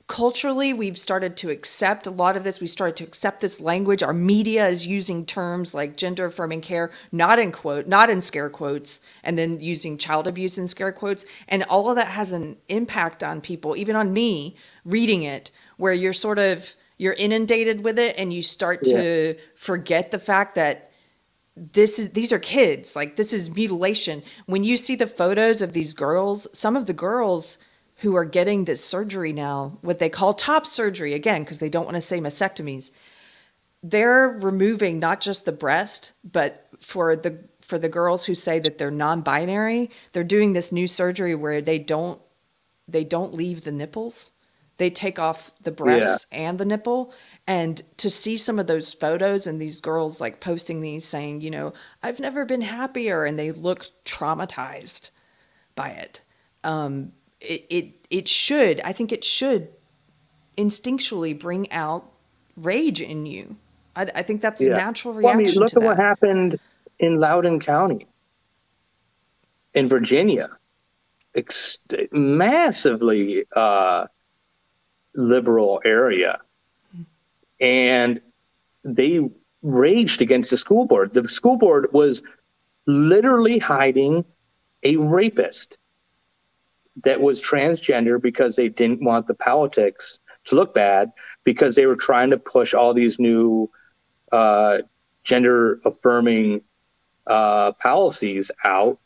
culturally 0.07 0.73
we've 0.73 0.97
started 0.97 1.37
to 1.37 1.51
accept 1.51 2.07
a 2.07 2.11
lot 2.11 2.35
of 2.35 2.43
this 2.43 2.59
we 2.59 2.65
started 2.65 2.97
to 2.97 3.03
accept 3.03 3.41
this 3.41 3.61
language. 3.61 4.01
Our 4.01 4.11
media 4.11 4.67
is 4.67 4.87
using 4.87 5.23
terms 5.23 5.75
like 5.75 5.97
gender 5.97 6.25
affirming 6.25 6.61
care 6.61 6.91
not 7.11 7.37
in 7.37 7.51
quote 7.51 7.87
not 7.87 8.09
in 8.09 8.19
scare 8.19 8.49
quotes 8.49 9.01
and 9.23 9.37
then 9.37 9.59
using 9.59 9.99
child 9.99 10.25
abuse 10.25 10.57
in 10.57 10.67
scare 10.67 10.91
quotes. 10.91 11.25
And 11.47 11.61
all 11.65 11.91
of 11.91 11.95
that 11.95 12.07
has 12.07 12.31
an 12.31 12.57
impact 12.69 13.23
on 13.23 13.39
people 13.39 13.77
even 13.77 13.95
on 13.95 14.11
me 14.11 14.57
reading 14.83 15.21
it 15.21 15.51
where 15.77 15.93
you're 15.93 16.11
sort 16.11 16.39
of 16.39 16.73
you're 16.99 17.13
inundated 17.13 17.83
with 17.83 17.97
it 17.97 18.15
and 18.19 18.31
you 18.31 18.43
start 18.43 18.83
to 18.83 19.35
forget 19.55 20.11
the 20.11 20.19
fact 20.19 20.55
that 20.55 20.91
this 21.55 21.97
is 21.97 22.09
these 22.09 22.31
are 22.31 22.39
kids 22.39 22.95
like 22.95 23.15
this 23.15 23.33
is 23.33 23.49
mutilation. 23.49 24.21
When 24.45 24.63
you 24.63 24.77
see 24.77 24.95
the 24.95 25.07
photos 25.07 25.61
of 25.61 25.73
these 25.73 25.93
girls 25.93 26.45
some 26.53 26.75
of 26.75 26.85
the 26.85 26.93
girls 26.93 27.57
who 27.97 28.15
are 28.15 28.25
getting 28.25 28.65
this 28.65 28.83
surgery 28.83 29.33
now 29.33 29.77
what 29.81 29.99
they 29.99 30.09
call 30.09 30.33
top 30.33 30.65
surgery 30.65 31.13
again 31.13 31.43
because 31.43 31.59
they 31.59 31.69
don't 31.69 31.85
want 31.85 31.95
to 31.95 32.01
say 32.01 32.19
mastectomies 32.19 32.91
they're 33.83 34.29
removing 34.41 34.99
not 34.99 35.21
just 35.21 35.45
the 35.45 35.51
breast 35.51 36.11
but 36.23 36.67
for 36.79 37.15
the 37.15 37.37
for 37.61 37.77
the 37.77 37.89
girls 37.89 38.25
who 38.25 38.35
say 38.35 38.59
that 38.59 38.77
they're 38.77 38.91
non-binary 38.91 39.89
they're 40.13 40.23
doing 40.23 40.53
this 40.53 40.71
new 40.71 40.87
surgery 40.87 41.35
where 41.35 41.61
they 41.61 41.79
don't 41.79 42.21
they 42.87 43.03
don't 43.03 43.33
leave 43.33 43.63
the 43.63 43.71
nipples 43.71 44.31
they 44.79 44.89
take 44.89 45.19
off 45.19 45.51
the 45.63 45.71
breasts 45.71 46.25
and 46.31 46.57
the 46.59 46.65
nipple 46.65 47.13
and 47.47 47.81
to 47.97 48.09
see 48.09 48.37
some 48.37 48.57
of 48.59 48.67
those 48.67 48.93
photos 48.93 49.45
and 49.47 49.61
these 49.61 49.79
girls 49.79 50.19
like 50.19 50.39
posting 50.41 50.81
these 50.81 51.05
saying 51.05 51.41
you 51.41 51.51
know 51.51 51.71
i've 52.03 52.19
never 52.19 52.45
been 52.45 52.61
happier 52.61 53.25
and 53.25 53.37
they 53.37 53.51
look 53.51 53.85
traumatized 54.05 55.11
by 55.75 55.89
it 55.89 56.21
um, 56.63 57.11
it, 57.41 57.65
it 57.69 58.07
it 58.09 58.27
should 58.27 58.81
I 58.81 58.93
think 58.93 59.11
it 59.11 59.23
should 59.23 59.69
instinctually 60.57 61.37
bring 61.37 61.71
out 61.71 62.11
rage 62.57 63.01
in 63.01 63.25
you. 63.25 63.55
I, 63.95 64.11
I 64.15 64.23
think 64.23 64.41
that's 64.41 64.61
a 64.61 64.69
natural 64.69 65.13
Well, 65.13 65.33
I 65.33 65.37
reaction 65.37 65.61
mean, 65.61 65.61
look 65.61 65.73
at 65.73 65.79
that. 65.79 65.85
what 65.85 65.97
happened 65.97 66.59
in 66.99 67.19
Loudoun 67.19 67.59
County 67.59 68.07
in 69.73 69.87
Virginia. 69.87 70.49
Ex- 71.35 71.79
massively 72.11 73.45
uh, 73.55 74.07
liberal 75.15 75.81
area. 75.85 76.39
And 77.59 78.21
they 78.83 79.29
raged 79.61 80.21
against 80.21 80.49
the 80.49 80.57
school 80.57 80.85
board. 80.85 81.13
The 81.13 81.27
school 81.27 81.57
board 81.57 81.87
was 81.91 82.21
literally 82.85 83.59
hiding 83.59 84.25
a 84.83 84.95
rapist 84.97 85.77
that 87.03 87.21
was 87.21 87.41
transgender 87.41 88.21
because 88.21 88.55
they 88.55 88.69
didn't 88.69 89.03
want 89.03 89.27
the 89.27 89.35
politics 89.35 90.19
to 90.45 90.55
look 90.55 90.73
bad 90.73 91.11
because 91.43 91.75
they 91.75 91.85
were 91.85 91.95
trying 91.95 92.29
to 92.29 92.37
push 92.37 92.73
all 92.73 92.93
these 92.93 93.19
new 93.19 93.69
uh, 94.31 94.79
gender 95.23 95.79
affirming 95.85 96.61
uh, 97.27 97.71
policies 97.73 98.51
out 98.63 98.99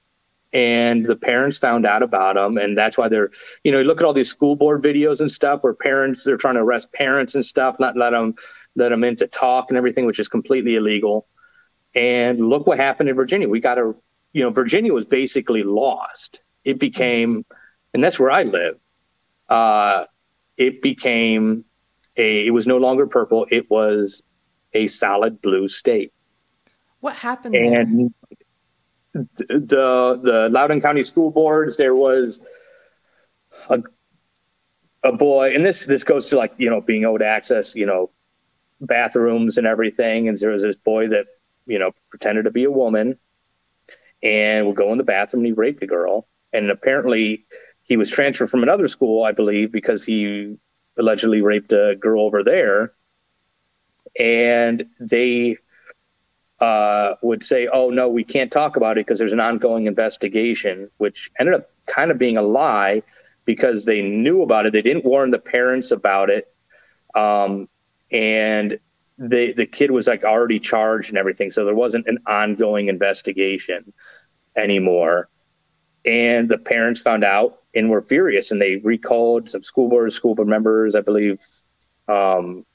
and 0.54 1.08
the 1.08 1.16
parents 1.16 1.58
found 1.58 1.86
out 1.86 2.04
about 2.04 2.36
them 2.36 2.58
and 2.58 2.78
that's 2.78 2.98
why 2.98 3.08
they're 3.08 3.32
you 3.64 3.72
know 3.72 3.80
you 3.80 3.84
look 3.84 4.00
at 4.00 4.06
all 4.06 4.14
these 4.14 4.30
school 4.30 4.56
board 4.56 4.82
videos 4.84 5.20
and 5.20 5.30
stuff 5.32 5.64
where 5.64 5.74
parents 5.74 6.24
they're 6.24 6.38
trying 6.38 6.54
to 6.54 6.62
arrest 6.62 6.94
parents 6.94 7.34
and 7.34 7.44
stuff 7.44 7.80
not 7.80 7.98
let 7.98 8.12
them 8.12 8.36
let 8.76 8.90
them 8.90 9.04
in 9.04 9.16
to 9.16 9.28
talk 9.28 9.70
and 9.70 9.78
everything 9.78 10.06
which 10.06 10.20
is 10.20 10.28
completely 10.28 10.76
illegal. 10.76 11.28
And 11.96 12.50
look 12.50 12.66
what 12.66 12.80
happened 12.80 13.10
in 13.10 13.16
virginia. 13.16 13.48
We 13.50 13.60
got 13.60 13.78
a 13.78 13.94
you 14.34 14.44
know 14.44 14.52
virginia 14.52 14.94
was 14.94 15.06
basically 15.06 15.64
lost. 15.64 16.42
It 16.64 16.80
became 16.80 17.46
and 17.94 18.04
that's 18.04 18.20
where 18.20 18.32
i 18.32 18.44
live. 18.44 18.78
Uh 19.50 20.06
it 20.58 20.82
became 20.82 21.66
a 22.18 22.46
it 22.46 22.52
was 22.52 22.68
no 22.68 22.78
longer 22.78 23.08
purple. 23.08 23.48
It 23.50 23.70
was 23.72 24.22
a 24.74 24.88
solid 24.88 25.42
blue 25.42 25.68
state. 25.68 26.14
What 27.00 27.16
happened 27.16 27.56
there? 27.56 27.86
The 29.14 30.20
the 30.24 30.50
Loudoun 30.52 30.82
County 30.82 31.04
School 31.04 31.32
Boards, 31.32 31.78
there 31.78 31.96
was 31.96 32.40
a 33.70 33.84
a 35.04 35.12
boy, 35.12 35.54
and 35.54 35.64
this 35.64 35.86
this 35.86 36.04
goes 36.04 36.30
to 36.30 36.38
like 36.38 36.54
you 36.58 36.70
know 36.70 36.82
being 36.82 37.04
able 37.04 37.20
to 37.20 37.26
access 37.26 37.76
you 37.76 37.86
know 37.86 38.10
bathrooms 38.82 39.58
and 39.58 39.68
everything, 39.68 40.28
and 40.28 40.38
there 40.38 40.52
was 40.52 40.62
this 40.62 40.78
boy 40.78 41.08
that 41.10 41.28
you 41.66 41.78
know 41.78 41.92
pretended 42.10 42.46
to 42.46 42.52
be 42.52 42.64
a 42.64 42.72
woman 42.72 43.18
and 44.22 44.66
would 44.66 44.76
go 44.76 44.92
in 44.92 44.98
the 44.98 45.04
bathroom 45.04 45.42
and 45.42 45.48
he 45.48 45.54
raped 45.54 45.84
a 45.84 45.88
girl, 45.88 46.28
and 46.52 46.70
apparently 46.72 47.46
he 47.84 47.98
was 47.98 48.10
transferred 48.10 48.50
from 48.50 48.64
another 48.64 48.88
school, 48.88 49.24
I 49.24 49.34
believe, 49.34 49.72
because 49.72 50.06
he 50.06 50.58
allegedly 50.98 51.42
raped 51.42 51.74
a 51.74 51.96
girl 52.00 52.24
over 52.24 52.44
there, 52.44 52.94
and 54.18 54.86
they 55.00 55.58
uh, 56.60 57.16
would 57.22 57.44
say, 57.44 57.68
"Oh 57.72 57.90
no, 57.90 58.10
we 58.10 58.24
can't 58.24 58.52
talk 58.52 58.76
about 58.76 58.98
it 58.98 59.06
because 59.06 59.20
there's 59.20 59.34
an 59.34 59.40
ongoing 59.40 59.86
investigation," 59.86 60.90
which 60.98 61.32
ended 61.40 61.56
up 61.56 61.72
kind 61.88 62.12
of 62.12 62.18
being 62.18 62.38
a 62.38 62.42
lie 62.42 63.02
because 63.46 63.86
they 63.86 64.02
knew 64.02 64.42
about 64.42 64.66
it. 64.66 64.74
They 64.74 64.82
didn't 64.82 65.06
warn 65.06 65.32
the 65.32 65.40
parents 65.40 65.92
about 65.92 66.30
it, 66.30 66.54
um, 67.16 67.68
and 68.12 68.80
the 69.18 69.54
the 69.54 69.66
kid 69.66 69.92
was 69.92 70.08
like 70.08 70.24
already 70.24 70.60
charged 70.60 71.10
and 71.10 71.18
everything, 71.18 71.50
so 71.50 71.66
there 71.66 71.76
wasn't 71.76 72.08
an 72.08 72.20
ongoing 72.28 72.88
investigation 72.88 73.92
anymore. 74.56 75.30
And 76.06 76.50
the 76.50 76.58
parents 76.58 77.00
found 77.02 77.24
out 77.24 77.62
and 77.74 77.90
were 77.90 78.02
furious, 78.02 78.52
and 78.52 78.62
they 78.62 78.78
recalled 78.78 79.50
some 79.50 79.64
school 79.64 79.90
board 79.90 80.12
school 80.14 80.36
board 80.36 80.48
members, 80.48 80.96
I 80.96 81.02
believe, 81.02 81.40
um, 82.08 82.66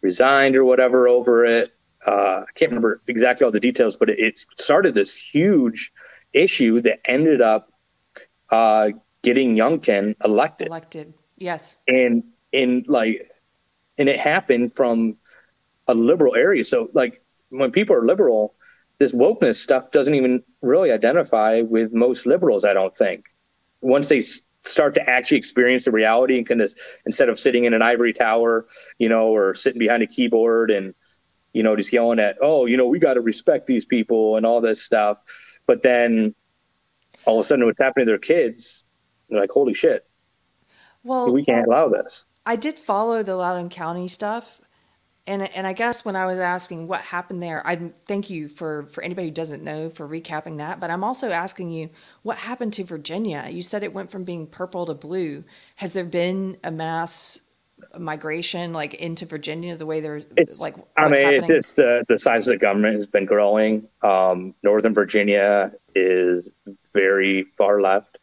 resigned 0.00 0.56
or 0.56 0.64
whatever 0.64 1.06
over 1.06 1.44
it 1.44 1.72
uh, 2.06 2.42
I 2.48 2.52
can't 2.54 2.70
remember 2.70 3.00
exactly 3.08 3.44
all 3.44 3.50
the 3.50 3.60
details, 3.60 3.96
but 3.96 4.10
it, 4.10 4.18
it 4.18 4.44
started 4.58 4.94
this 4.94 5.14
huge 5.14 5.92
issue 6.32 6.80
that 6.82 7.00
ended 7.04 7.40
up 7.40 7.70
uh, 8.50 8.90
getting 9.22 9.56
Youngkin 9.56 10.14
elected, 10.24 10.68
Elected. 10.68 11.14
Yes. 11.36 11.76
and 11.88 12.24
in 12.52 12.84
like, 12.86 13.30
and 13.98 14.08
it 14.08 14.18
happened 14.20 14.74
from 14.74 15.16
a 15.88 15.94
liberal 15.94 16.34
area. 16.34 16.64
So 16.64 16.88
like, 16.92 17.22
when 17.50 17.70
people 17.70 17.94
are 17.96 18.04
liberal, 18.04 18.54
this 18.98 19.12
wokeness 19.12 19.56
stuff 19.56 19.90
doesn't 19.90 20.14
even 20.14 20.42
really 20.60 20.90
identify 20.92 21.60
with 21.62 21.92
most 21.92 22.26
liberals. 22.26 22.64
I 22.64 22.72
don't 22.72 22.94
think 22.94 23.26
once 23.80 24.08
they 24.08 24.18
s- 24.18 24.42
start 24.64 24.94
to 24.94 25.10
actually 25.10 25.38
experience 25.38 25.84
the 25.86 25.90
reality 25.90 26.38
and 26.38 26.46
kind 26.46 26.60
of 26.60 26.72
instead 27.04 27.28
of 27.28 27.38
sitting 27.38 27.64
in 27.64 27.74
an 27.74 27.82
ivory 27.82 28.12
tower, 28.12 28.66
you 28.98 29.08
know, 29.08 29.28
or 29.28 29.54
sitting 29.54 29.78
behind 29.80 30.02
a 30.02 30.06
keyboard 30.06 30.70
and 30.70 30.94
you 31.52 31.62
know, 31.62 31.76
just 31.76 31.92
yelling 31.92 32.18
at, 32.18 32.36
oh, 32.40 32.66
you 32.66 32.76
know, 32.76 32.86
we 32.86 32.98
got 32.98 33.14
to 33.14 33.20
respect 33.20 33.66
these 33.66 33.84
people 33.84 34.36
and 34.36 34.46
all 34.46 34.60
this 34.60 34.82
stuff. 34.82 35.20
But 35.66 35.82
then 35.82 36.34
all 37.24 37.38
of 37.38 37.44
a 37.44 37.44
sudden, 37.44 37.64
what's 37.64 37.80
happening 37.80 38.06
to 38.06 38.10
their 38.10 38.18
kids, 38.18 38.84
they're 39.28 39.40
like, 39.40 39.50
holy 39.50 39.74
shit, 39.74 40.06
Well, 41.04 41.32
we 41.32 41.44
can't 41.44 41.66
allow 41.66 41.88
this. 41.88 42.24
I 42.44 42.56
did 42.56 42.78
follow 42.78 43.22
the 43.22 43.36
Loudoun 43.36 43.68
County 43.68 44.08
stuff, 44.08 44.60
and 45.26 45.42
and 45.54 45.66
I 45.66 45.72
guess 45.72 46.04
when 46.04 46.16
I 46.16 46.26
was 46.26 46.38
asking 46.38 46.88
what 46.88 47.02
happened 47.02 47.42
there, 47.42 47.64
I 47.66 47.92
thank 48.08 48.28
you 48.28 48.48
for 48.48 48.86
for 48.86 49.04
anybody 49.04 49.28
who 49.28 49.34
doesn't 49.34 49.62
know 49.62 49.90
for 49.90 50.08
recapping 50.08 50.58
that. 50.58 50.80
But 50.80 50.90
I'm 50.90 51.04
also 51.04 51.30
asking 51.30 51.70
you 51.70 51.90
what 52.22 52.38
happened 52.38 52.72
to 52.74 52.84
Virginia. 52.84 53.46
You 53.50 53.62
said 53.62 53.84
it 53.84 53.94
went 53.94 54.10
from 54.10 54.24
being 54.24 54.46
purple 54.46 54.86
to 54.86 54.94
blue. 54.94 55.44
Has 55.76 55.92
there 55.92 56.04
been 56.04 56.56
a 56.64 56.70
mass 56.72 57.38
migration 57.98 58.72
like 58.72 58.94
into 58.94 59.26
Virginia 59.26 59.76
the 59.76 59.86
way 59.86 60.00
they're 60.00 60.22
it's 60.36 60.60
like 60.60 60.76
I 60.96 61.06
what's 61.06 61.18
mean, 61.18 61.28
it's 61.28 61.44
happening? 61.44 61.60
just 61.60 61.76
the, 61.76 62.04
the 62.08 62.18
size 62.18 62.48
of 62.48 62.54
the 62.54 62.58
government 62.58 62.94
has 62.94 63.06
been 63.06 63.26
growing. 63.26 63.86
Um, 64.02 64.54
Northern 64.62 64.94
Virginia 64.94 65.72
is 65.94 66.48
very 66.92 67.44
far 67.44 67.80
left, 67.80 68.18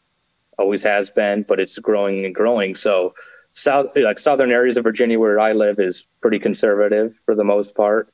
always 0.58 0.84
has 0.84 1.10
been, 1.10 1.44
but 1.44 1.60
it's 1.60 1.78
growing 1.80 2.26
and 2.26 2.34
growing. 2.34 2.76
So, 2.76 3.14
south 3.52 3.96
like 3.96 4.20
southern 4.20 4.52
areas 4.52 4.78
of 4.78 4.84
Virginia 4.84 5.20
where 5.20 5.40
I 5.40 5.54
live 5.54 5.80
is 5.80 6.06
pretty 6.22 6.40
conservative 6.40 7.20
for 7.26 7.36
the 7.36 7.44
most 7.44 7.76
part. 7.76 8.14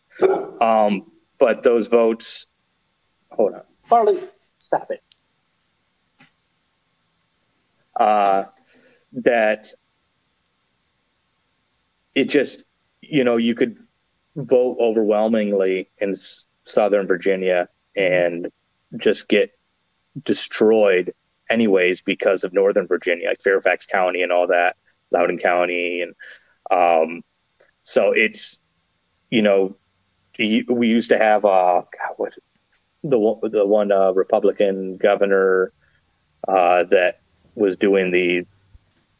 Um, 0.61 1.11
but 1.37 1.63
those 1.63 1.87
votes, 1.87 2.47
hold 3.31 3.53
on, 3.53 3.61
Farley, 3.85 4.19
stop 4.59 4.89
it. 4.91 5.01
Uh, 7.99 8.45
that 9.13 9.73
it 12.15 12.29
just 12.29 12.65
you 13.01 13.23
know 13.23 13.37
you 13.37 13.55
could 13.55 13.77
vote 14.37 14.77
overwhelmingly 14.79 15.89
in 15.99 16.11
s- 16.11 16.47
southern 16.63 17.07
virginia 17.07 17.69
and 17.95 18.49
just 18.97 19.27
get 19.27 19.51
destroyed 20.23 21.13
anyways 21.49 22.01
because 22.01 22.43
of 22.43 22.53
northern 22.53 22.87
virginia 22.87 23.29
like 23.29 23.41
fairfax 23.41 23.85
county 23.85 24.21
and 24.21 24.31
all 24.31 24.47
that 24.47 24.75
loudoun 25.11 25.37
county 25.37 26.01
and 26.01 26.13
um 26.71 27.21
so 27.83 28.11
it's 28.11 28.59
you 29.29 29.41
know 29.41 29.75
we 30.39 30.87
used 30.87 31.09
to 31.09 31.17
have 31.17 31.45
uh 31.45 31.81
God, 31.81 32.13
what 32.17 32.33
the 33.03 33.19
one 33.19 33.39
the 33.51 33.65
one 33.65 33.91
uh, 33.91 34.11
republican 34.13 34.97
governor 34.97 35.71
uh 36.47 36.83
that 36.85 37.21
was 37.55 37.77
doing 37.77 38.11
the 38.11 38.45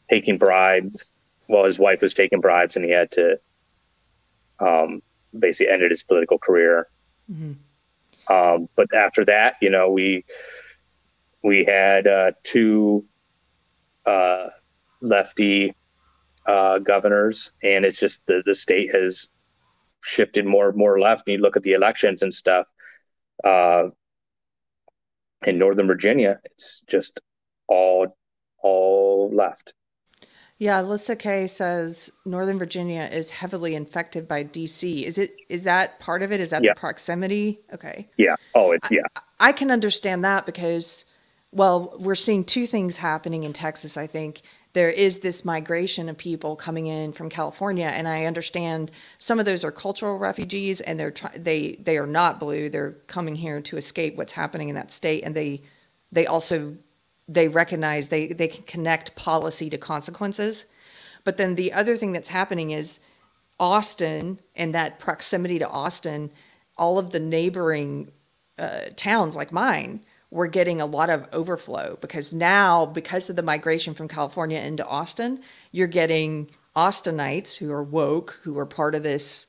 taking 0.08 0.38
bribes 0.38 1.12
well, 1.48 1.64
his 1.64 1.78
wife 1.78 2.02
was 2.02 2.14
taking 2.14 2.40
bribes, 2.40 2.76
and 2.76 2.84
he 2.84 2.90
had 2.90 3.10
to 3.12 3.38
um, 4.58 5.02
basically 5.38 5.72
ended 5.72 5.90
his 5.90 6.02
political 6.02 6.38
career. 6.38 6.88
Mhm. 7.30 7.56
Um, 8.28 8.68
but 8.76 8.92
after 8.94 9.24
that, 9.26 9.56
you 9.60 9.70
know, 9.70 9.90
we 9.90 10.24
we 11.42 11.64
had 11.64 12.06
uh, 12.06 12.32
two 12.42 13.04
uh, 14.04 14.48
lefty 15.00 15.74
uh, 16.46 16.78
governors, 16.78 17.52
and 17.62 17.84
it's 17.84 17.98
just 17.98 18.24
the 18.26 18.42
the 18.44 18.54
state 18.54 18.94
has 18.94 19.30
shifted 20.02 20.46
more 20.46 20.68
and 20.68 20.78
more 20.78 20.98
left. 20.98 21.28
And 21.28 21.34
you 21.36 21.42
look 21.42 21.56
at 21.56 21.62
the 21.62 21.72
elections 21.72 22.22
and 22.22 22.32
stuff. 22.32 22.72
Uh, 23.44 23.88
in 25.44 25.58
Northern 25.58 25.86
Virginia, 25.86 26.40
it's 26.44 26.82
just 26.88 27.20
all 27.68 28.16
all 28.58 29.30
left. 29.32 29.74
Yeah, 30.58 30.80
Alyssa 30.80 31.18
Kay 31.18 31.46
says 31.46 32.10
Northern 32.24 32.58
Virginia 32.58 33.08
is 33.12 33.28
heavily 33.28 33.74
infected 33.74 34.26
by 34.26 34.42
DC. 34.44 35.02
Is 35.02 35.18
it 35.18 35.36
is 35.50 35.64
that 35.64 35.98
part 36.00 36.22
of 36.22 36.32
it? 36.32 36.40
Is 36.40 36.50
that 36.50 36.64
Yeah. 36.64 36.72
the 36.72 36.80
proximity? 36.80 37.60
Okay. 37.74 38.08
Yeah. 38.16 38.36
Oh, 38.54 38.72
it's 38.72 38.90
yeah. 38.90 39.02
I 39.38 39.52
can 39.52 39.70
understand 39.70 40.24
that 40.24 40.46
because, 40.46 41.04
well, 41.52 41.94
we're 41.98 42.14
seeing 42.14 42.42
two 42.42 42.66
things 42.66 42.96
happening 42.96 43.44
in 43.44 43.52
Texas. 43.52 43.98
I 43.98 44.06
think 44.06 44.40
there 44.72 44.90
is 44.90 45.18
this 45.18 45.44
migration 45.44 46.08
of 46.08 46.16
people 46.16 46.56
coming 46.56 46.86
in 46.86 47.12
from 47.12 47.28
California, 47.28 47.86
and 47.86 48.08
I 48.08 48.24
understand 48.24 48.90
some 49.18 49.38
of 49.38 49.44
those 49.44 49.62
are 49.64 49.72
cultural 49.72 50.16
refugees, 50.18 50.80
and 50.80 50.98
they're 50.98 51.10
try- 51.10 51.36
they 51.36 51.76
they 51.82 51.98
are 51.98 52.06
not 52.06 52.40
blue. 52.40 52.70
They're 52.70 52.92
coming 53.08 53.34
here 53.34 53.60
to 53.60 53.76
escape 53.76 54.16
what's 54.16 54.32
happening 54.32 54.70
in 54.70 54.74
that 54.76 54.90
state, 54.90 55.22
and 55.22 55.34
they 55.34 55.60
they 56.12 56.26
also 56.26 56.76
they 57.28 57.48
recognize 57.48 58.08
they 58.08 58.28
they 58.28 58.48
can 58.48 58.64
connect 58.64 59.14
policy 59.16 59.70
to 59.70 59.78
consequences. 59.78 60.64
But 61.24 61.36
then 61.36 61.54
the 61.54 61.72
other 61.72 61.96
thing 61.96 62.12
that's 62.12 62.28
happening 62.28 62.70
is 62.70 63.00
Austin 63.58 64.40
and 64.54 64.74
that 64.74 64.98
proximity 64.98 65.58
to 65.58 65.68
Austin, 65.68 66.30
all 66.78 66.98
of 66.98 67.10
the 67.10 67.20
neighboring 67.20 68.12
uh, 68.58 68.82
towns 68.96 69.34
like 69.34 69.52
mine 69.52 70.04
we're 70.30 70.46
getting 70.46 70.80
a 70.80 70.86
lot 70.86 71.10
of 71.10 71.26
overflow 71.32 71.96
because 72.00 72.34
now, 72.34 72.86
because 72.86 73.30
of 73.30 73.36
the 73.36 73.42
migration 73.42 73.94
from 73.94 74.08
California 74.08 74.58
into 74.58 74.84
Austin, 74.84 75.40
you're 75.72 75.86
getting 75.86 76.50
Austinites 76.74 77.56
who 77.56 77.72
are 77.72 77.82
woke, 77.82 78.38
who 78.42 78.58
are 78.58 78.66
part 78.66 78.94
of 78.94 79.02
this 79.02 79.46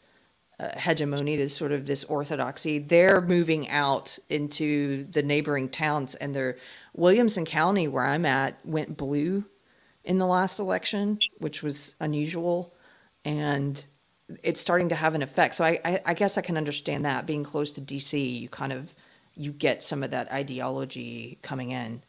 uh, 0.60 0.70
hegemony, 0.78 1.36
this 1.36 1.56
sort 1.56 1.72
of 1.72 1.86
this 1.86 2.04
orthodoxy. 2.06 2.80
They're 2.80 3.22
moving 3.22 3.70
out 3.70 4.18
into 4.30 5.06
the 5.12 5.22
neighboring 5.22 5.70
towns, 5.70 6.16
and 6.16 6.34
they're 6.34 6.58
Williamson 6.98 7.46
County, 7.46 7.88
where 7.88 8.06
I'm 8.06 8.26
at, 8.26 8.60
went 8.66 8.98
blue 8.98 9.46
in 10.04 10.18
the 10.18 10.26
last 10.26 10.60
election, 10.60 11.20
which 11.38 11.62
was 11.62 11.96
unusual, 12.00 12.74
and 13.24 13.84
it's 14.44 14.60
starting 14.60 14.90
to 14.90 14.96
have 14.96 15.16
an 15.16 15.22
effect. 15.22 15.56
So 15.56 15.64
I, 15.64 15.80
I, 15.86 16.02
I 16.08 16.14
guess 16.14 16.38
I 16.38 16.42
can 16.42 16.58
understand 16.58 17.06
that 17.06 17.26
being 17.26 17.44
close 17.44 17.72
to 17.74 17.82
DC, 17.82 18.42
you 18.42 18.50
kind 18.50 18.74
of 18.74 18.94
you 19.36 19.52
get 19.52 19.84
some 19.84 20.04
of 20.04 20.12
that 20.12 20.32
ideology 20.32 21.38
coming 21.44 21.72
in. 21.72 22.02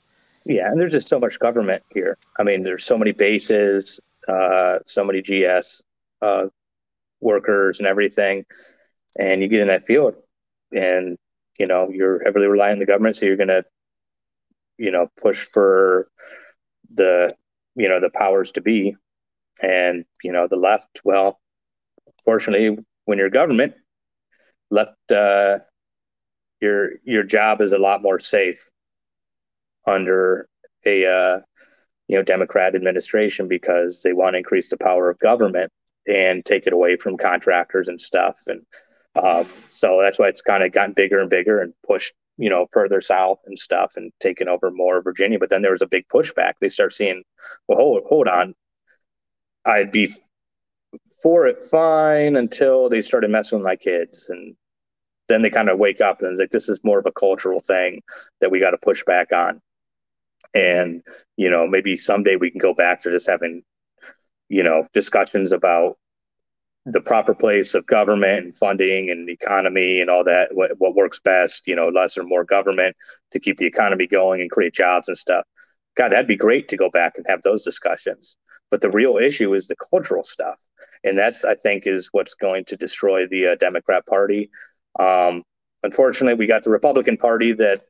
Yeah, 0.46 0.70
and 0.70 0.80
there's 0.80 0.92
just 0.92 1.08
so 1.08 1.20
much 1.20 1.38
government 1.38 1.82
here. 1.92 2.16
I 2.38 2.42
mean, 2.42 2.62
there's 2.62 2.84
so 2.84 2.96
many 2.96 3.12
bases, 3.12 4.00
uh, 4.26 4.78
so 4.86 5.04
many 5.04 5.20
GS 5.20 5.82
uh, 6.22 6.46
workers 7.20 7.78
and 7.78 7.86
everything, 7.86 8.46
and 9.18 9.42
you 9.42 9.48
get 9.48 9.60
in 9.60 9.68
that 9.68 9.84
field, 9.84 10.14
and 10.72 11.18
you 11.58 11.66
know 11.66 11.90
you're 11.92 12.22
heavily 12.24 12.46
reliant 12.46 12.76
on 12.76 12.78
the 12.78 12.86
government, 12.86 13.16
so 13.16 13.26
you're 13.26 13.36
gonna, 13.36 13.62
you 14.78 14.90
know, 14.90 15.08
push 15.20 15.46
for 15.46 16.08
the, 16.94 17.34
you 17.74 17.88
know, 17.88 18.00
the 18.00 18.10
powers 18.10 18.52
to 18.52 18.60
be, 18.60 18.96
and 19.60 20.04
you 20.22 20.32
know 20.32 20.46
the 20.48 20.56
left. 20.56 21.00
Well, 21.04 21.40
fortunately, 22.24 22.78
when 23.04 23.18
you're 23.18 23.30
government, 23.30 23.74
left 24.70 25.12
uh, 25.12 25.58
your 26.60 26.90
your 27.04 27.22
job 27.22 27.60
is 27.60 27.72
a 27.72 27.78
lot 27.78 28.02
more 28.02 28.18
safe 28.18 28.70
under 29.86 30.48
a 30.84 31.06
uh, 31.06 31.40
you 32.08 32.16
know 32.16 32.22
Democrat 32.22 32.74
administration 32.74 33.48
because 33.48 34.02
they 34.02 34.12
want 34.12 34.34
to 34.34 34.38
increase 34.38 34.68
the 34.68 34.76
power 34.76 35.10
of 35.10 35.18
government 35.18 35.72
and 36.06 36.44
take 36.44 36.66
it 36.66 36.72
away 36.72 36.96
from 36.96 37.16
contractors 37.16 37.88
and 37.88 38.00
stuff, 38.00 38.40
and 38.46 38.62
um, 39.22 39.46
so 39.70 40.00
that's 40.02 40.18
why 40.18 40.28
it's 40.28 40.42
kind 40.42 40.62
of 40.62 40.72
gotten 40.72 40.92
bigger 40.92 41.20
and 41.20 41.30
bigger 41.30 41.60
and 41.60 41.72
pushed 41.86 42.14
you 42.38 42.48
know 42.48 42.66
further 42.72 43.00
south 43.00 43.40
and 43.46 43.58
stuff 43.58 43.94
and 43.96 44.12
taking 44.20 44.48
over 44.48 44.70
more 44.70 44.98
of 44.98 45.04
Virginia. 45.04 45.38
But 45.38 45.50
then 45.50 45.62
there 45.62 45.72
was 45.72 45.82
a 45.82 45.86
big 45.86 46.08
pushback. 46.08 46.54
They 46.60 46.68
start 46.68 46.92
seeing, 46.92 47.22
well, 47.68 47.78
hold 47.78 48.02
hold 48.08 48.28
on, 48.28 48.54
I'd 49.64 49.92
be 49.92 50.10
for 51.22 51.46
it 51.46 51.64
fine 51.64 52.36
until 52.36 52.88
they 52.88 53.02
started 53.02 53.30
messing 53.30 53.58
with 53.58 53.66
my 53.66 53.76
kids 53.76 54.30
and 54.30 54.54
then 55.28 55.42
they 55.42 55.50
kind 55.50 55.68
of 55.68 55.78
wake 55.78 56.00
up 56.00 56.22
and 56.22 56.30
it's 56.30 56.40
like 56.40 56.50
this 56.50 56.68
is 56.68 56.80
more 56.82 56.98
of 56.98 57.06
a 57.06 57.12
cultural 57.12 57.60
thing 57.60 58.00
that 58.40 58.50
we 58.50 58.60
got 58.60 58.70
to 58.70 58.78
push 58.78 59.04
back 59.04 59.32
on 59.32 59.60
and 60.54 61.02
you 61.36 61.50
know 61.50 61.66
maybe 61.66 61.96
someday 61.96 62.36
we 62.36 62.50
can 62.50 62.58
go 62.60 62.72
back 62.72 63.00
to 63.00 63.10
just 63.10 63.26
having 63.26 63.62
you 64.48 64.62
know 64.62 64.86
discussions 64.94 65.52
about 65.52 65.96
the 66.86 67.00
proper 67.00 67.34
place 67.34 67.74
of 67.74 67.86
government 67.86 68.44
and 68.44 68.56
funding 68.56 69.10
and 69.10 69.28
economy 69.28 70.00
and 70.00 70.08
all 70.08 70.24
that 70.24 70.54
what, 70.54 70.70
what 70.78 70.94
works 70.94 71.20
best 71.20 71.66
you 71.66 71.76
know 71.76 71.88
less 71.88 72.16
or 72.16 72.24
more 72.24 72.44
government 72.44 72.96
to 73.30 73.40
keep 73.40 73.58
the 73.58 73.66
economy 73.66 74.06
going 74.06 74.40
and 74.40 74.50
create 74.50 74.74
jobs 74.74 75.08
and 75.08 75.18
stuff. 75.18 75.44
God 75.96 76.12
that'd 76.12 76.26
be 76.26 76.36
great 76.36 76.68
to 76.68 76.76
go 76.76 76.88
back 76.90 77.14
and 77.16 77.26
have 77.28 77.42
those 77.42 77.62
discussions. 77.62 78.36
But 78.70 78.80
the 78.80 78.90
real 78.90 79.16
issue 79.16 79.54
is 79.54 79.66
the 79.66 79.76
cultural 79.90 80.22
stuff. 80.22 80.60
And 81.04 81.18
that's 81.18 81.44
i 81.44 81.54
think 81.54 81.86
is 81.86 82.08
what's 82.12 82.34
going 82.34 82.64
to 82.66 82.76
destroy 82.76 83.26
the 83.26 83.48
uh, 83.48 83.54
democrat 83.56 84.06
party. 84.06 84.50
Um, 84.98 85.42
unfortunately, 85.82 86.34
we 86.34 86.46
got 86.46 86.64
the 86.64 86.70
Republican 86.70 87.16
Party 87.16 87.52
that 87.52 87.82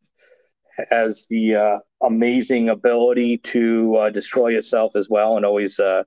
has 0.90 1.26
the 1.28 1.54
uh, 1.54 1.78
amazing 2.02 2.68
ability 2.68 3.38
to 3.38 3.96
uh, 3.96 4.10
destroy 4.10 4.56
itself 4.56 4.94
as 4.96 5.08
well 5.10 5.36
and 5.36 5.44
always 5.44 5.80
uh, 5.80 6.04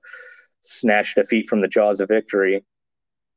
snatch 0.62 1.14
defeat 1.14 1.48
from 1.48 1.60
the 1.60 1.68
jaws 1.68 2.00
of 2.00 2.08
victory 2.08 2.64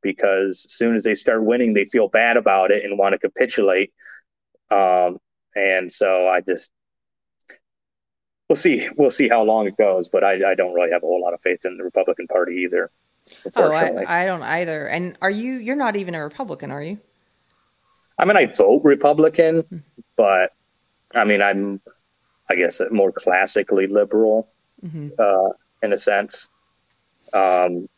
because 0.02 0.64
as 0.66 0.72
soon 0.72 0.94
as 0.94 1.02
they 1.02 1.14
start 1.14 1.44
winning, 1.44 1.74
they 1.74 1.84
feel 1.84 2.08
bad 2.08 2.36
about 2.36 2.70
it 2.70 2.84
and 2.84 2.98
want 2.98 3.14
to 3.14 3.18
capitulate. 3.18 3.92
Um, 4.70 5.18
and 5.54 5.90
so 5.90 6.28
I 6.28 6.40
just 6.40 6.70
we'll 8.48 8.56
see 8.56 8.88
we'll 8.96 9.10
see 9.10 9.28
how 9.28 9.42
long 9.42 9.66
it 9.66 9.76
goes, 9.76 10.08
but 10.08 10.24
I, 10.24 10.52
I 10.52 10.54
don't 10.54 10.74
really 10.74 10.90
have 10.90 11.02
a 11.02 11.06
whole 11.06 11.20
lot 11.20 11.34
of 11.34 11.40
faith 11.40 11.64
in 11.64 11.76
the 11.76 11.84
Republican 11.84 12.26
Party 12.26 12.56
either. 12.64 12.90
Oh, 13.56 13.72
I, 13.72 14.22
I 14.22 14.24
don't 14.24 14.42
either. 14.42 14.86
And 14.86 15.18
are 15.20 15.30
you? 15.30 15.54
You're 15.54 15.76
not 15.76 15.96
even 15.96 16.14
a 16.14 16.22
Republican, 16.22 16.70
are 16.70 16.82
you? 16.82 16.98
I 18.18 18.24
mean, 18.24 18.36
I 18.36 18.46
vote 18.46 18.82
Republican, 18.84 19.60
hmm. 19.60 19.78
but 20.16 20.52
I 21.14 21.24
mean, 21.24 21.42
I'm, 21.42 21.80
I 22.48 22.54
guess, 22.54 22.80
more 22.90 23.12
classically 23.12 23.86
liberal 23.86 24.48
mm-hmm. 24.84 25.08
uh, 25.18 25.52
in 25.82 25.92
a 25.92 25.98
sense. 25.98 26.48
Um, 27.32 27.88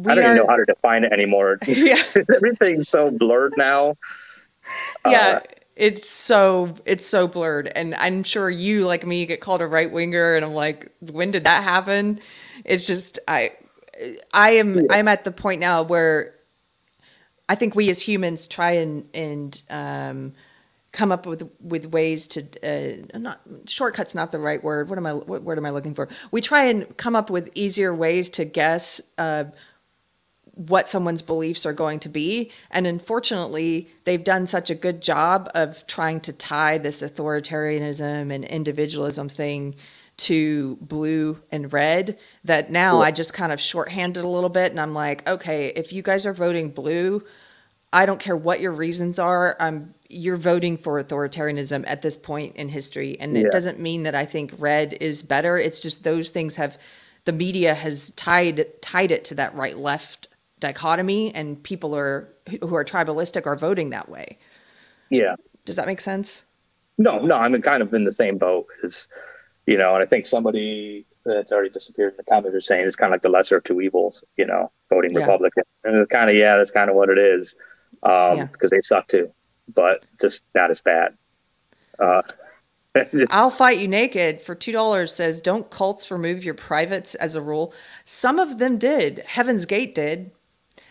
I 0.00 0.14
don't 0.14 0.18
are... 0.18 0.22
even 0.22 0.36
know 0.36 0.46
how 0.48 0.56
to 0.56 0.64
define 0.64 1.04
it 1.04 1.12
anymore. 1.12 1.58
Yeah. 1.66 2.02
Everything's 2.34 2.88
so 2.88 3.10
blurred 3.10 3.54
now. 3.56 3.94
Yeah. 5.06 5.40
Uh, 5.42 5.48
it's 5.76 6.08
so 6.08 6.72
it's 6.86 7.04
so 7.04 7.26
blurred 7.26 7.66
and 7.74 7.96
i'm 7.96 8.22
sure 8.22 8.48
you 8.48 8.86
like 8.86 9.04
me 9.04 9.26
get 9.26 9.40
called 9.40 9.60
a 9.60 9.66
right 9.66 9.90
winger 9.90 10.34
and 10.34 10.44
i'm 10.44 10.54
like 10.54 10.88
when 11.00 11.32
did 11.32 11.42
that 11.42 11.64
happen 11.64 12.20
it's 12.64 12.86
just 12.86 13.18
i 13.26 13.50
i 14.32 14.50
am 14.50 14.76
yeah. 14.76 14.82
i'm 14.90 15.08
at 15.08 15.24
the 15.24 15.32
point 15.32 15.60
now 15.60 15.82
where 15.82 16.34
I 17.48 17.54
think 17.54 17.74
we 17.74 17.90
as 17.90 18.00
humans 18.00 18.46
try 18.46 18.72
and 18.72 19.06
and 19.12 19.60
um, 19.68 20.32
come 20.92 21.12
up 21.12 21.26
with 21.26 21.48
with 21.60 21.86
ways 21.86 22.26
to 22.28 22.42
uh, 22.62 23.18
not 23.18 23.40
shortcuts 23.66 24.14
not 24.14 24.32
the 24.32 24.38
right 24.38 24.62
word 24.62 24.88
what 24.88 24.96
am 24.98 25.06
i 25.06 25.12
what 25.12 25.42
word 25.42 25.58
am 25.58 25.66
i 25.66 25.70
looking 25.70 25.94
for 25.94 26.08
we 26.30 26.40
try 26.40 26.64
and 26.64 26.96
come 26.96 27.16
up 27.16 27.30
with 27.30 27.50
easier 27.54 27.94
ways 27.94 28.28
to 28.30 28.44
guess 28.44 29.00
uh, 29.18 29.44
what 30.54 30.88
someone's 30.88 31.22
beliefs 31.22 31.66
are 31.66 31.72
going 31.72 31.98
to 31.98 32.08
be 32.08 32.50
and 32.70 32.86
unfortunately 32.86 33.88
they've 34.04 34.22
done 34.24 34.46
such 34.46 34.70
a 34.70 34.74
good 34.74 35.02
job 35.02 35.50
of 35.54 35.84
trying 35.86 36.20
to 36.20 36.32
tie 36.32 36.78
this 36.78 37.02
authoritarianism 37.02 38.32
and 38.32 38.44
individualism 38.44 39.28
thing 39.28 39.74
to 40.16 40.76
blue 40.80 41.40
and 41.50 41.72
red 41.72 42.18
that 42.44 42.70
now. 42.70 43.00
I 43.00 43.10
just 43.10 43.32
kind 43.32 43.52
of 43.52 43.60
shorthanded 43.60 44.22
a 44.22 44.28
little 44.28 44.48
bit 44.48 44.70
and 44.70 44.80
I'm 44.80 44.94
like, 44.94 45.26
okay, 45.28 45.72
if 45.74 45.92
you 45.92 46.02
guys 46.02 46.24
are 46.26 46.32
voting 46.32 46.70
blue, 46.70 47.22
I 47.92 48.06
don't 48.06 48.20
care 48.20 48.36
what 48.36 48.60
your 48.60 48.72
reasons 48.72 49.18
are. 49.18 49.56
I'm 49.60 49.94
you're 50.08 50.36
voting 50.36 50.76
for 50.76 51.02
authoritarianism 51.02 51.84
at 51.86 52.02
this 52.02 52.16
point 52.16 52.54
in 52.56 52.68
history 52.68 53.18
and 53.18 53.36
yeah. 53.36 53.42
it 53.42 53.52
doesn't 53.52 53.80
mean 53.80 54.04
that 54.04 54.14
I 54.14 54.24
think 54.24 54.52
red 54.58 54.96
is 55.00 55.22
better. 55.22 55.58
It's 55.58 55.80
just 55.80 56.04
those 56.04 56.30
things 56.30 56.54
have 56.54 56.78
the 57.24 57.32
media 57.32 57.74
has 57.74 58.10
tied 58.12 58.66
tied 58.80 59.10
it 59.10 59.24
to 59.24 59.34
that 59.36 59.54
right 59.54 59.78
left 59.78 60.28
dichotomy 60.64 61.34
and 61.34 61.62
people 61.62 61.94
are 61.94 62.28
who 62.60 62.74
are 62.74 62.84
tribalistic 62.84 63.46
are 63.46 63.56
voting 63.56 63.90
that 63.90 64.08
way. 64.08 64.38
Yeah. 65.10 65.36
Does 65.64 65.76
that 65.76 65.86
make 65.86 66.00
sense? 66.00 66.44
No, 66.96 67.20
no, 67.20 67.36
I'm 67.36 67.60
kind 67.62 67.82
of 67.82 67.92
in 67.92 68.04
the 68.04 68.12
same 68.12 68.38
boat 68.38 68.66
as 68.82 69.08
you 69.66 69.78
know, 69.78 69.94
and 69.94 70.02
I 70.02 70.06
think 70.06 70.26
somebody 70.26 71.06
that's 71.24 71.52
already 71.52 71.70
disappeared 71.70 72.12
in 72.12 72.16
the 72.18 72.24
comments 72.24 72.54
are 72.54 72.60
saying 72.60 72.86
it's 72.86 72.96
kind 72.96 73.12
of 73.12 73.14
like 73.14 73.22
the 73.22 73.28
lesser 73.30 73.56
of 73.56 73.64
two 73.64 73.80
evils, 73.80 74.22
you 74.36 74.46
know, 74.46 74.70
voting 74.90 75.12
yeah. 75.12 75.20
Republican. 75.20 75.64
And 75.84 75.96
it's 75.96 76.10
kind 76.10 76.28
of, 76.28 76.36
yeah, 76.36 76.56
that's 76.56 76.70
kind 76.70 76.90
of 76.90 76.96
what 76.96 77.08
it 77.08 77.18
is. 77.18 77.56
Um, 78.02 78.36
yeah. 78.36 78.44
because 78.52 78.70
they 78.70 78.80
suck 78.80 79.08
too, 79.08 79.30
but 79.74 80.04
just 80.20 80.44
not 80.54 80.70
as 80.70 80.82
bad. 80.82 81.16
Uh, 81.98 82.22
I'll 83.30 83.50
fight 83.50 83.78
you 83.78 83.88
naked 83.88 84.42
for 84.42 84.54
two 84.54 84.72
dollars. 84.72 85.14
Says 85.14 85.40
don't 85.40 85.70
cults 85.70 86.10
remove 86.10 86.44
your 86.44 86.54
privates 86.54 87.14
as 87.16 87.34
a 87.34 87.40
rule. 87.40 87.72
Some 88.04 88.38
of 88.38 88.58
them 88.58 88.78
did. 88.78 89.24
Heaven's 89.26 89.64
Gate 89.64 89.94
did. 89.94 90.30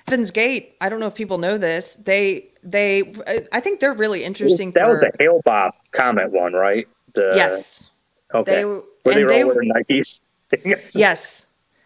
Heaven's 0.08 0.32
Gate. 0.32 0.76
I 0.82 0.90
don't 0.90 1.00
know 1.00 1.08
if 1.08 1.16
people 1.16 1.38
know 1.38 1.58
this. 1.58 1.98
They 2.04 2.50
they. 2.64 3.14
I 3.52 3.60
think 3.60 3.80
they're 3.80 3.94
really 3.94 4.24
interesting. 4.24 4.72
That 4.72 4.84
for, 4.84 4.92
was 4.92 5.00
the 5.02 5.12
Hale-Bopp 5.20 5.72
comment 5.92 6.32
one, 6.32 6.54
right? 6.54 6.88
The, 7.14 7.34
yes. 7.36 7.90
Okay. 8.34 8.56
They, 8.56 8.66
were 8.66 8.84
they 9.06 9.44
all 9.44 9.50
wearing 9.50 9.72
Nikes? 9.72 10.20
yes. 10.66 10.96
Yes. 10.96 11.46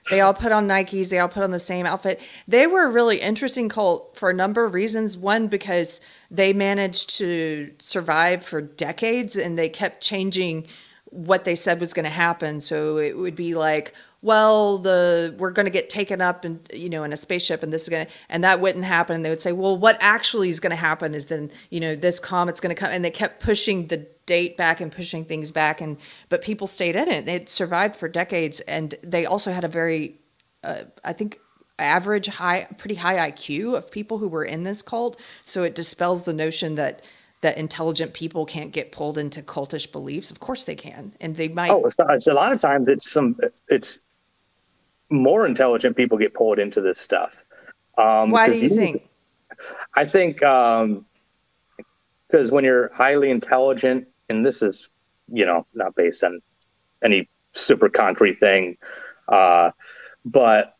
They 0.10 0.22
all 0.22 0.34
put 0.34 0.52
on 0.52 0.68
Nikes. 0.68 1.10
They 1.10 1.20
all 1.20 1.28
put 1.28 1.44
on 1.44 1.52
the 1.52 1.60
same 1.60 1.86
outfit. 1.86 2.22
They 2.48 2.66
were 2.66 2.86
a 2.86 2.90
really 2.90 3.20
interesting 3.20 3.68
cult 3.68 4.16
for 4.16 4.30
a 4.30 4.34
number 4.34 4.64
of 4.64 4.74
reasons. 4.74 5.18
One, 5.18 5.48
because 5.48 6.00
they 6.32 6.54
managed 6.54 7.10
to 7.18 7.72
survive 7.80 8.46
for 8.46 8.62
decades 8.62 9.36
and 9.36 9.58
they 9.58 9.68
kept 9.68 10.02
changing 10.02 10.68
what 11.06 11.44
they 11.44 11.56
said 11.56 11.80
was 11.80 11.94
going 11.94 12.06
to 12.06 12.10
happen. 12.10 12.62
So 12.62 12.98
it 12.98 13.18
would 13.18 13.36
be 13.36 13.56
like, 13.56 13.94
well, 14.28 14.78
the 14.78 15.34
we're 15.38 15.52
going 15.52 15.66
to 15.68 15.72
get 15.72 15.90
taken 15.90 16.20
up 16.20 16.44
and 16.44 16.60
you 16.74 16.90
know 16.90 17.06
in 17.06 17.14
a 17.14 17.18
spaceship, 17.18 17.64
and 17.64 17.72
this 17.72 17.84
is 17.84 17.90
going 17.90 18.06
to, 18.06 18.12
and 18.28 18.44
that 18.44 18.60
wouldn't 18.60 18.84
happen. 18.84 19.16
And 19.16 19.24
they 19.24 19.30
would 19.30 19.40
say, 19.40 19.54
well, 19.54 19.78
what 19.78 19.98
actually 20.02 20.50
is 20.50 20.60
going 20.60 20.72
to 20.72 20.76
happen 20.76 21.16
is 21.16 21.28
then 21.28 21.50
you 21.70 21.80
know 21.80 21.96
this 21.96 22.20
comet's 22.20 22.60
going 22.60 22.76
to 22.76 22.80
come, 22.80 22.92
and 22.92 23.06
they 23.06 23.10
kept 23.10 23.42
pushing 23.42 23.88
the 23.88 24.06
date 24.26 24.58
back 24.58 24.82
and 24.82 24.92
pushing 24.92 25.24
things 25.24 25.50
back, 25.50 25.80
and 25.80 25.96
but 26.28 26.42
people 26.42 26.68
stayed 26.68 26.98
in 26.98 27.08
it. 27.10 27.30
It 27.30 27.50
survived 27.50 27.96
for 27.96 28.10
decades, 28.10 28.60
and 28.68 28.96
they 29.02 29.26
also 29.26 29.54
had 29.54 29.64
a 29.64 29.70
very, 29.70 30.20
uh, 30.66 30.84
I 31.06 31.14
think, 31.14 31.40
average 31.80 32.28
high, 32.28 32.68
pretty 32.78 32.96
high 32.96 33.32
IQ 33.32 33.78
of 33.78 33.90
people 33.90 34.18
who 34.18 34.28
were 34.28 34.44
in 34.44 34.64
this 34.64 34.82
cult. 34.82 35.22
So 35.46 35.64
it 35.64 35.74
dispels 35.74 36.26
the 36.26 36.34
notion 36.34 36.76
that 36.76 37.02
that 37.42 37.58
intelligent 37.58 38.14
people 38.14 38.46
can't 38.46 38.74
get 38.74 38.92
pulled 38.92 39.18
into 39.18 39.42
cultish 39.42 39.90
beliefs. 39.90 40.32
Of 40.32 40.42
course 40.42 40.66
they 40.66 40.76
can, 40.76 41.14
and 41.22 41.38
they 41.38 41.48
might. 41.48 41.72
Oh, 41.72 41.86
it's, 41.86 41.96
it's 41.98 42.28
a 42.28 42.34
lot 42.34 42.52
of 42.52 42.60
times 42.60 42.90
it's 42.90 43.10
some 43.10 43.38
it's 43.70 44.02
more 45.10 45.46
intelligent 45.46 45.96
people 45.96 46.18
get 46.18 46.34
pulled 46.34 46.60
into 46.60 46.82
this 46.82 47.00
stuff. 47.00 47.44
Um, 47.98 48.32
Why 48.32 48.50
do 48.50 48.58
you 48.58 48.70
think? 48.70 49.10
I 49.96 50.06
think 50.06 50.40
because 50.40 50.82
um, 50.82 51.06
when 52.50 52.64
you're 52.64 52.92
highly 52.94 53.32
intelligent, 53.32 54.08
and 54.30 54.46
this 54.46 54.62
is 54.62 54.90
you 55.32 55.46
know 55.46 55.66
not 55.74 55.96
based 55.96 56.24
on 56.24 56.42
any 57.04 57.30
super 57.54 57.90
concrete 57.90 58.38
thing, 58.38 58.78
uh, 59.28 59.72
but 60.26 60.78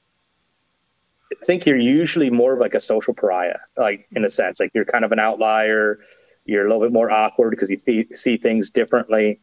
I 1.32 1.46
think 1.46 1.66
you're 1.66 1.78
usually 1.78 2.30
more 2.30 2.54
of 2.54 2.60
like 2.60 2.76
a 2.76 2.80
social 2.80 3.14
pariah, 3.14 3.60
like 3.76 4.08
in 4.16 4.24
a 4.26 4.30
sense, 4.30 4.60
like 4.60 4.72
you're 4.74 4.86
kind 4.86 5.06
of 5.06 5.12
an 5.12 5.20
outlier. 5.20 6.00
You're 6.46 6.66
a 6.66 6.70
little 6.70 6.84
bit 6.84 6.94
more 6.94 7.12
awkward 7.12 7.50
because 7.50 7.70
you 7.70 7.78
th- 7.78 8.14
see 8.14 8.38
things 8.38 8.70
differently, 8.70 9.42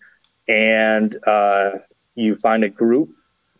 and 0.49 1.17
uh, 1.27 1.73
you 2.15 2.37
find 2.37 2.65
a 2.65 2.69
group 2.69 3.11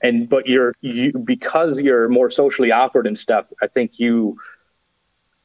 and 0.05 0.29
but 0.29 0.47
you're 0.47 0.73
you 0.81 1.13
because 1.13 1.81
you're 1.81 2.09
more 2.09 2.31
socially 2.31 2.71
awkward 2.71 3.07
and 3.07 3.19
stuff 3.19 3.53
i 3.63 3.67
think 3.67 3.99
you 3.99 4.39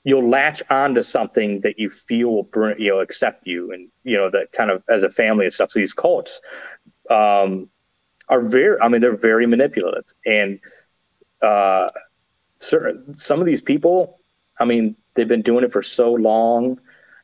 you'll 0.03 0.27
latch 0.27 0.63
onto 0.69 1.03
something 1.03 1.59
that 1.61 1.77
you 1.77 1.89
feel 1.89 2.31
will 2.31 2.73
you 2.77 2.89
know 2.89 2.99
accept 2.99 3.45
you 3.45 3.71
and 3.71 3.89
you 4.03 4.17
know 4.17 4.29
that 4.29 4.51
kind 4.51 4.71
of 4.71 4.83
as 4.89 5.03
a 5.03 5.09
family 5.09 5.45
and 5.45 5.53
stuff. 5.53 5.71
So 5.71 5.79
these 5.79 5.93
cults 5.93 6.41
um, 7.09 7.69
are 8.27 8.41
very 8.41 8.79
i 8.81 8.87
mean 8.87 9.01
they're 9.01 9.15
very 9.15 9.45
manipulative. 9.45 10.05
And 10.25 10.59
uh 11.41 11.89
certain 12.59 13.17
some 13.17 13.39
of 13.39 13.45
these 13.45 13.61
people 13.61 14.19
i 14.59 14.65
mean 14.65 14.95
they've 15.13 15.27
been 15.27 15.41
doing 15.41 15.63
it 15.63 15.71
for 15.71 15.81
so 15.81 16.13
long 16.13 16.79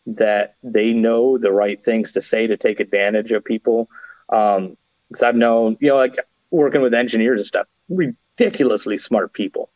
that 0.07 0.55
they 0.63 0.93
know 0.93 1.37
the 1.37 1.51
right 1.51 1.81
things 1.81 2.13
to 2.13 2.21
say 2.21 2.47
to 2.47 2.55
take 2.55 2.79
advantage 2.79 3.31
of 3.31 3.43
people. 3.43 3.89
Um 4.29 4.77
because 5.07 5.23
i've 5.23 5.35
known 5.35 5.77
you 5.79 5.89
know 5.89 5.97
like 5.97 6.17
working 6.55 6.81
with 6.81 6.93
engineers 6.93 7.39
and 7.39 7.47
stuff, 7.47 7.67
ridiculously 7.89 8.97
smart 8.97 9.33
people. 9.33 9.69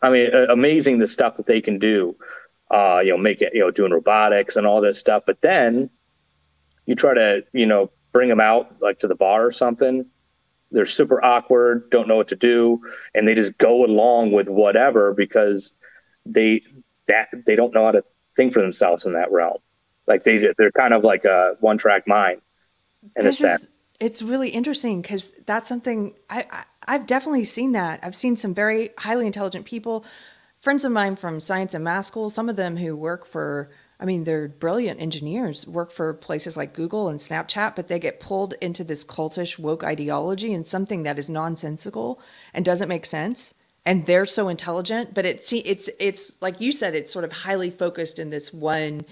I 0.00 0.10
mean, 0.10 0.34
amazing 0.34 0.98
the 0.98 1.06
stuff 1.06 1.36
that 1.36 1.46
they 1.46 1.60
can 1.60 1.78
do. 1.78 2.16
Uh, 2.70 3.02
you 3.04 3.10
know, 3.10 3.18
make 3.18 3.42
it, 3.42 3.52
you 3.52 3.60
know, 3.60 3.70
doing 3.70 3.92
robotics 3.92 4.56
and 4.56 4.66
all 4.66 4.80
this 4.80 4.98
stuff. 4.98 5.24
But 5.26 5.42
then 5.42 5.90
you 6.86 6.94
try 6.94 7.12
to, 7.12 7.44
you 7.52 7.66
know, 7.66 7.90
bring 8.12 8.30
them 8.30 8.40
out 8.40 8.80
like 8.80 8.98
to 9.00 9.08
the 9.08 9.14
bar 9.14 9.44
or 9.46 9.50
something. 9.50 10.06
They're 10.70 10.86
super 10.86 11.22
awkward, 11.22 11.90
don't 11.90 12.08
know 12.08 12.16
what 12.16 12.28
to 12.28 12.36
do, 12.36 12.80
and 13.14 13.28
they 13.28 13.34
just 13.34 13.58
go 13.58 13.84
along 13.84 14.32
with 14.32 14.48
whatever 14.48 15.12
because 15.12 15.76
they 16.24 16.62
that 17.08 17.28
they 17.44 17.56
don't 17.56 17.74
know 17.74 17.84
how 17.84 17.90
to 17.90 18.04
think 18.36 18.54
for 18.54 18.62
themselves 18.62 19.04
in 19.04 19.12
that 19.12 19.30
realm. 19.30 19.58
Like 20.06 20.24
they 20.24 20.52
they're 20.56 20.72
kind 20.72 20.94
of 20.94 21.04
like 21.04 21.26
a 21.26 21.56
one 21.60 21.76
track 21.76 22.08
mind 22.08 22.40
in 23.16 23.24
this 23.24 23.36
a 23.36 23.48
sense. 23.48 23.62
Is, 23.62 23.68
it's 24.02 24.20
really 24.20 24.48
interesting 24.48 25.00
because 25.00 25.30
that's 25.46 25.68
something 25.68 26.14
I, 26.28 26.64
I 26.88 26.92
have 26.92 27.06
definitely 27.06 27.44
seen 27.44 27.72
that. 27.72 28.00
I've 28.02 28.16
seen 28.16 28.36
some 28.36 28.52
very 28.52 28.90
highly 28.98 29.28
intelligent 29.28 29.64
people, 29.64 30.04
friends 30.58 30.84
of 30.84 30.90
mine 30.90 31.14
from 31.14 31.40
science 31.40 31.72
and 31.72 31.84
math 31.84 32.06
school. 32.06 32.28
Some 32.28 32.48
of 32.48 32.56
them 32.56 32.76
who 32.76 32.96
work 32.96 33.24
for, 33.24 33.70
I 34.00 34.04
mean, 34.04 34.24
they're 34.24 34.48
brilliant 34.48 35.00
engineers, 35.00 35.68
work 35.68 35.92
for 35.92 36.14
places 36.14 36.56
like 36.56 36.74
Google 36.74 37.08
and 37.10 37.20
Snapchat, 37.20 37.76
but 37.76 37.86
they 37.86 38.00
get 38.00 38.18
pulled 38.18 38.54
into 38.60 38.82
this 38.82 39.04
cultish 39.04 39.56
woke 39.56 39.84
ideology 39.84 40.52
and 40.52 40.66
something 40.66 41.04
that 41.04 41.16
is 41.16 41.30
nonsensical 41.30 42.20
and 42.54 42.64
doesn't 42.64 42.88
make 42.88 43.06
sense. 43.06 43.54
And 43.86 44.04
they're 44.06 44.26
so 44.26 44.48
intelligent, 44.48 45.14
but 45.14 45.26
it's 45.26 45.52
it's 45.52 45.88
it's 46.00 46.32
like 46.40 46.60
you 46.60 46.72
said, 46.72 46.96
it's 46.96 47.12
sort 47.12 47.24
of 47.24 47.30
highly 47.30 47.70
focused 47.70 48.18
in 48.18 48.30
this 48.30 48.52
one 48.52 49.02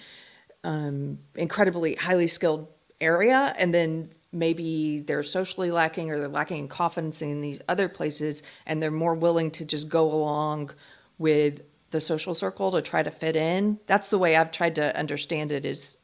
um, 0.65 1.19
incredibly 1.37 1.95
highly 1.95 2.27
skilled 2.27 2.69
area, 3.01 3.55
and 3.59 3.75
then 3.75 4.11
maybe 4.33 5.01
they're 5.01 5.23
socially 5.23 5.71
lacking 5.71 6.11
or 6.11 6.19
they're 6.19 6.29
lacking 6.29 6.59
in 6.59 6.69
confidence 6.69 7.21
in 7.23 7.41
these 7.41 7.61
other 7.69 7.89
places 7.89 8.43
and 8.67 8.83
they're 8.83 8.91
more 8.91 9.15
willing 9.15 9.51
to 9.51 9.65
just 9.65 9.89
go 9.89 10.11
along 10.13 10.71
with 11.19 11.63
the 11.91 12.01
social 12.01 12.35
circle 12.35 12.71
to 12.71 12.81
try 12.81 13.03
to 13.03 13.11
fit 13.11 13.35
in. 13.35 13.79
That's 13.87 14.09
the 14.11 14.19
way 14.19 14.37
i've 14.37 14.53
tried 14.53 14.77
to 14.77 14.97
understand 14.97 15.51
it 15.51 15.65
is 15.65 15.97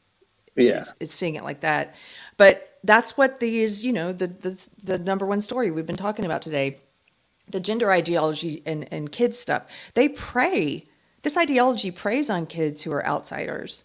yeah. 0.55 0.79
is, 0.79 0.93
is 0.99 1.11
seeing 1.11 1.35
it 1.35 1.43
like 1.43 1.61
that. 1.61 1.95
But 2.35 2.79
that's 2.83 3.17
what 3.17 3.39
these 3.39 3.83
you 3.83 3.93
know 3.93 4.11
the, 4.11 4.27
the 4.27 4.67
the 4.83 4.99
number 4.99 5.25
one 5.25 5.41
story 5.41 5.71
we've 5.71 5.85
been 5.85 5.95
talking 5.95 6.25
about 6.25 6.41
today 6.41 6.79
the 7.49 7.59
gender 7.59 7.91
ideology 7.91 8.61
and 8.65 8.87
and 8.91 9.11
kids 9.11 9.39
stuff. 9.39 9.63
They 9.93 10.09
prey 10.09 10.85
this 11.21 11.37
ideology 11.37 11.91
preys 11.91 12.29
on 12.29 12.45
kids 12.45 12.81
who 12.81 12.91
are 12.91 13.05
outsiders 13.05 13.83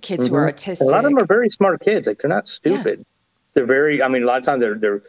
kids 0.00 0.24
mm-hmm. 0.24 0.34
who 0.34 0.40
are 0.40 0.52
autistic 0.52 0.80
a 0.80 0.84
lot 0.84 1.04
of 1.04 1.10
them 1.10 1.18
are 1.18 1.26
very 1.26 1.48
smart 1.48 1.82
kids. 1.82 2.06
Like 2.06 2.20
they're 2.20 2.28
not 2.28 2.46
stupid 2.46 3.04
they're 3.54 3.66
very. 3.66 4.02
I 4.02 4.08
mean, 4.08 4.22
a 4.22 4.26
lot 4.26 4.38
of 4.38 4.44
times 4.44 4.60
they're 4.60 4.78
they're 4.78 5.02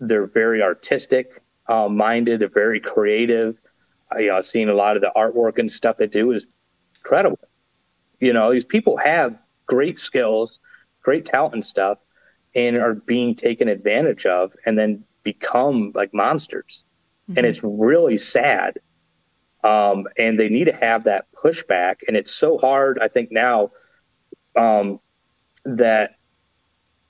they're 0.00 0.26
very 0.26 0.62
artistic 0.62 1.42
uh, 1.68 1.88
minded. 1.88 2.40
They're 2.40 2.48
very 2.48 2.80
creative. 2.80 3.60
I, 4.10 4.20
you 4.20 4.28
know, 4.28 4.40
seeing 4.40 4.68
a 4.68 4.74
lot 4.74 4.96
of 4.96 5.02
the 5.02 5.12
artwork 5.16 5.58
and 5.58 5.70
stuff 5.70 5.96
they 5.96 6.06
do 6.06 6.32
is 6.32 6.46
incredible. 6.96 7.38
You 8.20 8.32
know, 8.32 8.52
these 8.52 8.64
people 8.64 8.96
have 8.98 9.36
great 9.66 9.98
skills, 9.98 10.60
great 11.02 11.24
talent 11.24 11.54
and 11.54 11.64
stuff, 11.64 12.04
and 12.54 12.76
are 12.76 12.94
being 12.94 13.34
taken 13.34 13.68
advantage 13.68 14.26
of, 14.26 14.54
and 14.66 14.78
then 14.78 15.04
become 15.22 15.92
like 15.94 16.12
monsters. 16.12 16.84
Mm-hmm. 17.28 17.38
And 17.38 17.46
it's 17.46 17.62
really 17.62 18.18
sad. 18.18 18.78
Um, 19.64 20.08
and 20.18 20.38
they 20.38 20.48
need 20.48 20.64
to 20.64 20.72
have 20.72 21.04
that 21.04 21.26
pushback. 21.32 21.96
And 22.08 22.16
it's 22.16 22.32
so 22.32 22.58
hard, 22.58 22.98
I 23.00 23.06
think, 23.06 23.30
now 23.30 23.70
um, 24.56 24.98
that 25.64 26.16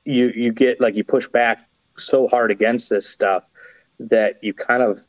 you 0.05 0.33
you 0.35 0.53
get 0.53 0.81
like 0.81 0.95
you 0.95 1.05
push 1.05 1.29
back 1.29 1.61
so 1.97 2.27
hard 2.29 2.51
against 2.51 2.91
this 2.91 3.09
stuff 3.09 3.49
that 3.99 4.39
you 4.43 4.53
kind 4.53 4.83
of 4.83 5.01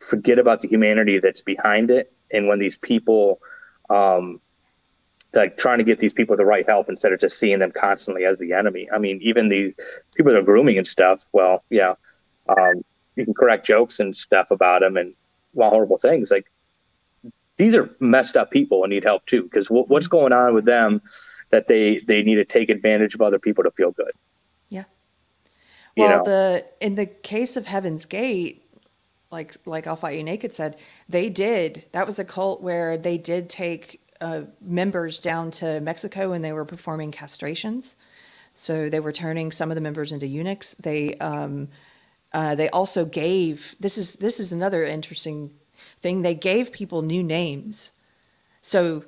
forget 0.00 0.38
about 0.38 0.60
the 0.60 0.68
humanity 0.68 1.18
that's 1.18 1.40
behind 1.40 1.90
it. 1.90 2.12
And 2.32 2.48
when 2.48 2.58
these 2.58 2.76
people 2.76 3.40
um 3.90 4.40
like 5.34 5.56
trying 5.56 5.78
to 5.78 5.84
get 5.84 5.98
these 5.98 6.12
people 6.12 6.36
the 6.36 6.44
right 6.44 6.66
help 6.66 6.88
instead 6.88 7.12
of 7.12 7.18
just 7.18 7.38
seeing 7.38 7.58
them 7.58 7.72
constantly 7.72 8.24
as 8.24 8.38
the 8.38 8.52
enemy. 8.52 8.88
I 8.92 8.98
mean 8.98 9.20
even 9.22 9.48
these 9.48 9.74
people 10.14 10.32
that 10.32 10.38
are 10.38 10.42
grooming 10.42 10.78
and 10.78 10.86
stuff 10.86 11.28
well 11.32 11.64
yeah 11.70 11.94
um 12.48 12.84
you 13.16 13.24
can 13.24 13.34
correct 13.34 13.66
jokes 13.66 14.00
and 14.00 14.14
stuff 14.14 14.50
about 14.50 14.80
them 14.80 14.96
and 14.96 15.14
well 15.52 15.70
horrible 15.70 15.98
things. 15.98 16.30
Like 16.30 16.46
these 17.56 17.74
are 17.74 17.94
messed 18.00 18.36
up 18.36 18.50
people 18.50 18.82
and 18.82 18.90
need 18.90 19.04
help 19.04 19.26
too 19.26 19.44
because 19.44 19.68
w- 19.68 19.86
what's 19.86 20.08
going 20.08 20.32
on 20.32 20.54
with 20.54 20.64
them 20.64 21.00
that 21.54 21.68
they 21.68 22.00
they 22.00 22.24
need 22.24 22.34
to 22.34 22.44
take 22.44 22.68
advantage 22.68 23.14
of 23.14 23.20
other 23.22 23.38
people 23.38 23.62
to 23.62 23.70
feel 23.70 23.92
good. 23.92 24.10
Yeah. 24.70 24.84
Well, 25.96 26.10
you 26.10 26.16
know? 26.16 26.24
the 26.24 26.64
in 26.80 26.96
the 26.96 27.06
case 27.06 27.56
of 27.56 27.64
Heaven's 27.64 28.04
Gate, 28.04 28.68
like 29.30 29.56
like 29.64 29.86
I'll 29.86 29.94
Fight 29.94 30.16
You 30.16 30.24
Naked 30.24 30.52
said, 30.52 30.78
they 31.08 31.28
did. 31.28 31.84
That 31.92 32.08
was 32.08 32.18
a 32.18 32.24
cult 32.24 32.60
where 32.60 32.98
they 32.98 33.18
did 33.18 33.48
take 33.48 34.00
uh, 34.20 34.42
members 34.60 35.20
down 35.20 35.52
to 35.52 35.80
Mexico 35.80 36.32
and 36.32 36.44
they 36.44 36.52
were 36.52 36.64
performing 36.64 37.12
castrations. 37.12 37.94
So 38.54 38.88
they 38.88 38.98
were 38.98 39.12
turning 39.12 39.52
some 39.52 39.70
of 39.70 39.76
the 39.76 39.80
members 39.80 40.10
into 40.10 40.26
eunuchs. 40.26 40.74
They 40.80 41.14
um, 41.18 41.68
uh, 42.32 42.56
they 42.56 42.68
also 42.70 43.04
gave 43.04 43.76
this 43.78 43.96
is 43.96 44.14
this 44.14 44.40
is 44.40 44.50
another 44.50 44.84
interesting 44.84 45.52
thing. 46.02 46.22
They 46.22 46.34
gave 46.34 46.72
people 46.72 47.02
new 47.02 47.22
names. 47.22 47.92
So 48.60 49.04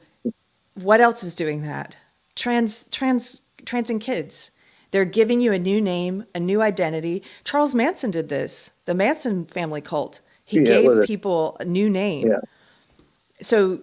what 0.74 1.00
else 1.00 1.24
is 1.24 1.34
doing 1.34 1.62
that? 1.62 1.96
Trans 2.36 2.84
trans 2.90 3.42
trans 3.64 3.90
and 3.90 4.00
kids. 4.00 4.50
They're 4.92 5.04
giving 5.04 5.40
you 5.40 5.52
a 5.52 5.58
new 5.58 5.80
name, 5.80 6.24
a 6.34 6.40
new 6.40 6.62
identity. 6.62 7.22
Charles 7.44 7.74
Manson 7.74 8.12
did 8.12 8.28
this. 8.28 8.70
The 8.84 8.94
Manson 8.94 9.46
family 9.46 9.80
cult. 9.80 10.20
He 10.44 10.58
yeah, 10.58 10.64
gave 10.64 11.06
people 11.06 11.56
a 11.58 11.64
new 11.64 11.90
name. 11.90 12.28
Yeah. 12.28 12.40
So 13.42 13.80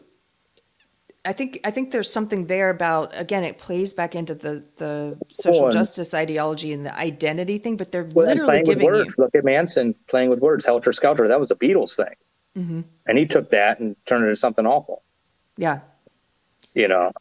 I 1.26 1.34
think 1.34 1.60
I 1.64 1.72
think 1.72 1.92
there's 1.92 2.12
something 2.12 2.48
there 2.48 2.70
about 2.70 3.12
again 3.14 3.44
it 3.44 3.58
plays 3.58 3.94
back 3.94 4.16
into 4.16 4.34
the 4.36 4.64
the 4.78 5.18
social 5.34 5.66
oh, 5.66 5.72
justice 5.72 6.14
ideology 6.14 6.74
and 6.74 6.86
the 6.86 6.98
identity 6.98 7.58
thing, 7.58 7.78
but 7.78 7.92
they're 7.92 8.10
well, 8.14 8.28
literally 8.28 8.64
giving 8.64 8.88
you. 8.88 9.06
Look 9.18 9.36
at 9.36 9.44
Manson 9.44 9.96
playing 10.08 10.30
with 10.30 10.40
words. 10.40 10.66
Helter 10.66 10.92
Skelter. 10.92 11.28
That 11.28 11.40
was 11.40 11.52
a 11.52 11.56
Beatles 11.56 11.96
thing, 11.96 12.16
mm-hmm. 12.58 12.82
and 13.06 13.18
he 13.18 13.26
took 13.26 13.50
that 13.52 13.80
and 13.80 13.96
turned 14.06 14.24
it 14.24 14.28
into 14.28 14.36
something 14.36 14.66
awful. 14.66 15.04
Yeah. 15.58 15.80
You 16.74 16.88
know, 16.88 17.12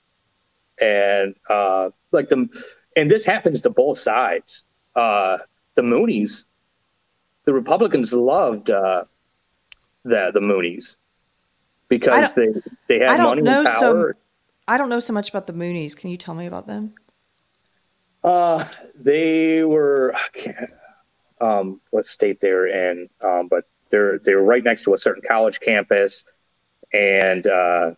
and 0.81 1.35
uh, 1.49 1.91
like 2.13 2.29
the 2.29 2.49
and 2.97 3.11
this 3.11 3.25
happens 3.25 3.61
to 3.63 3.71
both 3.71 3.99
sides. 3.99 4.65
Uh, 4.95 5.39
the 5.75 5.83
Moonies 5.83 6.45
the 7.45 7.53
Republicans 7.53 8.13
loved 8.13 8.71
uh, 8.71 9.05
the 10.05 10.31
the 10.33 10.41
Moonies 10.41 10.97
because 11.89 12.33
they 12.35 12.49
they 12.89 13.05
had 13.05 13.21
money 13.21 13.43
and 13.47 13.67
power. 13.67 13.79
So, 13.79 14.13
I 14.69 14.79
don't 14.79 14.89
know 14.89 15.01
so 15.01 15.13
much 15.13 15.29
about 15.29 15.47
the 15.47 15.53
Moonies. 15.53 15.97
Can 15.97 16.11
you 16.11 16.17
tell 16.17 16.35
me 16.35 16.47
about 16.47 16.67
them? 16.67 16.95
Uh, 18.23 18.65
they 18.95 19.65
were 19.65 20.15
um, 21.41 21.81
what 21.91 22.07
state 22.07 22.41
they're 22.41 22.67
in, 22.67 23.09
um, 23.25 23.49
but 23.49 23.65
they're 23.91 24.19
they're 24.19 24.43
right 24.43 24.63
next 24.63 24.83
to 24.85 24.95
a 24.95 24.99
certain 24.99 25.23
college 25.27 25.61
campus, 25.61 26.25
and 26.93 27.47
uh, 27.47 27.93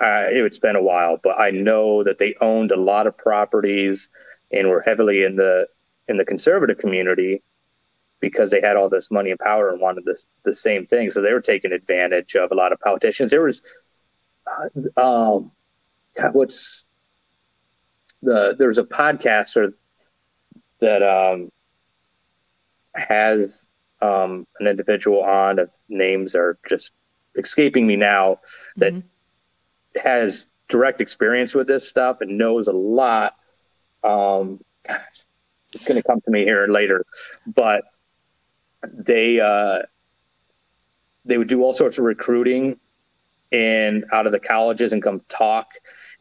uh, 0.00 0.24
it's 0.28 0.58
been 0.58 0.76
a 0.76 0.82
while, 0.82 1.18
but 1.22 1.38
I 1.38 1.50
know 1.50 2.02
that 2.04 2.18
they 2.18 2.34
owned 2.40 2.72
a 2.72 2.80
lot 2.80 3.06
of 3.06 3.16
properties 3.18 4.08
and 4.50 4.68
were 4.68 4.80
heavily 4.80 5.24
in 5.24 5.36
the 5.36 5.68
in 6.08 6.16
the 6.16 6.24
conservative 6.24 6.78
community 6.78 7.42
because 8.20 8.50
they 8.50 8.60
had 8.60 8.76
all 8.76 8.88
this 8.88 9.10
money 9.10 9.30
and 9.30 9.38
power 9.38 9.70
and 9.70 9.80
wanted 9.80 10.04
this 10.04 10.26
the 10.42 10.54
same 10.54 10.84
thing. 10.84 11.10
So 11.10 11.20
they 11.20 11.32
were 11.32 11.40
taking 11.40 11.72
advantage 11.72 12.34
of 12.34 12.50
a 12.50 12.54
lot 12.54 12.72
of 12.72 12.80
politicians. 12.80 13.30
There 13.30 13.42
was, 13.42 13.62
uh, 14.96 15.00
um, 15.00 15.52
what's 16.32 16.86
the 18.22 18.56
there's 18.58 18.78
a 18.78 18.84
podcaster 18.84 19.74
that 20.80 21.02
um, 21.02 21.50
has 22.94 23.66
um, 24.00 24.46
an 24.60 24.66
individual 24.66 25.22
on 25.22 25.58
of 25.58 25.70
names 25.90 26.34
are 26.34 26.58
just 26.66 26.92
escaping 27.36 27.86
me 27.86 27.96
now 27.96 28.40
that 28.76 28.94
mm-hmm 28.94 29.06
has 30.00 30.48
direct 30.68 31.00
experience 31.00 31.54
with 31.54 31.66
this 31.66 31.88
stuff 31.88 32.20
and 32.20 32.38
knows 32.38 32.68
a 32.68 32.72
lot. 32.72 33.36
Um, 34.02 34.60
gosh, 34.86 35.24
it's 35.72 35.84
going 35.84 36.00
to 36.00 36.06
come 36.06 36.20
to 36.22 36.30
me 36.30 36.44
here 36.44 36.66
later, 36.68 37.04
but 37.46 37.84
they 38.92 39.40
uh, 39.40 39.80
they 41.24 41.38
would 41.38 41.48
do 41.48 41.62
all 41.62 41.72
sorts 41.72 41.98
of 41.98 42.04
recruiting 42.04 42.78
and 43.52 44.04
out 44.12 44.26
of 44.26 44.32
the 44.32 44.40
colleges 44.40 44.92
and 44.92 45.02
come 45.02 45.20
talk. 45.28 45.72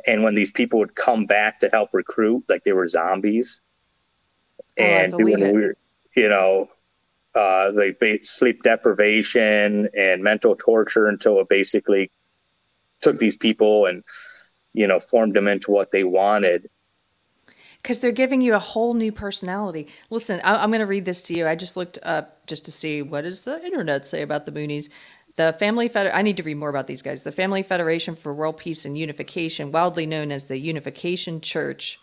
And 0.08 0.24
when 0.24 0.36
these 0.36 0.52
people 0.52 0.80
would 0.80 0.96
come 0.96 1.26
back 1.26 1.60
to 1.60 1.70
help 1.70 1.90
recruit, 1.94 2.44
like 2.50 2.64
they 2.64 2.74
were 2.74 2.88
zombies 2.88 3.62
oh, 4.80 4.84
and 4.84 5.14
doing 5.14 5.42
it. 5.42 5.54
weird, 5.54 5.78
you 6.16 6.30
know, 6.30 6.70
uh, 7.36 7.72
they 7.72 8.18
sleep 8.24 8.64
deprivation 8.64 9.88
and 9.96 10.24
mental 10.24 10.56
torture 10.56 11.08
until 11.08 11.40
it 11.40 11.48
basically 11.48 12.12
took 13.02 13.18
these 13.18 13.36
people 13.36 13.86
and 13.86 14.04
you 14.74 14.88
know 14.88 15.00
formed 15.00 15.36
them 15.36 15.48
into 15.48 15.72
what 15.72 15.92
they 15.92 16.04
wanted. 16.04 16.70
Because 17.82 18.00
they're 18.00 18.12
giving 18.12 18.42
you 18.42 18.56
a 18.56 18.60
whole 18.60 18.94
new 18.94 19.12
personality. 19.12 19.88
Listen 20.10 20.42
I, 20.44 20.64
am 20.64 20.70
going 20.70 20.80
to 20.82 20.86
read 20.86 21.06
this 21.06 21.22
to 21.24 21.34
you. 21.34 21.48
I 21.48 21.56
just 21.56 21.78
looked 21.78 22.00
up 22.04 22.46
just 22.48 22.66
to 22.66 22.72
see 22.72 23.02
what 23.02 23.22
does 23.22 23.42
the 23.42 23.64
internet 23.64 24.06
say 24.06 24.22
about 24.22 24.46
the 24.46 24.52
moonies. 24.52 24.90
The 25.36 25.56
family 25.58 25.88
Feder- 25.88 26.14
i 26.14 26.22
need 26.22 26.36
to 26.38 26.44
read 26.44 26.58
more 26.58 26.70
about 26.70 26.88
these 26.88 27.02
guys. 27.02 27.24
The 27.24 27.32
family 27.32 27.64
federation 27.64 28.16
for 28.16 28.34
world 28.34 28.58
peace 28.58 28.84
and 28.84 28.98
unification 28.98 29.72
wildly 29.72 30.06
known 30.06 30.32
as 30.32 30.46
the 30.46 30.58
unification 30.58 31.40
church 31.40 32.00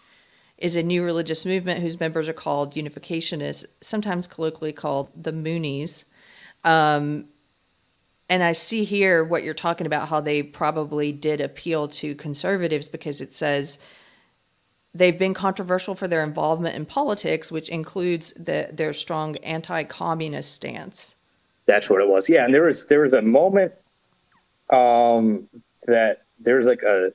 is 0.59 0.75
a 0.75 0.83
new 0.83 1.05
religious 1.05 1.45
movement 1.45 1.81
whose 1.81 2.01
members 2.01 2.29
are 2.29 2.33
called 2.33 2.75
unificationists 2.75 3.67
sometimes 3.83 4.27
colloquially 4.27 4.73
called 4.73 5.11
the 5.23 5.33
moonies. 5.33 6.05
Um, 6.65 7.27
and 8.29 8.43
I 8.43 8.53
see 8.53 8.85
here 8.85 9.25
what 9.25 9.45
you're 9.45 9.55
talking 9.55 9.87
about, 9.87 10.09
how 10.09 10.21
they 10.21 10.43
probably 10.43 11.13
did 11.13 11.41
appeal 11.41 11.89
to 11.89 12.15
conservatives 12.15 12.89
because 12.89 13.21
it 13.21 13.33
says 13.33 13.79
they've 14.95 15.19
been 15.19 15.35
controversial 15.35 15.95
for 15.95 16.09
their 16.09 16.25
involvement 16.25 16.75
in 16.75 16.87
politics, 16.87 17.53
which 17.53 17.69
includes 17.69 18.33
the, 18.37 18.69
their 18.73 18.93
strong 18.93 19.37
anti-communist 19.39 20.53
stance. 20.53 21.17
That's 21.67 21.91
what 21.91 22.01
it 22.01 22.09
was. 22.09 22.29
Yeah, 22.29 22.45
and 22.45 22.55
there 22.55 22.63
was 22.63 22.85
there 22.87 23.01
was 23.01 23.13
a 23.13 23.23
moment 23.23 23.73
um, 24.71 25.49
that 25.87 26.23
there's 26.39 26.67
like 26.67 26.83
a 26.83 27.13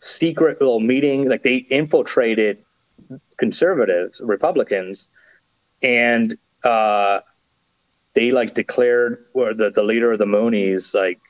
secret 0.00 0.60
little 0.60 0.80
meeting, 0.80 1.28
like 1.28 1.42
they 1.42 1.58
infiltrated 1.70 2.58
conservatives, 3.36 4.20
Republicans, 4.24 5.08
and 5.82 6.36
uh, 6.64 7.20
they 8.16 8.30
like 8.30 8.54
declared 8.54 9.26
or 9.34 9.52
the, 9.52 9.70
the 9.70 9.82
leader 9.82 10.10
of 10.10 10.18
the 10.18 10.24
Moonies 10.24 10.94
like 10.94 11.20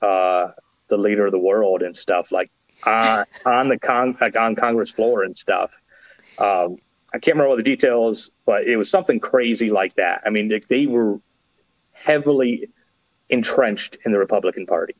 uh, 0.00 0.50
the 0.88 0.96
leader 0.96 1.26
of 1.26 1.32
the 1.32 1.38
world 1.38 1.82
and 1.82 1.94
stuff 1.94 2.32
like 2.32 2.50
on 2.84 3.26
on 3.44 3.68
the 3.68 3.78
con 3.78 4.16
like 4.20 4.36
on 4.36 4.56
Congress 4.56 4.90
floor 4.90 5.22
and 5.22 5.36
stuff. 5.36 5.80
Um, 6.38 6.78
I 7.14 7.18
can't 7.18 7.36
remember 7.36 7.50
all 7.50 7.56
the 7.56 7.62
details, 7.62 8.30
but 8.46 8.66
it 8.66 8.78
was 8.78 8.90
something 8.90 9.20
crazy 9.20 9.68
like 9.68 9.94
that. 9.96 10.22
I 10.24 10.30
mean, 10.30 10.48
they, 10.48 10.60
they 10.70 10.86
were 10.86 11.20
heavily 11.92 12.66
entrenched 13.28 13.98
in 14.06 14.12
the 14.12 14.18
Republican 14.18 14.64
Party. 14.64 14.94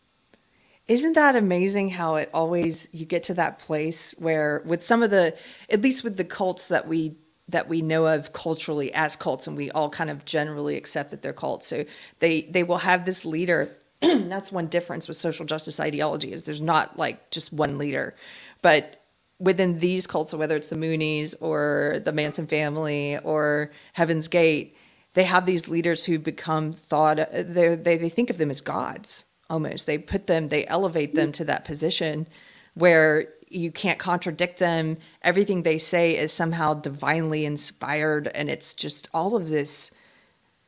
Isn't 0.87 1.15
that 1.15 1.35
amazing 1.35 1.89
how 1.89 2.17
it 2.17 2.29
always 2.35 2.89
you 2.93 3.07
get 3.07 3.23
to 3.25 3.35
that 3.35 3.59
place 3.59 4.15
where 4.19 4.63
with 4.67 4.85
some 4.85 5.03
of 5.03 5.09
the 5.09 5.35
at 5.71 5.81
least 5.81 6.05
with 6.05 6.19
the 6.19 6.25
cults 6.25 6.67
that 6.67 6.87
we 6.87 7.17
that 7.49 7.69
we 7.69 7.83
know 7.83 8.07
of 8.07 8.33
culturally 8.33 8.93
as 8.95 9.17
cults 9.17 9.47
and 9.47 9.57
we 9.57 9.71
all 9.73 9.91
kind 9.91 10.11
of 10.11 10.25
generally 10.25 10.77
accept 10.77 11.11
that 11.11 11.23
they're 11.23 11.33
cults. 11.33 11.67
So 11.67 11.85
they 12.21 12.43
they 12.43 12.63
will 12.63 12.79
have 12.79 13.05
this 13.05 13.25
leader. 13.25 13.77
That's 14.01 14.53
one 14.53 14.67
difference 14.69 15.09
with 15.09 15.17
social 15.17 15.45
justice 15.45 15.81
ideology 15.81 16.33
is 16.33 16.45
there's 16.45 16.61
not 16.61 16.99
like 16.99 17.31
just 17.31 17.53
one 17.53 17.79
leader. 17.79 18.15
But 18.63 19.05
within 19.39 19.81
these 19.81 20.07
cults 20.07 20.31
so 20.31 20.39
whether 20.39 20.57
it's 20.57 20.69
the 20.69 20.77
moonies 20.77 21.35
or 21.41 22.01
the 22.05 22.13
manson 22.13 22.47
family 22.47 23.19
or 23.25 23.73
heaven's 23.93 24.29
gate 24.29 24.77
they 25.15 25.25
have 25.25 25.45
these 25.45 25.67
leaders 25.69 26.05
who 26.05 26.19
become 26.19 26.73
thought 26.73 27.17
they 27.33 27.75
they 27.75 28.09
think 28.09 28.31
of 28.31 28.39
them 28.39 28.51
as 28.51 28.61
gods 28.61 29.25
almost. 29.51 29.87
They 29.87 29.99
put 29.99 30.27
them 30.27 30.49
they 30.49 30.67
elevate 30.67 31.15
them 31.15 31.33
to 31.33 31.45
that 31.45 31.65
position 31.65 32.27
where 32.75 33.29
you 33.55 33.71
can't 33.71 33.99
contradict 33.99 34.59
them. 34.59 34.97
Everything 35.23 35.63
they 35.63 35.79
say 35.79 36.17
is 36.17 36.33
somehow 36.33 36.75
divinely 36.75 37.45
inspired, 37.45 38.29
and 38.29 38.49
it's 38.49 38.75
just 38.75 39.09
all 39.13 39.37
of 39.37 39.49
this 39.49 39.91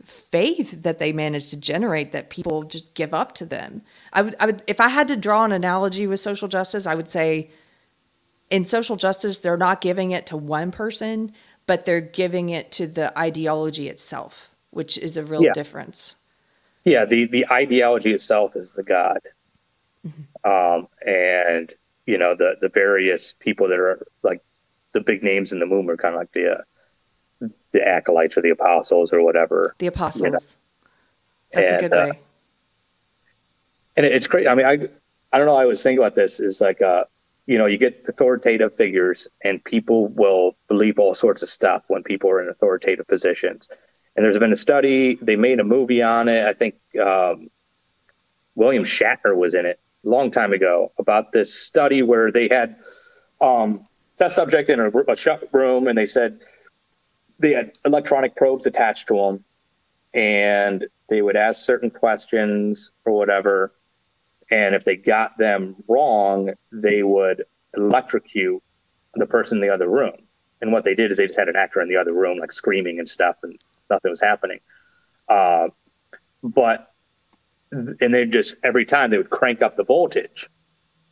faith 0.03 0.83
that 0.83 0.99
they 0.99 1.13
manage 1.13 1.49
to 1.49 1.57
generate 1.57 2.13
that 2.13 2.31
people 2.31 2.63
just 2.63 2.95
give 2.95 3.15
up 3.15 3.35
to 3.35 3.47
them. 3.47 3.83
I 4.13 4.23
would, 4.23 4.37
I 4.39 4.47
would, 4.47 4.63
if 4.67 4.81
I 4.81 4.89
had 4.89 5.09
to 5.09 5.17
draw 5.17 5.45
an 5.45 5.53
analogy 5.53 6.07
with 6.07 6.21
social 6.21 6.49
justice, 6.49 6.87
I 6.87 6.95
would 6.95 7.09
say 7.09 7.51
in 8.51 8.65
social 8.67 8.97
justice, 8.97 9.39
they're 9.39 9.57
not 9.57 9.81
giving 9.81 10.11
it 10.11 10.27
to 10.27 10.37
one 10.37 10.71
person, 10.71 11.33
but 11.67 11.85
they're 11.85 12.01
giving 12.01 12.51
it 12.51 12.71
to 12.73 12.87
the 12.87 13.19
ideology 13.19 13.89
itself, 13.89 14.51
which 14.71 14.99
is 14.99 15.17
a 15.17 15.25
real 15.25 15.45
yeah. 15.45 15.53
difference. 15.55 16.17
Yeah, 16.85 17.07
the 17.07 17.25
the 17.27 17.47
ideology 17.51 18.13
itself 18.13 18.57
is 18.57 18.73
the 18.73 18.83
God, 18.83 19.21
mm-hmm. 20.07 20.51
um, 20.51 20.89
and 21.07 21.73
you 22.07 22.19
know 22.19 22.35
the 22.35 22.57
the 22.61 22.69
various 22.69 23.33
people 23.33 23.69
that 23.69 23.79
are 23.79 24.07
like 24.23 24.43
the 24.93 25.01
big 25.01 25.23
names 25.23 25.53
in 25.53 25.59
the 25.59 25.67
movement 25.67 25.99
are 25.99 26.03
kind 26.03 26.15
of 26.15 26.21
like 26.21 26.33
the 26.33 26.59
uh, 26.59 27.49
the 27.73 27.87
acolytes 27.87 28.37
or 28.37 28.43
the 28.43 28.51
apostles 28.51 29.13
or 29.13 29.23
whatever. 29.23 29.75
The 29.79 29.89
apostles. 29.89 30.23
You 30.23 30.31
know? 30.31 30.39
That's 31.53 31.73
and, 31.73 31.85
a 31.85 31.89
good 31.89 31.93
uh, 31.93 32.11
way. 32.11 32.21
And 33.97 34.07
it's 34.07 34.27
great. 34.27 34.49
I 34.49 34.55
mean, 34.55 34.67
I 34.67 34.73
I 35.33 35.39
don't 35.39 35.47
know. 35.47 35.57
I 35.57 35.65
was 35.65 35.83
thinking 35.83 35.99
about 35.99 36.15
this. 36.15 36.41
Is 36.41 36.61
like 36.61 36.83
uh, 36.83 37.05
you 37.47 37.59
know, 37.59 37.67
you 37.67 37.77
get 37.77 38.07
authoritative 38.09 38.75
figures, 38.75 39.29
and 39.43 39.63
people 39.65 40.09
will 40.09 40.57
believe 40.69 40.99
all 40.99 41.15
sorts 41.15 41.43
of 41.43 41.49
stuff 41.49 41.87
when 41.89 42.03
people 42.03 42.31
are 42.31 42.43
in 42.43 42.49
authoritative 42.49 43.07
positions. 43.07 43.69
And 44.17 44.25
there's 44.25 44.39
been 44.39 44.53
a 44.53 44.57
study. 44.57 45.17
They 45.21 45.37
made 45.37 45.59
a 45.59 45.65
movie 45.65 46.03
on 46.03 46.29
it. 46.29 46.47
I 46.47 46.55
think 46.55 46.77
um, 47.05 47.51
William 48.55 48.85
Shatner 48.85 49.37
was 49.37 49.55
in 49.55 49.67
it 49.67 49.81
long 50.05 50.31
time 50.31 50.53
ago 50.53 50.93
about 50.99 51.33
this 51.33 51.55
study 51.55 52.03
where 52.03 52.31
they 52.31 52.49
had 52.49 52.77
um, 53.41 53.87
test 54.17 54.37
subject 54.37 54.71
in 54.71 54.81
a, 54.81 54.91
a 55.09 55.17
shut 55.17 55.49
room 55.53 55.87
and 55.87 55.97
they 55.97 56.07
said 56.07 56.41
they 57.39 57.53
had 57.53 57.73
electronic 57.85 58.37
probes 58.37 58.67
attached 58.67 59.09
to 59.09 59.15
them 59.15 59.45
and 60.13 60.87
they 61.09 61.23
would 61.23 61.37
ask 61.37 61.63
certain 61.63 61.91
questions 61.91 62.93
or 63.05 63.13
whatever. 63.13 63.73
And 64.51 64.75
if 64.75 64.85
they 64.85 64.97
got 64.97 65.37
them 65.39 65.77
wrong 65.89 66.51
they 66.73 67.03
would 67.03 67.45
electrocute 67.77 68.63
the 69.15 69.27
person 69.27 69.59
in 69.59 69.63
the 69.63 69.73
other 69.73 69.89
room. 69.89 70.17
And 70.61 70.73
what 70.73 70.85
they 70.85 70.95
did 70.95 71.11
is 71.11 71.19
they 71.19 71.27
just 71.27 71.39
had 71.39 71.49
an 71.49 71.57
actor 71.57 71.81
in 71.81 71.89
the 71.89 71.97
other 71.97 72.13
room 72.13 72.39
like 72.39 72.53
screaming 72.53 72.99
and 72.99 73.09
stuff 73.09 73.39
and 73.43 73.59
nothing 73.91 74.11
was 74.11 74.21
happening. 74.21 74.61
Uh, 75.29 75.69
but 76.43 76.94
and 77.75 78.15
they 78.15 78.27
just 78.27 78.57
every 78.65 78.85
time 78.85 79.11
they 79.11 79.19
would 79.19 79.31
crank 79.31 79.63
up 79.63 79.77
the 79.77 79.85
voltage. 79.85 80.49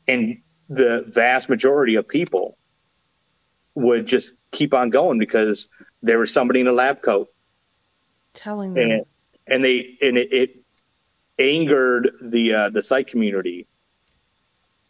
And 0.09 0.39
the 0.69 1.05
vast 1.13 1.49
majority 1.49 1.95
of 1.97 2.09
people 2.09 2.57
would 3.75 4.07
just 4.07 4.35
keep 4.51 4.75
on 4.75 4.91
going 4.91 5.19
because 5.19 5.69
there 6.03 6.19
was 6.19 6.33
somebody 6.33 6.61
in 6.61 6.67
a 6.67 6.73
lab 6.73 7.03
coat. 7.03 7.29
Telling 8.35 8.75
them. 8.75 8.91
And, 8.91 9.07
and 9.47 9.65
they 9.65 9.97
and 10.01 10.17
it, 10.19 10.33
it 10.33 10.57
angered 11.39 12.11
the 12.23 12.55
uh, 12.55 12.71
the 12.71 12.83
site 12.83 13.07
community. 13.07 13.67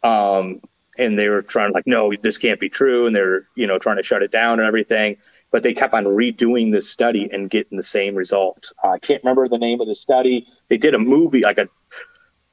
Um 0.03 0.61
and 0.97 1.17
they 1.17 1.27
were 1.27 1.41
trying 1.41 1.73
like, 1.73 1.87
no, 1.87 2.13
this 2.21 2.37
can't 2.37 2.59
be 2.59 2.69
true, 2.69 3.07
and 3.07 3.15
they're 3.15 3.47
you 3.55 3.65
know 3.67 3.79
trying 3.79 3.97
to 3.97 4.03
shut 4.03 4.21
it 4.21 4.31
down 4.31 4.59
and 4.59 4.67
everything. 4.67 5.17
But 5.53 5.63
they 5.63 5.73
kept 5.73 5.93
on 5.93 6.03
redoing 6.03 6.73
this 6.73 6.89
study 6.89 7.29
and 7.31 7.49
getting 7.49 7.77
the 7.77 7.83
same 7.83 8.15
results. 8.15 8.73
Uh, 8.83 8.89
I 8.89 8.99
can't 8.99 9.23
remember 9.23 9.47
the 9.47 9.57
name 9.57 9.79
of 9.79 9.87
the 9.87 9.95
study. 9.95 10.45
They 10.67 10.77
did 10.77 10.95
a 10.95 10.99
movie 10.99 11.41
like 11.41 11.59
a 11.59 11.69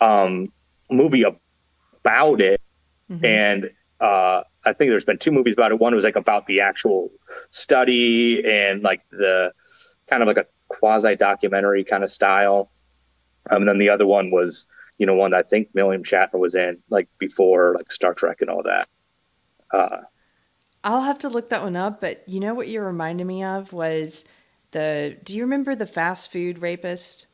um, 0.05 0.47
movie 0.91 1.25
about 1.25 2.41
it, 2.41 2.61
mm-hmm. 3.11 3.25
and 3.25 3.71
uh, 4.01 4.43
I 4.65 4.73
think 4.73 4.91
there's 4.91 5.05
been 5.05 5.19
two 5.19 5.31
movies 5.31 5.55
about 5.55 5.73
it. 5.73 5.81
One 5.81 5.95
was 5.95 6.05
like 6.05 6.17
about 6.17 6.47
the 6.47 6.61
actual 6.61 7.11
study 7.51 8.43
and 8.47 8.83
like 8.83 9.03
the 9.11 9.53
kind 10.07 10.23
of 10.23 10.27
like 10.27 10.39
a 10.39 10.47
quasi 10.69 11.17
documentary 11.17 11.85
kind 11.85 12.05
of 12.05 12.11
style. 12.11 12.71
Um, 13.51 13.63
and 13.63 13.69
then 13.69 13.79
the 13.79 13.89
other 13.89 14.07
one 14.07 14.31
was, 14.31 14.67
you 14.99 15.07
know, 15.07 15.15
one 15.15 15.31
that 15.31 15.39
I 15.39 15.43
think 15.43 15.69
William 15.75 16.03
Shatner 16.03 16.39
was 16.39 16.55
in, 16.55 16.79
like 16.91 17.09
before 17.19 17.75
like 17.77 17.91
Star 17.91 18.15
Trek 18.15 18.43
and 18.43 18.51
all 18.51 18.63
that. 18.63 18.87
Uh, 19.73 20.03
I'll 20.83 21.03
have 21.03 21.19
to 21.21 21.29
look 21.29 21.51
that 21.51 21.63
one 21.63 21.77
up, 21.77 22.01
but 22.01 22.27
you 22.29 22.41
know 22.41 22.55
what 22.55 22.69
you 22.69 22.81
reminded 22.81 23.27
me 23.27 23.45
of 23.45 23.73
was 23.73 24.25
the. 24.73 25.17
Do 25.25 25.37
you 25.37 25.43
remember 25.43 25.75
the 25.75 25.87
fast 25.87 26.33
food 26.33 26.61
rapist 26.61 27.27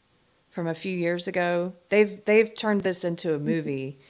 from 0.51 0.67
a 0.67 0.75
few 0.75 0.97
years 0.97 1.29
ago? 1.29 1.73
They've 1.89 2.25
they've 2.25 2.55
turned 2.55 2.83
this 2.83 3.05
into 3.05 3.35
a 3.35 3.39
movie. 3.39 4.01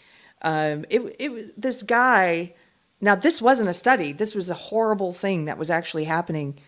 Um, 0.42 0.86
it 0.88 1.16
it 1.18 1.60
this 1.60 1.82
guy. 1.82 2.54
Now 3.00 3.14
this 3.14 3.42
wasn't 3.42 3.68
a 3.68 3.74
study. 3.74 4.12
This 4.12 4.34
was 4.34 4.48
a 4.48 4.54
horrible 4.54 5.12
thing 5.12 5.44
that 5.46 5.58
was 5.58 5.70
actually 5.70 6.04
happening 6.04 6.58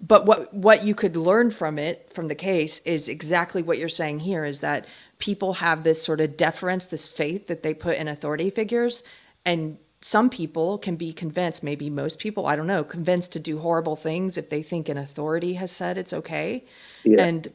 but 0.00 0.26
what 0.26 0.52
what 0.52 0.84
you 0.84 0.94
could 0.94 1.16
learn 1.16 1.50
from 1.50 1.78
it 1.78 2.10
from 2.12 2.28
the 2.28 2.34
case 2.34 2.80
is 2.84 3.08
exactly 3.08 3.62
what 3.62 3.78
you're 3.78 3.88
saying 3.88 4.20
here 4.20 4.44
is 4.44 4.60
that 4.60 4.86
people 5.18 5.54
have 5.54 5.82
this 5.82 6.02
sort 6.02 6.20
of 6.20 6.36
deference 6.36 6.86
this 6.86 7.08
faith 7.08 7.46
that 7.46 7.62
they 7.62 7.72
put 7.72 7.96
in 7.96 8.08
authority 8.08 8.50
figures 8.50 9.02
and 9.44 9.78
some 10.06 10.28
people 10.28 10.76
can 10.76 10.96
be 10.96 11.14
convinced 11.14 11.62
maybe 11.62 11.88
most 11.88 12.18
people 12.18 12.44
i 12.44 12.54
don't 12.54 12.66
know 12.66 12.84
convinced 12.84 13.32
to 13.32 13.38
do 13.38 13.58
horrible 13.58 13.96
things 13.96 14.36
if 14.36 14.50
they 14.50 14.62
think 14.62 14.90
an 14.90 14.98
authority 14.98 15.54
has 15.54 15.72
said 15.72 15.96
it's 15.96 16.12
okay 16.12 16.62
yeah. 17.04 17.24
and 17.24 17.48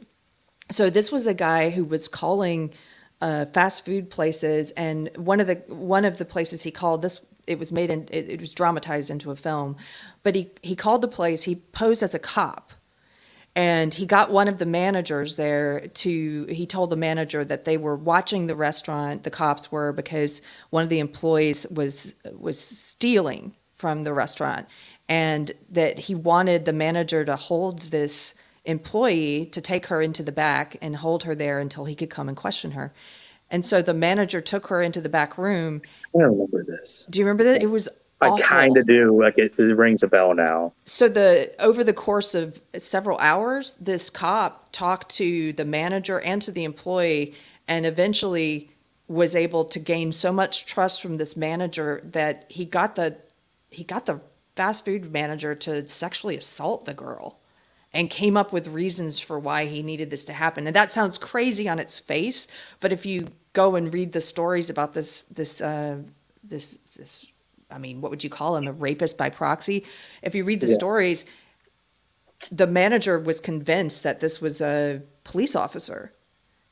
so 0.72 0.90
this 0.90 1.12
was 1.12 1.28
a 1.28 1.34
guy 1.36 1.70
who 1.70 1.86
was 1.86 2.08
calling 2.08 2.74
uh, 3.22 3.46
fast 3.54 3.86
food 3.86 4.10
places 4.10 4.72
and 4.72 5.12
one 5.16 5.40
of 5.40 5.46
the 5.46 5.62
one 5.68 6.06
of 6.06 6.18
the 6.18 6.26
places 6.26 6.64
he 6.64 6.72
called 6.72 7.04
this 7.04 7.22
it 7.46 7.60
was 7.60 7.72
made 7.72 7.92
in 7.92 8.08
it, 8.10 8.28
it 8.28 8.40
was 8.40 8.52
dramatized 8.52 9.12
into 9.12 9.30
a 9.30 9.36
film 9.36 9.76
but 10.24 10.34
he 10.34 10.50
he 10.64 10.76
called 10.76 11.02
the 11.02 11.08
place 11.08 11.44
he 11.44 11.54
posed 11.54 12.02
as 12.02 12.16
a 12.16 12.20
cop 12.20 12.74
and 13.60 13.94
he 13.94 14.06
got 14.06 14.32
one 14.32 14.48
of 14.48 14.58
the 14.58 14.66
managers 14.66 15.36
there 15.36 15.90
to 15.90 16.46
he 16.46 16.66
told 16.66 16.90
the 16.90 16.96
manager 16.96 17.44
that 17.44 17.66
they 17.66 17.76
were 17.76 17.98
watching 17.98 18.48
the 18.48 18.56
restaurant 18.56 19.24
the 19.24 19.30
cops 19.30 19.70
were 19.70 19.92
because 19.92 20.42
one 20.70 20.82
of 20.82 20.88
the 20.88 21.00
employees 21.00 21.68
was 21.70 22.16
was 22.38 22.58
stealing 22.58 23.54
from 23.76 24.06
the 24.06 24.14
restaurant 24.14 24.66
and 25.10 25.52
that 25.70 26.00
he 26.00 26.16
wanted 26.16 26.64
the 26.64 26.72
manager 26.72 27.26
to 27.26 27.36
hold 27.36 27.82
this 27.82 28.34
employee 28.64 29.48
to 29.48 29.60
take 29.60 29.88
her 29.88 30.02
into 30.02 30.24
the 30.24 30.32
back 30.32 30.78
and 30.82 30.96
hold 30.96 31.24
her 31.24 31.36
there 31.36 31.60
until 31.60 31.84
he 31.84 31.96
could 31.96 32.10
come 32.10 32.30
and 32.30 32.38
question 32.38 32.72
her 32.72 32.94
and 33.52 33.66
so 33.66 33.82
the 33.82 33.94
manager 33.94 34.40
took 34.40 34.68
her 34.68 34.82
into 34.82 35.02
the 35.02 35.10
back 35.10 35.36
room. 35.38 35.82
I 36.16 36.22
remember 36.22 36.64
this. 36.64 37.08
Do 37.10 37.18
you 37.18 37.26
remember 37.26 37.44
that? 37.46 37.64
It 37.64 37.72
was 37.72 37.90
I 38.22 38.40
kind 38.42 38.78
of 38.78 38.86
do. 38.86 39.18
Like 39.20 39.38
it, 39.38 39.54
it, 39.58 39.76
rings 39.76 40.04
a 40.04 40.08
bell 40.08 40.34
now. 40.34 40.74
So 40.86 41.08
the 41.08 41.52
over 41.60 41.84
the 41.84 41.94
course 41.94 42.36
of 42.36 42.60
several 42.78 43.18
hours, 43.20 43.76
this 43.80 44.10
cop 44.10 44.70
talked 44.72 45.16
to 45.16 45.54
the 45.54 45.66
manager 45.66 46.20
and 46.20 46.42
to 46.42 46.52
the 46.52 46.64
employee, 46.64 47.34
and 47.68 47.86
eventually 47.86 48.70
was 49.08 49.36
able 49.36 49.66
to 49.66 49.80
gain 49.80 50.12
so 50.12 50.32
much 50.32 50.66
trust 50.66 51.02
from 51.02 51.18
this 51.18 51.36
manager 51.36 52.02
that 52.12 52.46
he 52.50 52.66
got 52.66 52.96
the 52.96 53.18
he 53.70 53.84
got 53.84 54.06
the 54.06 54.20
fast 54.56 54.86
food 54.86 55.12
manager 55.12 55.56
to 55.56 55.88
sexually 55.88 56.36
assault 56.36 56.86
the 56.86 56.94
girl 56.94 57.40
and 57.94 58.10
came 58.10 58.38
up 58.38 58.54
with 58.54 58.68
reasons 58.68 59.20
for 59.20 59.40
why 59.40 59.66
he 59.66 59.82
needed 59.82 60.10
this 60.10 60.24
to 60.26 60.34
happen. 60.34 60.68
And 60.68 60.76
that 60.76 60.92
sounds 60.92 61.18
crazy 61.18 61.68
on 61.68 61.80
its 61.80 61.98
face, 61.98 62.46
but 62.82 62.92
if 62.92 63.06
you 63.06 63.28
go 63.54 63.76
and 63.76 63.92
read 63.94 64.12
the 64.12 64.22
stories 64.22 64.70
about 64.70 64.94
this 64.94 65.26
this 65.32 65.62
uh, 65.62 65.98
this 66.44 66.78
this 66.96 67.26
I 67.72 67.78
mean, 67.78 68.02
what 68.02 68.12
would 68.12 68.24
you 68.24 68.30
call 68.30 68.56
him? 68.56 68.68
A 68.68 68.72
rapist 68.72 69.18
by 69.18 69.30
proxy? 69.30 69.86
If 70.22 70.36
you 70.36 70.44
read 70.44 70.62
the 70.62 70.68
yeah. 70.68 70.76
stories, 70.76 71.26
the 72.52 72.68
manager 72.68 73.20
was 73.20 73.40
convinced 73.40 74.04
that 74.04 74.20
this 74.20 74.42
was 74.42 74.62
a 74.62 75.02
police 75.24 75.56
officer. 75.56 76.14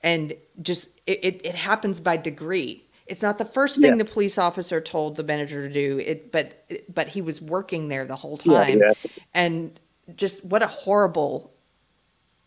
And 0.01 0.33
just 0.61 0.89
it, 1.05 1.19
it, 1.23 1.41
it 1.45 1.55
happens 1.55 1.99
by 1.99 2.17
degree. 2.17 2.83
It's 3.07 3.21
not 3.21 3.37
the 3.37 3.45
first 3.45 3.79
thing 3.79 3.91
yeah. 3.91 3.97
the 3.97 4.05
police 4.05 4.37
officer 4.37 4.81
told 4.81 5.15
the 5.15 5.23
manager 5.23 5.67
to 5.67 5.73
do. 5.73 5.99
It, 5.99 6.31
but 6.31 6.69
but 6.93 7.07
he 7.07 7.21
was 7.21 7.41
working 7.41 7.87
there 7.87 8.05
the 8.05 8.15
whole 8.15 8.37
time, 8.37 8.79
yeah, 8.79 8.93
and 9.33 9.79
just 10.15 10.43
what 10.45 10.63
a 10.63 10.67
horrible 10.67 11.53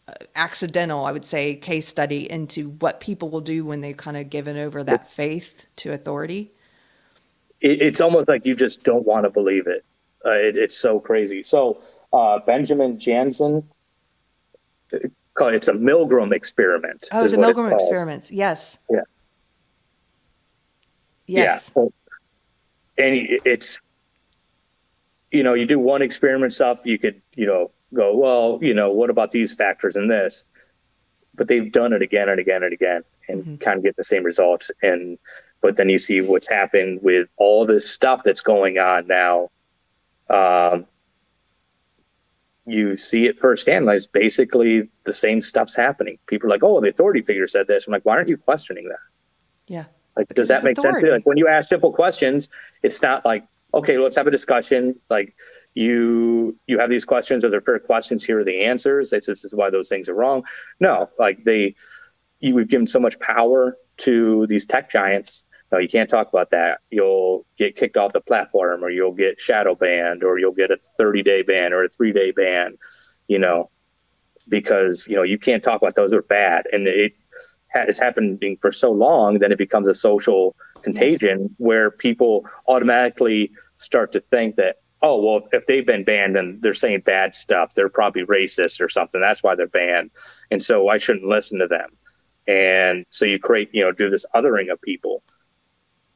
uh, 0.09 0.13
accidental 0.35 1.05
i 1.05 1.13
would 1.13 1.25
say 1.25 1.55
case 1.55 1.87
study 1.87 2.31
into 2.31 2.71
what 2.81 3.01
people 3.01 3.29
will 3.29 3.41
do 3.41 3.65
when 3.65 3.81
they 3.81 3.93
kind 3.93 4.17
of 4.17 4.31
given 4.31 4.57
over 4.57 4.83
that 4.83 5.01
it's, 5.01 5.15
faith 5.15 5.67
to 5.77 5.93
authority 5.93 6.51
it, 7.61 7.81
it's 7.81 8.01
almost 8.01 8.29
like 8.29 8.45
you 8.47 8.55
just 8.55 8.83
don't 8.83 9.07
want 9.07 9.25
to 9.25 9.31
believe 9.31 9.67
it, 9.67 9.85
uh, 10.25 10.31
it 10.31 10.57
it's 10.57 10.77
so 10.77 11.01
crazy 11.01 11.43
so 11.43 11.81
uh, 12.13 12.39
benjamin 12.41 12.99
jansen 12.99 13.63
it's 14.93 15.69
a 15.69 15.73
milgram 15.73 16.33
experiment 16.33 17.09
oh 17.13 17.27
the 17.27 17.37
milgram 17.37 17.73
experiments 17.73 18.31
yes 18.31 18.79
yeah 18.91 19.01
yes 21.27 21.73
yeah. 21.75 21.83
and 22.99 23.15
it's 23.45 23.81
you 25.31 25.43
know, 25.43 25.55
you 25.55 25.67
do 25.67 25.79
one 25.79 26.03
experiment 26.03 26.53
stuff, 26.53 26.85
you 26.85 26.99
could, 26.99 27.21
you 27.37 27.47
know, 27.47 27.71
go, 27.95 28.17
well, 28.17 28.59
you 28.63 28.75
know, 28.75 28.91
what 28.91 29.11
about 29.11 29.31
these 29.31 29.55
factors 29.55 29.97
in 29.97 30.09
this? 30.09 30.45
But 31.35 31.49
they've 31.49 31.71
done 31.71 31.93
it 31.93 32.03
again 32.03 32.29
and 32.29 32.41
again 32.41 32.63
and 32.63 32.73
again 32.73 33.03
and 33.29 33.43
mm-hmm. 33.43 33.57
kind 33.57 33.79
of 33.79 33.85
get 33.85 33.97
the 33.97 34.05
same 34.05 34.25
results. 34.25 34.71
And, 34.83 35.19
but 35.61 35.77
then 35.77 35.89
you 35.89 35.99
see 35.99 36.21
what's 36.21 36.49
happened 36.49 37.01
with 37.03 37.29
all 37.37 37.67
this 37.67 37.89
stuff 37.89 38.23
that's 38.25 38.41
going 38.41 38.79
on 38.79 39.07
now. 39.07 39.51
Um, 40.29 40.87
you 42.67 42.97
see 42.97 43.27
it 43.27 43.41
firsthand. 43.41 43.87
Like 43.87 43.97
it's 43.97 44.07
basically 44.07 44.89
the 45.05 45.13
same 45.13 45.41
stuff's 45.41 45.75
happening. 45.75 46.19
People 46.27 46.49
are 46.49 46.51
like, 46.51 46.63
oh, 46.63 46.81
the 46.81 46.89
authority 46.89 47.23
figure 47.23 47.47
said 47.47 47.67
this. 47.67 47.87
I'm 47.87 47.93
like, 47.93 48.05
why 48.05 48.17
aren't 48.17 48.29
you 48.29 48.37
questioning 48.37 48.89
that? 48.89 48.99
Yeah. 49.67 49.85
Like, 50.17 50.29
does 50.35 50.49
that 50.49 50.65
make 50.65 50.79
authority. 50.79 51.01
sense? 51.01 51.13
Like 51.13 51.27
when 51.27 51.37
you 51.37 51.49
ask 51.49 51.69
simple 51.69 51.93
questions, 51.93 52.51
it's 52.83 53.03
not 53.03 53.25
like, 53.25 53.45
okay, 53.75 53.99
let's 53.99 54.17
have 54.17 54.27
a 54.27 54.31
discussion. 54.31 54.95
Like 55.09 55.35
you 55.75 56.59
you 56.67 56.79
have 56.79 56.91
these 56.91 57.05
questions, 57.05 57.45
are 57.45 57.51
there 57.51 57.61
fair 57.61 57.79
questions? 57.79 58.25
Here 58.25 58.41
are 58.41 58.45
the 58.45 58.65
answers. 58.65 59.11
This, 59.11 59.27
this 59.27 59.45
is 59.45 59.55
why 59.55 59.71
those 59.71 59.89
things 59.89 60.09
are 60.09 60.15
wrong. 60.15 60.45
No, 60.81 61.09
like 61.19 61.45
they 61.45 61.75
you, 62.41 62.55
we've 62.55 62.69
given 62.69 62.87
so 62.87 62.99
much 62.99 63.19
power 63.21 63.77
to 63.99 64.47
these 64.47 64.67
tech 64.67 64.91
giants. 64.91 65.45
No, 65.73 65.79
you 65.79 65.89
can't 65.89 66.11
talk 66.11 66.29
about 66.29 66.51
that. 66.51 66.81
You'll 66.91 67.47
get 67.57 67.77
kicked 67.77 67.97
off 67.97 68.13
the 68.13 68.21
platform, 68.21 68.83
or 68.83 68.91
you'll 68.91 69.13
get 69.13 69.39
shadow 69.39 69.75
banned, 69.75 70.25
or 70.25 70.39
you'll 70.39 70.53
get 70.53 70.71
a 70.71 70.77
30 70.77 71.23
day 71.23 71.43
ban 71.43 71.73
or 71.73 71.85
a 71.85 71.89
three 71.89 72.13
day 72.13 72.33
ban. 72.33 72.77
You 73.29 73.39
know, 73.39 73.71
because 74.49 75.07
you 75.09 75.17
know 75.17 75.23
you 75.23 75.39
can't 75.39 75.63
talk 75.63 75.81
about 75.81 75.95
those 75.95 76.13
are 76.13 76.23
bad, 76.23 76.67
and 76.73 76.87
it 76.87 77.13
is 77.89 77.99
happening 77.99 78.57
for 78.61 78.73
so 78.73 78.91
long, 78.91 79.39
then 79.39 79.53
it 79.53 79.59
becomes 79.59 79.89
a 79.89 79.95
social 79.95 80.57
contagion 80.83 81.55
where 81.59 81.91
people 81.91 82.45
automatically 82.67 83.53
start 83.77 84.13
to 84.13 84.21
think 84.21 84.57
that 84.57 84.77
oh 85.03 85.21
well 85.21 85.47
if 85.53 85.67
they've 85.67 85.87
been 85.87 86.05
banned 86.05 86.37
and 86.37 86.61
they're 86.63 86.75
saying 86.75 87.01
bad 87.01 87.35
stuff. 87.35 87.75
They're 87.75 87.89
probably 87.89 88.25
racist 88.25 88.81
or 88.81 88.89
something. 88.89 89.21
That's 89.21 89.43
why 89.43 89.55
they're 89.55 89.67
banned. 89.69 90.11
And 90.51 90.63
so 90.63 90.89
i 90.89 90.99
shouldn't 90.99 91.27
listen 91.27 91.59
to 91.61 91.69
them. 91.69 91.91
And 92.49 93.07
so 93.11 93.25
you 93.25 93.39
create 93.39 93.71
you 93.73 93.83
know 93.83 93.93
do 93.93 94.11
this 94.11 94.27
othering 94.35 94.73
of 94.73 94.81
people 94.83 95.23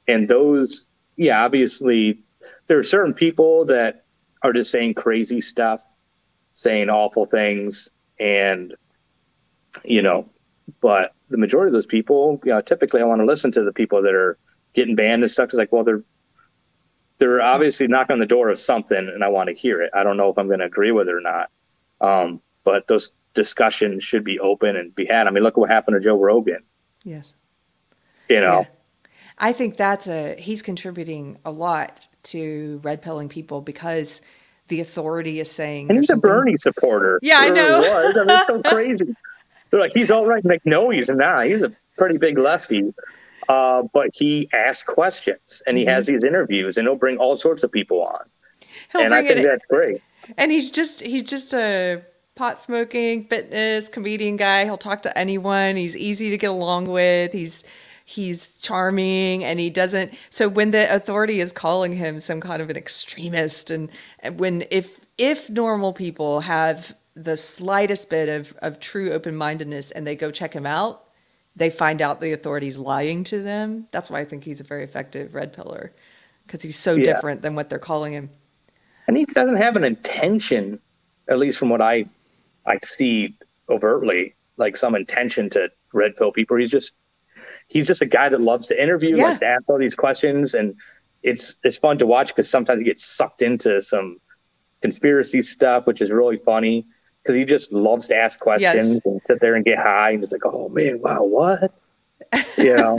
and 0.09 0.29
those 0.29 0.89
yeah 1.17 1.45
obviously 1.45 2.21
there 2.67 2.79
are 2.79 2.85
certain 2.85 3.15
people 3.15 3.65
that 3.65 4.05
are 4.43 4.53
just 4.53 4.71
saying 4.71 4.95
crazy 4.95 5.41
stuff 5.41 5.83
saying 6.53 6.91
awful 6.91 7.25
things 7.25 7.91
and 8.21 8.75
you 9.85 10.03
know 10.03 10.29
but 10.81 11.15
the 11.31 11.39
majority 11.39 11.69
of 11.69 11.73
those 11.73 11.87
people 11.87 12.41
you 12.45 12.53
know 12.53 12.61
typically 12.61 13.01
i 13.01 13.05
want 13.05 13.21
to 13.21 13.27
listen 13.27 13.51
to 13.51 13.63
the 13.63 13.73
people 13.73 14.03
that 14.03 14.15
are 14.15 14.39
getting 14.75 14.95
banned 14.95 15.23
and 15.23 15.33
stuff. 15.33 15.47
It's 15.47 15.55
like, 15.55 15.73
well, 15.73 15.85
they're 15.85 16.03
they're 17.19 17.41
obviously 17.41 17.87
knocking 17.87 18.15
on 18.15 18.19
the 18.19 18.27
door 18.27 18.51
of 18.51 18.59
something, 18.59 18.99
and 18.99 19.25
I 19.25 19.29
want 19.29 19.49
to 19.49 19.55
hear 19.55 19.81
it. 19.81 19.91
I 19.95 20.03
don't 20.03 20.17
know 20.17 20.29
if 20.29 20.37
I'm 20.37 20.49
going 20.49 20.59
to 20.59 20.67
agree 20.67 20.91
with 20.91 21.09
it 21.09 21.15
or 21.15 21.21
not, 21.21 21.51
um, 22.01 22.41
but 22.65 22.89
those 22.89 23.15
discussions 23.35 24.03
should 24.03 24.25
be 24.25 24.39
open 24.41 24.77
and 24.77 24.95
be 24.95 25.07
had. 25.07 25.27
I 25.27 25.31
mean, 25.31 25.45
look 25.45 25.57
what 25.57 25.71
happened 25.71 25.95
to 25.95 26.05
Joe 26.05 26.21
Rogan. 26.21 26.63
Yes. 27.05 27.33
You 28.29 28.41
know. 28.41 28.61
Yeah. 28.61 28.67
I 29.39 29.53
think 29.53 29.77
that's 29.77 30.07
a 30.07 30.37
he's 30.39 30.63
contributing 30.63 31.39
a 31.45 31.51
lot 31.51 32.07
to 32.25 32.81
red 32.83 33.03
pilling 33.03 33.29
people 33.29 33.61
because 33.61 34.21
the 34.69 34.81
authority 34.81 35.41
is 35.41 35.51
saying. 35.51 35.89
And 35.91 35.99
he's 35.99 36.11
a 36.11 36.17
Bernie 36.17 36.57
supporter. 36.57 37.19
Yeah, 37.23 37.39
I 37.39 37.49
know. 37.51 37.79
Was. 37.81 38.17
I 38.17 38.21
mean, 38.21 38.31
it's 38.31 38.47
so 38.47 38.63
crazy. 38.71 39.17
They're 39.71 39.81
like 39.81 39.93
he's 39.93 40.11
all 40.11 40.27
right. 40.27 40.43
I'm 40.45 40.49
like, 40.49 40.65
no, 40.65 40.91
he's 40.91 41.11
not. 41.11 41.47
He's 41.47 41.63
a 41.63 41.73
pretty 41.97 42.19
big 42.19 42.39
lefty. 42.39 42.95
Uh, 43.49 43.83
but 43.93 44.09
he 44.15 44.49
asks 44.53 44.85
questions 44.85 45.63
and 45.67 45.77
he 45.77 45.85
mm-hmm. 45.85 45.91
has 45.91 46.07
these 46.07 46.25
interviews 46.25 46.79
and 46.79 46.87
he'll 46.87 46.97
bring 46.97 47.19
all 47.19 47.37
sorts 47.37 47.63
of 47.63 47.71
people 47.71 48.03
on. 48.03 48.21
He'll 48.93 49.03
and 49.03 49.15
I 49.15 49.27
think 49.27 49.41
it, 49.41 49.43
that's 49.43 49.67
great. 49.67 50.03
And 50.39 50.51
he's 50.51 50.71
just 50.71 51.01
he's 51.01 51.25
just 51.25 51.53
a 51.53 52.03
pot 52.37 52.59
smoking 52.59 53.25
fitness 53.25 53.89
comedian 53.89 54.37
guy. 54.37 54.65
He'll 54.65 54.79
talk 54.79 55.03
to 55.03 55.19
anyone. 55.19 55.77
He's 55.77 55.97
easy 55.97 56.31
to 56.31 56.39
get 56.39 56.51
along 56.51 56.87
with. 56.87 57.33
He's 57.33 57.65
he's 58.05 58.49
charming 58.61 59.43
and 59.43 59.59
he 59.59 59.71
doesn't 59.71 60.13
so 60.29 60.47
when 60.47 60.71
the 60.71 60.95
authority 60.95 61.41
is 61.41 61.53
calling 61.53 61.97
him 61.97 62.21
some 62.21 62.41
kind 62.41 62.61
of 62.61 62.69
an 62.69 62.77
extremist 62.77 63.71
and 63.71 63.91
when 64.35 64.65
if 64.71 65.01
if 65.17 65.49
normal 65.49 65.93
people 65.93 66.41
have 66.41 66.95
the 67.17 67.37
slightest 67.37 68.11
bit 68.11 68.29
of, 68.29 68.55
of 68.59 68.79
true 68.81 69.13
open-mindedness 69.13 69.91
and 69.93 70.07
they 70.07 70.15
go 70.15 70.31
check 70.31 70.53
him 70.53 70.67
out 70.67 71.05
they 71.57 71.71
find 71.71 72.03
out 72.03 72.21
the 72.21 72.33
authorities 72.33 72.77
lying 72.77 73.25
to 73.25 73.43
them 73.43 73.87
that's 73.91 74.11
why 74.11 74.21
i 74.21 74.25
think 74.25 74.45
he's 74.45 74.61
a 74.61 74.65
very 74.65 74.85
effective 74.85 75.35
red 75.35 75.51
pillar 75.53 75.91
because 76.47 76.61
he's 76.61 76.79
so 76.79 76.95
yeah. 76.95 77.05
different 77.05 77.41
than 77.41 77.55
what 77.55 77.71
they're 77.71 77.79
calling 77.79 78.13
him 78.13 78.29
and 79.07 79.17
he 79.17 79.25
doesn't 79.25 79.57
have 79.57 79.77
an 79.77 79.85
intention 79.85 80.79
at 81.29 81.39
least 81.39 81.59
from 81.59 81.71
what 81.71 81.81
i 81.81 82.05
i 82.67 82.79
see 82.85 83.35
overtly 83.71 84.35
like 84.59 84.77
some 84.77 84.95
intention 84.95 85.49
to 85.49 85.71
red 85.95 86.15
pill 86.17 86.31
people 86.31 86.55
he's 86.55 86.71
just 86.71 86.95
he's 87.69 87.87
just 87.87 88.03
a 88.03 88.07
guy 88.07 88.29
that 88.29 88.41
loves 88.41 88.67
to 88.69 88.83
interview, 88.83 89.17
yeah. 89.17 89.25
likes 89.25 89.39
to 89.41 89.47
ask 89.47 89.63
all 89.69 89.79
these 89.79 89.95
questions, 89.95 90.55
and 90.55 90.79
it's 91.23 91.57
it's 91.65 91.79
fun 91.79 91.99
to 91.99 92.07
watch 92.07 92.29
because 92.29 92.49
sometimes 92.49 92.81
he 92.81 92.85
gets 92.85 93.05
sucked 93.05 93.43
into 93.43 93.81
some 93.81 94.19
conspiracy 94.83 95.43
stuff, 95.43 95.87
which 95.87 96.01
is 96.01 96.11
really 96.11 96.37
funny 96.37 96.87
because 97.23 97.35
he 97.35 97.45
just 97.45 97.73
loves 97.73 98.07
to 98.09 98.17
ask 98.17 98.39
questions 98.39 98.95
yes. 98.95 99.01
and 99.07 99.23
sit 99.23 99.41
there 99.41 99.55
and 99.55 99.65
get 99.65 99.79
high 99.79 100.11
and 100.11 100.23
just 100.23 100.33
like, 100.33 100.45
oh 100.45 100.69
man, 100.69 101.01
wow, 101.01 101.23
what? 101.23 101.73
You 102.59 102.77
know. 102.77 102.97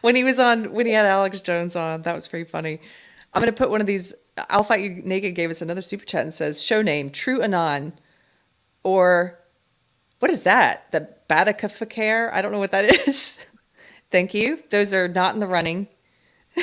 when 0.00 0.16
he 0.16 0.24
was 0.24 0.38
on, 0.38 0.72
when 0.72 0.86
he 0.86 0.92
had 0.92 1.04
Alex 1.04 1.40
Jones 1.40 1.76
on, 1.76 2.02
that 2.02 2.14
was 2.14 2.26
pretty 2.26 2.48
funny. 2.48 2.80
I'm 3.32 3.40
gonna 3.40 3.52
put 3.52 3.70
one 3.70 3.80
of 3.80 3.86
these. 3.86 4.12
I'll 4.48 4.64
fight 4.64 4.80
you 4.80 5.02
naked. 5.04 5.34
Gave 5.34 5.50
us 5.50 5.62
another 5.62 5.82
super 5.82 6.04
chat 6.04 6.22
and 6.22 6.32
says 6.32 6.62
show 6.62 6.82
name 6.82 7.10
True 7.10 7.42
Anon, 7.42 7.92
or 8.82 9.38
what 10.18 10.30
is 10.30 10.42
that? 10.42 10.90
The 10.92 11.08
Batikafakare? 11.28 12.32
I 12.32 12.42
don't 12.42 12.52
know 12.52 12.58
what 12.58 12.72
that 12.72 12.84
is. 13.08 13.38
Thank 14.10 14.34
you. 14.34 14.62
Those 14.70 14.92
are 14.92 15.08
not 15.08 15.34
in 15.34 15.40
the 15.40 15.46
running. 15.46 15.88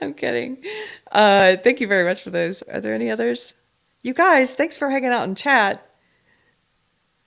I'm 0.00 0.14
kidding. 0.14 0.64
Uh, 1.12 1.56
thank 1.62 1.80
you 1.80 1.86
very 1.86 2.04
much 2.04 2.22
for 2.22 2.30
those. 2.30 2.62
Are 2.62 2.80
there 2.80 2.94
any 2.94 3.10
others? 3.10 3.54
You 4.02 4.14
guys, 4.14 4.54
thanks 4.54 4.78
for 4.78 4.88
hanging 4.88 5.10
out 5.10 5.28
in 5.28 5.34
chat. 5.34 5.86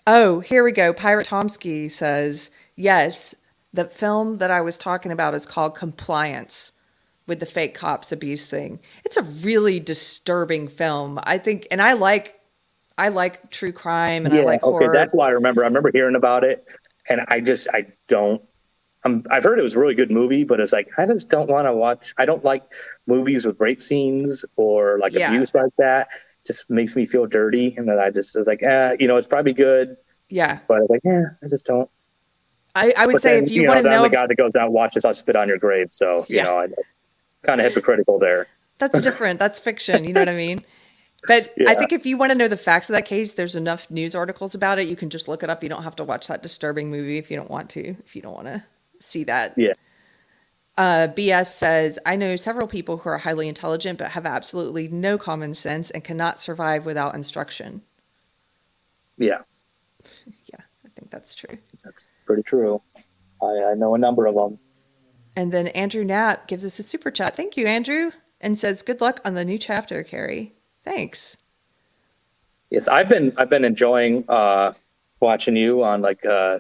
Oh, 0.08 0.40
here 0.40 0.64
we 0.64 0.72
go. 0.72 0.94
Pirate 0.94 1.28
Tomsky 1.28 1.92
says, 1.92 2.52
yes, 2.76 3.36
the 3.74 3.86
film 3.86 4.38
that 4.38 4.52
I 4.52 4.62
was 4.62 4.78
talking 4.78 5.12
about 5.12 5.36
is 5.36 5.46
called 5.46 5.76
Compliance 5.76 6.72
with 7.28 7.40
the 7.40 7.46
fake 7.46 7.74
cops 7.74 8.12
abuse 8.12 8.50
thing. 8.50 8.80
It's 9.06 9.18
a 9.18 9.24
really 9.24 9.80
disturbing 9.80 10.68
film. 10.68 11.20
I 11.24 11.38
think, 11.38 11.68
and 11.72 11.82
I 11.82 11.94
like 11.94 12.40
I 12.98 13.10
like 13.10 13.50
true 13.50 13.72
crime 13.72 14.26
and 14.26 14.36
yeah, 14.36 14.42
I 14.42 14.46
like 14.46 14.62
horror. 14.62 14.84
Okay, 14.84 14.98
that's 14.98 15.16
why 15.16 15.28
I 15.28 15.32
remember. 15.32 15.64
I 15.64 15.68
remember 15.68 15.92
hearing 15.92 16.16
about 16.16 16.44
it, 16.44 16.66
and 17.10 17.22
I 17.28 17.40
just 17.40 17.68
I 17.74 17.88
don't. 18.08 18.42
I'm, 19.06 19.26
I've 19.30 19.44
heard 19.44 19.60
it 19.60 19.64
was 19.64 19.76
a 19.76 19.80
really 19.80 19.96
good 19.96 20.12
movie, 20.12 20.44
but 20.44 20.60
it's 20.60 20.72
like 20.72 20.90
I 20.98 21.06
just 21.06 21.30
don't 21.30 21.50
want 21.50 21.68
to 21.68 21.74
watch. 21.74 22.14
I 22.18 22.26
don't 22.26 22.44
like 22.44 22.64
movies 23.08 23.46
with 23.46 23.60
rape 23.60 23.82
scenes 23.82 24.46
or 24.56 25.00
like 25.00 25.14
yeah. 25.14 25.34
abuse 25.34 25.54
like 25.54 25.76
that. 25.78 26.10
Just 26.46 26.70
makes 26.70 26.96
me 26.96 27.06
feel 27.06 27.26
dirty, 27.26 27.74
and 27.76 27.88
then 27.88 28.00
I 28.00 28.10
just 28.10 28.36
was 28.36 28.48
like, 28.48 28.62
eh, 28.62 28.96
you 29.00 29.08
know, 29.08 29.18
it's 29.18 29.28
probably 29.28 29.54
good. 29.54 29.98
Yeah, 30.30 30.60
but 30.68 30.78
I'm 30.78 30.88
like, 30.90 31.02
yeah, 31.04 31.24
I 31.44 31.48
just 31.48 31.66
don't. 31.66 31.90
I, 32.76 32.94
I 32.98 33.06
would 33.06 33.14
but 33.14 33.22
say 33.22 33.36
then, 33.36 33.46
if 33.46 33.52
you, 33.52 33.62
you 33.62 33.68
know, 33.68 33.74
want 33.74 33.86
to 33.86 33.90
know, 33.92 34.04
the 34.04 34.10
guy 34.10 34.28
that 34.28 34.36
goes 34.36 34.52
out 34.56 34.66
and 34.66 34.74
watches, 34.74 35.06
I'll 35.06 35.14
spit 35.14 35.36
on 35.36 35.48
your 35.48 35.58
grave. 35.58 35.88
So 35.92 36.26
you 36.28 36.38
yeah. 36.38 36.44
know, 36.44 36.60
I 36.60 36.68
kind 37.44 37.60
of 37.60 37.68
hypocritical 37.68 38.20
there. 38.20 38.48
That's 38.80 39.02
different. 39.02 39.40
That's 39.40 39.60
fiction. 39.60 40.04
You 40.04 40.14
know 40.14 40.22
what 40.22 40.30
I 40.30 40.36
mean? 40.36 40.64
But 41.28 41.54
yeah. 41.58 41.70
I 41.70 41.76
think 41.76 41.92
if 41.92 42.06
you 42.06 42.18
want 42.18 42.32
to 42.32 42.38
know 42.38 42.48
the 42.48 42.58
facts 42.58 42.90
of 42.90 42.96
that 42.96 43.06
case, 43.06 43.34
there's 43.34 43.56
enough 43.56 43.90
news 43.90 44.14
articles 44.14 44.56
about 44.56 44.80
it. 44.80 44.88
You 44.88 44.96
can 44.96 45.10
just 45.10 45.28
look 45.28 45.44
it 45.44 45.50
up. 45.50 45.64
You 45.64 45.70
don't 45.70 45.84
have 45.84 45.96
to 45.98 46.04
watch 46.04 46.28
that 46.28 46.44
disturbing 46.44 46.90
movie 46.90 47.18
if 47.18 47.32
you 47.32 47.38
don't 47.38 47.50
want 47.50 47.70
to, 47.72 47.96
if 48.06 48.16
you 48.16 48.22
don't 48.22 48.34
want 48.34 48.48
to 48.48 48.64
see 49.00 49.24
that. 49.26 49.54
Yeah. 49.58 49.74
Uh, 50.78 51.08
BS 51.08 51.54
says, 51.54 52.00
I 52.06 52.16
know 52.16 52.36
several 52.36 52.68
people 52.68 52.98
who 52.98 53.10
are 53.10 53.18
highly 53.18 53.48
intelligent 53.48 54.00
but 54.00 54.10
have 54.12 54.26
absolutely 54.26 54.88
no 54.88 55.18
common 55.18 55.54
sense 55.54 55.92
and 55.92 56.04
cannot 56.04 56.40
survive 56.40 56.86
without 56.86 57.16
instruction. 57.16 57.82
Yeah. 59.18 59.40
Yeah, 60.46 60.60
I 60.86 60.90
think 60.96 61.10
that's 61.12 61.34
true. 61.34 61.58
That's 61.84 62.10
pretty 62.26 62.44
true. 62.44 62.82
I, 63.42 63.72
I 63.72 63.74
know 63.74 63.96
a 63.96 63.98
number 63.98 64.26
of 64.26 64.36
them. 64.36 64.60
And 65.36 65.52
then 65.52 65.68
Andrew 65.70 66.04
Knapp 66.04 66.48
gives 66.48 66.66
us 66.66 66.78
a 66.78 66.84
super 66.84 67.10
chat. 67.10 67.36
Thank 67.36 67.58
you, 67.58 67.66
Andrew. 67.66 68.12
And 68.42 68.58
says, 68.58 68.82
Good 68.82 69.02
luck 69.02 69.22
on 69.26 69.34
the 69.34 69.46
new 69.46 69.58
chapter, 69.58 70.04
Carrie. 70.04 70.54
Thanks. 70.84 71.38
Yes, 72.70 72.88
I've 72.88 73.10
been 73.10 73.34
I've 73.38 73.50
been 73.50 73.66
enjoying 73.66 74.26
uh, 74.28 74.74
watching 75.20 75.56
you 75.56 75.84
on 75.84 76.02
like 76.02 76.26
uh, 76.26 76.60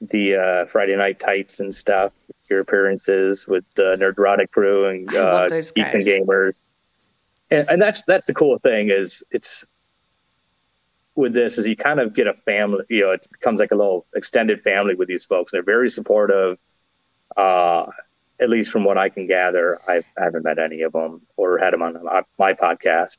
the 0.00 0.36
uh, 0.36 0.64
Friday 0.66 0.96
Night 0.96 1.20
Tights 1.20 1.60
and 1.60 1.74
stuff. 1.74 2.12
Your 2.50 2.60
appearances 2.60 3.46
with 3.48 3.64
the 3.74 3.96
Nerdrotic 3.96 4.50
crew 4.52 4.86
and 4.86 5.12
uh, 5.14 5.48
Geeks 5.48 5.92
and 5.92 6.04
Gamers, 6.04 6.62
and, 7.50 7.68
and 7.68 7.82
that's 7.82 8.02
that's 8.06 8.26
the 8.26 8.34
cool 8.34 8.58
thing 8.58 8.88
is 8.88 9.24
it's 9.30 9.66
with 11.16 11.32
this 11.32 11.58
is 11.58 11.66
you 11.66 11.76
kind 11.76 11.98
of 11.98 12.14
get 12.14 12.26
a 12.26 12.34
family. 12.34 12.84
You 12.88 13.02
know, 13.02 13.10
it 13.12 13.26
becomes 13.32 13.58
like 13.58 13.72
a 13.72 13.74
little 13.74 14.06
extended 14.14 14.60
family 14.60 14.94
with 14.94 15.08
these 15.08 15.24
folks. 15.24 15.50
They're 15.50 15.62
very 15.62 15.90
supportive. 15.90 16.58
Uh, 17.36 17.86
at 18.38 18.50
least 18.50 18.70
from 18.70 18.84
what 18.84 18.98
I 18.98 19.08
can 19.08 19.26
gather, 19.26 19.80
I've, 19.88 20.04
I 20.18 20.24
haven't 20.24 20.44
met 20.44 20.58
any 20.58 20.82
of 20.82 20.92
them 20.92 21.22
or 21.36 21.58
had 21.58 21.72
them 21.72 21.82
on 21.82 21.98
my 22.38 22.52
podcast. 22.52 23.18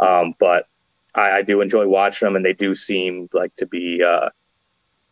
Um, 0.00 0.32
but 0.38 0.66
I, 1.14 1.30
I, 1.30 1.42
do 1.42 1.60
enjoy 1.60 1.86
watching 1.86 2.26
them, 2.26 2.36
and 2.36 2.44
they 2.44 2.52
do 2.52 2.74
seem 2.74 3.28
like 3.32 3.54
to 3.56 3.66
be 3.66 4.02
uh, 4.02 4.30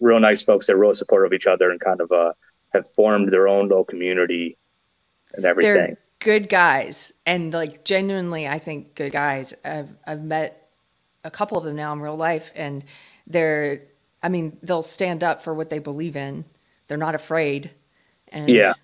real 0.01 0.21
nice 0.21 0.43
folks. 0.43 0.67
They're 0.67 0.77
real 0.77 0.95
supportive 0.95 1.27
of 1.27 1.33
each 1.33 1.47
other 1.47 1.71
and 1.71 1.81
kind 1.81 2.01
of 2.01 2.11
uh, 2.11 2.33
have 2.73 2.89
formed 2.89 3.31
their 3.31 3.49
own 3.49 3.69
little 3.69 3.85
community 3.85 4.59
and 5.35 5.45
everything. 5.45 5.75
They're 5.75 5.99
good 6.19 6.49
guys, 6.49 7.13
and 7.27 7.53
like 7.53 7.85
genuinely, 7.85 8.49
I 8.49 8.59
think 8.59 8.95
good 8.95 9.13
guys. 9.13 9.55
I've 9.65 9.95
I've 10.07 10.25
met 10.25 10.71
a 11.25 11.31
couple 11.31 11.59
of 11.59 11.65
them 11.65 11.77
now 11.77 11.93
in 11.93 12.01
real 12.01 12.17
life, 12.17 12.51
and 12.55 12.85
they're. 13.27 13.83
I 14.25 14.29
mean, 14.29 14.57
they'll 14.63 14.83
stand 14.83 15.25
up 15.25 15.43
for 15.43 15.53
what 15.53 15.69
they 15.69 15.81
believe 15.81 16.15
in. 16.17 16.45
They're 16.87 16.97
not 16.97 17.17
afraid. 17.17 17.71
And 18.29 18.49
yeah. 18.49 18.75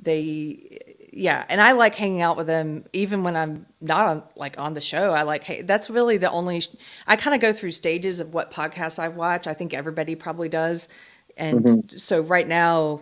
They 0.00 0.87
yeah, 1.12 1.44
and 1.48 1.60
I 1.60 1.72
like 1.72 1.94
hanging 1.94 2.22
out 2.22 2.36
with 2.36 2.46
them 2.46 2.84
even 2.92 3.22
when 3.22 3.36
I'm 3.36 3.66
not 3.80 4.06
on 4.06 4.22
like 4.36 4.58
on 4.58 4.74
the 4.74 4.80
show. 4.80 5.12
I 5.12 5.22
like 5.22 5.44
hey, 5.44 5.62
that's 5.62 5.88
really 5.88 6.18
the 6.18 6.30
only. 6.30 6.62
I 7.06 7.16
kind 7.16 7.34
of 7.34 7.40
go 7.40 7.52
through 7.52 7.72
stages 7.72 8.20
of 8.20 8.34
what 8.34 8.50
podcasts 8.50 8.98
I 8.98 9.08
watch. 9.08 9.46
I 9.46 9.54
think 9.54 9.74
everybody 9.74 10.14
probably 10.14 10.48
does, 10.48 10.88
and 11.36 11.64
mm-hmm. 11.64 11.98
so 11.98 12.20
right 12.20 12.46
now, 12.46 13.00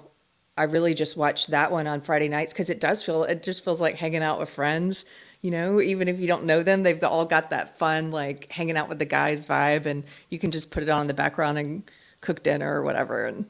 I 0.57 0.65
really 0.65 0.95
just 0.95 1.17
watch 1.17 1.49
that 1.49 1.71
one 1.71 1.87
on 1.87 2.01
Friday 2.01 2.29
nights 2.29 2.53
because 2.53 2.71
it 2.71 2.81
does 2.81 3.03
feel 3.03 3.25
it 3.25 3.43
just 3.43 3.65
feels 3.65 3.81
like 3.81 3.97
hanging 3.97 4.23
out 4.23 4.39
with 4.39 4.51
friends. 4.51 5.05
You 5.43 5.51
know, 5.51 5.81
even 5.81 6.09
if 6.09 6.19
you 6.19 6.27
don't 6.27 6.45
know 6.45 6.63
them, 6.63 6.83
they've 6.83 7.03
all 7.05 7.25
got 7.25 7.51
that 7.51 7.79
fun 7.79 8.11
like 8.11 8.51
hanging 8.51 8.77
out 8.77 8.89
with 8.89 8.99
the 8.99 9.05
guys 9.05 9.47
vibe, 9.47 9.87
and 9.87 10.05
you 10.31 10.39
can 10.39 10.51
just 10.51 10.71
put 10.71 10.83
it 10.83 10.89
on 10.89 11.03
in 11.03 11.07
the 11.07 11.15
background 11.15 11.59
and 11.59 11.83
cook 12.21 12.43
dinner 12.43 12.81
or 12.81 12.83
whatever, 12.83 13.27
and 13.27 13.47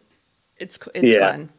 it's 0.56 0.78
it's 0.94 1.12
yeah. 1.12 1.30
fun. 1.32 1.50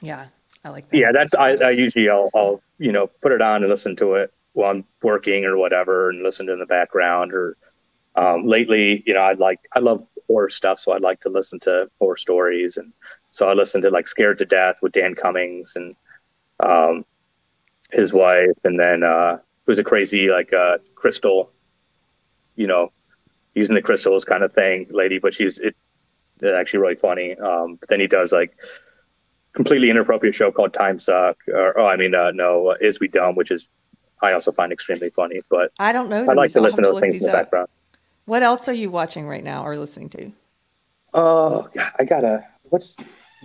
Yeah. 0.00 0.26
I 0.64 0.70
like 0.70 0.88
that. 0.88 0.96
Yeah, 0.96 1.12
that's 1.12 1.34
I, 1.34 1.54
I 1.56 1.70
usually 1.70 2.08
I'll, 2.08 2.30
I'll 2.34 2.62
you 2.78 2.92
know 2.92 3.06
put 3.06 3.32
it 3.32 3.40
on 3.42 3.62
and 3.62 3.70
listen 3.70 3.96
to 3.96 4.14
it 4.14 4.32
while 4.52 4.70
I'm 4.70 4.84
working 5.02 5.44
or 5.44 5.56
whatever, 5.56 6.10
and 6.10 6.22
listen 6.22 6.46
to 6.46 6.52
in 6.52 6.58
the 6.58 6.66
background. 6.66 7.32
Or 7.32 7.56
um, 8.16 8.44
lately, 8.44 9.02
you 9.06 9.14
know, 9.14 9.20
I 9.20 9.34
like 9.34 9.60
I 9.74 9.78
love 9.78 10.04
horror 10.26 10.48
stuff, 10.48 10.78
so 10.78 10.92
I'd 10.92 11.02
like 11.02 11.20
to 11.20 11.28
listen 11.28 11.58
to 11.60 11.88
horror 11.98 12.16
stories, 12.16 12.76
and 12.76 12.92
so 13.30 13.48
I 13.48 13.54
listened 13.54 13.82
to 13.82 13.90
like 13.90 14.08
Scared 14.08 14.38
to 14.38 14.44
Death 14.44 14.76
with 14.82 14.92
Dan 14.92 15.14
Cummins 15.14 15.76
and 15.76 15.94
um, 16.60 17.04
his 17.92 18.12
wife, 18.12 18.64
and 18.64 18.78
then 18.78 19.02
uh, 19.02 19.38
who's 19.66 19.78
a 19.78 19.84
crazy 19.84 20.28
like 20.28 20.52
uh, 20.52 20.78
crystal, 20.94 21.52
you 22.56 22.66
know, 22.66 22.92
using 23.54 23.74
the 23.74 23.82
crystals 23.82 24.24
kind 24.24 24.42
of 24.42 24.52
thing, 24.52 24.86
lady, 24.90 25.18
but 25.18 25.34
she's 25.34 25.58
it, 25.58 25.76
it's 26.40 26.52
actually 26.52 26.80
really 26.80 26.96
funny. 26.96 27.36
Um, 27.36 27.76
but 27.76 27.88
then 27.88 28.00
he 28.00 28.06
does 28.06 28.32
like 28.32 28.56
completely 29.58 29.90
inappropriate 29.90 30.36
show 30.36 30.52
called 30.52 30.72
Time 30.72 31.00
Suck, 31.00 31.36
or 31.48 31.76
oh, 31.76 31.88
I 31.88 31.96
mean, 31.96 32.14
uh, 32.14 32.30
no, 32.30 32.68
uh, 32.68 32.74
Is 32.80 33.00
We 33.00 33.08
Dumb, 33.08 33.34
which 33.34 33.50
is 33.50 33.68
I 34.22 34.32
also 34.32 34.52
find 34.52 34.72
extremely 34.72 35.10
funny. 35.10 35.40
But 35.50 35.72
I 35.80 35.90
don't 35.90 36.08
know. 36.08 36.24
I 36.30 36.34
like 36.34 36.52
to 36.52 36.60
listen 36.60 36.84
to, 36.84 36.92
to 36.92 37.00
things 37.00 37.16
in 37.16 37.24
the 37.24 37.30
up. 37.30 37.34
background. 37.34 37.68
What 38.26 38.44
else 38.44 38.68
are 38.68 38.72
you 38.72 38.88
watching 38.88 39.26
right 39.26 39.42
now 39.42 39.66
or 39.66 39.76
listening 39.76 40.10
to? 40.10 40.30
Oh, 41.12 41.66
I 41.98 42.04
gotta. 42.04 42.46
What's 42.70 42.98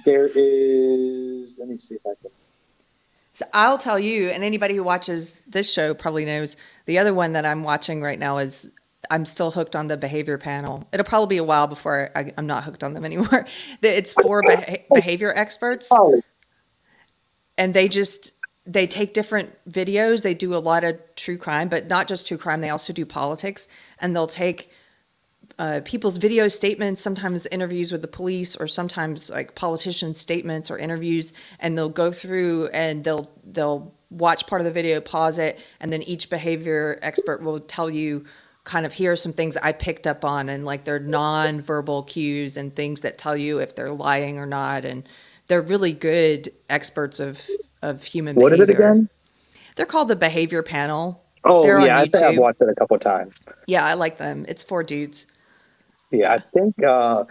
there 0.05 0.27
is? 0.27 1.57
Let 1.57 1.67
me 1.67 1.77
see 1.77 1.95
if 1.95 2.05
I 2.05 2.13
can. 2.21 2.29
So 3.33 3.47
I'll 3.51 3.79
tell 3.79 3.97
you, 3.97 4.29
and 4.29 4.43
anybody 4.43 4.75
who 4.75 4.83
watches 4.83 5.41
this 5.47 5.71
show 5.71 5.95
probably 5.95 6.25
knows 6.25 6.55
the 6.85 6.99
other 6.99 7.15
one 7.15 7.33
that 7.33 7.43
I'm 7.43 7.63
watching 7.63 8.03
right 8.03 8.19
now 8.19 8.37
is 8.37 8.69
I'm 9.09 9.25
still 9.25 9.51
hooked 9.51 9.75
on 9.75 9.87
the 9.87 9.97
behavior 9.97 10.37
panel. 10.37 10.87
It'll 10.93 11.05
probably 11.05 11.35
be 11.35 11.37
a 11.37 11.43
while 11.43 11.67
before 11.67 12.11
I, 12.15 12.33
I'm 12.37 12.47
not 12.47 12.63
hooked 12.63 12.83
on 12.83 12.93
them 12.93 13.05
anymore. 13.11 13.47
It's 13.81 14.13
for 14.13 14.41
beha- 14.41 14.79
behavior 14.93 15.33
experts, 15.35 15.89
and 17.57 17.73
they 17.73 17.87
just 17.87 18.31
they 18.65 18.87
take 18.87 19.13
different 19.13 19.51
videos. 19.69 20.21
They 20.21 20.33
do 20.33 20.55
a 20.55 20.57
lot 20.59 20.83
of 20.83 20.99
true 21.15 21.37
crime, 21.37 21.69
but 21.69 21.87
not 21.87 22.07
just 22.07 22.27
true 22.27 22.37
crime. 22.37 22.61
They 22.61 22.69
also 22.69 22.93
do 22.93 23.05
politics, 23.05 23.67
and 23.99 24.15
they'll 24.15 24.27
take 24.27 24.69
uh, 25.59 25.81
people's 25.83 26.17
video 26.17 26.47
statements, 26.47 27.01
sometimes 27.01 27.45
interviews 27.47 27.91
with 27.91 28.01
the 28.01 28.07
police, 28.07 28.55
or 28.55 28.67
sometimes 28.67 29.29
like 29.29 29.53
politicians' 29.55 30.19
statements 30.19 30.71
or 30.71 30.77
interviews, 30.77 31.33
and 31.59 31.77
they'll 31.77 31.89
go 31.89 32.11
through 32.11 32.67
and 32.67 33.03
they'll 33.03 33.29
they'll 33.51 33.93
watch 34.09 34.47
part 34.47 34.61
of 34.61 34.65
the 34.65 34.71
video, 34.71 35.01
pause 35.01 35.37
it, 35.37 35.59
and 35.79 35.91
then 35.91 36.03
each 36.03 36.29
behavior 36.29 36.99
expert 37.01 37.41
will 37.41 37.59
tell 37.59 37.89
you 37.89 38.23
kind 38.63 38.85
of 38.85 38.93
here 38.93 39.11
are 39.11 39.15
some 39.17 39.33
things 39.33 39.57
I 39.57 39.71
picked 39.73 40.07
up 40.07 40.23
on 40.23 40.49
and 40.49 40.65
like 40.65 40.85
their 40.85 40.99
non-verbal 40.99 42.03
cues 42.03 42.57
and 42.57 42.75
things 42.75 43.01
that 43.01 43.17
tell 43.17 43.35
you 43.35 43.59
if 43.59 43.75
they're 43.75 43.91
lying 43.93 44.39
or 44.39 44.45
not, 44.45 44.85
and 44.85 45.07
they're 45.47 45.61
really 45.61 45.91
good 45.93 46.51
experts 46.69 47.19
of 47.19 47.39
of 47.81 48.03
human 48.03 48.35
what 48.35 48.53
is 48.53 48.59
behavior. 48.59 48.81
it 48.81 48.91
again? 48.91 49.09
They're 49.75 49.85
called 49.85 50.07
the 50.07 50.15
Behavior 50.15 50.63
Panel. 50.63 51.21
Oh, 51.43 51.63
They're 51.63 51.81
yeah, 51.81 51.99
I 51.99 52.03
think 52.03 52.23
I've 52.23 52.37
watched 52.37 52.61
it 52.61 52.69
a 52.69 52.75
couple 52.75 52.95
of 52.95 53.01
times. 53.01 53.33
Yeah, 53.67 53.83
I 53.85 53.95
like 53.95 54.17
them. 54.17 54.45
It's 54.47 54.63
four 54.63 54.83
dudes. 54.83 55.27
Yeah, 56.11 56.33
I 56.33 56.39
think 56.53 56.81
uh, 56.81 57.25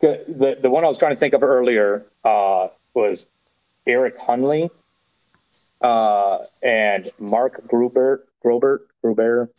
the, 0.00 0.24
the 0.26 0.58
the 0.62 0.70
one 0.70 0.84
I 0.84 0.88
was 0.88 0.98
trying 0.98 1.12
to 1.12 1.18
think 1.18 1.34
of 1.34 1.42
earlier 1.42 2.06
uh, 2.24 2.68
was 2.94 3.28
Eric 3.86 4.16
Hunley 4.16 4.70
uh, 5.80 6.38
and 6.62 7.08
Mark 7.20 7.66
Gruber. 7.68 8.26
Groubert, 8.44 8.80
Gruber. 9.02 9.50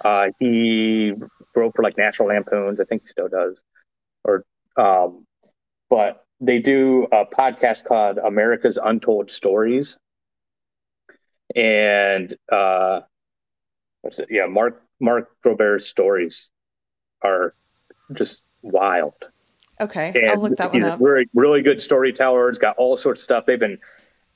Uh, 0.00 0.28
he 0.38 1.12
wrote 1.54 1.74
for 1.74 1.82
like 1.82 1.96
National 1.96 2.28
Lampoons. 2.28 2.80
I 2.80 2.84
think 2.84 3.02
he 3.02 3.08
still 3.08 3.28
does. 3.28 3.64
Or, 4.24 4.44
um, 4.76 5.26
but 5.90 6.24
they 6.40 6.60
do 6.60 7.04
a 7.04 7.24
podcast 7.26 7.84
called 7.84 8.18
America's 8.18 8.78
Untold 8.82 9.30
Stories, 9.30 9.98
and 11.56 12.32
uh, 12.50 13.00
what's 14.02 14.18
it? 14.18 14.28
Yeah, 14.30 14.46
Mark 14.46 14.82
Mark 15.00 15.30
Groubert's 15.42 15.86
stories 15.86 16.50
are 17.22 17.54
just 18.12 18.44
wild. 18.62 19.14
Okay, 19.80 20.12
And 20.14 20.30
I'll 20.30 20.42
look 20.42 20.56
that 20.58 20.72
one 20.72 20.82
up. 20.82 21.00
Really, 21.00 21.28
really 21.34 21.62
good 21.62 21.80
storyteller. 21.80 22.48
It's 22.48 22.58
got 22.58 22.76
all 22.78 22.96
sorts 22.96 23.20
of 23.20 23.24
stuff. 23.24 23.46
They've 23.46 23.60
been 23.60 23.78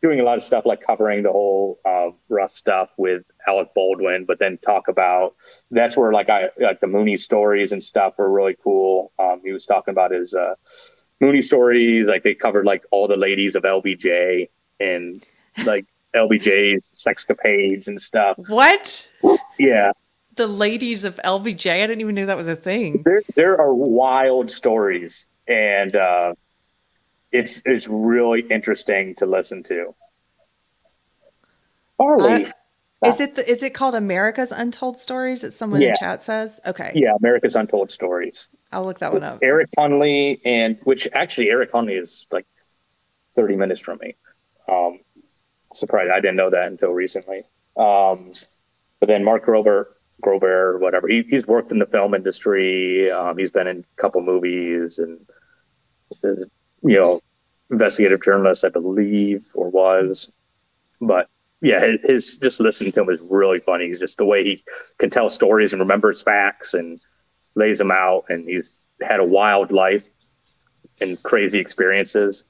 doing 0.02 0.18
a 0.20 0.24
lot 0.24 0.36
of 0.36 0.42
stuff 0.42 0.66
like 0.66 0.80
covering 0.80 1.22
the 1.22 1.30
whole 1.32 1.78
uh, 1.86 2.10
rough 2.28 2.50
stuff 2.50 2.92
with 2.98 3.22
Alec 3.46 3.68
Baldwin, 3.74 4.24
but 4.26 4.38
then 4.40 4.58
talk 4.58 4.88
about 4.88 5.34
that's 5.70 5.96
where 5.96 6.12
like 6.12 6.28
I 6.28 6.50
like 6.58 6.80
the 6.80 6.88
Mooney 6.88 7.16
stories 7.16 7.72
and 7.72 7.82
stuff 7.82 8.18
were 8.18 8.30
really 8.30 8.56
cool. 8.62 9.12
Um, 9.18 9.40
he 9.44 9.52
was 9.52 9.64
talking 9.64 9.92
about 9.92 10.10
his 10.10 10.34
uh, 10.34 10.54
Mooney 11.20 11.40
stories, 11.40 12.08
like 12.08 12.24
they 12.24 12.34
covered 12.34 12.66
like 12.66 12.84
all 12.90 13.06
the 13.08 13.16
ladies 13.16 13.54
of 13.54 13.62
LBJ 13.62 14.48
and 14.80 15.24
like 15.64 15.86
LBJ's 16.14 16.90
sexcapades 16.94 17.86
and 17.88 17.98
stuff. 18.00 18.36
What? 18.48 19.08
Yeah, 19.58 19.92
The 20.36 20.46
ladies 20.48 21.04
of 21.04 21.16
LBJ? 21.24 21.70
I 21.70 21.86
didn't 21.86 22.00
even 22.00 22.14
know 22.16 22.26
that 22.26 22.36
was 22.36 22.48
a 22.48 22.56
thing. 22.56 23.02
there 23.04 23.22
there 23.36 23.58
are 23.60 23.72
wild 23.72 24.50
stories 24.50 25.28
and 25.48 25.94
uh 25.96 26.34
it's 27.32 27.62
it's 27.64 27.88
really 27.88 28.40
interesting 28.42 29.14
to 29.16 29.26
listen 29.26 29.62
to. 29.64 29.94
Harley, 31.98 32.46
Uh, 33.04 33.08
Is 33.08 33.20
it 33.20 33.34
the, 33.34 33.50
is 33.50 33.62
it 33.62 33.74
called 33.74 33.94
America's 33.94 34.52
Untold 34.52 34.96
Stories 34.98 35.40
that 35.40 35.52
someone 35.52 35.82
in 35.82 35.88
Yeah. 35.88 35.94
chat 35.94 36.22
says? 36.22 36.60
Okay, 36.66 36.92
yeah 36.94 37.14
america's 37.16 37.56
untold 37.56 37.90
stories. 37.90 38.48
I'll 38.70 38.84
look 38.84 39.00
that 39.00 39.12
one 39.12 39.22
up. 39.24 39.38
eric 39.42 39.68
hunley 39.78 40.40
and 40.44 40.78
which 40.84 41.08
actually 41.12 41.50
eric 41.50 41.72
hunley 41.72 42.00
is 42.00 42.26
like 42.32 42.46
30 43.34 43.56
minutes 43.56 43.80
from 43.80 43.98
me. 44.00 44.14
Um 44.68 45.00
surprised 45.72 46.10
i 46.12 46.20
didn't 46.20 46.36
know 46.36 46.50
that 46.50 46.66
until 46.68 46.92
recently. 46.92 47.42
Um 47.76 48.32
but 49.00 49.08
then 49.08 49.24
mark 49.24 49.44
grover 49.44 49.96
grover 50.20 50.78
whatever 50.78 51.08
he, 51.08 51.22
he's 51.28 51.46
worked 51.46 51.72
in 51.72 51.78
the 51.80 51.86
film 51.86 52.14
industry. 52.14 53.10
Um 53.10 53.36
he's 53.38 53.50
been 53.50 53.66
in 53.66 53.78
a 53.80 54.00
couple 54.00 54.20
movies 54.22 54.98
and 54.98 55.26
you 56.82 57.00
know 57.00 57.20
investigative 57.70 58.22
journalist 58.22 58.64
i 58.64 58.68
believe 58.68 59.44
or 59.54 59.70
was. 59.70 60.34
But 61.00 61.28
yeah 61.60 61.80
his, 61.80 62.00
his 62.02 62.38
just 62.38 62.60
listening 62.60 62.92
to 62.92 63.02
him 63.02 63.10
is 63.10 63.22
really 63.22 63.60
funny. 63.60 63.86
He's 63.86 64.00
just 64.00 64.18
the 64.18 64.26
way 64.26 64.44
he 64.44 64.64
can 64.98 65.10
tell 65.10 65.28
stories 65.28 65.72
and 65.72 65.80
remembers 65.80 66.22
facts 66.22 66.74
and 66.74 67.00
lays 67.54 67.78
them 67.78 67.90
out 67.90 68.24
and 68.28 68.48
he's 68.48 68.82
had 69.00 69.20
a 69.20 69.24
wild 69.24 69.72
life 69.72 70.08
and 71.00 71.20
crazy 71.22 71.58
experiences. 71.58 72.46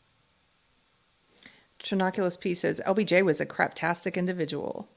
Trinoculus 1.82 2.38
P 2.38 2.54
says 2.54 2.80
LBJ 2.86 3.24
was 3.24 3.40
a 3.40 3.46
craptastic 3.46 4.14
individual. 4.16 4.88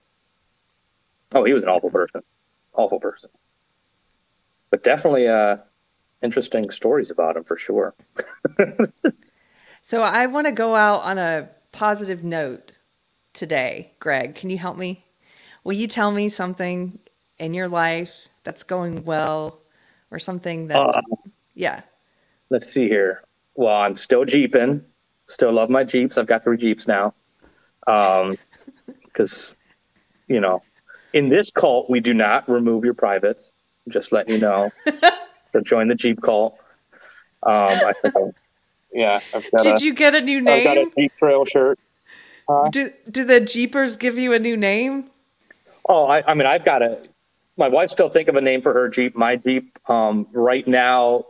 oh 1.33 1.43
he 1.43 1.53
was 1.53 1.63
an 1.63 1.69
awful 1.69 1.89
person. 1.89 2.21
Awful 2.73 2.99
person. 2.99 3.29
But 4.69 4.83
definitely 4.83 5.27
uh 5.27 5.57
interesting 6.21 6.69
stories 6.69 7.11
about 7.11 7.37
him 7.37 7.43
for 7.43 7.57
sure. 7.57 7.93
So 9.87 10.01
I 10.01 10.25
want 10.25 10.47
to 10.47 10.51
go 10.51 10.73
out 10.73 11.03
on 11.03 11.19
a 11.19 11.47
positive 11.71 12.23
note 12.23 12.71
today. 13.33 13.91
Greg, 13.99 14.33
can 14.33 14.49
you 14.49 14.57
help 14.57 14.77
me? 14.77 15.05
Will 15.63 15.73
you 15.73 15.87
tell 15.87 16.11
me 16.11 16.27
something 16.27 16.97
in 17.37 17.53
your 17.53 17.67
life 17.67 18.11
that's 18.43 18.63
going 18.63 19.03
well 19.05 19.61
or 20.09 20.17
something 20.17 20.67
that's 20.67 20.95
Uh, 20.95 21.01
yeah. 21.53 21.81
let's 22.49 22.67
see 22.67 22.87
here. 22.87 23.21
Well 23.53 23.75
i'm 23.75 23.95
still 23.95 24.25
jeeping. 24.25 24.83
Still 25.27 25.51
love 25.51 25.69
my 25.69 25.83
jeeps. 25.83 26.17
I've 26.17 26.27
got 26.27 26.43
three 26.43 26.57
jeeps 26.57 26.87
now. 26.87 27.13
Um 27.85 28.37
because 29.03 29.55
you 30.27 30.39
know 30.39 30.63
in 31.13 31.29
this 31.29 31.51
cult 31.51 31.91
we 31.91 31.99
do 31.99 32.15
not 32.15 32.49
remove 32.49 32.83
your 32.85 32.95
privates. 32.95 33.53
Just 33.87 34.11
letting 34.11 34.33
you 34.33 34.39
know 34.39 34.71
to 35.55 35.61
join 35.61 35.87
the 35.87 35.95
jeep 35.95 36.21
cult 36.21 36.57
um 37.45 37.79
I 37.83 37.93
think 38.01 38.13
yeah 38.93 39.19
i've 39.33 39.51
got, 39.51 39.63
Did 39.63 39.81
a, 39.81 39.85
you 39.85 39.93
get 39.93 40.15
a 40.15 40.21
new 40.21 40.41
name? 40.41 40.67
I've 40.67 40.75
got 40.75 40.77
a 40.77 40.87
jeep 40.97 41.15
trail 41.15 41.45
shirt 41.45 41.79
Do 42.71 42.91
do 43.09 43.25
the 43.25 43.39
Jeepers 43.39 43.95
give 43.95 44.17
you 44.17 44.33
a 44.33 44.39
new 44.39 44.55
name? 44.57 45.09
Oh, 45.87 46.05
I, 46.05 46.23
I 46.29 46.33
mean, 46.33 46.47
I've 46.47 46.65
got 46.65 46.81
a. 46.81 46.99
My 47.57 47.69
wife 47.69 47.89
still 47.89 48.09
think 48.09 48.27
of 48.27 48.35
a 48.35 48.41
name 48.41 48.61
for 48.61 48.73
her 48.73 48.89
Jeep. 48.89 49.15
My 49.15 49.35
Jeep, 49.35 49.79
um, 49.89 50.27
right 50.33 50.67
now, 50.67 51.25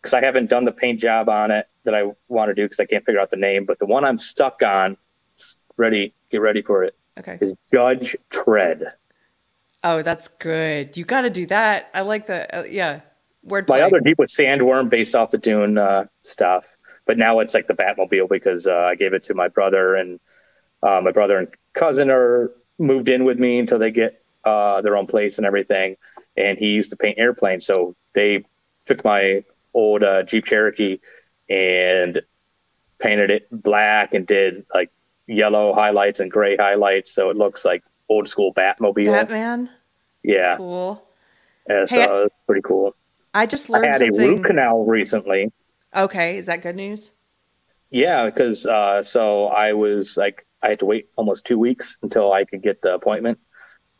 because 0.00 0.12
I 0.12 0.20
haven't 0.20 0.50
done 0.50 0.64
the 0.64 0.72
paint 0.72 1.00
job 1.00 1.28
on 1.28 1.50
it 1.50 1.68
that 1.84 1.94
I 1.94 2.10
want 2.28 2.48
to 2.48 2.54
do 2.54 2.64
because 2.64 2.80
I 2.80 2.86
can't 2.86 3.04
figure 3.04 3.20
out 3.20 3.30
the 3.30 3.36
name. 3.36 3.64
But 3.64 3.78
the 3.78 3.86
one 3.86 4.04
I'm 4.04 4.18
stuck 4.18 4.62
on, 4.62 4.96
ready, 5.76 6.12
get 6.30 6.40
ready 6.40 6.60
for 6.62 6.82
it, 6.82 6.96
Okay. 7.18 7.38
is 7.40 7.54
Judge 7.72 8.16
Tread. 8.30 8.94
Oh, 9.84 10.02
that's 10.02 10.28
good. 10.40 10.96
You 10.96 11.04
got 11.04 11.20
to 11.20 11.30
do 11.30 11.46
that. 11.46 11.88
I 11.94 12.00
like 12.00 12.26
the 12.26 12.52
uh, 12.54 12.64
yeah. 12.64 13.00
Wordplay. 13.48 13.68
My 13.68 13.80
other 13.82 14.00
Jeep 14.00 14.18
was 14.18 14.32
Sandworm 14.32 14.88
based 14.88 15.14
off 15.14 15.30
the 15.30 15.38
Dune 15.38 15.78
uh, 15.78 16.06
stuff, 16.22 16.76
but 17.06 17.18
now 17.18 17.38
it's 17.40 17.54
like 17.54 17.66
the 17.66 17.74
Batmobile 17.74 18.28
because 18.28 18.66
uh, 18.66 18.74
I 18.74 18.94
gave 18.94 19.12
it 19.12 19.22
to 19.24 19.34
my 19.34 19.48
brother 19.48 19.94
and 19.94 20.20
uh, 20.82 21.00
my 21.02 21.10
brother 21.10 21.38
and 21.38 21.48
cousin 21.72 22.10
are 22.10 22.52
moved 22.78 23.08
in 23.08 23.24
with 23.24 23.38
me 23.38 23.58
until 23.58 23.78
they 23.78 23.90
get 23.90 24.22
uh, 24.44 24.80
their 24.80 24.96
own 24.96 25.06
place 25.06 25.38
and 25.38 25.46
everything. 25.46 25.96
And 26.36 26.58
he 26.58 26.68
used 26.68 26.90
to 26.90 26.96
paint 26.96 27.18
airplanes, 27.18 27.66
so 27.66 27.94
they 28.14 28.44
took 28.86 29.04
my 29.04 29.44
old 29.74 30.02
uh, 30.02 30.22
Jeep 30.22 30.44
Cherokee 30.44 30.98
and 31.48 32.20
painted 32.98 33.30
it 33.30 33.48
black 33.50 34.14
and 34.14 34.26
did 34.26 34.64
like 34.74 34.90
yellow 35.26 35.72
highlights 35.72 36.20
and 36.20 36.30
gray 36.30 36.56
highlights, 36.56 37.12
so 37.12 37.30
it 37.30 37.36
looks 37.36 37.64
like 37.64 37.84
old 38.08 38.26
school 38.28 38.52
Batmobile. 38.54 39.12
Batman. 39.12 39.70
yeah, 40.22 40.56
Cool. 40.56 41.04
Hey, 41.68 41.84
so 41.86 42.24
it's 42.24 42.34
pretty 42.46 42.62
cool. 42.62 42.94
I 43.34 43.46
just 43.46 43.68
learned 43.68 43.84
something. 43.96 44.20
I 44.20 44.22
had 44.22 44.30
a 44.30 44.36
root 44.36 44.44
canal 44.44 44.84
recently. 44.84 45.52
Okay, 45.94 46.38
is 46.38 46.46
that 46.46 46.62
good 46.62 46.76
news? 46.76 47.12
Yeah, 47.90 48.26
because 48.26 48.66
uh, 48.66 49.02
so 49.02 49.48
I 49.48 49.72
was 49.72 50.16
like, 50.16 50.46
I 50.62 50.70
had 50.70 50.80
to 50.80 50.86
wait 50.86 51.08
almost 51.16 51.46
two 51.46 51.58
weeks 51.58 51.98
until 52.02 52.32
I 52.32 52.44
could 52.44 52.62
get 52.62 52.82
the 52.82 52.94
appointment. 52.94 53.38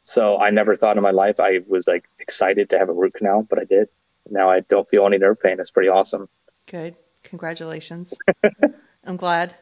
So 0.03 0.39
I 0.39 0.51
never 0.51 0.75
thought 0.75 0.97
in 0.97 1.03
my 1.03 1.11
life 1.11 1.41
I 1.41 1.61
was 1.67 1.87
like 1.87 2.09
excited 2.19 2.71
to 2.71 2.79
have 2.79 2.89
a 2.89 2.93
root 2.93 3.15
canal, 3.15 3.47
but 3.49 3.59
I 3.59 3.65
did. 3.65 3.89
Now 4.31 4.51
I 4.51 4.61
don't 4.61 4.89
feel 4.89 5.07
any 5.07 5.19
nerve 5.19 5.41
pain. 5.41 5.61
It's 5.61 5.71
pretty 5.71 5.89
awesome. 5.89 6.29
Good. 6.67 6.97
Congratulations. 7.25 8.15
I'm 9.05 9.17
glad. 9.17 9.55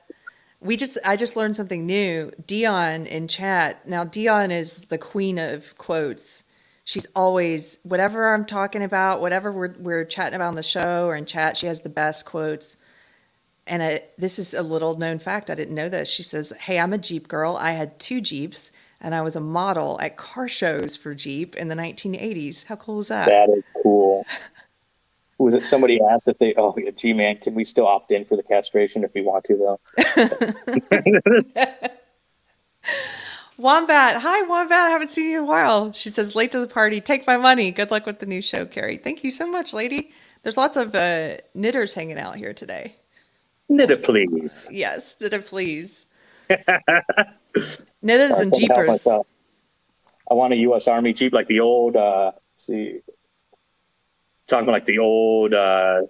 We 0.61 0.77
just 0.77 0.99
I 1.05 1.17
just 1.17 1.37
learned 1.37 1.57
something 1.57 1.85
new. 1.85 2.33
Dion 2.47 3.07
in 3.07 3.29
chat. 3.29 3.89
Now 3.89 4.05
Dion 4.05 4.51
is 4.51 4.83
the 4.89 4.99
queen 4.99 5.39
of 5.39 5.77
quotes. 5.79 6.43
She's 6.87 7.07
always 7.17 7.79
whatever 7.83 8.33
I'm 8.33 8.47
talking 8.47 8.85
about, 8.85 9.21
whatever 9.21 9.51
we're 9.51 9.75
we're 9.81 10.05
chatting 10.05 10.37
about 10.37 10.49
on 10.49 10.55
the 10.55 10.63
show 10.63 11.07
or 11.07 11.17
in 11.17 11.27
chat, 11.27 11.57
she 11.57 11.67
has 11.67 11.81
the 11.81 11.89
best 11.89 12.25
quotes. 12.25 12.77
And 13.67 13.83
I, 13.83 14.05
this 14.19 14.39
is 14.39 14.55
a 14.55 14.63
little 14.63 14.97
known 14.97 15.19
fact. 15.19 15.51
I 15.51 15.57
didn't 15.57 15.75
know 15.75 15.89
this. 15.89 16.09
She 16.09 16.23
says, 16.23 16.53
"Hey, 16.61 16.79
I'm 16.79 16.93
a 16.93 16.99
Jeep 16.99 17.27
girl. 17.27 17.57
I 17.57 17.73
had 17.73 17.99
two 17.99 18.21
Jeeps. 18.21 18.71
and 19.01 19.17
I 19.17 19.23
was 19.23 19.35
a 19.35 19.41
model 19.41 19.99
at 20.01 20.17
car 20.17 20.47
shows 20.47 20.97
for 20.97 21.13
Jeep 21.13 21.57
in 21.57 21.67
the 21.67 21.75
1980s. 21.75 22.65
How 22.65 22.77
cool 22.77 23.01
is 23.01 23.09
that? 23.09 23.27
That 23.27 23.53
is 23.53 23.65
cool. 23.83 24.25
Was 25.39 25.55
it 25.55 25.65
somebody 25.65 25.99
asked 26.01 26.29
if 26.29 26.39
they? 26.39 26.55
Oh, 26.57 26.73
yeah, 26.79 26.93
gee, 26.93 27.13
man, 27.13 27.39
can 27.39 27.57
we 27.57 27.65
still 27.65 27.89
opt 27.89 28.13
in 28.13 28.25
for 28.25 28.37
the 28.37 28.45
castration 28.45 29.03
if 29.03 29.13
we 29.13 29.23
want 29.23 29.43
to, 29.47 29.57
though? 29.57 29.81
Wombat, 33.59 34.21
hi 34.21 34.43
Wombat, 34.43 34.87
I 34.87 34.91
haven't 34.91 35.11
seen 35.11 35.31
you 35.31 35.39
in 35.39 35.45
a 35.45 35.47
while. 35.47 35.93
She 35.93 36.11
says, 36.11 36.35
late 36.35 36.53
to 36.53 36.61
the 36.61 36.67
party, 36.67 37.01
take 37.01 37.27
my 37.27 37.39
money. 37.39 37.71
Good 37.71 37.91
luck 37.91 38.05
with 38.05 38.19
the 38.19 38.27
new 38.27 38.43
show, 38.43 38.67
Carrie. 38.67 38.99
Thank 38.99 39.25
you 39.25 39.31
so 39.31 39.47
much, 39.47 39.73
lady. 39.73 40.11
There's 40.43 40.59
lots 40.59 40.77
of 40.77 40.95
uh, 40.95 41.39
knitters 41.55 41.95
hanging 41.95 42.19
out 42.19 42.37
here 42.37 42.53
today. 42.53 42.97
Knitter, 43.69 43.97
please. 43.97 44.69
Yes, 44.71 45.17
knitter, 45.21 45.41
please. 45.41 46.07
Knitters 48.03 48.33
and 48.33 48.55
jeepers. 48.55 49.07
I 49.07 50.35
want 50.35 50.53
a 50.53 50.57
U.S. 50.59 50.87
Army 50.87 51.13
Jeep, 51.13 51.33
like 51.33 51.47
the 51.47 51.61
old. 51.61 51.97
Uh, 51.97 52.33
see, 52.55 53.01
talking 54.47 54.69
like 54.69 54.85
the 54.85 54.99
old. 54.99 55.55
Uh, 55.55 56.03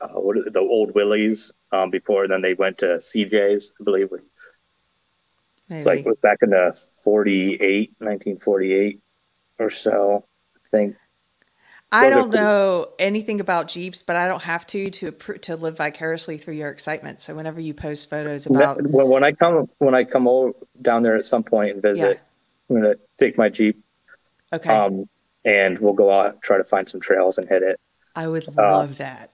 uh, 0.00 0.08
what 0.08 0.36
are 0.36 0.50
the 0.50 0.60
old 0.60 0.94
Willys 0.94 1.52
um, 1.72 1.90
before 1.90 2.28
then 2.28 2.42
they 2.42 2.54
went 2.54 2.78
to 2.78 2.86
CJ's, 2.86 3.72
I 3.80 3.84
believe. 3.84 4.10
It's 5.70 5.86
like 5.86 6.00
it 6.00 6.06
was 6.06 6.16
back 6.22 6.38
in 6.42 6.50
the 6.50 6.76
48, 7.02 7.94
1948 7.98 9.00
or 9.58 9.70
so, 9.70 10.24
I 10.56 10.68
think. 10.70 10.96
I 11.90 12.10
don't 12.10 12.30
know 12.30 12.88
anything 12.98 13.40
about 13.40 13.68
Jeeps, 13.68 14.02
but 14.02 14.14
I 14.14 14.28
don't 14.28 14.42
have 14.42 14.66
to 14.68 14.90
to 14.90 15.10
to 15.10 15.56
live 15.56 15.78
vicariously 15.78 16.36
through 16.36 16.54
your 16.54 16.68
excitement. 16.68 17.22
So 17.22 17.34
whenever 17.34 17.60
you 17.60 17.72
post 17.72 18.10
photos 18.10 18.44
about, 18.44 18.82
when, 18.82 19.08
when 19.08 19.24
I 19.24 19.32
come 19.32 19.70
when 19.78 19.94
I 19.94 20.04
come 20.04 20.28
over 20.28 20.52
down 20.82 21.02
there 21.02 21.16
at 21.16 21.24
some 21.24 21.42
point 21.42 21.72
and 21.72 21.82
visit, 21.82 22.20
I'm 22.68 22.76
gonna 22.76 22.96
take 23.16 23.38
my 23.38 23.48
Jeep 23.48 23.82
okay, 24.52 24.68
um, 24.68 25.08
and 25.46 25.78
we'll 25.78 25.94
go 25.94 26.10
out 26.10 26.42
try 26.42 26.58
to 26.58 26.64
find 26.64 26.86
some 26.86 27.00
trails 27.00 27.38
and 27.38 27.48
hit 27.48 27.62
it. 27.62 27.80
I 28.14 28.28
would 28.28 28.46
uh, 28.48 28.52
love 28.76 28.98
that. 28.98 29.30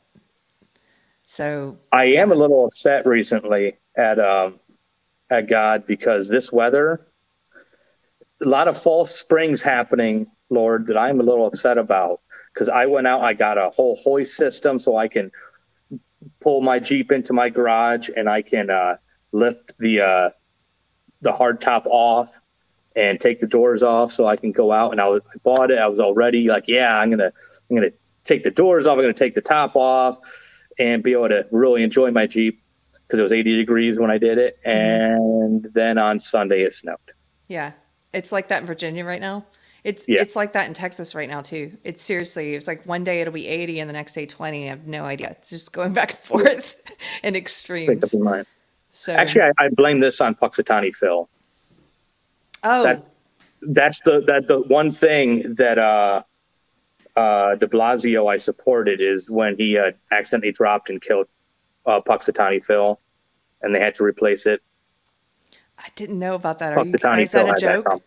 So 1.27 1.79
I 1.91 2.05
am 2.05 2.31
a 2.31 2.37
little 2.37 2.67
upset 2.67 3.05
recently 3.05 3.79
at 3.97 4.21
um, 4.21 4.61
at 5.31 5.49
God 5.49 5.87
because 5.87 6.29
this 6.29 6.53
weather, 6.53 7.07
a 8.43 8.49
lot 8.49 8.69
of 8.69 8.81
false 8.81 9.11
springs 9.15 9.63
happening, 9.63 10.27
Lord, 10.51 10.87
that 10.87 10.99
I'm 10.99 11.21
a 11.21 11.23
little 11.23 11.47
upset 11.47 11.79
about. 11.79 12.21
Because 12.53 12.69
I 12.69 12.87
went 12.87 13.07
out, 13.07 13.23
I 13.23 13.35
got 13.35 13.59
a 13.59 13.71
whole 13.71 13.97
hoist 13.97 14.37
system 14.37 14.79
so 14.79 14.97
I 14.97 15.09
can 15.09 15.31
pull 16.41 16.61
my 16.61 16.79
Jeep 16.79 17.11
into 17.11 17.33
my 17.33 17.49
garage 17.49 18.11
and 18.17 18.29
I 18.29 18.43
can 18.43 18.71
uh, 18.71 18.97
lift 19.33 19.77
the 19.79 20.01
uh, 20.01 20.31
the 21.23 21.33
hard 21.33 21.61
top 21.61 21.87
off 21.87 22.41
and 22.97 23.19
take 23.19 23.41
the 23.41 23.47
doors 23.47 23.83
off 23.83 24.13
so 24.13 24.27
I 24.27 24.37
can 24.37 24.53
go 24.53 24.71
out. 24.71 24.93
And 24.93 25.01
I, 25.01 25.09
was, 25.09 25.23
I 25.29 25.39
bought 25.43 25.71
it. 25.71 25.79
I 25.79 25.89
was 25.89 25.99
already 25.99 26.49
like, 26.49 26.69
yeah, 26.69 26.97
I'm 26.97 27.11
gonna 27.11 27.33
I'm 27.71 27.77
gonna 27.77 27.91
take 28.25 28.45
the 28.45 28.51
doors 28.51 28.87
off. 28.87 28.95
I'm 28.95 29.01
gonna 29.01 29.13
take 29.13 29.35
the 29.35 29.41
top 29.41 29.75
off 29.75 30.19
and 30.79 31.03
be 31.03 31.13
able 31.13 31.29
to 31.29 31.47
really 31.51 31.83
enjoy 31.83 32.11
my 32.11 32.27
Jeep 32.27 32.64
because 33.07 33.19
it 33.19 33.23
was 33.23 33.33
80 33.33 33.57
degrees 33.57 33.99
when 33.99 34.11
I 34.11 34.19
did 34.19 34.39
it. 34.39 34.59
And 34.65 35.69
then 35.75 35.99
on 35.99 36.19
Sunday 36.21 36.63
it 36.63 36.73
snowed. 36.73 36.97
yeah, 37.49 37.73
it's 38.13 38.33
like 38.33 38.49
that 38.49 38.61
in 38.63 38.67
Virginia 38.67 39.05
right 39.05 39.21
now. 39.21 39.45
It's 39.83 40.05
Yeah. 40.09 40.23
it's 40.23 40.35
like 40.35 40.55
that 40.55 40.67
in 40.67 40.73
Texas 40.75 41.15
right 41.15 41.29
now 41.29 41.43
too. 41.43 41.77
It's 41.85 42.03
seriously, 42.03 42.55
it's 42.55 42.67
like 42.67 42.87
one 42.87 43.05
day 43.05 43.21
it'll 43.21 43.35
be 43.35 43.47
80 43.47 43.81
and 43.81 43.89
the 43.91 43.93
next 43.93 44.15
day 44.15 44.25
20. 44.25 44.65
I 44.65 44.69
have 44.71 44.87
no 44.87 45.05
idea. 45.05 45.37
It's 45.39 45.51
just 45.51 45.73
going 45.73 45.93
back 45.93 46.13
and 46.13 46.21
forth 46.21 46.77
in 47.23 47.37
extremes. 47.37 48.15
So 48.93 49.13
Actually, 49.13 49.43
I, 49.43 49.65
I 49.65 49.69
blame 49.71 50.01
this 50.01 50.21
on 50.21 50.35
Punxsutawney 50.37 50.95
Phil. 50.95 51.29
oh, 52.63 52.83
That's 52.83 53.11
that's 53.63 54.01
the 54.01 54.23
that 54.27 54.47
the 54.47 54.61
one 54.63 54.91
thing 54.91 55.55
that 55.55 55.79
uh, 55.79 56.23
uh, 57.17 57.55
De 57.57 57.67
Blasio 57.67 58.31
I 58.33 58.37
supported 58.37 59.01
is 59.01 59.31
when 59.31 59.57
he 59.57 59.77
uh, 59.79 59.93
accidentally 60.13 60.53
dropped 60.53 60.91
and 60.91 61.01
killed 61.03 61.27
uh, 61.87 62.01
Punxsutawney 62.01 62.65
Phil, 62.65 63.01
and 63.63 63.75
they 63.75 63.81
had 63.81 63.95
to 63.97 64.05
replace 64.05 64.47
it. 64.47 64.63
I 65.79 65.89
didn't 65.97 66.19
know 66.19 66.35
about 66.35 66.59
that. 66.61 66.73
Are 66.73 66.81
you, 66.81 66.85
is 66.87 66.93
that 66.93 67.05
a 67.05 67.17
had 67.17 67.29
that 67.29 67.61
joke? 67.61 68.03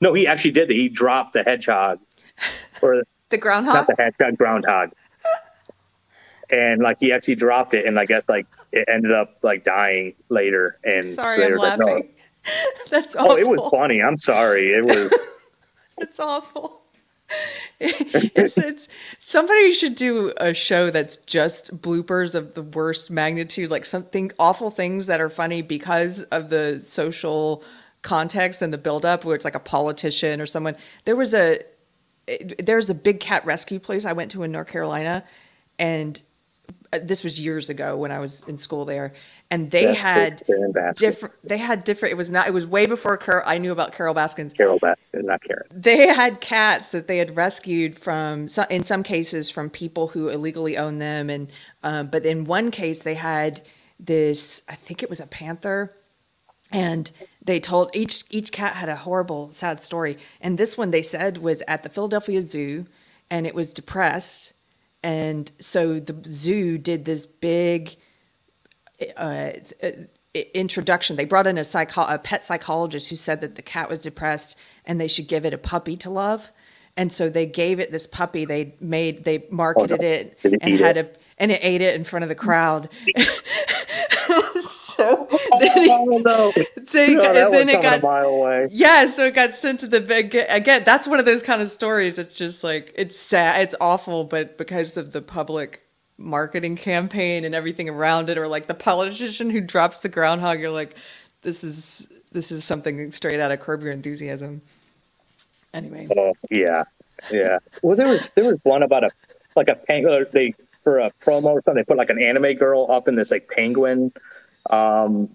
No, 0.00 0.12
he 0.14 0.26
actually 0.26 0.50
did. 0.50 0.68
that. 0.68 0.74
He 0.74 0.88
dropped 0.88 1.32
the 1.32 1.42
hedgehog, 1.42 2.00
or 2.82 3.02
The 3.30 3.38
groundhog? 3.38 3.74
not 3.74 3.86
the 3.86 3.94
hedgehog, 3.98 4.36
groundhog. 4.36 4.90
And 6.50 6.82
like 6.82 6.98
he 7.00 7.12
actually 7.12 7.36
dropped 7.36 7.72
it, 7.72 7.86
and 7.86 7.98
I 7.98 8.04
guess 8.04 8.28
like 8.28 8.46
it 8.72 8.86
ended 8.86 9.10
up 9.10 9.38
like 9.42 9.64
dying 9.64 10.12
later. 10.28 10.78
And 10.84 11.06
so 11.06 11.14
Sorry, 11.14 11.38
they 11.38 11.46
I'm 11.46 11.56
like, 11.56 11.78
no. 11.78 12.02
That's 12.90 13.16
awful. 13.16 13.32
Oh, 13.32 13.36
it 13.38 13.48
was 13.48 13.66
funny. 13.70 14.02
I'm 14.02 14.18
sorry. 14.18 14.70
It 14.74 14.84
was. 14.84 15.18
It's 15.96 16.20
awful. 16.20 16.81
it's, 17.80 18.56
it's 18.58 18.88
somebody 19.18 19.72
should 19.72 19.94
do 19.94 20.32
a 20.36 20.54
show 20.54 20.90
that's 20.90 21.16
just 21.26 21.76
bloopers 21.80 22.34
of 22.34 22.54
the 22.54 22.62
worst 22.62 23.10
magnitude, 23.10 23.70
like 23.70 23.84
something 23.84 24.30
awful 24.38 24.70
things 24.70 25.06
that 25.06 25.20
are 25.20 25.28
funny 25.28 25.62
because 25.62 26.22
of 26.24 26.48
the 26.48 26.80
social 26.80 27.64
context 28.02 28.62
and 28.62 28.72
the 28.72 28.78
buildup, 28.78 29.24
where 29.24 29.34
it's 29.34 29.44
like 29.44 29.54
a 29.54 29.60
politician 29.60 30.40
or 30.40 30.46
someone. 30.46 30.76
There 31.04 31.16
was 31.16 31.34
a 31.34 31.60
there's 32.58 32.88
a 32.88 32.94
big 32.94 33.20
cat 33.20 33.44
rescue 33.44 33.80
place 33.80 34.04
I 34.04 34.12
went 34.12 34.30
to 34.32 34.42
in 34.42 34.52
North 34.52 34.68
Carolina, 34.68 35.24
and 35.78 36.20
uh, 36.92 36.98
this 37.02 37.24
was 37.24 37.40
years 37.40 37.68
ago 37.68 37.96
when 37.96 38.12
I 38.12 38.18
was 38.18 38.44
in 38.44 38.58
school 38.58 38.84
there, 38.84 39.12
and 39.52 39.70
they 39.70 39.94
had 39.94 40.42
different. 40.96 41.38
They 41.44 41.58
had 41.58 41.84
different. 41.84 42.12
It 42.12 42.16
was 42.16 42.30
not. 42.30 42.48
It 42.48 42.54
was 42.54 42.66
way 42.66 42.86
before 42.86 43.18
Carol, 43.18 43.42
I 43.46 43.58
knew 43.58 43.70
about 43.70 43.92
Carol 43.92 44.14
Baskins 44.14 44.54
Carol 44.54 44.80
Baskin, 44.80 45.24
not 45.24 45.42
Carol. 45.42 45.66
they 45.70 46.06
had 46.06 46.40
cats 46.40 46.88
that 46.88 47.06
they 47.06 47.18
had 47.18 47.36
rescued 47.36 47.98
from 47.98 48.48
in 48.70 48.82
some 48.82 49.02
cases 49.02 49.50
from 49.50 49.68
people 49.68 50.08
who 50.08 50.30
illegally 50.30 50.78
owned 50.78 51.02
them 51.02 51.28
and 51.28 51.52
um, 51.82 52.06
but 52.06 52.24
in 52.24 52.44
one 52.44 52.70
case 52.70 53.00
they 53.00 53.14
had 53.14 53.62
this 54.00 54.62
i 54.68 54.74
think 54.74 55.02
it 55.02 55.10
was 55.10 55.20
a 55.20 55.26
panther 55.26 55.94
and 56.72 57.12
they 57.44 57.60
told 57.60 57.90
each 57.94 58.24
each 58.30 58.50
cat 58.52 58.74
had 58.74 58.88
a 58.88 58.96
horrible 58.96 59.52
sad 59.52 59.82
story 59.82 60.18
and 60.40 60.58
this 60.58 60.76
one 60.78 60.90
they 60.90 61.02
said 61.02 61.38
was 61.38 61.62
at 61.68 61.82
the 61.82 61.88
philadelphia 61.90 62.40
zoo 62.40 62.86
and 63.30 63.46
it 63.46 63.54
was 63.54 63.72
depressed 63.72 64.54
and 65.02 65.52
so 65.60 66.00
the 66.00 66.16
zoo 66.26 66.78
did 66.78 67.04
this 67.04 67.26
big 67.26 67.96
uh, 69.16 69.52
uh, 69.82 69.90
introduction. 70.54 71.16
They 71.16 71.24
brought 71.24 71.46
in 71.46 71.58
a, 71.58 71.64
psycho- 71.64 72.06
a 72.06 72.18
pet 72.18 72.46
psychologist 72.46 73.08
who 73.08 73.16
said 73.16 73.40
that 73.42 73.54
the 73.56 73.62
cat 73.62 73.88
was 73.90 74.02
depressed 74.02 74.56
and 74.84 75.00
they 75.00 75.08
should 75.08 75.28
give 75.28 75.44
it 75.44 75.54
a 75.54 75.58
puppy 75.58 75.96
to 75.98 76.10
love. 76.10 76.50
And 76.96 77.12
so 77.12 77.28
they 77.30 77.46
gave 77.46 77.80
it 77.80 77.90
this 77.90 78.06
puppy. 78.06 78.44
They 78.44 78.74
made 78.80 79.24
they 79.24 79.46
marketed 79.50 80.02
no. 80.02 80.06
it 80.08 80.38
Did 80.42 80.58
and 80.60 80.74
had 80.78 80.96
it? 80.98 80.98
a 80.98 81.08
and 81.38 81.50
it 81.50 81.60
ate 81.62 81.80
it 81.80 81.94
in 81.94 82.04
front 82.04 82.22
of 82.22 82.28
the 82.28 82.34
crowd. 82.34 82.88
so 84.70 85.28
then, 85.60 85.82
he, 85.84 85.90
Oh 85.90 86.18
no! 86.24 86.52
so 86.86 87.06
he 87.06 87.16
No, 87.16 87.32
and 87.34 87.52
then 87.52 87.68
it 87.68 87.80
coming 87.80 87.94
a 87.94 88.00
got 88.00 88.02
mile 88.02 88.26
away. 88.26 88.68
yeah, 88.70 89.06
so 89.06 89.26
it 89.26 89.34
got 89.34 89.54
sent 89.54 89.80
to 89.80 89.86
the 89.88 90.00
big 90.00 90.34
again. 90.48 90.82
That's 90.84 91.06
one 91.06 91.18
of 91.18 91.24
those 91.26 91.42
kind 91.42 91.62
of 91.62 91.70
stories. 91.70 92.18
It's 92.18 92.34
just 92.34 92.62
like 92.64 92.92
it's 92.96 93.18
sad, 93.18 93.62
it's 93.62 93.74
awful, 93.80 94.24
but 94.24 94.58
because 94.58 94.96
of 94.96 95.12
the 95.12 95.22
public 95.22 95.82
marketing 96.18 96.76
campaign 96.76 97.44
and 97.44 97.54
everything 97.54 97.88
around 97.88 98.28
it, 98.30 98.38
or 98.38 98.48
like 98.48 98.66
the 98.66 98.74
politician 98.74 99.50
who 99.50 99.60
drops 99.60 99.98
the 99.98 100.08
groundhog, 100.08 100.60
you're 100.60 100.70
like, 100.70 100.94
this 101.42 101.64
is 101.64 102.06
this 102.32 102.50
is 102.50 102.64
something 102.64 103.10
straight 103.12 103.40
out 103.40 103.50
of 103.50 103.60
Curb 103.60 103.82
Your 103.82 103.92
Enthusiasm. 103.92 104.62
Anyway, 105.74 106.06
Oh 106.16 106.34
yeah, 106.50 106.84
yeah. 107.30 107.58
Well, 107.82 107.96
there 107.96 108.08
was 108.08 108.30
there 108.34 108.44
was 108.44 108.58
one 108.62 108.82
about 108.82 109.04
a 109.04 109.10
like 109.56 109.68
a 109.68 109.74
penguin. 109.74 110.26
They 110.32 110.54
for 110.82 110.98
a 110.98 111.12
promo 111.24 111.46
or 111.46 111.62
something. 111.62 111.82
They 111.82 111.84
put 111.84 111.96
like 111.96 112.10
an 112.10 112.20
anime 112.20 112.54
girl 112.54 112.86
up 112.90 113.08
in 113.08 113.14
this 113.14 113.30
like 113.30 113.48
penguin 113.48 114.12
um, 114.70 115.30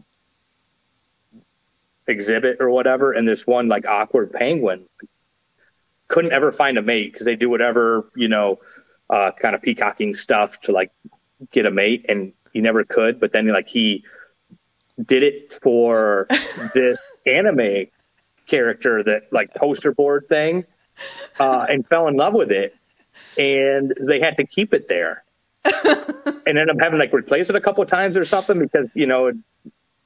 exhibit 2.08 2.58
or 2.60 2.70
whatever, 2.70 3.14
and 3.14 3.28
this 3.28 3.48
one 3.48 3.68
like 3.68 3.86
awkward 3.88 4.34
penguin 4.34 4.86
couldn't 6.08 6.32
ever 6.32 6.52
find 6.52 6.78
a 6.78 6.82
mate 6.82 7.12
because 7.12 7.26
they 7.26 7.36
do 7.36 7.50
whatever 7.50 8.10
you 8.16 8.28
know, 8.28 8.60
uh, 9.10 9.32
kind 9.32 9.56
of 9.56 9.62
peacocking 9.62 10.14
stuff 10.14 10.60
to 10.62 10.72
like 10.72 10.92
get 11.52 11.66
a 11.66 11.72
mate, 11.72 12.06
and 12.10 12.34
he 12.54 12.62
never 12.62 12.84
could. 12.84 13.20
But 13.20 13.32
then 13.32 13.48
like 13.48 13.68
he 13.68 14.04
did 15.06 15.24
it 15.24 15.58
for 15.62 16.28
this 16.74 17.00
anime 17.26 17.88
character 18.48 19.04
that 19.04 19.32
like 19.32 19.54
poster 19.54 19.92
board 19.92 20.28
thing 20.28 20.66
uh, 21.40 21.66
and 21.70 21.88
fell 21.88 22.08
in 22.08 22.16
love 22.16 22.34
with 22.34 22.52
it 22.52 22.76
and 23.38 23.94
they 24.08 24.20
had 24.20 24.38
to 24.38 24.46
keep 24.46 24.74
it 24.74 24.88
there. 24.88 25.24
And 26.48 26.58
ended 26.58 26.78
up 26.78 26.80
having 26.80 26.98
like 26.98 27.12
replace 27.12 27.50
it 27.50 27.58
a 27.58 27.60
couple 27.60 27.84
of 27.84 27.90
times 27.90 28.16
or 28.16 28.24
something 28.24 28.58
because 28.58 28.90
you 28.94 29.06
know 29.06 29.28
it'd, 29.28 29.44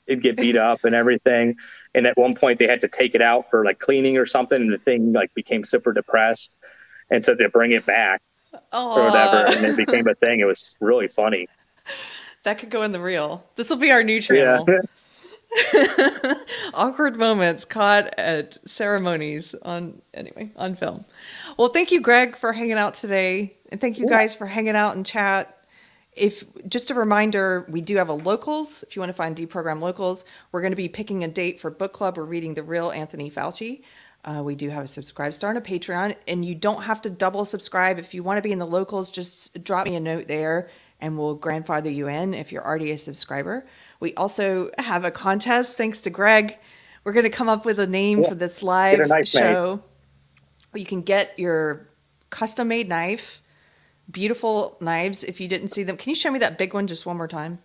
it'd 0.08 0.24
get 0.24 0.36
beat 0.36 0.58
up 0.58 0.84
and 0.84 0.96
everything. 0.96 1.56
And 1.94 2.08
at 2.08 2.18
one 2.18 2.34
point 2.34 2.58
they 2.58 2.66
had 2.66 2.82
to 2.82 2.88
take 2.88 3.14
it 3.14 3.22
out 3.22 3.52
for 3.52 3.64
like 3.64 3.78
cleaning 3.78 4.18
or 4.18 4.26
something 4.26 4.60
and 4.60 4.74
the 4.74 4.80
thing 4.80 5.14
like 5.14 5.32
became 5.36 5.64
super 5.64 5.94
depressed. 5.94 6.58
And 7.12 7.24
so 7.24 7.36
they 7.36 7.46
bring 7.46 7.74
it 7.74 7.86
back 7.86 8.24
or 8.74 9.06
whatever 9.06 9.52
and 9.52 9.66
it 9.66 9.78
became 9.78 10.08
a 10.08 10.16
thing 10.16 10.40
it 10.40 10.46
was 10.46 10.78
really 10.80 11.08
funny 11.08 11.48
that 12.44 12.58
could 12.58 12.70
go 12.70 12.84
in 12.84 12.92
the 12.92 13.00
reel. 13.00 13.46
This 13.56 13.70
will 13.70 13.78
be 13.78 13.92
our 13.92 14.04
new 14.04 14.16
yeah 14.16 14.64
channel. 14.64 14.68
Awkward 16.74 17.18
moments 17.18 17.66
caught 17.66 18.18
at 18.18 18.58
ceremonies 18.68 19.54
on 19.64 20.02
anyway 20.14 20.52
on 20.56 20.76
film. 20.76 21.06
Well, 21.58 21.70
thank 21.70 21.92
you, 21.92 22.00
Greg, 22.00 22.38
for 22.38 22.54
hanging 22.54 22.78
out 22.78 22.94
today, 22.94 23.58
and 23.70 23.82
thank 23.82 24.00
you 24.00 24.08
guys 24.08 24.34
for 24.34 24.46
hanging 24.46 24.76
out 24.76 24.96
and 24.96 25.06
chat. 25.06 25.58
If 26.14 26.44
just 26.68 26.90
a 26.90 26.94
reminder, 26.94 27.66
we 27.70 27.82
do 27.82 27.98
have 27.98 28.10
a 28.10 28.14
locals. 28.14 28.84
If 28.84 28.96
you 28.96 29.02
want 29.02 29.12
to 29.12 29.14
find 29.14 29.36
deprogram 29.36 29.80
locals, 29.80 30.26
we're 30.52 30.62
going 30.62 30.74
to 30.74 30.78
be 30.78 30.90
picking 30.90 31.24
a 31.24 31.28
date 31.28 31.60
for 31.60 31.70
book 31.70 31.94
club. 31.94 32.18
We're 32.18 32.26
reading 32.26 32.54
the 32.54 32.64
real 32.64 32.92
Anthony 32.92 33.30
Fauci. 33.30 33.82
Uh, 34.24 34.42
we 34.44 34.56
do 34.56 34.70
have 34.70 34.84
a 34.84 34.88
subscribe 34.88 35.34
star 35.34 35.50
and 35.50 35.58
a 35.58 35.62
Patreon, 35.62 36.16
and 36.28 36.46
you 36.46 36.54
don't 36.54 36.84
have 36.84 37.02
to 37.02 37.10
double 37.10 37.44
subscribe. 37.44 37.98
If 37.98 38.14
you 38.14 38.22
want 38.22 38.38
to 38.38 38.42
be 38.42 38.52
in 38.52 38.60
the 38.60 38.68
locals, 38.68 39.10
just 39.10 39.64
drop 39.64 39.88
me 39.88 39.96
a 39.96 40.00
note 40.00 40.28
there, 40.28 40.70
and 41.00 41.18
we'll 41.18 41.34
grandfather 41.36 41.90
you 41.90 42.08
in 42.08 42.34
if 42.36 42.52
you're 42.52 42.64
already 42.66 42.92
a 42.92 42.98
subscriber. 42.98 43.66
We 44.00 44.14
also 44.16 44.70
have 44.78 45.06
a 45.06 45.12
contest 45.12 45.76
thanks 45.76 46.00
to 46.02 46.12
Greg. 46.12 46.58
We're 47.04 47.14
going 47.14 47.24
to 47.24 47.32
come 47.32 47.50
up 47.50 47.66
with 47.66 47.80
a 47.80 47.88
name 47.88 48.22
Yeah. 48.22 48.30
for 48.30 48.36
this 48.36 48.62
live 48.62 48.98
Get 48.98 49.06
a 49.08 49.10
knife 49.10 49.34
made. 49.34 49.42
show. 49.42 49.82
You 50.76 50.86
can 50.86 51.02
get 51.02 51.38
your 51.40 51.90
custom 52.30 52.68
made 52.68 52.88
knife, 52.88 53.42
beautiful 54.12 54.78
knives. 54.80 55.24
If 55.24 55.42
you 55.42 55.48
didn't 55.48 55.70
see 55.70 55.82
them, 55.82 55.98
can 55.98 56.10
you 56.12 56.16
show 56.16 56.30
me 56.30 56.38
that 56.40 56.60
big 56.60 56.76
one 56.76 56.86
just 56.86 57.08
one 57.08 57.18
more 57.18 57.28
time? 57.28 57.58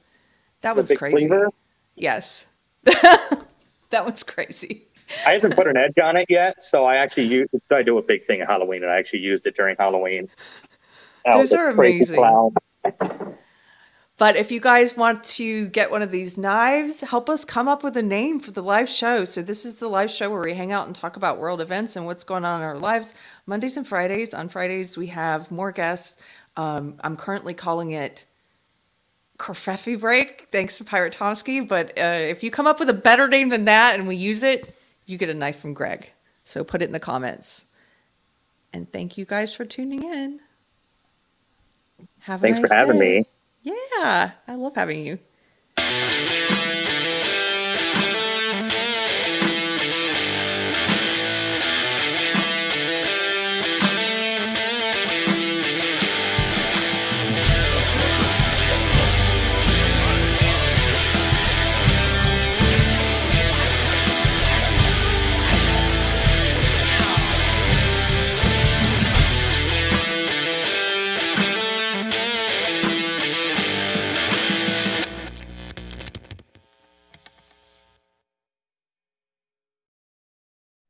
That 0.63 0.75
The 0.75 0.81
was 0.81 0.93
crazy. 0.93 1.17
cleaver? 1.29 1.51
Yes. 1.97 2.47
that 2.85 4.05
was 4.07 4.23
crazy. 4.23 4.86
I 5.27 5.33
haven't 5.33 5.55
put 5.55 5.67
an 5.67 5.77
edge 5.77 5.99
on 6.03 6.17
it 6.17 6.27
yet, 6.29 6.65
so 6.65 6.85
I 6.85 6.97
actually 6.97 7.27
use. 7.27 7.49
So 7.63 7.77
I 7.77 7.83
do 7.83 7.99
a 7.99 8.03
big 8.03 8.25
thing 8.25 8.41
at 8.41 8.49
Halloween, 8.49 8.83
and 8.83 8.91
I 8.91 8.97
actually 8.97 9.21
used 9.21 9.47
it 9.47 9.57
during 9.57 9.77
Halloween. 9.79 10.29
I 11.25 11.39
Those 11.39 11.53
are 11.53 11.71
amazing. 11.71 12.53
But 14.19 14.37
if 14.37 14.51
you 14.51 14.61
guys 14.61 14.97
want 14.97 15.25
to 15.25 15.69
get 15.69 15.91
one 15.91 16.01
of 16.01 16.11
these 16.11 16.39
knives, 16.39 17.03
help 17.03 17.29
us 17.29 17.45
come 17.45 17.69
up 17.69 17.85
with 17.85 17.99
a 17.99 18.03
name 18.03 18.41
for 18.41 18.51
the 18.51 18.63
live 18.63 18.89
show. 18.89 19.27
So 19.27 19.43
this 19.43 19.67
is 19.67 19.75
the 19.75 19.89
live 19.89 20.11
show 20.11 20.31
where 20.31 20.41
we 20.41 20.55
hang 20.55 20.73
out 20.73 20.87
and 20.87 20.97
talk 20.97 21.17
about 21.17 21.39
world 21.39 21.61
events 21.61 21.97
and 21.97 22.07
what's 22.07 22.25
going 22.25 22.45
on 22.45 22.63
in 22.63 22.67
our 22.67 22.79
lives. 22.79 23.13
Mondays 23.45 23.77
and 23.77 23.87
Fridays. 23.87 24.33
On 24.33 24.49
Fridays 24.49 24.97
we 24.97 25.09
have 25.09 25.51
more 25.51 25.71
guests. 25.71 26.17
Um, 26.57 26.95
I'm 27.05 27.15
currently 27.17 27.53
calling 27.53 27.91
it 27.91 28.25
Kerfefe 29.39 30.01
Break, 30.01 30.49
thanks 30.51 30.79
to 30.79 30.85
Pirate 30.85 31.15
Tomsky. 31.15 31.67
But 31.67 31.91
uh, 31.99 32.03
if 32.23 32.43
you 32.43 32.51
come 32.51 32.67
up 32.67 32.81
with 32.81 32.89
a 32.89 32.95
better 32.95 33.29
name 33.29 33.51
than 33.51 33.67
that 33.67 33.97
and 33.97 34.09
we 34.09 34.17
use 34.17 34.43
it, 34.43 34.75
you 35.07 35.17
get 35.19 35.29
a 35.31 35.35
knife 35.35 35.59
from 35.61 35.73
Greg. 35.75 36.11
So 36.45 36.63
put 36.63 36.83
it 36.83 36.87
in 36.87 36.93
the 36.93 37.01
comments. 37.01 37.65
And 38.73 38.91
thank 38.93 39.17
you 39.17 39.25
guys 39.25 39.53
for 39.55 39.65
tuning 39.65 40.03
in. 40.03 40.41
Have 42.21 42.41
a 42.41 42.43
Thanks 42.43 42.61
for 42.61 42.73
having 42.73 42.99
day. 42.99 43.21
me. 43.21 43.27
Yeah, 43.99 44.33
I 44.47 44.55
love 44.55 44.75
having 44.75 45.05
you. 45.07 45.19